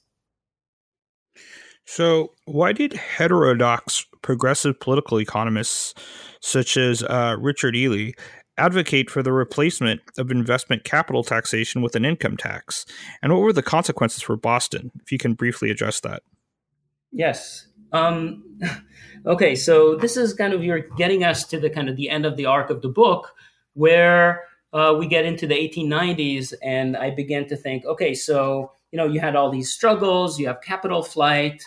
So, 1.86 2.32
why 2.46 2.72
did 2.72 2.94
heterodox 2.94 4.06
progressive 4.22 4.80
political 4.80 5.20
economists 5.20 5.94
such 6.40 6.76
as 6.76 7.02
uh, 7.02 7.36
Richard 7.38 7.76
Ely 7.76 8.12
advocate 8.56 9.10
for 9.10 9.22
the 9.22 9.32
replacement 9.32 10.00
of 10.16 10.30
investment 10.30 10.84
capital 10.84 11.22
taxation 11.22 11.82
with 11.82 11.94
an 11.94 12.04
income 12.04 12.36
tax? 12.36 12.86
And 13.22 13.32
what 13.32 13.42
were 13.42 13.52
the 13.52 13.62
consequences 13.62 14.22
for 14.22 14.36
Boston? 14.36 14.92
If 15.02 15.12
you 15.12 15.18
can 15.18 15.34
briefly 15.34 15.70
address 15.70 16.00
that. 16.00 16.22
Yes. 17.12 17.66
Um, 17.92 18.58
okay, 19.26 19.54
so 19.54 19.96
this 19.96 20.16
is 20.16 20.32
kind 20.32 20.54
of 20.54 20.64
you're 20.64 20.80
getting 20.96 21.22
us 21.22 21.44
to 21.44 21.60
the 21.60 21.68
kind 21.68 21.88
of 21.88 21.96
the 21.96 22.08
end 22.08 22.24
of 22.24 22.36
the 22.36 22.46
arc 22.46 22.70
of 22.70 22.80
the 22.80 22.88
book, 22.88 23.34
where 23.74 24.44
uh, 24.74 24.92
we 24.98 25.06
get 25.06 25.24
into 25.24 25.46
the 25.46 25.54
1890s, 25.54 26.52
and 26.62 26.96
I 26.96 27.10
began 27.10 27.46
to 27.46 27.56
think, 27.56 27.86
okay, 27.86 28.12
so 28.12 28.72
you 28.90 28.98
know, 28.98 29.06
you 29.06 29.18
had 29.18 29.34
all 29.34 29.50
these 29.50 29.72
struggles, 29.72 30.38
you 30.38 30.46
have 30.46 30.60
capital 30.60 31.02
flight, 31.02 31.64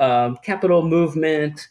um, 0.00 0.36
capital 0.42 0.82
movement, 0.82 1.68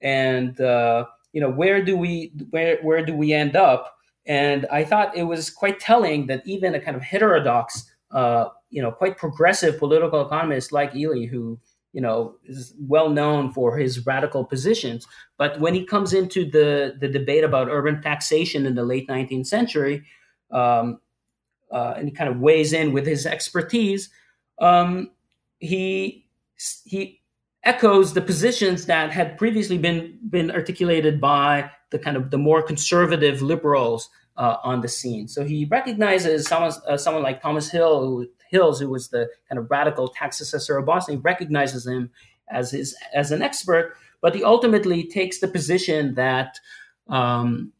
and 0.00 0.58
uh, 0.60 1.04
you 1.32 1.42
know, 1.42 1.50
where 1.50 1.84
do 1.84 1.96
we 1.96 2.32
where 2.50 2.78
where 2.82 3.04
do 3.04 3.14
we 3.14 3.34
end 3.34 3.56
up? 3.56 3.94
And 4.26 4.66
I 4.72 4.84
thought 4.84 5.16
it 5.16 5.24
was 5.24 5.50
quite 5.50 5.78
telling 5.78 6.26
that 6.28 6.42
even 6.46 6.74
a 6.74 6.80
kind 6.80 6.96
of 6.96 7.02
heterodox, 7.02 7.84
uh, 8.12 8.46
you 8.70 8.80
know, 8.80 8.90
quite 8.90 9.18
progressive 9.18 9.78
political 9.78 10.24
economist 10.24 10.72
like 10.72 10.94
Ely, 10.96 11.26
who 11.26 11.58
you 11.92 12.00
know 12.00 12.36
is 12.44 12.74
well 12.78 13.10
known 13.10 13.52
for 13.52 13.76
his 13.76 14.06
radical 14.06 14.44
positions, 14.44 15.06
but 15.36 15.60
when 15.60 15.74
he 15.74 15.84
comes 15.84 16.14
into 16.14 16.50
the 16.50 16.94
the 16.98 17.08
debate 17.08 17.44
about 17.44 17.68
urban 17.68 18.00
taxation 18.00 18.64
in 18.64 18.74
the 18.74 18.84
late 18.84 19.06
19th 19.06 19.46
century, 19.46 20.02
um, 20.50 21.00
uh, 21.70 21.94
and 21.96 22.08
he 22.08 22.14
kind 22.14 22.30
of 22.30 22.38
weighs 22.38 22.72
in 22.72 22.92
with 22.92 23.06
his 23.06 23.26
expertise, 23.26 24.10
um, 24.60 25.10
he 25.58 26.26
he 26.84 27.20
echoes 27.64 28.14
the 28.14 28.20
positions 28.22 28.86
that 28.86 29.10
had 29.10 29.36
previously 29.36 29.78
been 29.78 30.18
been 30.30 30.50
articulated 30.50 31.20
by 31.20 31.70
the 31.90 31.98
kind 31.98 32.16
of 32.16 32.30
the 32.30 32.38
more 32.38 32.62
conservative 32.62 33.42
liberals 33.42 34.08
uh, 34.36 34.56
on 34.62 34.80
the 34.80 34.88
scene. 34.88 35.28
So 35.28 35.44
he 35.44 35.66
recognizes 35.66 36.46
someone 36.46 36.72
uh, 36.88 36.96
someone 36.96 37.22
like 37.22 37.42
Thomas 37.42 37.70
Hill, 37.70 38.00
who, 38.00 38.28
Hills, 38.50 38.80
who 38.80 38.88
was 38.88 39.08
the 39.08 39.28
kind 39.48 39.58
of 39.58 39.70
radical 39.70 40.08
tax 40.08 40.40
assessor 40.40 40.78
of 40.78 40.86
Boston. 40.86 41.16
He 41.16 41.20
recognizes 41.20 41.86
him 41.86 42.10
as 42.48 42.70
his 42.70 42.96
as 43.12 43.32
an 43.32 43.42
expert, 43.42 43.96
but 44.20 44.34
he 44.34 44.44
ultimately 44.44 45.04
takes 45.04 45.40
the 45.40 45.48
position 45.48 46.14
that. 46.14 46.58
Um, 47.08 47.72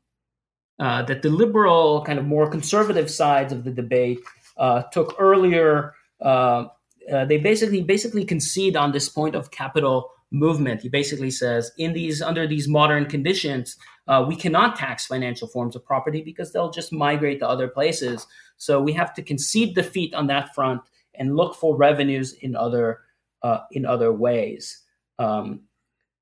uh, 0.79 1.03
that 1.03 1.23
the 1.23 1.31
liberal, 1.31 2.03
kind 2.05 2.19
of 2.19 2.25
more 2.27 2.49
conservative 2.49 3.11
sides 3.11 3.53
of 3.53 3.65
the 3.65 3.71
debate 3.71 4.21
uh, 4.57 4.83
took 4.93 5.15
earlier 5.19 5.95
uh, 6.21 6.67
uh, 7.13 7.25
they 7.25 7.39
basically 7.39 7.83
basically 7.83 8.25
concede 8.25 8.77
on 8.77 8.93
this 8.93 9.09
point 9.09 9.35
of 9.35 9.51
capital 9.51 10.11
movement. 10.31 10.83
He 10.83 10.89
basically 10.89 11.31
says, 11.31 11.71
in 11.79 11.93
these 11.93 12.21
under 12.21 12.47
these 12.47 12.69
modern 12.69 13.07
conditions, 13.07 13.77
uh, 14.09 14.25
we 14.27 14.37
cannot 14.37 14.77
tax 14.77 15.07
financial 15.07 15.49
forms 15.49 15.77
of 15.77 15.85
property 15.85 16.23
because 16.23 16.53
they'll 16.53 16.71
just 16.71 16.93
migrate 16.93 17.41
to 17.41 17.49
other 17.49 17.69
places. 17.69 18.27
So 18.57 18.81
we 18.81 18.93
have 18.95 19.15
to 19.15 19.23
concede 19.23 19.75
defeat 19.75 20.15
on 20.15 20.27
that 20.29 20.55
front 20.55 20.83
and 21.15 21.37
look 21.37 21.55
for 21.55 21.77
revenues 21.77 22.33
in 22.33 22.57
other 22.57 23.01
uh, 23.43 23.61
in 23.71 23.87
other 23.87 24.13
ways. 24.13 24.83
Um, 25.19 25.63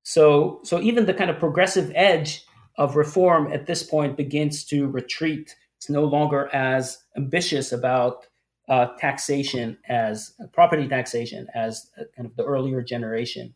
so 0.03 0.59
so 0.63 0.79
even 0.81 1.05
the 1.05 1.13
kind 1.13 1.31
of 1.31 1.39
progressive 1.39 1.91
edge 1.95 2.45
of 2.77 2.95
reform 2.95 3.51
at 3.51 3.65
this 3.65 3.83
point 3.83 4.17
begins 4.17 4.63
to 4.65 4.87
retreat. 4.87 5.55
It's 5.77 5.89
no 5.89 6.03
longer 6.03 6.53
as 6.53 7.03
ambitious 7.15 7.71
about 7.71 8.27
uh, 8.67 8.87
taxation 8.97 9.77
as 9.87 10.33
uh, 10.41 10.47
property 10.47 10.87
taxation 10.87 11.47
as 11.53 11.91
uh, 11.99 12.03
kind 12.15 12.27
of 12.27 12.35
the 12.35 12.43
earlier 12.43 12.81
generation 12.81 13.53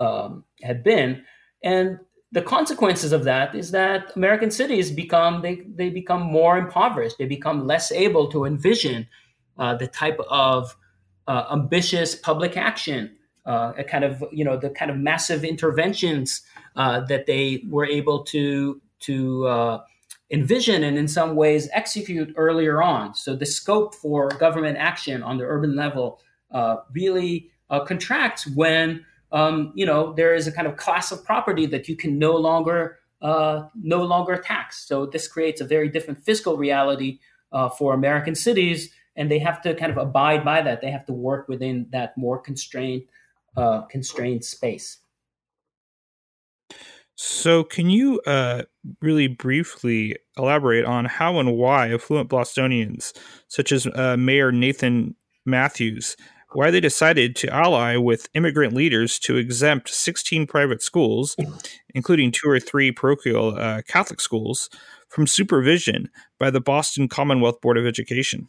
um, 0.00 0.44
had 0.62 0.82
been, 0.82 1.22
and 1.62 1.98
the 2.32 2.42
consequences 2.42 3.12
of 3.12 3.24
that 3.24 3.54
is 3.54 3.72
that 3.72 4.14
American 4.16 4.50
cities 4.50 4.90
become 4.90 5.42
they 5.42 5.62
they 5.74 5.90
become 5.90 6.22
more 6.22 6.58
impoverished. 6.58 7.18
They 7.18 7.26
become 7.26 7.66
less 7.66 7.90
able 7.92 8.28
to 8.30 8.44
envision 8.44 9.08
uh, 9.58 9.76
the 9.76 9.86
type 9.86 10.18
of 10.28 10.76
uh, 11.26 11.44
ambitious 11.52 12.14
public 12.14 12.56
action, 12.56 13.16
uh, 13.46 13.72
a 13.76 13.84
kind 13.84 14.04
of 14.04 14.24
you 14.32 14.44
know 14.44 14.56
the 14.56 14.70
kind 14.70 14.90
of 14.90 14.96
massive 14.96 15.44
interventions 15.44 16.42
that 16.76 17.26
they 17.26 17.62
were 17.68 17.86
able 17.86 18.24
to 18.24 18.80
to 19.00 19.80
envision 20.30 20.84
and 20.84 20.96
in 20.96 21.08
some 21.08 21.34
ways 21.34 21.68
execute 21.72 22.32
earlier 22.36 22.82
on. 22.82 23.14
So 23.14 23.34
the 23.34 23.46
scope 23.46 23.94
for 23.94 24.28
government 24.28 24.78
action 24.78 25.22
on 25.22 25.38
the 25.38 25.44
urban 25.44 25.74
level 25.74 26.20
uh, 26.52 26.76
really 26.92 27.50
uh, 27.68 27.84
contracts 27.84 28.46
when 28.46 29.04
um, 29.32 29.72
you 29.74 29.86
know 29.86 30.12
there 30.12 30.34
is 30.34 30.46
a 30.46 30.52
kind 30.52 30.66
of 30.66 30.76
class 30.76 31.12
of 31.12 31.24
property 31.24 31.66
that 31.66 31.88
you 31.88 31.96
can 31.96 32.18
no 32.18 32.36
longer 32.36 32.98
uh, 33.22 33.64
no 33.74 34.02
longer 34.02 34.36
tax. 34.36 34.86
So 34.86 35.06
this 35.06 35.28
creates 35.28 35.60
a 35.60 35.64
very 35.64 35.88
different 35.88 36.24
fiscal 36.24 36.56
reality 36.56 37.18
uh, 37.52 37.68
for 37.68 37.92
American 37.94 38.34
cities, 38.34 38.90
and 39.16 39.30
they 39.30 39.38
have 39.38 39.60
to 39.62 39.74
kind 39.74 39.92
of 39.92 39.98
abide 39.98 40.44
by 40.44 40.62
that. 40.62 40.80
They 40.80 40.90
have 40.90 41.06
to 41.06 41.12
work 41.12 41.48
within 41.48 41.86
that 41.90 42.16
more 42.16 42.38
constrained 42.38 43.02
uh, 43.56 43.82
constrained 43.82 44.44
space. 44.44 44.98
So, 47.22 47.64
can 47.64 47.90
you 47.90 48.18
uh, 48.22 48.62
really 49.02 49.26
briefly 49.26 50.16
elaborate 50.38 50.86
on 50.86 51.04
how 51.04 51.38
and 51.38 51.54
why 51.54 51.92
affluent 51.92 52.30
Bostonians, 52.30 53.12
such 53.46 53.72
as 53.72 53.86
uh, 53.86 54.16
Mayor 54.16 54.50
Nathan 54.50 55.14
Matthews, 55.44 56.16
why 56.52 56.70
they 56.70 56.80
decided 56.80 57.36
to 57.36 57.54
ally 57.54 57.98
with 57.98 58.30
immigrant 58.32 58.72
leaders 58.72 59.18
to 59.18 59.36
exempt 59.36 59.90
16 59.90 60.46
private 60.46 60.82
schools, 60.82 61.36
including 61.94 62.32
two 62.32 62.48
or 62.48 62.58
three 62.58 62.90
parochial 62.90 63.54
uh, 63.54 63.82
Catholic 63.86 64.18
schools, 64.18 64.70
from 65.10 65.26
supervision 65.26 66.08
by 66.38 66.48
the 66.48 66.60
Boston 66.60 67.06
Commonwealth 67.06 67.60
Board 67.60 67.76
of 67.76 67.84
Education? 67.84 68.48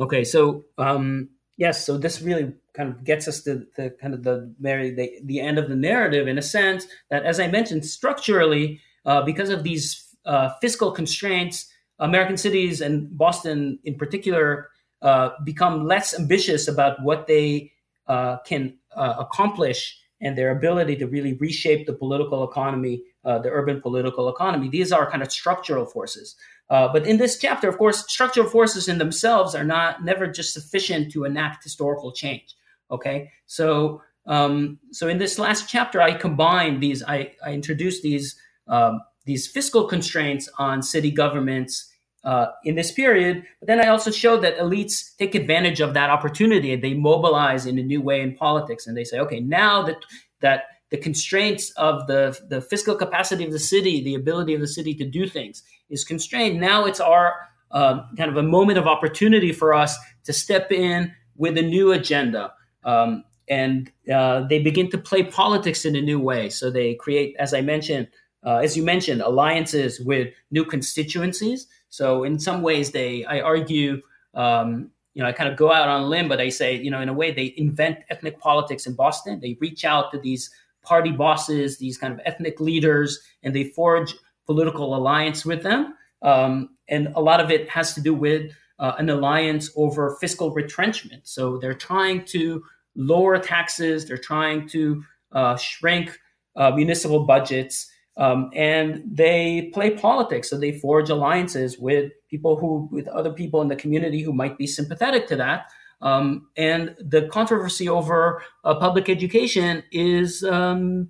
Okay, 0.00 0.24
so 0.24 0.64
um, 0.78 1.28
yes, 1.58 1.84
so 1.84 1.98
this 1.98 2.22
really 2.22 2.54
kind 2.72 2.88
of 2.88 3.04
gets 3.04 3.28
us 3.28 3.42
to 3.42 3.66
the 3.76 3.90
kind 4.00 4.14
of 4.14 4.22
the 4.22 4.54
very 4.60 4.90
the, 4.90 5.12
the 5.24 5.40
end 5.40 5.58
of 5.58 5.68
the 5.68 5.76
narrative 5.76 6.26
in 6.26 6.38
a 6.38 6.42
sense 6.42 6.86
that, 7.10 7.24
as 7.24 7.38
I 7.38 7.48
mentioned, 7.48 7.84
structurally, 7.84 8.80
uh, 9.04 9.22
because 9.22 9.50
of 9.50 9.64
these 9.64 10.16
uh, 10.24 10.50
fiscal 10.62 10.90
constraints, 10.92 11.70
American 11.98 12.38
cities 12.38 12.80
and 12.80 13.16
Boston 13.18 13.78
in 13.84 13.96
particular 13.96 14.70
uh, 15.02 15.30
become 15.44 15.84
less 15.86 16.18
ambitious 16.18 16.68
about 16.68 17.02
what 17.02 17.26
they 17.26 17.72
uh, 18.06 18.38
can 18.46 18.78
uh, 18.96 19.16
accomplish 19.18 19.98
and 20.20 20.36
their 20.36 20.50
ability 20.50 20.96
to 20.96 21.06
really 21.06 21.34
reshape 21.34 21.86
the 21.86 21.92
political 21.92 22.48
economy, 22.48 23.02
uh, 23.24 23.38
the 23.38 23.50
urban 23.50 23.80
political 23.80 24.28
economy. 24.28 24.68
These 24.68 24.90
are 24.90 25.10
kind 25.10 25.22
of 25.22 25.30
structural 25.30 25.84
forces. 25.84 26.34
Uh, 26.70 26.88
but 26.92 27.06
in 27.06 27.16
this 27.16 27.38
chapter, 27.38 27.68
of 27.68 27.78
course, 27.78 28.04
structural 28.08 28.48
forces 28.48 28.88
in 28.88 28.98
themselves 28.98 29.54
are 29.54 29.64
not 29.64 30.04
never 30.04 30.26
just 30.26 30.52
sufficient 30.52 31.10
to 31.12 31.24
enact 31.24 31.64
historical 31.64 32.12
change. 32.12 32.54
Okay, 32.90 33.30
so 33.46 34.02
um, 34.26 34.78
so 34.92 35.08
in 35.08 35.18
this 35.18 35.38
last 35.38 35.68
chapter, 35.68 36.00
I 36.00 36.12
combine 36.12 36.80
these. 36.80 37.02
I, 37.02 37.32
I 37.44 37.52
introduce 37.52 38.02
these 38.02 38.36
um, 38.66 39.00
these 39.24 39.46
fiscal 39.46 39.84
constraints 39.84 40.48
on 40.58 40.82
city 40.82 41.10
governments 41.10 41.90
uh, 42.24 42.46
in 42.64 42.74
this 42.74 42.92
period. 42.92 43.44
But 43.60 43.68
then 43.68 43.80
I 43.80 43.88
also 43.88 44.10
show 44.10 44.38
that 44.40 44.58
elites 44.58 45.16
take 45.16 45.34
advantage 45.34 45.80
of 45.80 45.94
that 45.94 46.10
opportunity 46.10 46.76
they 46.76 46.94
mobilize 46.94 47.66
in 47.66 47.78
a 47.78 47.82
new 47.82 48.02
way 48.02 48.20
in 48.20 48.34
politics. 48.34 48.86
And 48.86 48.96
they 48.96 49.04
say, 49.04 49.18
okay, 49.20 49.40
now 49.40 49.82
that 49.82 50.04
that 50.40 50.64
the 50.90 50.96
constraints 50.96 51.70
of 51.72 52.06
the, 52.06 52.38
the 52.48 52.60
fiscal 52.60 52.94
capacity 52.94 53.44
of 53.44 53.52
the 53.52 53.58
city, 53.58 54.02
the 54.02 54.14
ability 54.14 54.54
of 54.54 54.60
the 54.60 54.68
city 54.68 54.94
to 54.94 55.04
do 55.04 55.26
things 55.26 55.62
is 55.90 56.04
constrained. 56.04 56.60
Now 56.60 56.84
it's 56.84 57.00
our 57.00 57.34
uh, 57.70 58.02
kind 58.16 58.30
of 58.30 58.36
a 58.36 58.42
moment 58.42 58.78
of 58.78 58.86
opportunity 58.86 59.52
for 59.52 59.74
us 59.74 59.96
to 60.24 60.32
step 60.32 60.72
in 60.72 61.12
with 61.36 61.58
a 61.58 61.62
new 61.62 61.92
agenda. 61.92 62.52
Um, 62.84 63.24
and 63.48 63.90
uh, 64.12 64.46
they 64.48 64.58
begin 64.58 64.90
to 64.90 64.98
play 64.98 65.22
politics 65.22 65.84
in 65.84 65.96
a 65.96 66.00
new 66.00 66.18
way. 66.18 66.48
So 66.50 66.70
they 66.70 66.94
create, 66.94 67.36
as 67.38 67.54
I 67.54 67.60
mentioned, 67.60 68.08
uh, 68.44 68.56
as 68.56 68.76
you 68.76 68.82
mentioned, 68.82 69.20
alliances 69.20 70.00
with 70.00 70.32
new 70.50 70.64
constituencies. 70.64 71.66
So 71.88 72.24
in 72.24 72.38
some 72.38 72.62
ways, 72.62 72.92
they, 72.92 73.24
I 73.24 73.40
argue, 73.40 74.02
um, 74.34 74.90
you 75.14 75.22
know, 75.22 75.28
I 75.28 75.32
kind 75.32 75.50
of 75.50 75.56
go 75.56 75.72
out 75.72 75.88
on 75.88 76.02
a 76.02 76.06
limb, 76.06 76.28
but 76.28 76.40
I 76.40 76.50
say, 76.50 76.76
you 76.76 76.90
know, 76.90 77.00
in 77.00 77.08
a 77.08 77.14
way, 77.14 77.32
they 77.32 77.54
invent 77.56 77.98
ethnic 78.10 78.38
politics 78.38 78.86
in 78.86 78.94
Boston. 78.94 79.40
They 79.40 79.56
reach 79.60 79.84
out 79.84 80.12
to 80.12 80.18
these 80.18 80.50
party 80.88 81.12
bosses, 81.12 81.78
these 81.78 81.98
kind 81.98 82.12
of 82.14 82.20
ethnic 82.24 82.56
leaders, 82.60 83.08
and 83.42 83.54
they 83.54 83.64
forge 83.64 84.14
political 84.46 84.94
alliance 84.98 85.44
with 85.44 85.62
them. 85.62 85.94
Um, 86.22 86.70
and 86.88 87.08
a 87.14 87.20
lot 87.20 87.40
of 87.40 87.50
it 87.50 87.68
has 87.68 87.94
to 87.94 88.00
do 88.00 88.14
with 88.14 88.52
uh, 88.78 88.94
an 88.98 89.08
alliance 89.10 89.70
over 89.76 90.16
fiscal 90.20 90.50
retrenchment. 90.52 91.28
So 91.28 91.58
they're 91.58 91.74
trying 91.90 92.24
to 92.26 92.62
lower 92.96 93.38
taxes, 93.38 94.06
they're 94.06 94.26
trying 94.32 94.68
to 94.68 95.04
uh, 95.32 95.56
shrink 95.56 96.18
uh, 96.56 96.70
municipal 96.70 97.24
budgets, 97.24 97.90
um, 98.16 98.50
and 98.54 99.02
they 99.06 99.70
play 99.74 99.90
politics. 99.90 100.50
So 100.50 100.58
they 100.58 100.72
forge 100.72 101.10
alliances 101.10 101.78
with 101.78 102.10
people 102.30 102.56
who, 102.58 102.88
with 102.90 103.06
other 103.08 103.32
people 103.32 103.62
in 103.62 103.68
the 103.68 103.76
community 103.76 104.22
who 104.22 104.32
might 104.32 104.58
be 104.58 104.66
sympathetic 104.66 105.28
to 105.28 105.36
that. 105.36 105.70
Um, 106.00 106.48
and 106.56 106.94
the 107.00 107.28
controversy 107.28 107.88
over 107.88 108.42
uh, 108.64 108.74
public 108.76 109.08
education 109.08 109.82
is, 109.90 110.44
um, 110.44 111.08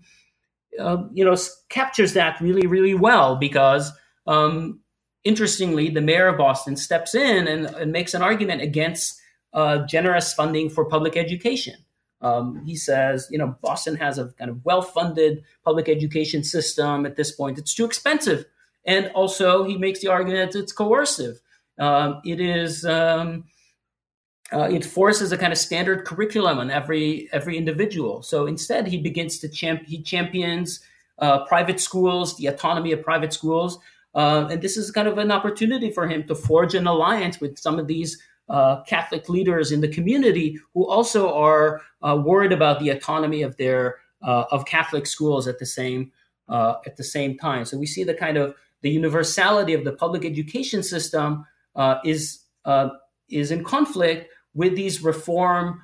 uh, 0.78 1.04
you 1.12 1.24
know, 1.24 1.36
captures 1.68 2.14
that 2.14 2.40
really, 2.40 2.66
really 2.66 2.94
well 2.94 3.36
because 3.36 3.92
um, 4.26 4.80
interestingly, 5.24 5.90
the 5.90 6.00
mayor 6.00 6.28
of 6.28 6.38
Boston 6.38 6.76
steps 6.76 7.14
in 7.14 7.46
and, 7.46 7.66
and 7.66 7.92
makes 7.92 8.14
an 8.14 8.22
argument 8.22 8.62
against 8.62 9.20
uh, 9.52 9.78
generous 9.86 10.32
funding 10.32 10.70
for 10.70 10.84
public 10.84 11.16
education. 11.16 11.74
Um, 12.20 12.62
he 12.66 12.74
says, 12.74 13.28
you 13.30 13.38
know, 13.38 13.56
Boston 13.62 13.96
has 13.96 14.18
a 14.18 14.28
kind 14.38 14.50
of 14.50 14.64
well 14.64 14.82
funded 14.82 15.44
public 15.64 15.88
education 15.88 16.42
system 16.42 17.06
at 17.06 17.16
this 17.16 17.30
point. 17.30 17.58
It's 17.58 17.74
too 17.74 17.84
expensive. 17.84 18.44
And 18.84 19.10
also, 19.14 19.64
he 19.64 19.76
makes 19.76 20.00
the 20.00 20.08
argument 20.08 20.52
that 20.52 20.58
it's 20.58 20.72
coercive. 20.72 21.40
Um, 21.78 22.20
it 22.24 22.40
is. 22.40 22.84
Uh, 24.50 24.62
it 24.62 24.84
forces 24.84 25.30
a 25.30 25.36
kind 25.36 25.52
of 25.52 25.58
standard 25.58 26.06
curriculum 26.06 26.58
on 26.58 26.70
every 26.70 27.28
every 27.32 27.58
individual. 27.58 28.22
So 28.22 28.46
instead, 28.46 28.86
he 28.86 28.98
begins 28.98 29.38
to 29.40 29.48
champ 29.48 29.82
he 29.86 30.02
champions 30.02 30.80
uh, 31.18 31.44
private 31.44 31.80
schools, 31.80 32.36
the 32.38 32.46
autonomy 32.46 32.92
of 32.92 33.02
private 33.02 33.32
schools, 33.32 33.78
uh, 34.14 34.48
and 34.50 34.62
this 34.62 34.76
is 34.76 34.90
kind 34.90 35.06
of 35.06 35.18
an 35.18 35.30
opportunity 35.30 35.90
for 35.90 36.08
him 36.08 36.26
to 36.28 36.34
forge 36.34 36.74
an 36.74 36.86
alliance 36.86 37.40
with 37.40 37.58
some 37.58 37.78
of 37.78 37.86
these 37.86 38.22
uh, 38.48 38.82
Catholic 38.84 39.28
leaders 39.28 39.70
in 39.70 39.82
the 39.82 39.88
community 39.88 40.58
who 40.72 40.88
also 40.88 41.30
are 41.34 41.82
uh, 42.00 42.16
worried 42.16 42.52
about 42.52 42.80
the 42.80 42.88
autonomy 42.88 43.42
of 43.42 43.54
their 43.58 43.96
uh, 44.22 44.44
of 44.50 44.64
Catholic 44.64 45.06
schools 45.06 45.46
at 45.46 45.58
the 45.58 45.66
same 45.66 46.10
at 46.50 46.96
the 46.96 47.04
same 47.04 47.36
time. 47.36 47.66
So 47.66 47.76
we 47.76 47.84
see 47.84 48.04
the 48.04 48.14
kind 48.14 48.38
of 48.38 48.54
the 48.80 48.88
universality 48.88 49.74
of 49.74 49.84
the 49.84 49.92
public 49.92 50.24
education 50.24 50.82
system 50.82 51.44
is 52.04 52.44
is 53.28 53.50
in 53.50 53.62
conflict 53.62 54.30
with 54.58 54.74
these 54.74 55.02
reform 55.02 55.80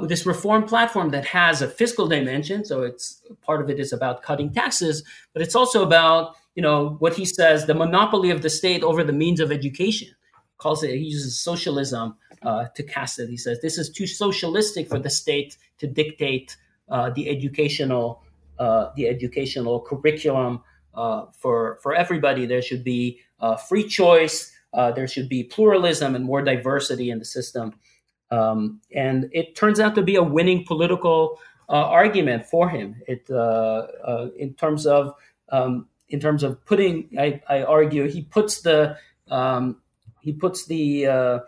with 0.00 0.10
this 0.10 0.26
reform 0.26 0.64
platform 0.64 1.08
that 1.08 1.24
has 1.24 1.62
a 1.62 1.68
fiscal 1.68 2.06
dimension. 2.06 2.66
So 2.66 2.82
it's 2.82 3.22
part 3.40 3.62
of 3.62 3.70
it 3.70 3.80
is 3.80 3.94
about 3.94 4.22
cutting 4.22 4.52
taxes, 4.52 5.02
but 5.32 5.40
it's 5.40 5.54
also 5.54 5.82
about 5.82 6.36
you 6.54 6.62
know 6.62 6.96
what 6.98 7.14
he 7.14 7.24
says 7.24 7.66
the 7.66 7.74
monopoly 7.74 8.30
of 8.30 8.42
the 8.42 8.50
state 8.50 8.82
over 8.82 9.02
the 9.02 9.12
means 9.24 9.40
of 9.40 9.50
education. 9.50 10.08
Calls 10.58 10.84
it 10.84 10.90
he 10.90 11.06
uses 11.16 11.38
socialism 11.38 12.16
uh, 12.42 12.66
to 12.76 12.82
cast 12.82 13.18
it. 13.18 13.30
He 13.30 13.38
says 13.38 13.60
this 13.62 13.78
is 13.78 13.88
too 13.88 14.06
socialistic 14.06 14.88
for 14.88 14.98
the 14.98 15.10
state 15.10 15.56
to 15.78 15.86
dictate 15.86 16.56
uh, 16.90 17.10
the 17.16 17.30
educational 17.30 18.22
uh, 18.58 18.90
the 18.96 19.08
educational 19.08 19.80
curriculum 19.80 20.62
uh, 20.94 21.24
for 21.38 21.78
for 21.82 21.94
everybody. 21.94 22.44
There 22.44 22.62
should 22.62 22.84
be 22.84 23.20
uh, 23.40 23.56
free 23.56 23.88
choice 23.88 24.54
uh, 24.74 24.90
there 24.90 25.06
should 25.06 25.28
be 25.28 25.44
pluralism 25.44 26.14
and 26.14 26.24
more 26.24 26.42
diversity 26.42 27.10
in 27.10 27.18
the 27.18 27.24
system 27.24 27.74
um, 28.34 28.80
and 28.94 29.28
it 29.32 29.54
turns 29.54 29.78
out 29.80 29.94
to 29.94 30.02
be 30.02 30.16
a 30.16 30.22
winning 30.22 30.64
political 30.64 31.38
argument 31.68 32.44
for 32.46 32.68
him 32.68 32.94
it 33.08 33.28
in 34.44 34.54
terms 34.54 34.86
of 34.86 35.14
um, 35.50 35.88
in 36.08 36.20
terms 36.20 36.42
of 36.42 36.64
putting, 36.64 37.08
I, 37.18 37.40
I 37.48 37.62
argue, 37.62 38.08
he 38.08 38.22
puts 38.22 38.62
the 38.62 38.96
um, 39.28 39.80
he 40.20 40.32
puts 40.32 40.66
the 40.66 41.06
uh, 41.06 41.38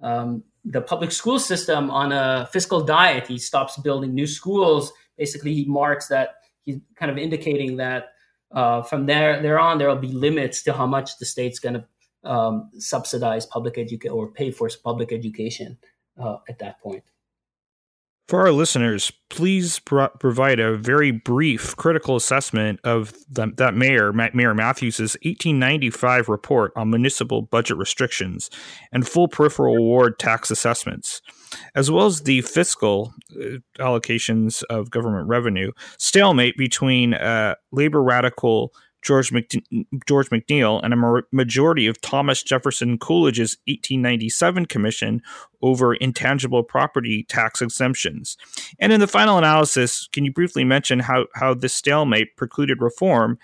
um, 0.00 0.44
the 0.64 0.80
public 0.80 1.12
school 1.12 1.38
system 1.38 1.90
on 1.90 2.12
a 2.12 2.48
fiscal 2.52 2.82
diet. 2.82 3.26
He 3.26 3.38
stops 3.38 3.78
building 3.78 4.14
new 4.14 4.26
schools. 4.26 4.92
Basically, 5.16 5.54
he 5.54 5.64
marks 5.64 6.08
that 6.08 6.36
he's 6.62 6.78
kind 6.96 7.10
of 7.10 7.18
indicating 7.18 7.76
that 7.76 8.12
uh, 8.52 8.82
from 8.82 9.06
there 9.06 9.40
there 9.42 9.58
on 9.58 9.78
there 9.78 9.88
will 9.88 9.96
be 9.96 10.12
limits 10.12 10.62
to 10.64 10.72
how 10.72 10.86
much 10.86 11.18
the 11.18 11.26
state's 11.26 11.58
going 11.58 11.74
to 11.74 11.84
um, 12.30 12.70
subsidize 12.78 13.46
public 13.46 13.76
education 13.78 14.12
or 14.12 14.30
pay 14.30 14.50
for 14.50 14.70
public 14.84 15.12
education 15.12 15.76
uh, 16.18 16.38
at 16.48 16.58
that 16.58 16.80
point. 16.80 17.02
For 18.28 18.40
our 18.40 18.52
listeners, 18.52 19.12
please 19.28 19.80
pro- 19.80 20.08
provide 20.08 20.58
a 20.60 20.76
very 20.76 21.10
brief 21.10 21.76
critical 21.76 22.16
assessment 22.16 22.80
of 22.82 23.12
the, 23.28 23.52
that 23.56 23.74
Mayor, 23.74 24.12
Mayor 24.12 24.54
Matthews' 24.54 25.00
1895 25.00 26.28
report 26.28 26.72
on 26.76 26.88
municipal 26.88 27.42
budget 27.42 27.76
restrictions 27.76 28.48
and 28.90 29.06
full 29.06 29.28
peripheral 29.28 29.76
ward 29.76 30.18
tax 30.18 30.50
assessments, 30.50 31.20
as 31.74 31.90
well 31.90 32.06
as 32.06 32.22
the 32.22 32.40
fiscal 32.42 33.12
uh, 33.32 33.58
allocations 33.80 34.62
of 34.70 34.90
government 34.90 35.28
revenue, 35.28 35.72
stalemate 35.98 36.56
between 36.56 37.14
uh, 37.14 37.56
labor 37.72 38.02
radical 38.02 38.72
George, 39.02 39.32
George 40.06 40.30
McNeill 40.30 40.80
and 40.82 40.94
a 40.94 41.22
majority 41.32 41.86
of 41.86 42.00
Thomas 42.00 42.42
Jefferson 42.42 42.98
Coolidge's 42.98 43.58
1897 43.66 44.66
commission 44.66 45.22
over 45.60 45.94
intangible 45.94 46.62
property 46.62 47.26
tax 47.28 47.60
exemptions. 47.60 48.36
And 48.78 48.92
in 48.92 49.00
the 49.00 49.06
final 49.06 49.38
analysis, 49.38 50.08
can 50.12 50.24
you 50.24 50.32
briefly 50.32 50.64
mention 50.64 51.00
how, 51.00 51.26
how 51.34 51.54
this 51.54 51.74
stalemate 51.74 52.36
precluded 52.36 52.80
reform 52.80 53.38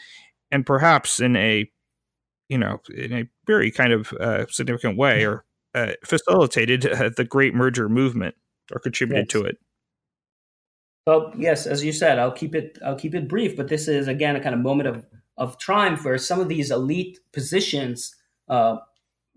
and 0.51 0.65
perhaps 0.65 1.21
in 1.21 1.37
a 1.37 1.71
you 2.49 2.59
know 2.59 2.81
in 2.95 3.13
a 3.13 3.25
very 3.47 3.71
kind 3.71 3.93
of 3.93 4.13
uh, 4.15 4.47
significant 4.49 4.97
way 4.97 5.25
or 5.25 5.45
uh, 5.75 5.93
facilitated 6.05 6.87
uh, 6.87 7.11
the 7.17 7.25
great 7.25 7.55
merger 7.55 7.89
movement 7.89 8.35
or 8.73 8.81
contributed 8.81 9.27
yes. 9.27 9.33
to 9.33 9.47
it? 9.47 9.59
Well, 11.07 11.33
yes, 11.39 11.67
as 11.67 11.83
you 11.85 11.93
said, 11.93 12.19
I'll 12.19 12.33
keep 12.33 12.55
it 12.55 12.79
I'll 12.85 12.99
keep 12.99 13.15
it 13.15 13.29
brief, 13.29 13.57
but 13.57 13.69
this 13.69 13.89
is 13.89 14.09
again 14.09 14.37
a 14.37 14.41
kind 14.41 14.55
of 14.55 14.61
moment 14.61 14.89
of 14.89 15.07
of 15.39 15.59
triumph 15.59 16.05
where 16.05 16.19
some 16.19 16.41
of 16.41 16.49
these 16.49 16.71
elite 16.71 17.21
positions, 17.33 18.15
uh, 18.49 18.77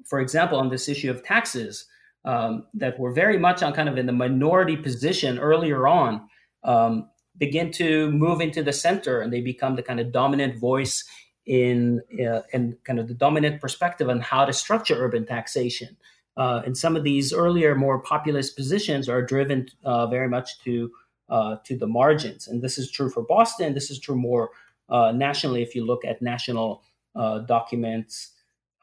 for 0.06 0.20
example, 0.20 0.58
on 0.58 0.70
this 0.70 0.90
issue 0.90 1.10
of 1.10 1.24
taxes, 1.24 1.86
um, 2.26 2.66
that 2.74 3.00
were 3.00 3.14
very 3.14 3.38
much 3.38 3.64
on 3.64 3.74
kind 3.74 3.88
of 3.88 3.98
in 3.98 4.06
the 4.06 4.12
minority 4.12 4.76
position 4.76 5.40
earlier 5.40 5.88
on, 5.88 6.28
um, 6.64 7.10
begin 7.38 7.72
to 7.72 8.12
move 8.12 8.42
into 8.42 8.62
the 8.62 8.74
center 8.74 9.22
and 9.22 9.32
they 9.32 9.42
become 9.42 9.76
the 9.76 9.84
kind 9.84 10.00
of 10.00 10.12
dominant 10.12 10.60
voice 10.60 11.04
in 11.46 12.02
uh, 12.24 12.42
and 12.54 12.76
kind 12.84 13.00
of 13.00 13.08
the 13.08 13.14
dominant 13.14 13.60
perspective 13.62 14.10
on 14.10 14.20
how 14.20 14.46
to 14.46 14.54
structure 14.54 14.96
urban 14.96 15.26
taxation. 15.26 15.96
Uh, 16.38 16.62
and 16.66 16.78
some 16.78 16.96
of 16.96 17.04
these 17.04 17.34
earlier, 17.34 17.76
more 17.76 18.00
populist 18.00 18.56
positions 18.56 19.10
are 19.10 19.22
driven 19.22 19.68
uh, 19.84 20.08
very 20.08 20.28
much 20.28 20.60
to 20.64 20.92
uh, 21.30 21.56
to 21.64 21.78
the 21.78 21.88
margins. 21.88 22.48
And 22.48 22.62
this 22.62 22.78
is 22.78 22.92
true 22.92 23.10
for 23.10 23.24
Boston. 23.24 23.74
This 23.74 23.90
is 23.90 24.00
true 24.00 24.18
more 24.18 24.52
uh, 24.92 25.12
nationally, 25.12 25.64
if 25.64 25.74
you 25.74 25.86
look 25.86 26.06
at 26.06 26.22
national 26.22 26.84
uh, 27.16 27.40
documents 27.40 28.34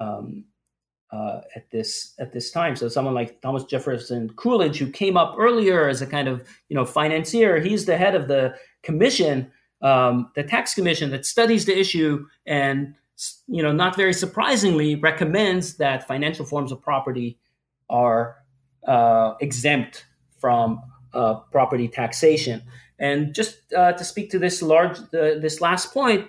um, 0.00 0.44
uh, 1.12 1.40
at 1.54 1.70
this 1.70 2.14
at 2.18 2.32
this 2.32 2.50
time, 2.50 2.74
so 2.74 2.88
someone 2.88 3.14
like 3.14 3.40
Thomas 3.40 3.64
Jefferson 3.64 4.30
Coolidge, 4.30 4.78
who 4.78 4.90
came 4.90 5.16
up 5.16 5.36
earlier 5.38 5.88
as 5.88 6.02
a 6.02 6.06
kind 6.06 6.26
of 6.26 6.46
you 6.68 6.74
know 6.74 6.84
financier, 6.84 7.60
he's 7.60 7.84
the 7.84 7.96
head 7.96 8.14
of 8.14 8.26
the 8.26 8.54
commission, 8.82 9.50
um, 9.82 10.30
the 10.34 10.42
tax 10.42 10.74
commission 10.74 11.10
that 11.10 11.26
studies 11.26 11.66
the 11.66 11.78
issue, 11.78 12.26
and 12.46 12.94
you 13.46 13.62
know 13.62 13.72
not 13.72 13.94
very 13.94 14.14
surprisingly 14.14 14.94
recommends 14.94 15.76
that 15.76 16.08
financial 16.08 16.44
forms 16.44 16.72
of 16.72 16.80
property 16.80 17.38
are 17.90 18.36
uh, 18.86 19.34
exempt 19.40 20.06
from 20.38 20.80
uh, 21.12 21.34
property 21.52 21.88
taxation. 21.88 22.62
And 22.98 23.34
just 23.34 23.72
uh, 23.72 23.92
to 23.92 24.04
speak 24.04 24.30
to 24.30 24.38
this 24.38 24.60
large, 24.60 24.98
uh, 24.98 25.38
this 25.38 25.60
last 25.60 25.92
point, 25.94 26.28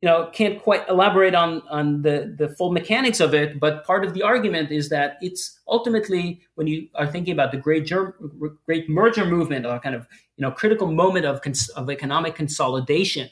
you 0.00 0.08
know, 0.08 0.30
can't 0.32 0.60
quite 0.60 0.88
elaborate 0.88 1.34
on 1.34 1.62
on 1.70 2.02
the 2.02 2.34
the 2.36 2.48
full 2.48 2.72
mechanics 2.72 3.20
of 3.20 3.34
it, 3.34 3.60
but 3.60 3.84
part 3.86 4.04
of 4.04 4.14
the 4.14 4.22
argument 4.22 4.72
is 4.72 4.88
that 4.88 5.16
it's 5.22 5.60
ultimately 5.68 6.42
when 6.56 6.66
you 6.66 6.88
are 6.96 7.06
thinking 7.06 7.32
about 7.32 7.52
the 7.52 7.56
great 7.56 7.86
germ, 7.86 8.12
great 8.66 8.88
merger 8.88 9.24
movement, 9.24 9.64
or 9.64 9.78
kind 9.78 9.94
of 9.94 10.08
you 10.36 10.42
know 10.42 10.50
critical 10.50 10.90
moment 10.90 11.24
of 11.24 11.40
cons- 11.40 11.68
of 11.70 11.88
economic 11.88 12.34
consolidation 12.34 13.30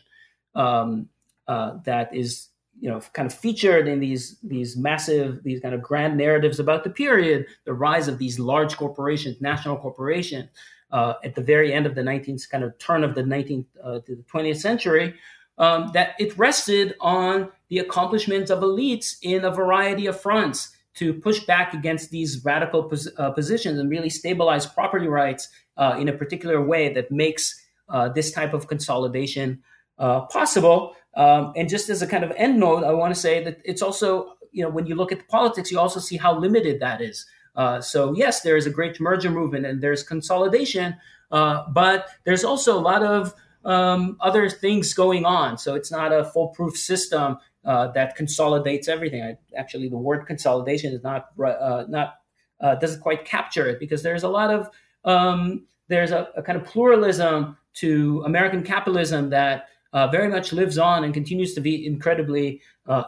um, 0.55 1.09
uh, 1.49 1.79
that 1.85 2.15
is 2.15 2.51
you 2.81 2.89
know 2.89 3.01
kind 3.15 3.27
of 3.27 3.35
featured 3.35 3.89
in 3.89 3.99
these 3.99 4.39
these 4.43 4.77
massive 4.77 5.43
these 5.43 5.61
kind 5.61 5.75
of 5.75 5.83
grand 5.83 6.17
narratives 6.17 6.61
about 6.61 6.85
the 6.85 6.91
period 6.91 7.47
the 7.65 7.73
rise 7.73 8.09
of 8.09 8.19
these 8.19 8.39
large 8.39 8.77
corporations 8.77 9.41
national 9.41 9.77
corporations 9.77 10.49
uh, 10.93 11.15
at 11.25 11.35
the 11.35 11.43
very 11.43 11.73
end 11.73 11.87
of 11.87 11.95
the 11.95 12.03
19th 12.03 12.49
kind 12.51 12.65
of 12.65 12.77
turn 12.79 13.05
of 13.05 13.15
the 13.15 13.23
19th 13.23 13.67
uh, 13.83 14.01
to 14.01 14.17
the 14.17 14.23
20th 14.23 14.61
century 14.61 15.15
um, 15.59 15.91
that 15.93 16.15
it 16.19 16.37
rested 16.39 16.95
on 17.01 17.51
the 17.69 17.79
accomplishments 17.79 18.51
of 18.51 18.61
elites 18.61 19.17
in 19.23 19.45
a 19.45 19.51
variety 19.51 20.07
of 20.07 20.19
fronts 20.21 20.77
to 20.95 21.15
push 21.15 21.41
back 21.41 21.73
against 21.73 22.11
these 22.11 22.45
radical 22.45 22.85
pos- 22.85 23.09
uh, 23.19 23.31
positions 23.31 23.79
and 23.79 23.91
really 23.91 24.11
stabilize 24.11 24.67
property 24.67 25.07
rights 25.07 25.49
uh, 25.77 25.97
in 25.99 26.09
a 26.09 26.12
particular 26.12 26.62
way 26.62 26.93
that 26.93 27.12
makes 27.12 27.62
uh, 27.89 28.09
this 28.09 28.33
type 28.33 28.55
of 28.55 28.67
consolidation 28.67 29.62
uh, 29.99 30.23
possible. 30.23 30.97
Um, 31.15 31.53
and 31.57 31.69
just 31.69 31.89
as 31.91 32.03
a 32.03 32.07
kind 32.07 32.25
of 32.25 32.33
end 32.37 32.59
note, 32.59 32.85
I 32.85 32.93
want 32.93 33.15
to 33.15 33.21
say 33.21 33.45
that 33.45 33.61
it's 33.65 33.83
also, 33.83 34.35
you 34.53 34.62
know, 34.62 34.71
when 34.71 34.87
you 34.87 34.95
look 34.95 35.12
at 35.12 35.19
the 35.19 35.25
politics, 35.25 35.71
you 35.71 35.79
also 35.79 36.01
see 36.01 36.17
how 36.17 36.37
limited 36.37 36.81
that 36.81 37.01
is. 37.01 37.27
Uh, 37.56 37.81
so 37.81 38.14
yes, 38.14 38.43
there 38.43 38.56
is 38.56 38.66
a 38.66 38.70
great 38.70 39.01
merger 39.01 39.31
movement 39.31 39.66
and 39.66 39.81
there's 39.81 40.02
consolidation, 40.02 40.97
uh, 41.31 41.64
but 41.70 42.09
there's 42.24 42.44
also 42.44 42.78
a 42.78 42.81
lot 42.81 43.02
of 43.02 43.35
um, 43.64 44.16
other 44.20 44.48
things 44.48 44.94
going 44.94 45.24
on. 45.24 45.59
So 45.59 45.74
it's 45.74 45.90
not 45.90 46.12
a 46.12 46.24
foolproof 46.24 46.77
system 46.77 47.39
uh, 47.64 47.89
that 47.89 48.16
consolidates 48.16 48.89
everything. 48.89 49.22
I, 49.22 49.36
actually, 49.56 49.89
the 49.89 49.98
word 49.98 50.27
consolidation 50.27 50.94
is 50.94 51.02
not 51.02 51.28
uh, 51.44 51.85
not 51.89 52.14
uh, 52.60 52.77
doesn't 52.77 53.01
quite 53.01 53.24
capture 53.24 53.66
it 53.66 53.78
because 53.78 54.02
there's 54.02 54.22
a 54.22 54.28
lot 54.28 54.51
of 54.51 54.70
um, 55.05 55.66
there's 55.89 56.10
a, 56.10 56.28
a, 56.36 56.43
kind 56.43 56.59
of 56.59 56.64
pluralism 56.64 57.56
to 57.74 58.22
American 58.24 58.62
capitalism 58.62 59.31
that 59.31 59.68
uh, 59.93 60.06
very 60.06 60.28
much 60.28 60.52
lives 60.52 60.78
on 60.78 61.05
and 61.05 61.12
continues 61.12 61.55
to 61.55 61.60
be 61.60 61.86
incredibly 61.86 62.60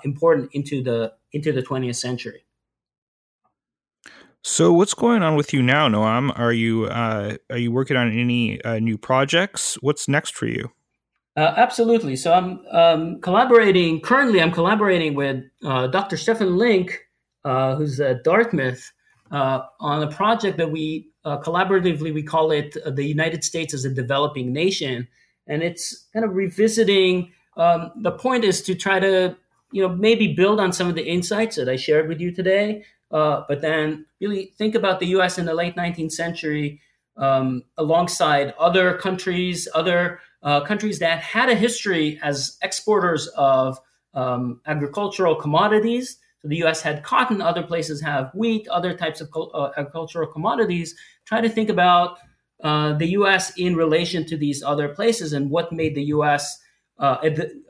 important 0.05 0.49
into 0.53 0.83
the 0.83 1.13
into 1.33 1.53
the 1.53 1.63
20th 1.63 1.97
century. 1.97 2.45
So, 4.45 4.73
what's 4.73 4.93
going 4.93 5.23
on 5.23 5.37
with 5.37 5.53
you 5.53 5.63
now, 5.63 5.89
Noam? 5.89 6.37
Are 6.37 6.53
you 6.53 6.87
uh, 6.87 7.37
are 7.49 7.59
you 7.59 7.71
working 7.71 7.97
on 7.97 8.11
any 8.11 8.61
uh, 8.65 8.81
new 8.81 8.99
projects? 8.99 9.77
What's 9.81 10.09
next 10.09 10.35
for 10.35 10.47
you? 10.47 10.73
Uh, 11.37 11.55
absolutely. 11.57 12.17
So, 12.17 12.33
I'm 12.33 12.67
um, 12.73 13.21
collaborating. 13.21 14.01
Currently, 14.01 14.43
I'm 14.43 14.51
collaborating 14.51 15.15
with 15.15 15.45
uh, 15.65 15.87
Dr. 15.87 16.17
Stefan 16.17 16.59
Link, 16.59 17.07
uh, 17.45 17.77
who's 17.77 18.01
at 18.01 18.25
Dartmouth, 18.25 18.91
uh, 19.31 19.61
on 19.79 20.03
a 20.03 20.11
project 20.11 20.59
that 20.59 20.73
we 20.73 21.09
collaboratively 21.25 22.13
we 22.13 22.25
call 22.25 22.51
it 22.51 22.77
the 22.85 23.05
United 23.05 23.45
States 23.45 23.73
as 23.73 23.85
a 23.85 23.91
developing 23.91 24.53
nation, 24.53 25.07
and 25.47 25.63
it's 25.63 26.09
kind 26.13 26.25
of 26.25 26.35
revisiting. 26.35 27.31
Um, 27.57 27.93
the 27.95 28.11
point 28.11 28.43
is 28.43 28.61
to 28.63 28.75
try 28.75 28.99
to 28.99 29.37
you 29.71 29.87
know 29.87 29.95
maybe 29.95 30.35
build 30.35 30.59
on 30.59 30.73
some 30.73 30.89
of 30.89 30.97
the 30.97 31.07
insights 31.07 31.55
that 31.55 31.69
I 31.69 31.77
shared 31.77 32.09
with 32.09 32.21
you 32.21 32.33
today 32.33 32.85
uh, 33.13 33.43
but 33.49 33.61
then 33.61 34.07
really 34.21 34.55
think 34.57 34.75
about 34.75 35.01
the 35.01 35.07
US 35.07 35.39
in 35.39 35.45
the 35.45 35.55
late 35.55 35.77
19th 35.77 36.13
century 36.13 36.81
um, 37.17 37.63
alongside 37.77 38.55
other 38.59 38.97
countries, 38.97 39.69
other 39.75 40.21
uh, 40.43 40.61
countries 40.63 40.99
that 40.99 41.21
had 41.21 41.49
a 41.49 41.55
history 41.55 42.19
as 42.23 42.57
exporters 42.63 43.27
of 43.29 43.79
um, 44.15 44.61
agricultural 44.67 45.35
commodities. 45.35 46.19
So 46.41 46.49
the 46.49 46.63
US 46.65 46.83
had 46.83 47.03
cotton, 47.03 47.41
other 47.41 47.63
places 47.63 48.01
have 48.01 48.31
wheat, 48.35 48.67
other 48.69 48.95
types 48.95 49.21
of 49.21 49.29
uh, 49.55 49.71
agricultural 49.77 50.29
commodities. 50.33 50.97
Try 51.25 51.41
to 51.41 51.49
think 51.49 51.69
about 51.69 52.19
uh, 52.63 52.95
the 52.95 53.09
US 53.09 53.57
in 53.59 53.77
relation 53.77 54.25
to 54.27 54.37
these 54.37 54.63
other 54.63 54.89
places 54.89 55.33
and 55.33 55.51
what 55.51 55.73
made 55.73 55.95
the 55.95 56.05
US 56.05 56.59
uh, 56.99 57.19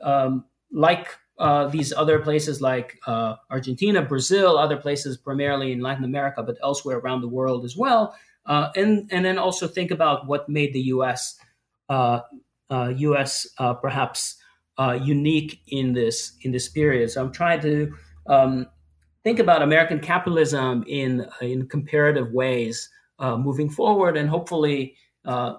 um, 0.01 0.45
like 0.71 1.07
uh, 1.43 1.67
these 1.67 1.91
other 1.91 2.19
places 2.19 2.61
like 2.61 2.97
uh, 3.05 3.35
Argentina, 3.51 4.01
Brazil, 4.01 4.57
other 4.57 4.77
places 4.77 5.17
primarily 5.17 5.73
in 5.73 5.81
Latin 5.81 6.05
America, 6.05 6.41
but 6.41 6.57
elsewhere 6.63 6.99
around 6.99 7.19
the 7.19 7.27
world 7.27 7.65
as 7.65 7.75
well. 7.75 8.15
Uh, 8.45 8.69
and 8.77 9.09
and 9.11 9.25
then 9.25 9.37
also 9.37 9.67
think 9.67 9.91
about 9.91 10.25
what 10.25 10.47
made 10.47 10.71
the 10.71 10.79
U.S. 10.95 11.37
U.S. 11.89 13.47
Uh, 13.59 13.63
uh, 13.63 13.73
perhaps 13.73 14.37
unique 15.01 15.59
in 15.67 15.91
this 15.91 16.31
in 16.43 16.53
this 16.53 16.69
period. 16.69 17.11
So 17.11 17.21
I'm 17.21 17.33
trying 17.33 17.59
to 17.61 17.93
um, 18.27 18.67
think 19.25 19.39
about 19.39 19.61
American 19.61 19.99
capitalism 19.99 20.85
in 20.87 21.27
in 21.41 21.67
comparative 21.67 22.31
ways 22.31 22.89
moving 23.19 23.69
forward, 23.69 24.15
and 24.15 24.29
hopefully, 24.29 24.95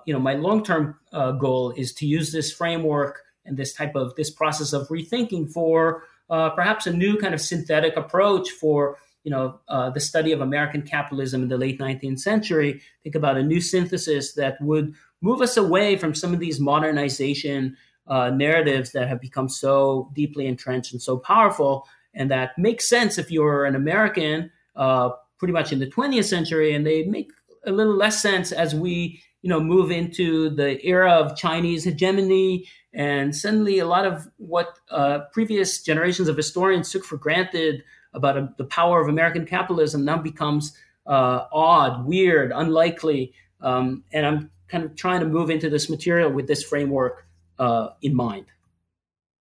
you 0.07 0.15
know, 0.15 0.19
my 0.19 0.33
long 0.33 0.65
term 0.65 0.97
goal 1.13 1.75
is 1.77 1.93
to 1.95 2.07
use 2.07 2.33
this 2.33 2.51
framework 2.51 3.24
and 3.45 3.57
this 3.57 3.73
type 3.73 3.95
of 3.95 4.15
this 4.17 4.31
process 4.31 4.73
of 4.73 4.89
rethinking 4.89 5.51
for 5.51 6.05
uh, 6.31 6.51
perhaps 6.51 6.87
a 6.87 6.93
new 6.93 7.17
kind 7.19 7.35
of 7.35 7.41
synthetic 7.41 7.97
approach 7.97 8.51
for 8.51 8.99
you 9.25 9.31
know 9.31 9.59
uh, 9.69 9.91
the 9.91 10.01
study 10.01 10.33
of 10.33 10.41
American 10.41 10.83
capitalism 10.83 11.43
in 11.43 11.49
the 11.49 11.59
late 11.59 11.79
19th 11.79 12.21
century. 12.21 12.81
Think 13.03 13.15
about 13.15 13.37
a 13.37 13.43
new 13.43 13.61
synthesis 13.61 14.35
that 14.35 14.61
would 14.61 14.95
move 15.21 15.41
us 15.41 15.57
away 15.57 15.97
from 15.97 16.15
some 16.15 16.33
of 16.33 16.41
these 16.41 16.61
modernization 16.61 17.77
uh, 18.07 18.31
narratives 18.31 18.93
that 18.93 19.09
have 19.09 19.21
become 19.21 19.49
so 19.49 20.11
deeply 20.15 20.47
entrenched 20.47 20.93
and 20.93 21.01
so 21.01 21.17
powerful, 21.17 21.87
and 22.15 22.31
that 22.31 22.59
makes 22.59 22.89
sense 22.89 23.19
if 23.19 23.31
you're 23.31 23.65
an 23.65 23.75
American, 23.75 24.51
uh, 24.77 25.11
pretty 25.39 25.53
much 25.53 25.73
in 25.73 25.79
the 25.79 25.91
20th 25.91 26.25
century, 26.25 26.75
and 26.75 26.87
they 26.87 27.05
make 27.05 27.31
a 27.67 27.73
little 27.73 27.97
less 27.97 28.21
sense 28.21 28.53
as 28.53 28.75
we 28.75 29.23
you 29.43 29.51
know 29.51 29.61
move 29.61 29.91
into 29.91 30.51
the 30.51 30.85
era 30.87 31.13
of 31.13 31.37
Chinese 31.37 31.85
hegemony 31.85 32.67
and 32.95 33.35
suddenly, 33.35 33.81
a 33.81 33.87
lot 33.87 34.07
of 34.07 34.29
what 34.37 34.79
uh, 34.89 35.21
previous 35.33 35.83
generations 35.83 36.29
of 36.29 36.37
historians 36.37 36.91
took 36.91 37.05
for 37.05 37.17
granted 37.17 37.83
about 38.15 38.37
a, 38.37 38.41
uh, 38.41 38.49
the 38.57 38.65
power 38.65 39.03
of 39.03 39.09
American 39.09 39.45
capitalism 39.45 40.05
now 40.05 40.17
becomes 40.17 40.77
uh, 41.07 41.47
odd, 41.53 42.07
weird, 42.07 42.53
unlikely. 42.55 43.35
Um, 43.61 44.05
and 44.13 44.25
I'm 44.25 44.51
kind 44.69 44.85
of 44.85 44.95
trying 44.95 45.21
to 45.21 45.27
move 45.27 45.51
into 45.51 45.69
this 45.69 45.91
material 45.91 46.31
with 46.31 46.47
this 46.47 46.63
framework 46.63 47.27
uh, 47.59 47.89
in 48.01 48.15
mind. 48.15 48.47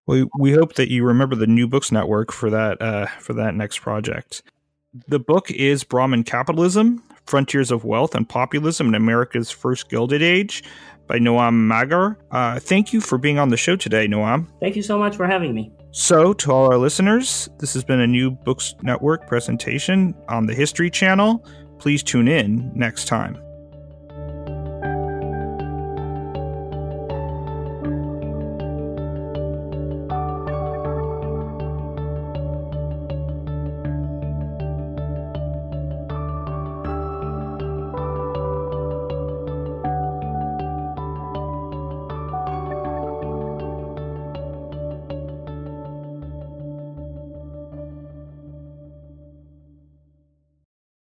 Well, 0.07 0.25
we 0.37 0.51
hope 0.51 0.73
that 0.73 0.89
you 0.89 1.05
remember 1.05 1.35
the 1.35 1.47
New 1.47 1.67
Books 1.67 1.91
Network 1.91 2.31
for 2.31 2.49
that 2.49 2.81
uh, 2.81 3.05
for 3.19 3.33
that 3.33 3.53
next 3.53 3.79
project. 3.79 4.41
The 5.07 5.19
book 5.19 5.49
is 5.51 5.83
Brahmin 5.83 6.23
Capitalism: 6.23 7.03
Frontiers 7.25 7.71
of 7.71 7.85
Wealth 7.85 8.15
and 8.15 8.27
Populism 8.27 8.87
in 8.87 8.95
America's 8.95 9.49
First 9.49 9.89
Gilded 9.89 10.21
Age 10.21 10.63
by 11.07 11.19
Noam 11.19 11.67
Maggor. 11.67 12.15
Uh, 12.31 12.59
thank 12.59 12.93
you 12.93 13.01
for 13.01 13.17
being 13.17 13.39
on 13.39 13.49
the 13.49 13.57
show 13.57 13.75
today, 13.75 14.07
Noam. 14.07 14.47
Thank 14.59 14.75
you 14.75 14.83
so 14.83 14.97
much 14.97 15.15
for 15.15 15.27
having 15.27 15.53
me. 15.53 15.71
So, 15.91 16.33
to 16.33 16.51
all 16.51 16.71
our 16.71 16.77
listeners, 16.77 17.49
this 17.59 17.73
has 17.73 17.83
been 17.83 17.99
a 17.99 18.07
new 18.07 18.31
Books 18.31 18.73
Network 18.81 19.27
presentation 19.27 20.15
on 20.27 20.47
the 20.47 20.55
History 20.55 20.89
Channel. 20.89 21.45
Please 21.77 22.01
tune 22.01 22.27
in 22.27 22.71
next 22.73 23.05
time. 23.05 23.42